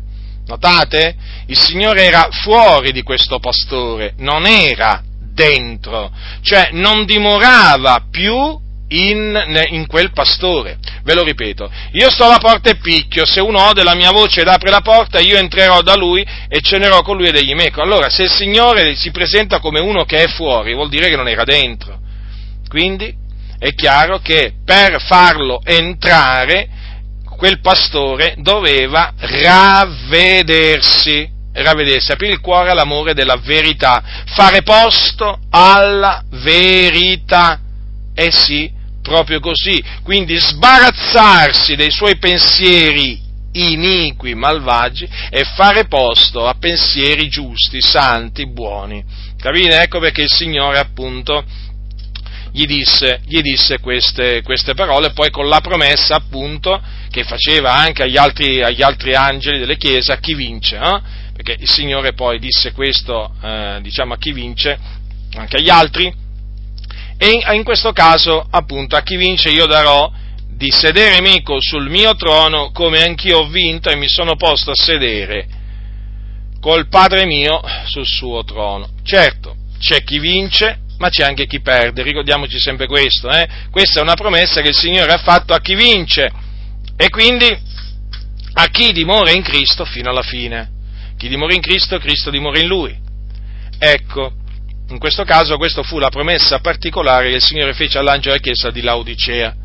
Notate? 0.47 1.15
Il 1.47 1.59
Signore 1.59 2.05
era 2.05 2.29
fuori 2.31 2.93
di 2.93 3.03
questo 3.03 3.39
pastore, 3.39 4.15
non 4.19 4.47
era 4.47 5.03
dentro, 5.33 6.11
cioè 6.43 6.71
non 6.73 7.05
dimorava 7.05 8.05
più 8.11 8.59
in, 8.89 9.67
in, 9.71 9.87
quel 9.87 10.13
pastore. 10.13 10.79
Ve 11.03 11.15
lo 11.15 11.25
ripeto, 11.25 11.71
io 11.93 12.11
sto 12.11 12.25
alla 12.25 12.39
porta 12.39 12.71
e 12.71 12.77
picchio, 12.77 13.27
se 13.27 13.41
uno 13.41 13.61
ode 13.61 13.83
la 13.83 13.95
mia 13.95 14.11
voce 14.11 14.43
ed 14.43 14.49
apre 14.49 14.71
la 14.71 14.83
porta, 14.83 15.19
io 15.19 15.37
entrerò 15.37 15.83
da 15.83 15.97
lui 15.97 16.25
e 16.49 16.61
cenerò 16.61 17.03
con 17.03 17.17
lui 17.17 17.29
ed 17.29 17.37
egli 17.37 17.55
meco. 17.55 17.81
Allora, 17.81 18.09
se 18.09 18.25
il 18.25 18.31
Signore 18.31 18.95
si 18.95 19.11
presenta 19.11 19.59
come 19.59 19.81
uno 19.81 20.05
che 20.05 20.25
è 20.25 20.29
fuori, 20.29 20.75
vuol 20.75 20.89
dire 20.89 21.09
che 21.09 21.17
non 21.17 21.29
era 21.29 21.45
dentro. 21.45 21.99
Quindi, 22.69 23.20
è 23.61 23.75
chiaro 23.75 24.21
che 24.21 24.55
per 24.65 25.03
farlo 25.03 25.61
entrare 25.63 26.67
quel 27.37 27.61
pastore 27.61 28.37
doveva 28.39 29.13
ravvedersi, 29.19 31.29
ravvedersi, 31.53 32.11
aprire 32.11 32.33
il 32.33 32.41
cuore 32.41 32.71
all'amore 32.71 33.13
della 33.13 33.37
verità, 33.37 34.03
fare 34.35 34.63
posto 34.63 35.41
alla 35.51 36.25
verità. 36.43 37.61
Eh 38.15 38.33
sì, 38.33 38.73
proprio 39.03 39.41
così. 39.41 39.85
Quindi 40.03 40.39
sbarazzarsi 40.39 41.77
dei 41.77 41.91
suoi 41.91 42.17
pensieri 42.17 43.21
iniqui, 43.53 44.35
malvagi 44.35 45.07
e 45.29 45.45
fare 45.45 45.87
posto 45.87 46.47
a 46.47 46.55
pensieri 46.59 47.29
giusti, 47.29 47.83
santi, 47.83 48.47
buoni. 48.47 49.05
Capite? 49.37 49.83
Ecco 49.83 49.99
perché 49.99 50.23
il 50.23 50.31
Signore 50.31 50.79
appunto 50.79 51.45
gli 52.53 52.67
disse, 52.67 53.21
gli 53.27 53.41
disse 53.41 53.79
queste, 53.79 54.43
queste, 54.43 54.75
parole, 54.75 55.13
poi 55.13 55.31
con 55.31 55.49
la 55.49 55.61
promessa 55.61 56.17
appunto 56.17 56.81
che 57.11 57.25
faceva 57.25 57.75
anche 57.75 58.03
agli 58.03 58.17
altri, 58.17 58.63
agli 58.63 58.83
altri 58.83 59.15
angeli 59.15 59.59
delle 59.59 59.77
chiese 59.77 60.13
a 60.13 60.19
chi 60.19 60.35
vince, 60.35 60.77
eh? 60.77 61.01
perché 61.33 61.57
il 61.59 61.69
Signore 61.69 62.13
poi 62.13 62.39
disse 62.39 62.73
questo 62.73 63.33
eh, 63.43 63.79
diciamo 63.83 64.15
a 64.15 64.19
chi 64.19 64.33
vince, 64.33 64.79
anche 65.35 65.57
agli 65.57 65.71
altri, 65.71 66.13
e 67.17 67.31
in, 67.31 67.43
in 67.55 67.65
questo 67.65 67.93
caso 67.93 68.47
appunto 68.51 68.97
a 68.97 69.03
chi 69.03 69.17
vince 69.17 69.51
io 69.51 69.67
darò 69.67 70.11
di 70.49 70.71
sedere 70.71 71.21
meco 71.21 71.59
sul 71.61 71.89
mio 71.89 72.15
trono 72.17 72.71
come 72.73 73.03
anch'io 73.03 73.39
ho 73.39 73.49
vinto 73.49 73.89
e 73.89 73.97
mi 73.97 74.09
sono 74.09 74.37
posto 74.37 74.73
a 74.73 74.75
sedere 74.75 75.47
col 76.61 76.89
Padre 76.89 77.25
mio 77.25 77.63
sul 77.87 78.07
suo 78.07 78.45
trono. 78.45 78.89
Certo, 79.03 79.57
c'è 79.79 80.05
chi 80.05 80.19
vince 80.19 80.81
ma 81.01 81.09
c'è 81.09 81.25
anche 81.25 81.47
chi 81.47 81.61
perde, 81.61 82.03
ricordiamoci 82.03 82.59
sempre 82.59 82.87
questo, 82.87 83.31
eh? 83.31 83.49
questa 83.71 84.01
è 84.01 84.03
una 84.03 84.15
promessa 84.15 84.61
che 84.61 84.69
il 84.69 84.77
Signore 84.77 85.11
ha 85.11 85.19
fatto 85.19 85.55
a 85.55 85.61
chi 85.61 85.75
vince 85.75 86.31
e 86.95 87.09
quindi 87.09 87.47
a 88.53 88.67
chi 88.67 88.93
dimora 88.93 89.31
in 89.31 89.43
Cristo 89.43 89.87
fino 89.87 90.11
alla 90.11 90.23
fine. 90.23 90.79
Chi 91.17 91.29
dimora 91.29 91.55
in 91.55 91.63
Cristo, 91.63 91.99
Cristo 91.99 92.29
dimora 92.29 92.59
in 92.59 92.67
lui. 92.67 92.95
Ecco, 93.79 94.33
in 94.91 94.99
questo 94.99 95.25
caso 95.25 95.57
questa 95.57 95.83
fu 95.83 95.99
la 95.99 96.11
promessa 96.11 96.59
particolare 96.59 97.31
che 97.31 97.37
il 97.37 97.43
Signore 97.43 97.73
fece 97.73 97.97
all'angelo 97.97 98.35
della 98.35 98.43
chiesa 98.43 98.71
di 98.71 98.83
Laodicea. 98.83 99.57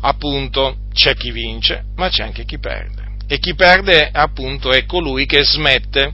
Appunto, 0.00 0.76
c'è 0.94 1.14
chi 1.14 1.30
vince, 1.30 1.84
ma 1.96 2.08
c'è 2.08 2.22
anche 2.22 2.46
chi 2.46 2.58
perde. 2.58 3.16
E 3.28 3.38
chi 3.38 3.54
perde, 3.54 4.08
appunto, 4.10 4.72
è 4.72 4.86
colui 4.86 5.26
che 5.26 5.44
smette, 5.44 6.10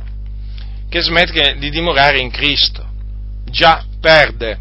che 0.88 1.00
smette 1.02 1.54
di 1.56 1.70
dimorare 1.70 2.18
in 2.18 2.32
Cristo. 2.32 2.85
Già, 3.56 3.82
perde. 4.02 4.58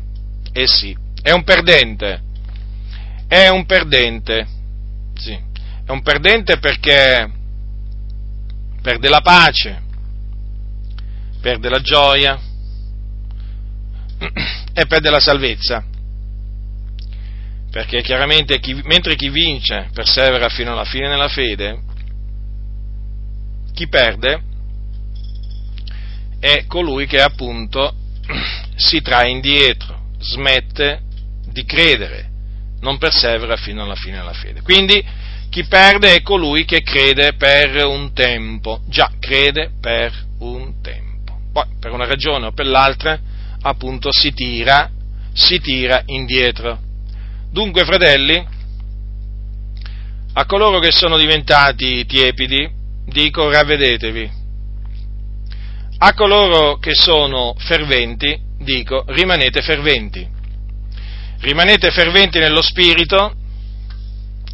Eh 0.54 0.68
sì, 0.68 0.96
è 1.22 1.32
un 1.32 1.44
perdente. 1.44 2.22
È 3.28 3.50
un 3.50 3.66
perdente. 3.66 4.48
Sì, 5.16 5.34
è 5.34 5.92
un 5.92 6.02
perdente 6.02 6.60
perché 6.60 7.30
perde 8.82 9.10
la 9.10 9.20
pace, 9.20 9.82
perde 11.42 11.68
la 11.68 11.82
gioia 11.82 12.40
e 14.74 14.86
perde 14.86 15.10
la 15.10 15.20
salvezza. 15.20 15.84
Perché 17.72 18.02
chiaramente 18.02 18.62
chi, 18.62 18.76
mentre 18.86 19.18
chi 19.18 19.28
vince 19.28 19.90
persevera 19.92 20.48
fino 20.48 20.72
alla 20.72 20.86
fine 20.86 21.10
nella 21.10 21.28
fede, 21.28 21.82
chi 23.74 23.90
perde 23.90 24.42
è 26.40 26.64
colui 26.66 27.08
che 27.08 27.22
appunto 27.22 27.94
si 28.76 29.02
trae 29.02 29.30
indietro, 29.30 30.10
smette 30.19 31.02
di 31.52 31.64
credere, 31.65 32.30
non 32.81 32.97
persevera 32.97 33.56
fino 33.56 33.84
alla 33.84 33.95
fine 33.95 34.18
della 34.18 34.34
fede. 34.34 34.61
Quindi 34.61 35.03
chi 35.49 35.65
perde 35.65 36.15
è 36.15 36.22
colui 36.22 36.65
che 36.65 36.81
crede 36.81 37.34
per 37.34 37.85
un 37.85 38.14
tempo, 38.14 38.81
già 38.88 39.10
crede 39.19 39.72
per 39.80 40.14
un 40.39 40.81
tempo. 40.81 41.39
Poi 41.53 41.65
per 41.80 41.91
una 41.91 42.06
ragione 42.06 42.47
o 42.47 42.52
per 42.52 42.65
l'altra 42.65 43.18
appunto 43.61 44.11
si 44.11 44.34
tira, 44.34 44.91
si 45.34 45.60
tira 45.60 46.02
indietro. 46.07 46.80
Dunque, 47.52 47.85
fratelli, 47.85 48.45
a 50.34 50.45
coloro 50.45 50.80
che 50.80 50.91
sono 50.91 51.18
diventati 51.18 52.06
tiepidi, 52.06 52.69
dico 53.06 53.49
ravvedetevi, 53.49 54.31
a 55.99 56.14
coloro 56.14 56.77
che 56.77 56.93
sono 56.93 57.56
ferventi, 57.57 58.38
dico, 58.66 59.06
rimanete 59.08 59.62
ferventi. 59.62 60.28
Rimanete 61.40 61.92
ferventi 61.92 62.40
nello 62.40 62.62
spirito, 62.62 63.34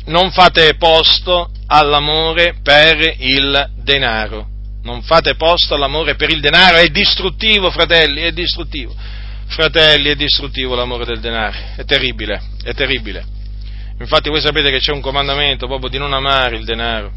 non 0.06 0.32
fate 0.32 0.76
posto 0.76 1.50
all'amore 1.66 2.58
per 2.62 3.16
il 3.18 3.72
denaro. 3.78 4.50
Non 4.84 5.02
fate 5.02 5.36
posto 5.36 5.76
all'amore 5.76 6.16
per 6.16 6.30
il 6.30 6.42
denaro, 6.42 6.78
è 6.78 6.88
distruttivo, 6.88 7.72
fratelli, 7.72 8.22
è 8.22 8.32
distruttivo. 8.32 8.94
Fratelli, 9.48 10.10
è 10.10 10.16
distruttivo 10.16 10.76
l'amore 10.76 11.06
del 11.06 11.20
denaro, 11.20 11.58
è 11.76 11.86
terribile, 11.86 12.42
è 12.64 12.74
terribile. 12.74 13.24
Infatti 14.00 14.30
voi 14.30 14.42
sapete 14.42 14.72
che 14.72 14.80
c'è 14.80 14.92
un 14.92 15.02
comandamento 15.02 15.68
proprio 15.68 15.90
di 15.90 15.98
non 15.98 16.14
amare 16.14 16.58
il 16.58 16.66
denaro 16.66 17.12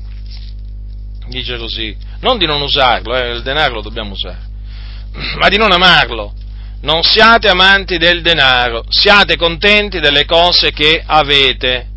dice 1.28 1.56
così, 1.56 1.96
non 2.20 2.38
di 2.38 2.46
non 2.46 2.60
usarlo, 2.60 3.16
eh, 3.16 3.36
il 3.36 3.42
denaro 3.42 3.74
lo 3.74 3.82
dobbiamo 3.82 4.12
usare, 4.12 4.40
ma 5.38 5.48
di 5.48 5.56
non 5.56 5.72
amarlo. 5.72 6.34
Non 6.84 7.02
siate 7.02 7.48
amanti 7.48 7.96
del 7.96 8.20
denaro, 8.20 8.84
siate 8.90 9.36
contenti 9.36 10.00
delle 10.00 10.26
cose 10.26 10.70
che 10.70 11.02
avete. 11.04 11.88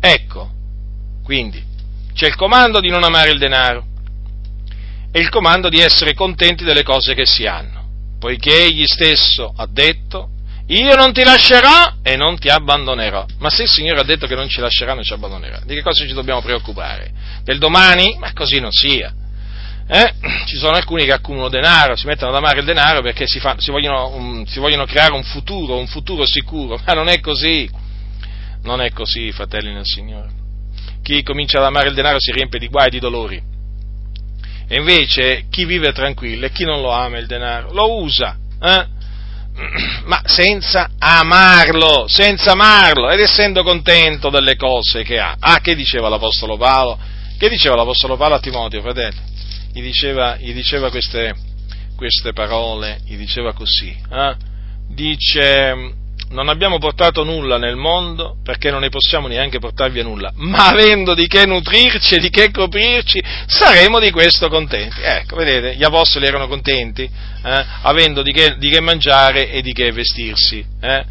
Ecco, 0.00 0.50
quindi 1.22 1.62
c'è 2.14 2.26
il 2.26 2.34
comando 2.34 2.80
di 2.80 2.88
non 2.88 3.04
amare 3.04 3.30
il 3.30 3.38
denaro 3.38 3.84
e 5.12 5.20
il 5.20 5.28
comando 5.28 5.68
di 5.68 5.78
essere 5.78 6.14
contenti 6.14 6.64
delle 6.64 6.82
cose 6.82 7.14
che 7.14 7.26
si 7.26 7.46
hanno, 7.46 8.16
poiché 8.18 8.64
egli 8.64 8.86
stesso 8.86 9.52
ha 9.56 9.68
detto 9.70 10.30
io 10.66 10.96
non 10.96 11.12
ti 11.12 11.22
lascerò 11.22 11.94
e 12.02 12.16
non 12.16 12.38
ti 12.38 12.48
abbandonerò. 12.48 13.24
Ma 13.38 13.50
se 13.50 13.62
il 13.62 13.68
Signore 13.68 14.00
ha 14.00 14.04
detto 14.04 14.26
che 14.26 14.34
non 14.34 14.48
ci 14.48 14.60
lascerà, 14.60 14.94
non 14.94 15.04
ci 15.04 15.12
abbandonerà, 15.12 15.60
di 15.64 15.76
che 15.76 15.82
cosa 15.82 16.04
ci 16.04 16.12
dobbiamo 16.12 16.42
preoccupare? 16.42 17.12
Del 17.44 17.58
domani? 17.58 18.16
Ma 18.18 18.32
così 18.32 18.58
non 18.58 18.72
sia. 18.72 19.14
Eh? 19.90 20.14
Ci 20.44 20.56
sono 20.58 20.76
alcuni 20.76 21.04
che 21.04 21.12
accumulano 21.12 21.48
denaro, 21.48 21.96
si 21.96 22.06
mettono 22.06 22.30
ad 22.30 22.36
amare 22.36 22.60
il 22.60 22.66
denaro 22.66 23.00
perché 23.00 23.26
si, 23.26 23.40
fa, 23.40 23.54
si, 23.58 23.70
vogliono, 23.70 24.14
um, 24.14 24.44
si 24.44 24.58
vogliono 24.58 24.84
creare 24.84 25.14
un 25.14 25.22
futuro, 25.22 25.78
un 25.78 25.86
futuro 25.86 26.26
sicuro, 26.26 26.78
ma 26.84 26.92
non 26.92 27.08
è 27.08 27.20
così. 27.20 27.68
Non 28.62 28.82
è 28.82 28.90
così, 28.90 29.32
fratelli 29.32 29.72
nel 29.72 29.84
Signore. 29.84 30.28
Chi 31.02 31.22
comincia 31.22 31.58
ad 31.58 31.64
amare 31.64 31.88
il 31.88 31.94
denaro 31.94 32.18
si 32.18 32.32
riempie 32.32 32.58
di 32.58 32.68
guai 32.68 32.88
e 32.88 32.90
di 32.90 32.98
dolori. 32.98 33.42
E 34.68 34.76
invece 34.76 35.46
chi 35.48 35.64
vive 35.64 35.92
tranquillo 35.92 36.44
e 36.44 36.50
chi 36.50 36.64
non 36.64 36.82
lo 36.82 36.90
ama 36.90 37.16
il 37.16 37.26
denaro 37.26 37.72
lo 37.72 38.02
usa 38.02 38.36
eh? 38.60 38.86
ma 40.04 40.20
senza 40.24 40.90
amarlo, 40.98 42.06
senza 42.06 42.52
amarlo, 42.52 43.10
ed 43.10 43.20
essendo 43.20 43.62
contento 43.62 44.30
delle 44.30 44.56
cose 44.56 45.02
che 45.02 45.18
ha. 45.18 45.36
Ah, 45.38 45.60
che 45.60 45.74
diceva 45.74 46.08
l'Apostolo 46.08 46.56
Paolo? 46.56 46.98
Che 47.38 47.48
diceva 47.48 47.76
l'Apostolo 47.76 48.16
Paolo 48.16 48.34
a 48.34 48.40
Timoteo, 48.40 48.80
fratello? 48.80 49.20
Gli 49.72 49.82
diceva, 49.82 50.36
gli 50.36 50.52
diceva 50.52 50.90
queste, 50.90 51.34
queste, 51.96 52.32
parole, 52.32 53.00
gli 53.04 53.16
diceva 53.16 53.52
così, 53.52 53.88
eh? 53.88 54.36
dice, 54.88 55.94
non 56.30 56.48
abbiamo 56.48 56.78
portato 56.78 57.24
nulla 57.24 57.58
nel 57.58 57.76
mondo 57.76 58.36
perché 58.42 58.70
non 58.70 58.80
ne 58.80 58.88
possiamo 58.88 59.28
neanche 59.28 59.58
portar 59.58 59.90
via 59.90 60.02
nulla, 60.02 60.32
ma 60.36 60.68
avendo 60.68 61.14
di 61.14 61.26
che 61.26 61.46
nutrirci 61.46 62.16
e 62.16 62.18
di 62.18 62.30
che 62.30 62.50
coprirci, 62.50 63.22
saremo 63.46 63.98
di 63.98 64.10
questo 64.10 64.48
contenti. 64.48 65.00
Ecco, 65.00 65.36
vedete, 65.36 65.76
gli 65.76 65.84
apostoli 65.84 66.26
erano 66.26 66.48
contenti, 66.48 67.02
eh, 67.02 67.66
avendo 67.82 68.22
di 68.22 68.32
che, 68.32 68.56
di 68.58 68.70
che, 68.70 68.80
mangiare 68.80 69.50
e 69.50 69.62
di 69.62 69.72
che 69.72 69.90
vestirsi. 69.92 70.64
Eh. 70.80 71.04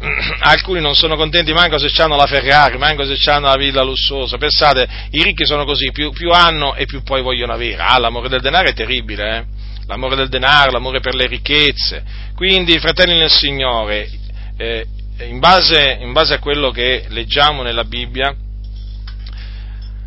Alcuni 0.40 0.80
non 0.80 0.94
sono 0.94 1.14
contenti 1.16 1.52
manco 1.52 1.78
se 1.78 1.90
hanno 2.02 2.16
la 2.16 2.26
Ferrari, 2.26 2.78
manco 2.78 3.04
se 3.04 3.30
hanno 3.30 3.48
la 3.48 3.56
villa 3.56 3.82
lussuosa. 3.82 4.38
Pensate, 4.38 4.88
i 5.10 5.22
ricchi 5.22 5.44
sono 5.44 5.64
così, 5.64 5.90
più, 5.92 6.10
più 6.10 6.30
hanno 6.30 6.74
e 6.74 6.86
più 6.86 7.02
poi 7.02 7.22
vogliono 7.22 7.52
avere. 7.52 7.82
Ah, 7.82 7.98
l'amore 7.98 8.28
del 8.28 8.40
denaro 8.40 8.68
è 8.68 8.72
terribile, 8.72 9.36
eh? 9.36 9.44
l'amore 9.86 10.16
del 10.16 10.28
denaro, 10.28 10.70
l'amore 10.70 11.00
per 11.00 11.14
le 11.14 11.26
ricchezze. 11.26 12.02
Quindi, 12.34 12.78
fratelli 12.78 13.18
nel 13.18 13.30
Signore, 13.30 14.08
eh, 14.56 14.86
in, 15.28 15.38
base, 15.38 15.98
in 16.00 16.12
base 16.12 16.34
a 16.34 16.38
quello 16.38 16.70
che 16.70 17.04
leggiamo 17.08 17.62
nella 17.62 17.84
Bibbia, 17.84 18.34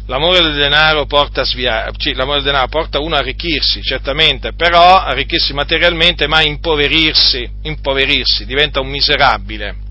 L'amore 0.08 0.42
del 0.42 0.56
denaro 0.56 1.06
porta 1.06 1.42
a 1.42 1.46
sviare, 1.46 1.94
l'amore 2.16 2.42
del 2.42 2.48
denaro 2.48 2.68
porta 2.68 3.00
uno 3.00 3.16
a 3.16 3.20
arricchirsi, 3.20 3.82
certamente, 3.82 4.52
però 4.52 5.00
arricchirsi 5.00 5.54
materialmente, 5.54 6.28
ma 6.28 6.42
impoverirsi, 6.42 7.50
impoverirsi, 7.62 8.46
diventa 8.46 8.82
un 8.82 8.90
miserabile, 8.90 9.83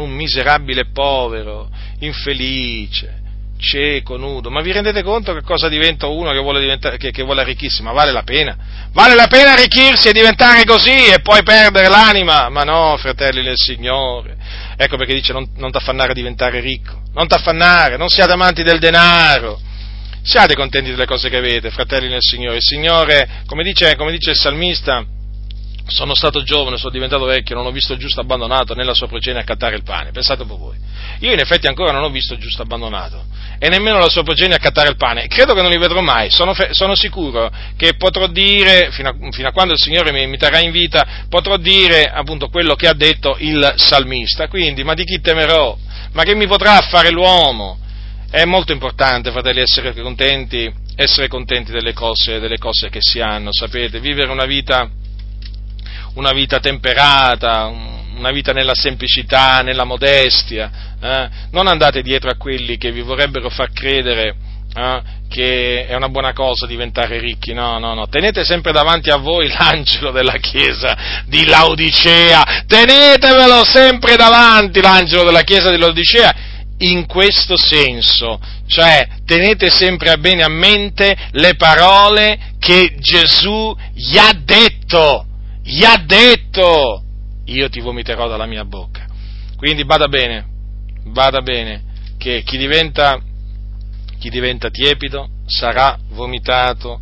un 0.00 0.10
miserabile 0.10 0.86
povero, 0.92 1.68
infelice, 2.00 3.22
cieco, 3.58 4.16
nudo. 4.16 4.50
Ma 4.50 4.60
vi 4.60 4.72
rendete 4.72 5.02
conto 5.02 5.32
che 5.32 5.42
cosa 5.42 5.68
diventa 5.68 6.06
uno 6.06 6.32
che 6.32 6.38
vuole, 6.38 6.78
che, 6.98 7.10
che 7.10 7.22
vuole 7.22 7.40
arricchirsi? 7.40 7.82
Ma 7.82 7.92
vale 7.92 8.12
la 8.12 8.22
pena? 8.22 8.56
Vale 8.92 9.14
la 9.14 9.26
pena 9.26 9.52
arricchirsi 9.52 10.08
e 10.08 10.12
diventare 10.12 10.64
così 10.64 11.06
e 11.06 11.20
poi 11.22 11.42
perdere 11.42 11.88
l'anima? 11.88 12.48
Ma 12.48 12.62
no, 12.62 12.96
fratelli 12.98 13.42
del 13.42 13.56
Signore. 13.56 14.36
Ecco 14.76 14.96
perché 14.96 15.14
dice 15.14 15.32
non, 15.32 15.50
non 15.56 15.70
t'affannare 15.70 16.12
a 16.12 16.14
diventare 16.14 16.60
ricco, 16.60 17.00
non 17.12 17.26
t'affannare, 17.26 17.96
non 17.96 18.08
siate 18.08 18.32
amanti 18.32 18.62
del 18.62 18.78
denaro. 18.78 19.60
Siate 20.26 20.54
contenti 20.54 20.90
delle 20.90 21.04
cose 21.04 21.28
che 21.28 21.36
avete, 21.36 21.70
fratelli 21.70 22.08
nel 22.08 22.22
Signore. 22.22 22.56
Il 22.56 22.62
Signore, 22.62 23.42
come 23.44 23.62
dice, 23.62 23.94
come 23.94 24.10
dice 24.10 24.30
il 24.30 24.38
salmista, 24.38 25.04
sono 25.86 26.14
stato 26.14 26.42
giovane, 26.42 26.78
sono 26.78 26.90
diventato 26.90 27.24
vecchio, 27.24 27.54
non 27.54 27.66
ho 27.66 27.70
visto 27.70 27.92
il 27.92 27.98
giusto 27.98 28.20
abbandonato 28.20 28.74
nella 28.74 28.94
sua 28.94 29.06
progenie 29.06 29.42
a 29.42 29.44
cattare 29.44 29.76
il 29.76 29.82
pane. 29.82 30.12
Pensate 30.12 30.42
un 30.42 30.48
po' 30.48 30.56
voi. 30.56 30.76
Io 31.20 31.32
in 31.32 31.38
effetti 31.38 31.66
ancora 31.66 31.92
non 31.92 32.02
ho 32.02 32.10
visto 32.10 32.32
il 32.34 32.40
giusto 32.40 32.62
abbandonato 32.62 33.24
e 33.58 33.68
nemmeno 33.68 33.98
la 33.98 34.08
sua 34.08 34.22
progenie 34.22 34.56
a 34.56 34.58
cattare 34.58 34.88
il 34.88 34.96
pane. 34.96 35.26
Credo 35.26 35.54
che 35.54 35.60
non 35.60 35.70
li 35.70 35.78
vedrò 35.78 36.00
mai. 36.00 36.30
Sono, 36.30 36.54
fe- 36.54 36.72
sono 36.72 36.94
sicuro 36.94 37.50
che 37.76 37.94
potrò 37.96 38.26
dire, 38.26 38.90
fino 38.92 39.10
a, 39.10 39.14
fino 39.30 39.48
a 39.48 39.52
quando 39.52 39.74
il 39.74 39.78
Signore 39.78 40.10
mi, 40.10 40.26
mi, 40.26 40.38
terrà 40.38 40.60
in 40.60 40.70
vita, 40.70 41.24
potrò 41.28 41.56
dire 41.56 42.04
appunto 42.04 42.48
quello 42.48 42.74
che 42.74 42.88
ha 42.88 42.94
detto 42.94 43.36
il 43.38 43.74
salmista. 43.76 44.48
Quindi, 44.48 44.84
ma 44.84 44.94
di 44.94 45.04
chi 45.04 45.20
temerò? 45.20 45.76
Ma 46.12 46.22
che 46.22 46.34
mi 46.34 46.46
potrà 46.46 46.80
fare 46.80 47.10
l'uomo? 47.10 47.78
È 48.30 48.44
molto 48.44 48.72
importante, 48.72 49.30
fratelli, 49.30 49.60
essere 49.60 49.94
contenti, 49.94 50.72
essere 50.96 51.28
contenti 51.28 51.72
delle 51.72 51.92
cose, 51.92 52.40
delle 52.40 52.58
cose 52.58 52.88
che 52.88 52.98
si 53.00 53.20
hanno, 53.20 53.52
sapete, 53.52 54.00
vivere 54.00 54.30
una 54.30 54.44
vita 54.44 54.90
una 56.14 56.32
vita 56.32 56.60
temperata, 56.60 57.66
una 58.16 58.30
vita 58.30 58.52
nella 58.52 58.74
semplicità, 58.74 59.62
nella 59.62 59.84
modestia, 59.84 60.70
eh? 61.00 61.28
non 61.50 61.66
andate 61.66 62.02
dietro 62.02 62.30
a 62.30 62.36
quelli 62.36 62.76
che 62.76 62.92
vi 62.92 63.02
vorrebbero 63.02 63.50
far 63.50 63.72
credere 63.72 64.36
eh, 64.74 65.02
che 65.28 65.86
è 65.86 65.94
una 65.94 66.08
buona 66.08 66.32
cosa 66.32 66.66
diventare 66.66 67.18
ricchi, 67.18 67.52
no, 67.52 67.78
no, 67.78 67.94
no, 67.94 68.08
tenete 68.08 68.44
sempre 68.44 68.72
davanti 68.72 69.10
a 69.10 69.16
voi 69.16 69.48
l'angelo 69.48 70.10
della 70.10 70.36
chiesa 70.36 71.22
di 71.26 71.46
Laodicea, 71.46 72.64
tenetevelo 72.66 73.64
sempre 73.64 74.16
davanti 74.16 74.80
l'angelo 74.80 75.24
della 75.24 75.42
chiesa 75.42 75.70
di 75.70 75.78
Laodicea, 75.78 76.34
in 76.78 77.06
questo 77.06 77.56
senso, 77.56 78.40
cioè 78.66 79.06
tenete 79.24 79.70
sempre 79.70 80.16
bene 80.18 80.42
a 80.42 80.48
mente 80.48 81.16
le 81.32 81.54
parole 81.54 82.54
che 82.58 82.96
Gesù 82.98 83.74
gli 83.92 84.18
ha 84.18 84.32
detto 84.36 85.26
gli 85.66 85.82
ha 85.82 85.96
detto, 85.96 87.02
io 87.46 87.68
ti 87.70 87.80
vomiterò 87.80 88.28
dalla 88.28 88.44
mia 88.44 88.66
bocca. 88.66 89.06
Quindi 89.56 89.86
bada 89.86 90.08
bene, 90.08 90.46
bada 91.04 91.40
bene, 91.40 91.82
che 92.18 92.42
chi 92.44 92.58
diventa, 92.58 93.18
chi 94.18 94.28
diventa 94.28 94.68
tiepido 94.68 95.28
sarà 95.46 95.98
vomitato 96.10 97.00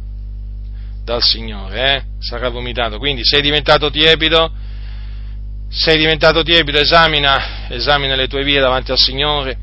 dal 1.02 1.22
Signore, 1.22 1.96
eh? 1.96 2.02
sarà 2.20 2.50
vomitato. 2.50 2.98
Quindi 2.98 3.24
sei 3.24 3.42
diventato 3.42 3.90
tiepido, 3.90 4.52
sei 5.68 5.98
diventato 5.98 6.44
tiepido, 6.44 6.78
esamina, 6.78 7.68
esamina 7.68 8.14
le 8.14 8.28
tue 8.28 8.44
vie 8.44 8.60
davanti 8.60 8.92
al 8.92 8.98
Signore 8.98 9.58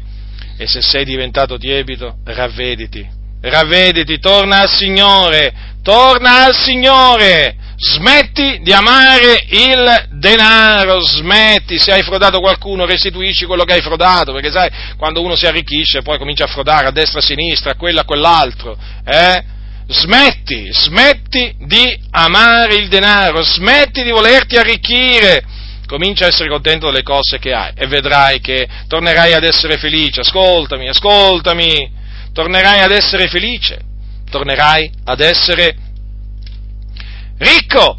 e 0.57 0.67
se 0.67 0.81
sei 0.81 1.05
diventato 1.05 1.57
tiepido, 1.57 2.17
ravvediti, 2.25 3.07
ravvediti, 3.39 4.19
torna 4.19 4.59
al 4.59 4.69
Signore, 4.69 5.53
torna 5.81 6.43
al 6.43 6.53
Signore, 6.53 7.55
Smetti 7.81 8.59
di 8.61 8.73
amare 8.73 9.45
il 9.47 10.07
denaro, 10.19 10.99
smetti, 10.99 11.79
se 11.79 11.93
hai 11.93 12.03
frodato 12.03 12.41
qualcuno 12.41 12.85
restituisci 12.85 13.45
quello 13.45 13.63
che 13.63 13.71
hai 13.71 13.81
frodato, 13.81 14.33
perché 14.33 14.51
sai, 14.51 14.69
quando 14.97 15.21
uno 15.21 15.37
si 15.37 15.45
arricchisce 15.45 16.01
poi 16.01 16.17
comincia 16.17 16.43
a 16.43 16.47
frodare 16.47 16.87
a 16.87 16.91
destra, 16.91 17.19
a 17.19 17.23
sinistra, 17.23 17.71
a 17.71 17.75
quello, 17.75 18.01
a 18.01 18.03
quell'altro, 18.03 18.77
eh? 19.05 19.43
Smetti, 19.87 20.69
smetti 20.73 21.55
di 21.57 21.97
amare 22.11 22.75
il 22.75 22.89
denaro, 22.89 23.41
smetti 23.43 24.03
di 24.03 24.11
volerti 24.11 24.57
arricchire, 24.57 25.41
comincia 25.87 26.25
a 26.25 26.27
essere 26.27 26.49
contento 26.49 26.87
delle 26.87 27.01
cose 27.01 27.39
che 27.39 27.53
hai 27.53 27.71
e 27.75 27.87
vedrai 27.87 28.41
che 28.41 28.67
tornerai 28.89 29.33
ad 29.33 29.45
essere 29.45 29.77
felice, 29.77 30.19
ascoltami, 30.19 30.89
ascoltami, 30.89 31.89
tornerai 32.33 32.81
ad 32.81 32.91
essere 32.91 33.29
felice, 33.29 33.79
tornerai 34.29 34.91
ad 35.05 35.21
essere 35.21 35.63
felice 35.63 35.87
ricco, 37.39 37.97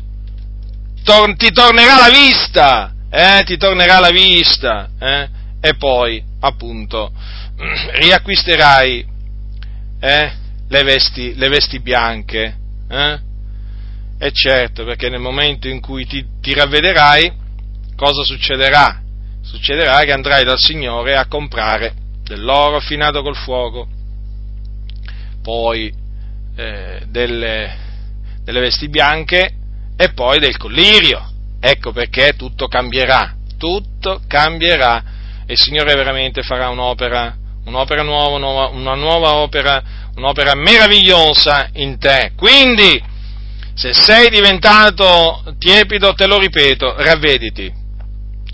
tor- 1.03 1.37
ti 1.37 1.51
tornerà 1.51 1.97
la 1.97 2.11
vista, 2.11 2.95
eh, 3.11 3.43
ti 3.45 3.57
tornerà 3.57 3.99
la 3.99 4.11
vista, 4.11 4.91
eh, 4.99 5.29
e 5.61 5.75
poi, 5.75 6.23
appunto, 6.41 7.13
riacquisterai 7.93 9.07
eh, 10.01 10.33
le, 10.69 10.83
vesti, 10.83 11.35
le, 11.35 11.49
vesti, 11.49 11.81
bianche, 11.81 12.57
eh? 12.89 13.21
E 14.23 14.33
certo, 14.33 14.85
perché 14.85 15.09
nel 15.09 15.21
momento 15.21 15.67
in 15.69 15.81
cui 15.81 16.05
ti, 16.05 16.25
ti 16.41 16.53
ravvederai, 16.53 17.33
cosa 17.97 18.23
succederà? 18.23 19.01
Succederà 19.43 20.01
che 20.01 20.13
andrai 20.13 20.45
dal 20.45 20.59
Signore 20.59 21.17
a 21.17 21.27
comprare 21.27 21.95
dell'oro 22.23 22.77
affinato 22.77 23.23
col 23.23 23.37
fuoco, 23.37 23.89
poi 25.43 25.93
eh, 26.55 27.03
delle, 27.09 27.77
delle 28.43 28.61
vesti 28.61 28.89
bianche 28.89 29.55
e 29.97 30.13
poi 30.13 30.39
del 30.39 30.57
collirio. 30.57 31.29
Ecco 31.61 31.93
perché 31.93 32.35
tutto 32.37 32.69
cambierà, 32.69 33.35
tutto 33.59 34.23
cambierà 34.27 35.03
e 35.47 35.53
il 35.53 35.59
Signore 35.59 35.95
veramente 35.95 36.43
farà 36.43 36.69
un'opera, 36.69 37.37
un'opera 37.65 38.03
nuova, 38.03 38.69
una 38.69 38.95
nuova 38.95 39.35
opera, 39.35 39.83
un'opera 40.15 40.55
meravigliosa 40.55 41.69
in 41.75 41.99
te. 41.99 42.33
Quindi, 42.37 43.03
se 43.75 43.93
sei 43.93 44.31
diventato 44.31 45.55
tiepido, 45.59 46.15
te 46.15 46.27
lo 46.27 46.39
ripeto, 46.39 46.95
ravvediti, 46.99 47.73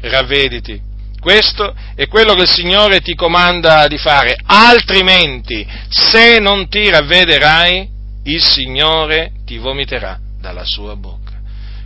ravvediti. 0.01 0.81
Questo 1.21 1.75
è 1.95 2.07
quello 2.09 2.35
che 2.35 2.43
il 2.43 2.49
Signore 2.49 3.01
ti 3.01 3.15
comanda 3.15 3.89
di 3.89 3.99
fare, 3.99 4.37
altrimenti, 4.45 5.67
se 5.89 6.39
non 6.39 6.69
ti 6.69 6.89
ravvederai, 6.89 7.89
il 8.27 8.43
Signore 8.43 9.33
ti 9.45 9.59
vomiterà 9.59 10.19
dalla 10.41 10.65
sua 10.65 10.97
bocca. 10.97 11.35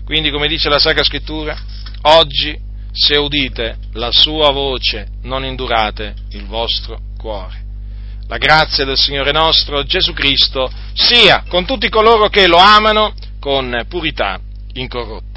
Quindi, 0.04 0.30
come 0.30 0.48
dice 0.48 0.68
la 0.68 0.78
Sacra 0.78 1.04
Scrittura, 1.04 1.56
oggi, 2.02 2.58
se 2.92 3.16
udite 3.16 3.78
la 3.92 4.10
sua 4.10 4.50
voce, 4.50 5.08
non 5.22 5.44
indurate 5.44 6.14
il 6.30 6.46
vostro 6.46 6.98
cuore. 7.16 7.68
La 8.26 8.38
grazia 8.38 8.84
del 8.84 8.96
Signore 8.96 9.32
nostro 9.32 9.82
Gesù 9.82 10.12
Cristo 10.12 10.70
sia 10.94 11.44
con 11.48 11.64
tutti 11.64 11.88
coloro 11.88 12.28
che 12.28 12.46
lo 12.46 12.58
amano 12.58 13.12
con 13.38 13.84
purità 13.88 14.38
incorrotta. 14.74 15.29